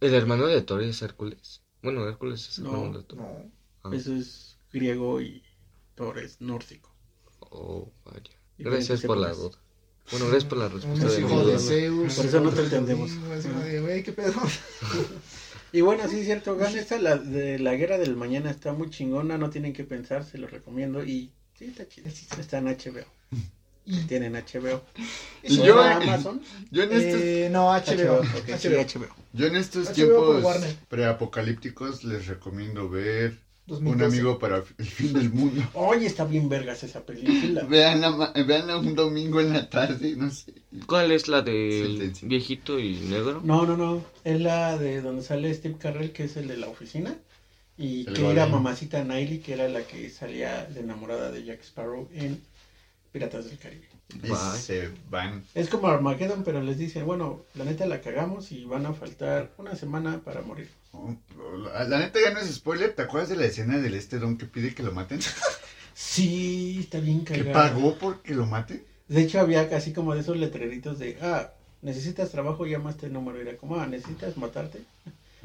El 0.00 0.12
hermano 0.14 0.46
de 0.46 0.60
Thor 0.60 0.82
es 0.82 1.00
Hércules. 1.00 1.62
Bueno, 1.82 2.06
Hércules 2.06 2.46
es 2.48 2.58
el 2.58 2.64
No, 2.64 2.72
hermano 2.74 2.98
de 2.98 3.04
Thor. 3.04 3.18
No. 3.18 3.50
Ah. 3.82 3.90
Eso 3.94 4.14
es 4.14 4.49
griego 4.72 5.20
y 5.20 5.42
Thor 5.94 6.18
es 6.18 6.40
nórdico. 6.40 6.94
Oh, 7.40 7.90
vaya. 8.04 8.30
Y 8.58 8.64
Gracias 8.64 9.02
por 9.02 9.16
la 9.16 9.32
duda. 9.32 9.58
Bueno, 10.10 10.26
gracias 10.26 10.44
por 10.48 10.58
la 10.58 10.68
respuesta 10.68 11.08
de 11.08 11.18
mi 11.20 11.26
hijo 11.26 11.38
de 11.46 11.52
duda. 11.52 11.58
Zeus. 11.58 12.14
Por 12.14 12.26
eso 12.26 12.40
no 12.40 12.50
te 12.50 12.62
entendemos. 12.62 13.10
Güey, 13.82 14.02
qué 14.02 14.12
pedo. 14.12 14.34
Y 15.72 15.82
bueno, 15.82 16.08
sí 16.08 16.18
es 16.18 16.24
cierto, 16.24 16.56
Gan, 16.56 16.76
esta 16.76 16.98
la 16.98 17.16
de 17.16 17.60
la 17.60 17.76
guerra 17.76 17.96
del 17.96 18.16
mañana 18.16 18.50
está 18.50 18.72
muy 18.72 18.90
chingona, 18.90 19.38
no 19.38 19.50
tienen 19.50 19.72
que 19.72 19.84
pensar, 19.84 20.24
se 20.24 20.36
lo 20.36 20.48
recomiendo 20.48 21.04
y 21.04 21.30
sí 21.56 21.66
está 21.66 21.86
chido. 21.86 22.08
Está 22.08 22.58
en 22.58 22.64
HBO. 22.66 23.04
Tienen 24.08 24.32
HBO. 24.34 24.82
Y 25.44 25.60
¿O 25.60 25.64
yo- 25.64 25.80
Amazon? 25.80 26.42
Yo 26.72 26.82
en 26.82 26.92
estos, 26.92 27.20
Eh, 27.22 27.48
no, 27.52 27.68
HBO. 27.72 28.22
yo 29.32 29.46
en 29.46 29.54
estos 29.56 29.88
HBO 29.96 30.40
por 30.42 30.54
tiempos 30.56 30.76
preapocalípticos 30.88 32.02
les 32.02 32.26
recomiendo 32.26 32.88
ver 32.88 33.38
Un 33.66 33.98
2012. 33.98 34.04
amigo 34.04 34.38
para 34.38 34.56
el 34.78 34.86
fin 34.86 35.12
del 35.12 35.30
mundo. 35.30 35.62
Oye, 35.74 36.06
está 36.06 36.24
bien 36.24 36.48
vergas 36.48 36.82
esa 36.82 37.04
película. 37.06 37.62
Vean 37.64 38.02
vean 38.46 38.70
un 38.70 38.94
domingo 38.96 39.40
en 39.40 39.52
la 39.52 39.70
tarde, 39.70 40.16
no 40.16 40.30
sé. 40.30 40.52
¿Cuál 40.86 41.12
es 41.12 41.28
la 41.28 41.42
del 41.42 41.86
Sentencia. 41.98 42.28
viejito 42.28 42.78
y 42.80 42.96
negro? 42.96 43.40
No, 43.44 43.66
no, 43.66 43.76
no. 43.76 44.04
Es 44.24 44.40
la 44.40 44.76
de 44.76 45.00
donde 45.02 45.22
sale 45.22 45.54
Steve 45.54 45.76
Carrell, 45.78 46.12
que 46.12 46.24
es 46.24 46.36
el 46.36 46.48
de 46.48 46.56
la 46.56 46.68
oficina. 46.68 47.16
Y 47.78 48.06
El 48.08 48.14
que 48.14 48.30
era 48.30 48.46
mamacita 48.46 49.02
Miley, 49.04 49.38
que 49.38 49.54
era 49.54 49.68
la 49.68 49.82
que 49.82 50.10
salía 50.10 50.64
de 50.66 50.80
enamorada 50.80 51.30
de 51.30 51.44
Jack 51.44 51.62
Sparrow 51.62 52.08
en 52.12 52.40
Piratas 53.12 53.46
del 53.46 53.58
Caribe. 53.58 53.88
Se 54.58 54.90
van. 55.08 55.44
Es 55.54 55.68
como 55.68 55.86
Armageddon, 55.86 56.42
pero 56.44 56.60
les 56.60 56.76
dicen, 56.76 57.06
bueno, 57.06 57.44
la 57.54 57.64
neta 57.64 57.86
la 57.86 58.00
cagamos 58.00 58.50
y 58.52 58.64
van 58.64 58.84
a 58.84 58.92
faltar 58.92 59.52
una 59.56 59.76
semana 59.76 60.20
para 60.24 60.42
morir. 60.42 60.68
La, 61.88 61.98
neta 61.98 62.18
ya 62.22 62.32
no 62.32 62.40
es 62.40 62.52
spoiler. 62.54 62.94
¿Te 62.94 63.02
acuerdas 63.02 63.28
de 63.30 63.36
la 63.36 63.46
escena 63.46 63.78
del 63.78 63.94
este 63.94 64.18
don 64.18 64.36
que 64.36 64.46
pide 64.46 64.74
que 64.74 64.82
lo 64.82 64.92
maten? 64.92 65.20
Sí, 65.94 66.78
está 66.80 66.98
bien 67.00 67.24
¿Que 67.24 67.38
cagado. 67.44 67.52
pagó 67.52 67.98
porque 67.98 68.34
lo 68.34 68.46
maten? 68.46 68.82
De 69.08 69.22
hecho, 69.22 69.40
había 69.40 69.68
casi 69.68 69.92
como 69.92 70.14
de 70.14 70.20
esos 70.20 70.36
letreritos 70.36 70.98
de, 70.98 71.18
ah, 71.20 71.52
necesitas 71.82 72.30
trabajo, 72.30 72.64
llama 72.66 72.90
a 72.90 72.92
este 72.92 73.08
número. 73.10 73.38
Y 73.38 73.42
era 73.48 73.56
como, 73.58 73.76
ah, 73.76 73.86
necesitas 73.86 74.36
matarte. 74.36 74.80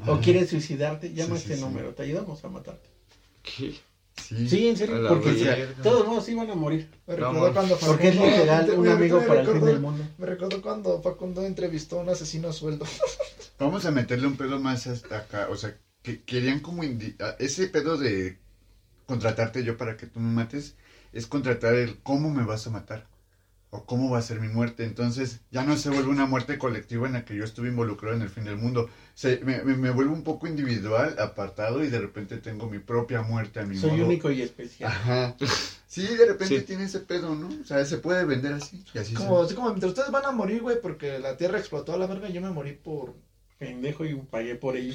O 0.06 0.18
quieres 0.20 0.50
suicidarte, 0.50 1.12
llama 1.14 1.36
Sí, 1.36 1.42
este 1.42 1.54
sí, 1.54 1.60
sí. 1.60 1.64
número. 1.66 1.94
Te 1.94 2.02
ayudamos 2.04 2.44
a 2.44 2.48
matarte. 2.48 2.88
¿Qué? 3.42 3.74
Sí. 4.16 4.48
Sí, 4.48 4.68
en 4.68 4.76
serio, 4.76 5.04
porque 5.08 5.32
verga. 5.32 5.82
todos 5.82 6.06
modos 6.06 6.28
iban 6.28 6.50
a 6.50 6.54
morir. 6.54 6.90
Me 7.06 7.16
No, 7.16 7.32
recordó 7.32 7.52
cuando 7.52 7.76
Porque 7.78 8.08
es 8.08 8.14
Facundo- 8.16 8.36
literal 8.36 8.66
me- 8.66 8.72
un 8.74 8.88
amigo 8.88 9.18
para 9.26 9.40
el 9.40 9.46
fin 9.46 9.54
recordó- 9.54 9.66
del 9.66 9.80
mundo. 9.80 10.04
Me 10.18 10.26
recordó 10.26 10.62
cuando 10.62 11.02
Facundo 11.02 11.44
entrevistó 11.44 12.00
a 12.00 12.02
un 12.02 12.08
asesino 12.08 12.48
a 12.48 12.52
sueldo. 12.52 12.84
Vamos 13.58 13.84
a 13.86 13.90
meterle 13.90 14.26
un 14.26 14.36
pedo 14.36 14.58
más 14.58 14.86
hasta 14.86 15.18
acá. 15.18 15.48
O 15.50 15.56
sea, 15.56 15.76
que 16.02 16.22
querían 16.22 16.60
como... 16.60 16.82
Ese 17.38 17.68
pedo 17.68 17.96
de 17.98 18.38
contratarte 19.06 19.62
yo 19.64 19.76
para 19.76 19.96
que 19.96 20.06
tú 20.06 20.18
me 20.20 20.32
mates 20.32 20.74
es 21.12 21.26
contratar 21.26 21.74
el 21.74 21.98
cómo 22.02 22.30
me 22.30 22.44
vas 22.44 22.66
a 22.66 22.70
matar. 22.70 23.06
O 23.76 23.84
cómo 23.84 24.10
va 24.10 24.18
a 24.18 24.22
ser 24.22 24.40
mi 24.40 24.48
muerte. 24.48 24.84
Entonces 24.84 25.40
ya 25.50 25.64
no 25.64 25.76
se 25.76 25.90
vuelve 25.90 26.08
una 26.10 26.26
muerte 26.26 26.58
colectiva 26.58 27.06
en 27.06 27.12
la 27.14 27.24
que 27.24 27.36
yo 27.36 27.44
estuve 27.44 27.68
involucrado 27.68 28.16
en 28.16 28.22
el 28.22 28.28
fin 28.30 28.44
del 28.44 28.56
mundo. 28.56 28.88
Se, 29.14 29.38
me, 29.44 29.62
me, 29.62 29.76
me 29.76 29.90
vuelvo 29.90 30.12
un 30.14 30.22
poco 30.24 30.46
individual, 30.46 31.16
apartado 31.18 31.82
y 31.84 31.88
de 31.88 31.98
repente 31.98 32.36
tengo 32.38 32.68
mi 32.68 32.78
propia 32.78 33.22
muerte 33.22 33.60
a 33.60 33.64
mi 33.64 33.76
Soy 33.76 33.92
modo. 33.92 34.06
único 34.06 34.30
y 34.30 34.42
especial. 34.42 34.90
Ajá. 34.90 35.36
Sí, 35.86 36.06
de 36.06 36.26
repente 36.26 36.58
Sí. 36.60 36.64
tiene 36.66 36.84
ese 36.84 37.00
pedo, 37.00 37.34
¿no? 37.34 37.48
O 37.48 37.64
sea, 37.64 37.84
se 37.84 37.98
puede 37.98 38.24
vender 38.24 38.52
así. 38.54 38.84
Y 38.94 38.98
así 38.98 39.14
Como, 39.14 39.38
se- 39.40 39.46
así 39.46 39.54
como 39.54 39.68
mientras 39.68 39.90
ustedes 39.92 40.10
van 40.10 40.24
a 40.26 40.32
morir, 40.32 40.60
güey, 40.62 40.80
porque 40.80 41.18
la 41.18 41.36
tierra 41.36 41.58
explotó 41.58 41.92
a 41.94 41.96
la 41.98 42.06
verga, 42.06 42.28
yo 42.28 42.40
me 42.40 42.50
morí 42.50 42.72
por... 42.72 43.14
Pendejo 43.58 44.04
y 44.04 44.14
pagué 44.16 44.54
por 44.56 44.76
ello. 44.76 44.94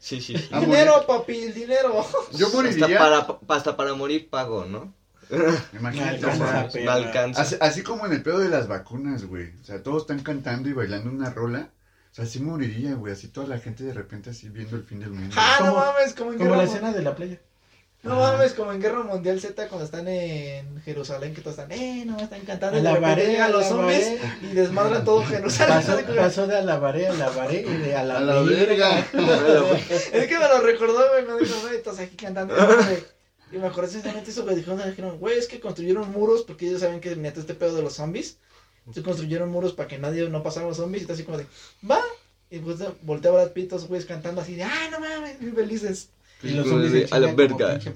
Sí, 0.00 0.20
sí, 0.20 0.36
sí. 0.36 0.48
Dinero, 0.60 1.04
papi, 1.06 1.36
el 1.44 1.54
dinero. 1.54 2.04
Yo 2.32 2.46
Hasta 2.46 2.56
moriría. 2.56 2.98
para, 2.98 3.38
hasta 3.48 3.76
para 3.76 3.94
morir 3.94 4.28
pago, 4.28 4.64
¿no? 4.64 4.92
Imagínate, 5.78 6.26
Me 6.26 6.32
o 6.32 6.36
sea, 6.36 6.94
alcanza, 6.94 7.40
No. 7.40 7.46
Así, 7.46 7.56
así 7.60 7.82
como 7.82 8.06
en 8.06 8.12
el 8.12 8.22
pedo 8.22 8.38
de 8.38 8.48
las 8.48 8.68
vacunas, 8.68 9.24
güey. 9.24 9.50
O 9.60 9.64
sea, 9.64 9.82
todos 9.82 10.02
están 10.02 10.20
cantando 10.20 10.68
y 10.68 10.72
bailando 10.72 11.10
una 11.10 11.30
rola. 11.30 11.70
O 12.10 12.14
sea, 12.14 12.24
así 12.24 12.40
moriría, 12.40 12.94
güey. 12.94 13.12
Así 13.12 13.28
toda 13.28 13.46
la 13.46 13.58
gente 13.58 13.84
de 13.84 13.94
repente 13.94 14.30
así 14.30 14.48
viendo 14.48 14.76
el 14.76 14.84
fin 14.84 15.00
del 15.00 15.10
mundo. 15.10 15.34
Ah, 15.38 15.56
no 15.60 15.66
Como- 15.72 15.78
mames, 15.84 16.14
como 16.14 16.32
en 16.32 16.38
Como 16.38 16.50
Guerra 16.50 16.62
la 16.64 16.68
escena 16.68 16.92
de 16.92 17.02
la 17.02 17.16
playa. 17.16 17.38
No 18.02 18.16
mames, 18.16 18.52
como 18.54 18.72
en 18.72 18.82
Guerra 18.82 19.04
Mundial 19.04 19.40
Z 19.40 19.68
cuando 19.68 19.84
están 19.84 20.08
en 20.08 20.82
Jerusalén, 20.82 21.34
que 21.34 21.40
todos 21.40 21.56
están, 21.56 21.70
eh, 21.70 22.02
no, 22.04 22.18
están 22.18 22.40
cantando. 22.40 22.76
Y 22.76 22.82
de 22.82 22.92
repente 22.92 23.26
llegan 23.28 23.52
los 23.52 23.64
zombies 23.64 24.18
y 24.42 24.46
desmadran 24.48 25.04
todo 25.04 25.24
Jerusalén. 25.24 25.74
Pasó, 25.86 25.98
pasó 26.16 26.46
de 26.48 26.58
alabaré 26.58 27.06
a 27.06 27.12
alabaré 27.12 27.60
y 27.60 27.76
de 27.76 27.94
a 27.94 28.02
la, 28.02 28.18
A 28.18 28.20
la 28.20 28.42
verga. 28.42 29.06
Es 30.12 30.26
que 30.26 30.36
me 30.36 30.48
lo 30.48 30.60
recordó, 30.62 31.00
güey, 31.12 31.24
me 31.26 31.44
dijo, 31.44 31.60
güey, 31.62 31.76
estás 31.76 32.00
aquí 32.00 32.16
cantando. 32.16 32.56
Y 33.52 33.58
me 33.58 33.66
acordé 33.66 33.88
exactamente 33.88 34.30
eso 34.30 34.46
que 34.46 34.54
dijeron, 34.54 34.80
dijeron, 34.84 35.18
güey, 35.18 35.38
es 35.38 35.46
que 35.46 35.60
construyeron 35.60 36.10
muros 36.10 36.42
porque 36.42 36.66
ellos 36.66 36.80
saben 36.80 37.00
que 37.00 37.14
neta 37.16 37.40
este 37.40 37.54
pedo 37.54 37.76
de 37.76 37.82
los 37.82 37.94
zombies. 37.94 38.38
Entonces 38.78 39.04
construyeron 39.04 39.50
muros 39.50 39.74
para 39.74 39.88
que 39.88 39.98
nadie, 39.98 40.28
no 40.28 40.42
pasaran 40.42 40.68
los 40.68 40.78
zombies 40.78 41.02
y 41.02 41.04
está 41.04 41.12
así 41.12 41.24
como 41.24 41.38
de, 41.38 41.46
va. 41.88 42.00
Y 42.50 42.58
pues 42.58 42.78
voltea 43.02 43.30
a 43.30 43.48
Pitt, 43.48 43.68
todos 43.68 43.86
güeyes 43.86 44.06
cantando 44.06 44.40
así 44.40 44.54
de, 44.54 44.64
ah, 44.64 44.88
no 44.90 45.00
mames, 45.00 45.40
muy 45.40 45.52
felices. 45.52 46.08
Y 46.42 46.50
los 46.50 46.66
zombies 46.66 46.92
de, 46.92 47.06
se 47.08 47.14
a 47.14 47.20
la 47.20 47.34
verga. 47.34 47.78
pinche 47.78 47.92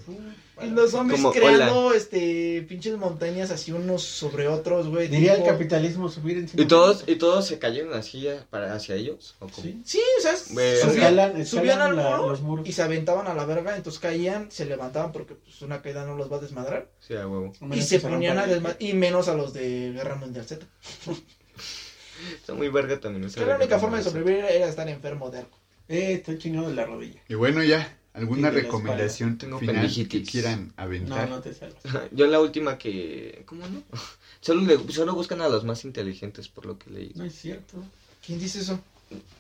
Y 0.63 0.69
los 0.71 0.91
zombies 0.91 1.21
Como, 1.21 1.33
creando, 1.33 1.93
este, 1.93 2.65
pinches 2.67 2.97
montañas 2.97 3.51
así 3.51 3.73
unos 3.73 4.03
sobre 4.03 4.49
otros, 4.49 4.89
güey. 4.89 5.09
Diría 5.09 5.35
el 5.35 5.45
capitalismo 5.45 6.09
subir 6.09 6.39
encima. 6.39 6.63
¿Y 6.63 6.67
todos, 6.67 7.05
¿Y 7.07 7.17
todos 7.17 7.47
se 7.47 7.59
cayeron 7.59 7.93
así 7.93 8.27
para, 8.49 8.75
hacia 8.75 8.95
ellos? 8.95 9.35
¿O 9.39 9.49
cómo? 9.49 9.63
Sí. 9.63 9.83
Sí, 9.85 10.01
o 10.19 10.23
sea, 10.23 10.35
subían, 10.37 10.75
Escalan, 10.75 11.41
escalan 11.41 11.47
subían 11.47 11.81
al 11.83 11.97
la- 11.97 12.17
muro 12.17 12.29
los 12.31 12.41
muros. 12.41 12.67
y 12.67 12.73
se 12.73 12.83
aventaban 12.83 13.27
a 13.27 13.35
la 13.35 13.45
verga, 13.45 13.77
entonces 13.77 14.01
caían, 14.01 14.51
se 14.51 14.65
levantaban 14.65 15.13
porque 15.13 15.35
pues 15.35 15.61
una 15.61 15.83
caída 15.83 16.07
no 16.07 16.15
los 16.17 16.33
va 16.33 16.37
a 16.39 16.41
desmadrar. 16.41 16.89
Sí, 17.01 17.15
a 17.15 17.27
huevo. 17.29 17.53
Y 17.61 17.65
menos 17.67 17.85
se 17.85 18.01
ponían 18.01 18.39
a 18.39 18.47
desmadrar, 18.47 18.83
y 18.83 18.95
menos 18.95 19.29
a 19.29 19.35
los 19.35 19.53
de 19.53 19.93
Guerra 19.93 20.15
Mundial 20.15 20.47
Z. 20.47 20.65
Está 22.35 22.55
muy 22.55 22.69
verga 22.69 22.99
también. 22.99 23.31
Que 23.31 23.45
la 23.45 23.57
única 23.57 23.79
forma 23.79 23.99
de 23.99 24.05
sobrevivir 24.05 24.45
era 24.45 24.67
estar 24.69 24.89
enfermo 24.89 25.31
de 25.31 25.41
algo. 25.41 25.59
Eh, 25.89 26.15
estoy 26.15 26.39
chingado 26.39 26.69
de 26.69 26.75
la 26.75 26.85
rodilla. 26.87 27.21
Y 27.29 27.35
bueno, 27.35 27.63
ya. 27.63 27.96
¿Alguna 28.17 28.49
Sí, 28.51 28.57
recomendación 28.57 29.37
Tengo 29.37 29.59
final 29.59 29.93
que 30.09 30.23
quieran 30.23 30.73
No, 30.77 30.83
aventar? 30.83 31.29
no 31.29 31.41
te 31.41 31.53
salvas. 31.53 31.83
Yo 32.13 32.27
la 32.27 32.41
última 32.41 32.79
que... 32.79 33.43
¿Cómo 33.47 33.67
no? 33.69 33.83
Solo, 34.41 34.63
le- 34.63 34.93
solo 34.93 35.15
buscan 35.15 35.43
a 35.43 35.49
los 35.49 35.65
más 35.65 35.85
inteligentes 35.85 36.49
por 36.49 36.65
lo 36.67 36.79
que 36.79 36.91
leí. 36.91 37.13
No 37.15 37.25
es 37.25 37.35
cierto. 37.35 37.77
¿Quién 38.25 38.39
dice 38.41 38.61
eso? 38.61 38.81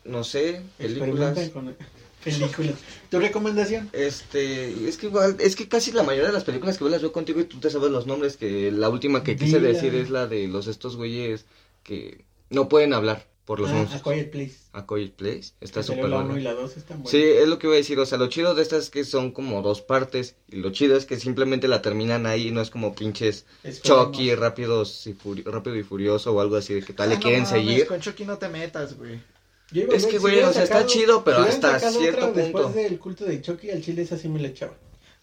no 0.04 0.22
sé, 0.22 0.62
películas. 0.78 1.50
Con 1.50 1.74
películas. 2.24 2.74
¿Tu 3.10 3.18
recomendación? 3.18 3.88
Este, 3.92 4.88
es 4.88 4.96
que 4.96 5.06
igual, 5.06 5.36
es 5.40 5.56
que 5.56 5.68
casi 5.68 5.90
la 5.92 6.02
mayoría 6.04 6.28
de 6.28 6.34
las 6.34 6.44
películas 6.44 6.76
que 6.78 6.84
veo 6.84 6.90
las 6.92 7.00
veo 7.02 7.12
contigo 7.12 7.40
y 7.40 7.44
tú 7.44 7.58
te 7.58 7.70
sabes 7.70 7.90
los 7.90 8.06
nombres, 8.06 8.36
que 8.36 8.70
la 8.70 8.88
última 8.90 9.24
que 9.24 9.36
quise 9.36 9.58
Dila. 9.58 9.72
decir 9.72 9.94
es 9.94 10.10
la 10.10 10.26
de 10.26 10.46
los 10.48 10.66
estos 10.68 10.96
güeyes 10.96 11.46
que 11.82 12.24
no 12.50 12.68
pueden 12.68 12.92
hablar 12.94 13.26
por 13.46 13.60
los 13.60 13.70
Ah, 13.70 13.74
monstruos. 13.74 14.00
A 14.06 14.12
Quiet 14.12 14.30
Place. 14.30 14.54
A 14.72 14.86
Quiet 14.86 15.12
Place, 15.14 15.52
está 15.60 15.82
súper 15.82 16.08
la 16.08 16.16
buena. 16.16 16.30
1 16.32 16.38
y 16.38 16.42
la 16.42 16.52
2 16.52 16.76
están 16.76 17.02
buenas. 17.02 17.10
Sí, 17.12 17.22
es 17.22 17.48
lo 17.48 17.58
que 17.58 17.68
iba 17.68 17.74
a 17.74 17.78
decir, 17.78 17.98
o 17.98 18.04
sea, 18.04 18.18
lo 18.18 18.26
chido 18.26 18.54
de 18.54 18.62
estas 18.62 18.82
es 18.84 18.90
que 18.90 19.04
son 19.04 19.30
como 19.32 19.62
dos 19.62 19.80
partes 19.82 20.34
y 20.48 20.56
lo 20.56 20.70
chido 20.72 20.96
es 20.96 21.06
que 21.06 21.18
simplemente 21.18 21.68
la 21.68 21.80
terminan 21.80 22.26
ahí, 22.26 22.50
no 22.50 22.60
es 22.60 22.70
como 22.70 22.94
pinches 22.94 23.46
Esperemos. 23.64 24.06
Chucky, 24.12 24.34
rápidos 24.34 25.06
y 25.06 25.14
furi- 25.14 25.44
rápido 25.44 25.76
y 25.76 25.82
furioso 25.84 26.34
o 26.34 26.40
algo 26.40 26.56
así 26.56 26.74
de 26.74 26.82
que 26.82 26.92
tal 26.92 27.08
le 27.08 27.14
Ah, 27.14 27.18
no 27.18 27.22
quieren 27.22 27.42
mames, 27.44 27.56
seguir. 27.66 27.86
Con 27.86 28.00
Chucky 28.00 28.24
no 28.26 28.36
te 28.36 28.48
metas, 28.48 28.98
güey. 28.98 29.14
Es 29.14 29.72
ver, 29.72 29.88
que, 29.88 30.00
si 30.00 30.16
güey, 30.18 30.34
hubieran 30.34 30.50
o 30.50 30.52
sea, 30.52 30.64
está 30.64 30.84
chido, 30.86 31.24
pero 31.24 31.42
si 31.44 31.50
hasta 31.50 31.78
sacado 31.80 31.98
cierto 32.00 32.20
punto. 32.26 32.40
Después 32.40 32.74
del 32.74 32.98
culto 32.98 33.24
de 33.24 33.40
Chucky, 33.42 33.70
al 33.70 33.80
chile 33.82 34.02
esa 34.02 34.18
sí 34.18 34.28
me 34.28 34.40
la 34.40 34.48
echaba. 34.48 34.74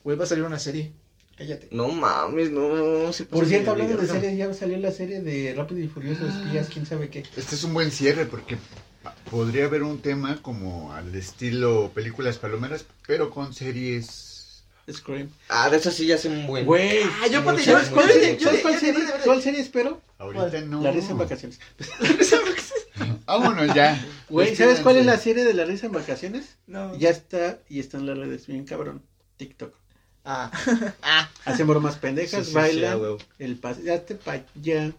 Güey, 0.04 0.18
va 0.18 0.24
a 0.24 0.28
salir 0.28 0.44
una 0.44 0.60
serie. 0.60 0.92
Cállate. 1.38 1.68
No 1.72 1.88
mames, 1.90 2.52
no. 2.52 3.12
se 3.12 3.26
Por 3.26 3.46
cierto, 3.46 3.72
hablando 3.72 3.98
de 3.98 4.08
series, 4.08 4.38
ya 4.38 4.54
salió 4.54 4.78
la 4.78 4.92
serie 4.92 5.22
de 5.22 5.54
Rápido 5.56 5.82
y 5.82 5.88
Furioso 5.88 6.28
Espías, 6.28 6.68
quién 6.72 6.86
sabe 6.86 7.10
qué. 7.10 7.24
Este 7.36 7.56
es 7.56 7.64
un 7.64 7.74
buen 7.74 7.92
cierre 7.92 8.26
porque 8.26 8.58
podría 9.32 9.66
haber 9.66 9.82
un 9.84 10.00
tema 10.00 10.40
como 10.42 10.94
al 10.94 11.14
estilo 11.16 11.92
películas 11.94 12.38
palomeras, 12.38 12.86
pero 13.08 13.30
con 13.32 13.54
series. 13.54 14.64
Scream. 14.92 15.30
Ah, 15.48 15.70
de 15.70 15.78
esas 15.78 15.94
sí 15.94 16.06
ya 16.06 16.16
hacen 16.16 16.34
un 16.34 16.46
buen. 16.48 16.66
Güey, 16.66 17.00
Ah, 17.04 17.28
yo 17.32 17.42
Muchas, 17.42 17.44
ponte- 17.46 17.64
¿sabes 17.64 17.90
cuál. 17.90 18.10
¿sabes 18.40 18.62
cuál 18.62 18.74
Ya, 18.74 18.80
serie, 18.80 19.00
ya, 19.02 19.08
ya, 19.08 19.18
ya. 19.18 19.24
cuál 19.24 19.42
serie 19.42 19.60
espero? 19.62 20.02
Ahorita 20.18 20.50
¿Cuál? 20.50 20.70
no. 20.70 20.82
La 20.82 20.92
risa 20.92 21.12
en 21.12 21.18
vacaciones. 21.18 21.60
Vámonos 23.26 23.74
ya. 23.74 24.06
Güey, 24.30 24.56
¿sabes 24.56 24.82
cuál 24.82 24.98
es 24.98 25.06
la 25.06 25.18
serie 25.18 25.44
de 25.46 25.54
la 25.54 25.66
risa 25.66 25.86
en 25.88 25.94
vacaciones? 25.94 26.58
No. 26.68 26.96
Ya 26.98 27.10
está 27.10 27.60
y 27.70 27.80
está 27.80 27.98
en 27.98 28.06
las 28.08 28.18
redes 28.18 28.46
bien 28.48 28.66
cabrón. 28.66 29.02
TikTok. 29.38 29.74
Ah. 30.26 31.30
Hacen 31.46 31.68
bromas 31.68 31.96
pendejas, 31.98 32.40
Sí, 32.40 32.46
sí, 32.46 32.50
sí, 32.52 32.56
bailan, 32.56 32.94
a 32.94 32.98
huevo. 32.98 33.18
el 33.40 33.58
paseate 33.58 34.16
pa' 34.16 34.34
allá, 34.56 34.92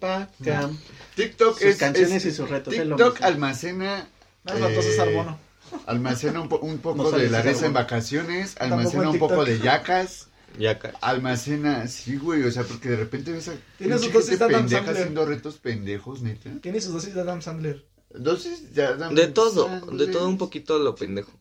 pa' 0.00 0.22
acá. 0.40 0.70
TikTok 1.16 1.54
Sus 1.58 1.66
es. 1.66 1.76
canciones 1.76 2.24
es- 2.24 2.32
y 2.32 2.36
sus 2.36 2.48
retos, 2.48 2.72
TikTok 2.74 3.20
almacena. 3.22 4.08
Más 4.44 4.58
faltoso 4.58 4.88
es 4.88 4.98
eh, 4.98 5.02
Arbono. 5.02 5.38
Almacena 5.86 6.40
un, 6.40 6.48
po- 6.48 6.58
un 6.60 6.78
poco 6.78 7.02
No 7.04 7.10
de 7.10 7.28
la 7.30 7.42
risa 7.42 7.66
en 7.66 7.72
vacaciones, 7.72 8.54
almacena 8.58 9.04
en 9.04 9.08
un 9.10 9.18
poco 9.18 9.44
de 9.44 9.58
yacas, 9.58 10.28
Ya 10.58 10.78
ca- 10.78 10.92
almacena, 11.00 11.86
sí, 11.88 12.16
güey, 12.16 12.42
o 12.44 12.50
sea, 12.52 12.62
porque 12.62 12.88
de 12.90 12.96
repente 12.96 13.32
ves 13.32 13.48
a 13.48 13.52
Tiene 13.78 13.94
pinche 13.96 14.08
su 14.08 14.12
dosis 14.18 14.38
de 14.38 14.44
Adam 14.44 14.68
Sandler. 14.68 14.96
haciendo 14.96 15.26
retos 15.26 15.56
pendejos, 15.58 16.22
neta. 16.22 16.50
Tiene 16.62 16.80
sus 16.80 16.92
dosis 16.92 17.14
de 17.14 17.20
Adam 17.22 17.42
Sandler. 17.42 17.84
Ya 18.74 18.92
dan- 18.94 19.14
De 19.14 19.26
todo, 19.28 19.66
Sandler. 19.66 20.06
de 20.06 20.12
todo 20.12 20.28
un 20.28 20.38
poquito 20.38 20.78
lo 20.78 20.94
pendejo. 20.94 21.32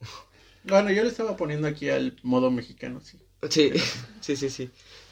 Bueno, 0.64 0.91
yo 0.91 1.03
le 1.03 1.10
estaba 1.10 1.35
poniendo 1.35 1.68
aquí 1.68 1.90
al 1.90 2.18
modo 2.23 2.52
mexicano, 2.52 3.02
sí. 3.02 3.19
Sí, 3.49 3.72
sí, 4.22 4.35
sí, 4.35 4.49
sí. 4.49 4.69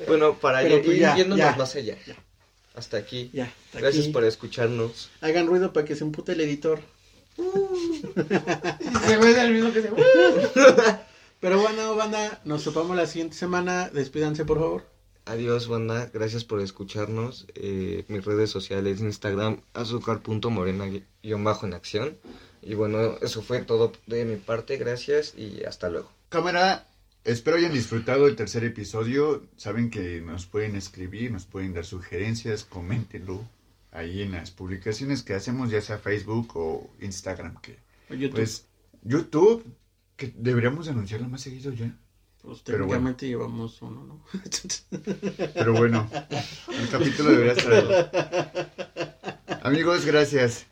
Bueno, 0.08 0.38
para 0.40 0.68
ir 0.68 0.84
pues 0.84 0.98
ya, 0.98 1.16
yéndonos 1.16 1.46
ya, 1.46 1.56
más 1.56 1.76
allá. 1.76 1.98
ya. 2.06 2.16
Hasta 2.74 2.98
aquí. 2.98 3.30
Ya, 3.34 3.54
hasta 3.66 3.80
Gracias 3.80 4.06
aquí. 4.06 4.14
por 4.14 4.24
escucharnos. 4.24 5.10
Hagan 5.20 5.48
ruido 5.48 5.74
para 5.74 5.86
que 5.86 5.96
se 5.96 6.04
empute 6.04 6.34
el 6.34 6.42
editor. 6.42 6.80
Se 7.38 9.18
ve 9.18 9.42
el 9.42 9.54
mismo 9.54 9.74
que 9.74 9.82
se. 9.82 9.90
Pero 11.40 11.60
bueno, 11.60 11.96
banda, 11.96 12.42
nos 12.46 12.64
topamos 12.64 12.96
la 12.96 13.08
siguiente 13.08 13.36
semana. 13.36 13.90
Despídanse, 13.90 14.46
por 14.46 14.60
favor. 14.60 14.86
Adiós, 15.26 15.68
banda. 15.68 16.10
Gracias 16.14 16.44
por 16.44 16.62
escucharnos. 16.62 17.48
Eh, 17.56 18.06
mis 18.08 18.24
redes 18.24 18.50
sociales, 18.50 19.02
Instagram, 19.02 19.62
azúcar.morena-en 19.74 21.74
acción. 21.74 22.18
Y 22.62 22.76
bueno, 22.76 23.18
eso 23.22 23.42
fue 23.42 23.64
todo 23.64 23.92
de 24.08 24.26
mi 24.26 24.36
parte. 24.36 24.78
Gracias 24.78 25.34
y 25.38 25.64
hasta 25.64 25.90
luego. 25.90 26.12
Cámara, 26.30 26.88
espero 27.24 27.58
hayan 27.58 27.74
disfrutado 27.74 28.28
el 28.28 28.36
tercer 28.36 28.64
episodio. 28.64 29.44
Saben 29.58 29.90
que 29.90 30.22
nos 30.22 30.46
pueden 30.46 30.76
escribir, 30.76 31.32
nos 31.32 31.46
pueden 31.46 31.74
dar 31.74 31.86
sugerencias, 31.86 32.64
coméntenlo 32.64 33.46
ahí 33.92 34.22
en 34.22 34.32
las 34.32 34.52
publicaciones 34.52 35.24
que 35.24 35.34
hacemos, 35.34 35.70
ya 35.70 35.82
sea 35.82 35.98
Facebook 35.98 36.52
o 36.56 36.90
Instagram, 37.02 37.60
que 37.62 37.78
O 38.10 38.14
YouTube. 38.14 38.36
pues 38.36 38.66
YouTube, 39.04 39.66
que 40.16 40.34
deberíamos 40.36 40.88
anunciarlo 40.88 41.28
más 41.28 41.42
seguido 41.42 41.74
ya. 41.74 41.94
Pues 42.42 42.62
pero 42.66 42.80
técnicamente 42.80 43.28
llevamos 43.28 43.80
uno, 43.84 44.04
¿no? 44.04 44.26
Pero 45.54 45.74
bueno, 45.74 46.10
el 46.12 46.90
capítulo 46.90 47.30
debería 47.32 47.54
estar 47.54 47.74
ahí. 47.74 49.60
Amigos, 49.62 50.06
gracias. 50.06 50.66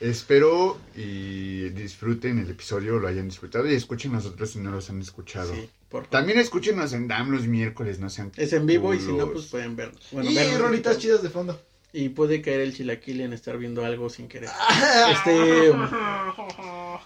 Espero 0.00 0.78
y 0.96 1.70
disfruten 1.70 2.38
el 2.38 2.50
episodio, 2.50 2.98
lo 2.98 3.08
hayan 3.08 3.28
disfrutado 3.28 3.68
y 3.68 3.74
escuchen 3.74 4.12
nosotros 4.12 4.50
si 4.50 4.58
no 4.60 4.70
los 4.70 4.88
han 4.90 5.00
escuchado. 5.00 5.52
Sí, 5.52 5.68
por 5.88 6.02
favor. 6.02 6.08
También 6.10 6.38
escúchenos 6.38 6.92
en 6.92 7.08
DAM 7.08 7.30
los 7.30 7.46
miércoles, 7.46 7.98
no 7.98 8.08
sean 8.08 8.30
Es 8.36 8.52
en 8.52 8.66
vivo 8.66 8.94
y 8.94 9.00
si 9.00 9.12
no, 9.12 9.30
pues 9.32 9.46
pueden 9.46 9.74
vernos. 9.74 10.00
Bueno, 10.12 10.30
y 10.30 10.34
vernos 10.34 10.60
rolitas 10.60 10.98
chidas 10.98 11.22
de 11.22 11.30
fondo. 11.30 11.60
Y 11.90 12.10
puede 12.10 12.42
caer 12.42 12.60
el 12.60 12.74
chilaquil 12.76 13.22
en 13.22 13.32
estar 13.32 13.56
viendo 13.56 13.82
algo 13.84 14.10
sin 14.10 14.28
querer. 14.28 14.50
Este. 15.10 15.72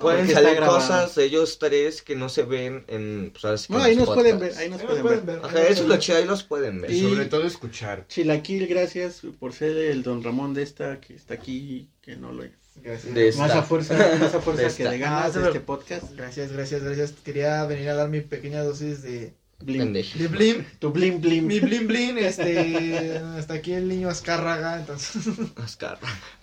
Pueden 0.00 0.28
salir 0.28 0.58
cosas 0.58 1.14
de 1.14 1.24
ellos 1.24 1.58
tres 1.60 2.02
que 2.02 2.16
no 2.16 2.28
se 2.28 2.42
ven 2.42 2.84
en. 2.88 3.30
Pues, 3.32 3.44
ahora 3.44 3.58
sí 3.58 3.68
que 3.68 3.72
No, 3.74 3.78
en 3.78 3.84
ahí 3.86 3.94
los 3.94 4.06
nos 4.08 4.14
pueden 4.16 4.38
ver, 4.40 4.52
ahí 4.58 4.68
nos 4.68 4.80
Ahí 4.80 4.86
pueden 4.86 5.02
nos 5.04 5.10
ver. 5.10 5.20
pueden 5.22 5.40
ver. 5.42 5.44
Ajá, 5.50 5.68
eso 5.68 5.82
es 5.84 5.88
lo 5.88 5.96
chido, 5.98 6.18
ahí 6.18 6.24
los 6.26 6.42
pueden 6.42 6.80
ver. 6.80 6.90
Y 6.90 6.94
Y- 6.96 7.10
sobre 7.10 7.26
todo 7.26 7.44
escuchar. 7.46 8.06
Chilaquil, 8.08 8.66
gracias 8.66 9.22
por 9.38 9.52
ser 9.52 9.76
el 9.76 10.02
don 10.02 10.22
Ramón 10.24 10.52
de 10.52 10.62
esta 10.64 11.00
que 11.00 11.14
está 11.14 11.34
aquí, 11.34 11.88
que 12.02 12.16
no 12.16 12.32
lo 12.32 12.42
Gracias. 12.76 13.14
De 13.14 13.32
Más 13.32 13.50
a 13.52 13.62
fuerza, 13.62 13.94
más 14.18 14.34
a 14.34 14.40
fuerza 14.40 14.62
De 14.62 14.74
que 14.74 14.84
de 14.88 14.98
ganas 14.98 15.24
Ah, 15.24 15.28
de 15.28 15.34
pero- 15.34 15.46
este 15.48 15.60
podcast. 15.60 16.04
Gracias, 16.16 16.52
gracias, 16.52 16.82
gracias. 16.82 17.12
Quería 17.24 17.64
venir 17.64 17.88
a 17.90 17.94
dar 17.94 18.08
mi 18.08 18.20
pequeña 18.20 18.62
dosis 18.62 19.02
de, 19.02 19.34
Blim. 19.60 19.92
De 19.92 20.02
blim. 20.28 20.64
Tu 20.80 20.90
blim 20.90 21.20
blim. 21.20 21.46
Mi 21.46 21.60
blim 21.60 21.86
blim, 21.86 22.18
este. 22.18 23.18
Hasta 23.38 23.54
aquí 23.54 23.72
el 23.74 23.86
niño 23.88 24.08
Azcárraga, 24.08 24.80
entonces. 24.80 25.22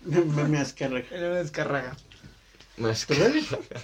Me, 0.06 0.22
me 0.48 0.60
ascarra. 0.60 1.04
El 1.12 1.22
niño 1.22 1.36
Azcárraga. 1.42 1.98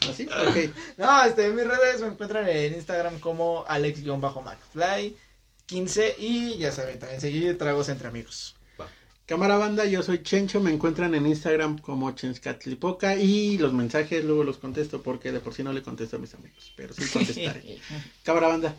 ¿Así? 0.10 0.26
Ok. 0.26 0.58
No, 0.98 1.26
este, 1.26 1.48
en 1.48 1.56
mis 1.58 1.68
redes 1.68 2.00
me 2.00 2.08
encuentran 2.08 2.48
en 2.48 2.76
Instagram 2.76 3.20
como 3.20 3.66
Alex-McFly15 3.68 6.14
y 6.20 6.58
ya 6.60 6.72
saben, 6.72 6.98
también 7.00 7.20
seguir 7.20 7.58
tragos 7.58 7.90
entre 7.90 8.08
amigos. 8.08 8.55
Cámara 9.26 9.58
banda, 9.58 9.86
yo 9.86 10.04
soy 10.04 10.22
Chencho, 10.22 10.62
me 10.62 10.72
encuentran 10.72 11.16
en 11.16 11.26
Instagram 11.26 11.80
como 11.80 12.12
Chenskatlipoca 12.12 13.16
y 13.16 13.58
los 13.58 13.74
mensajes 13.74 14.24
luego 14.24 14.44
los 14.44 14.58
contesto 14.58 15.02
porque 15.02 15.32
de 15.32 15.40
por 15.40 15.52
sí 15.52 15.64
no 15.64 15.74
le 15.74 15.82
contesto 15.82 16.18
a 16.18 16.20
mis 16.20 16.36
amigos, 16.36 16.72
pero 16.76 16.94
sí 16.94 17.06
contestaré. 17.12 17.80
Cámara 18.24 18.50
banda. 18.50 18.76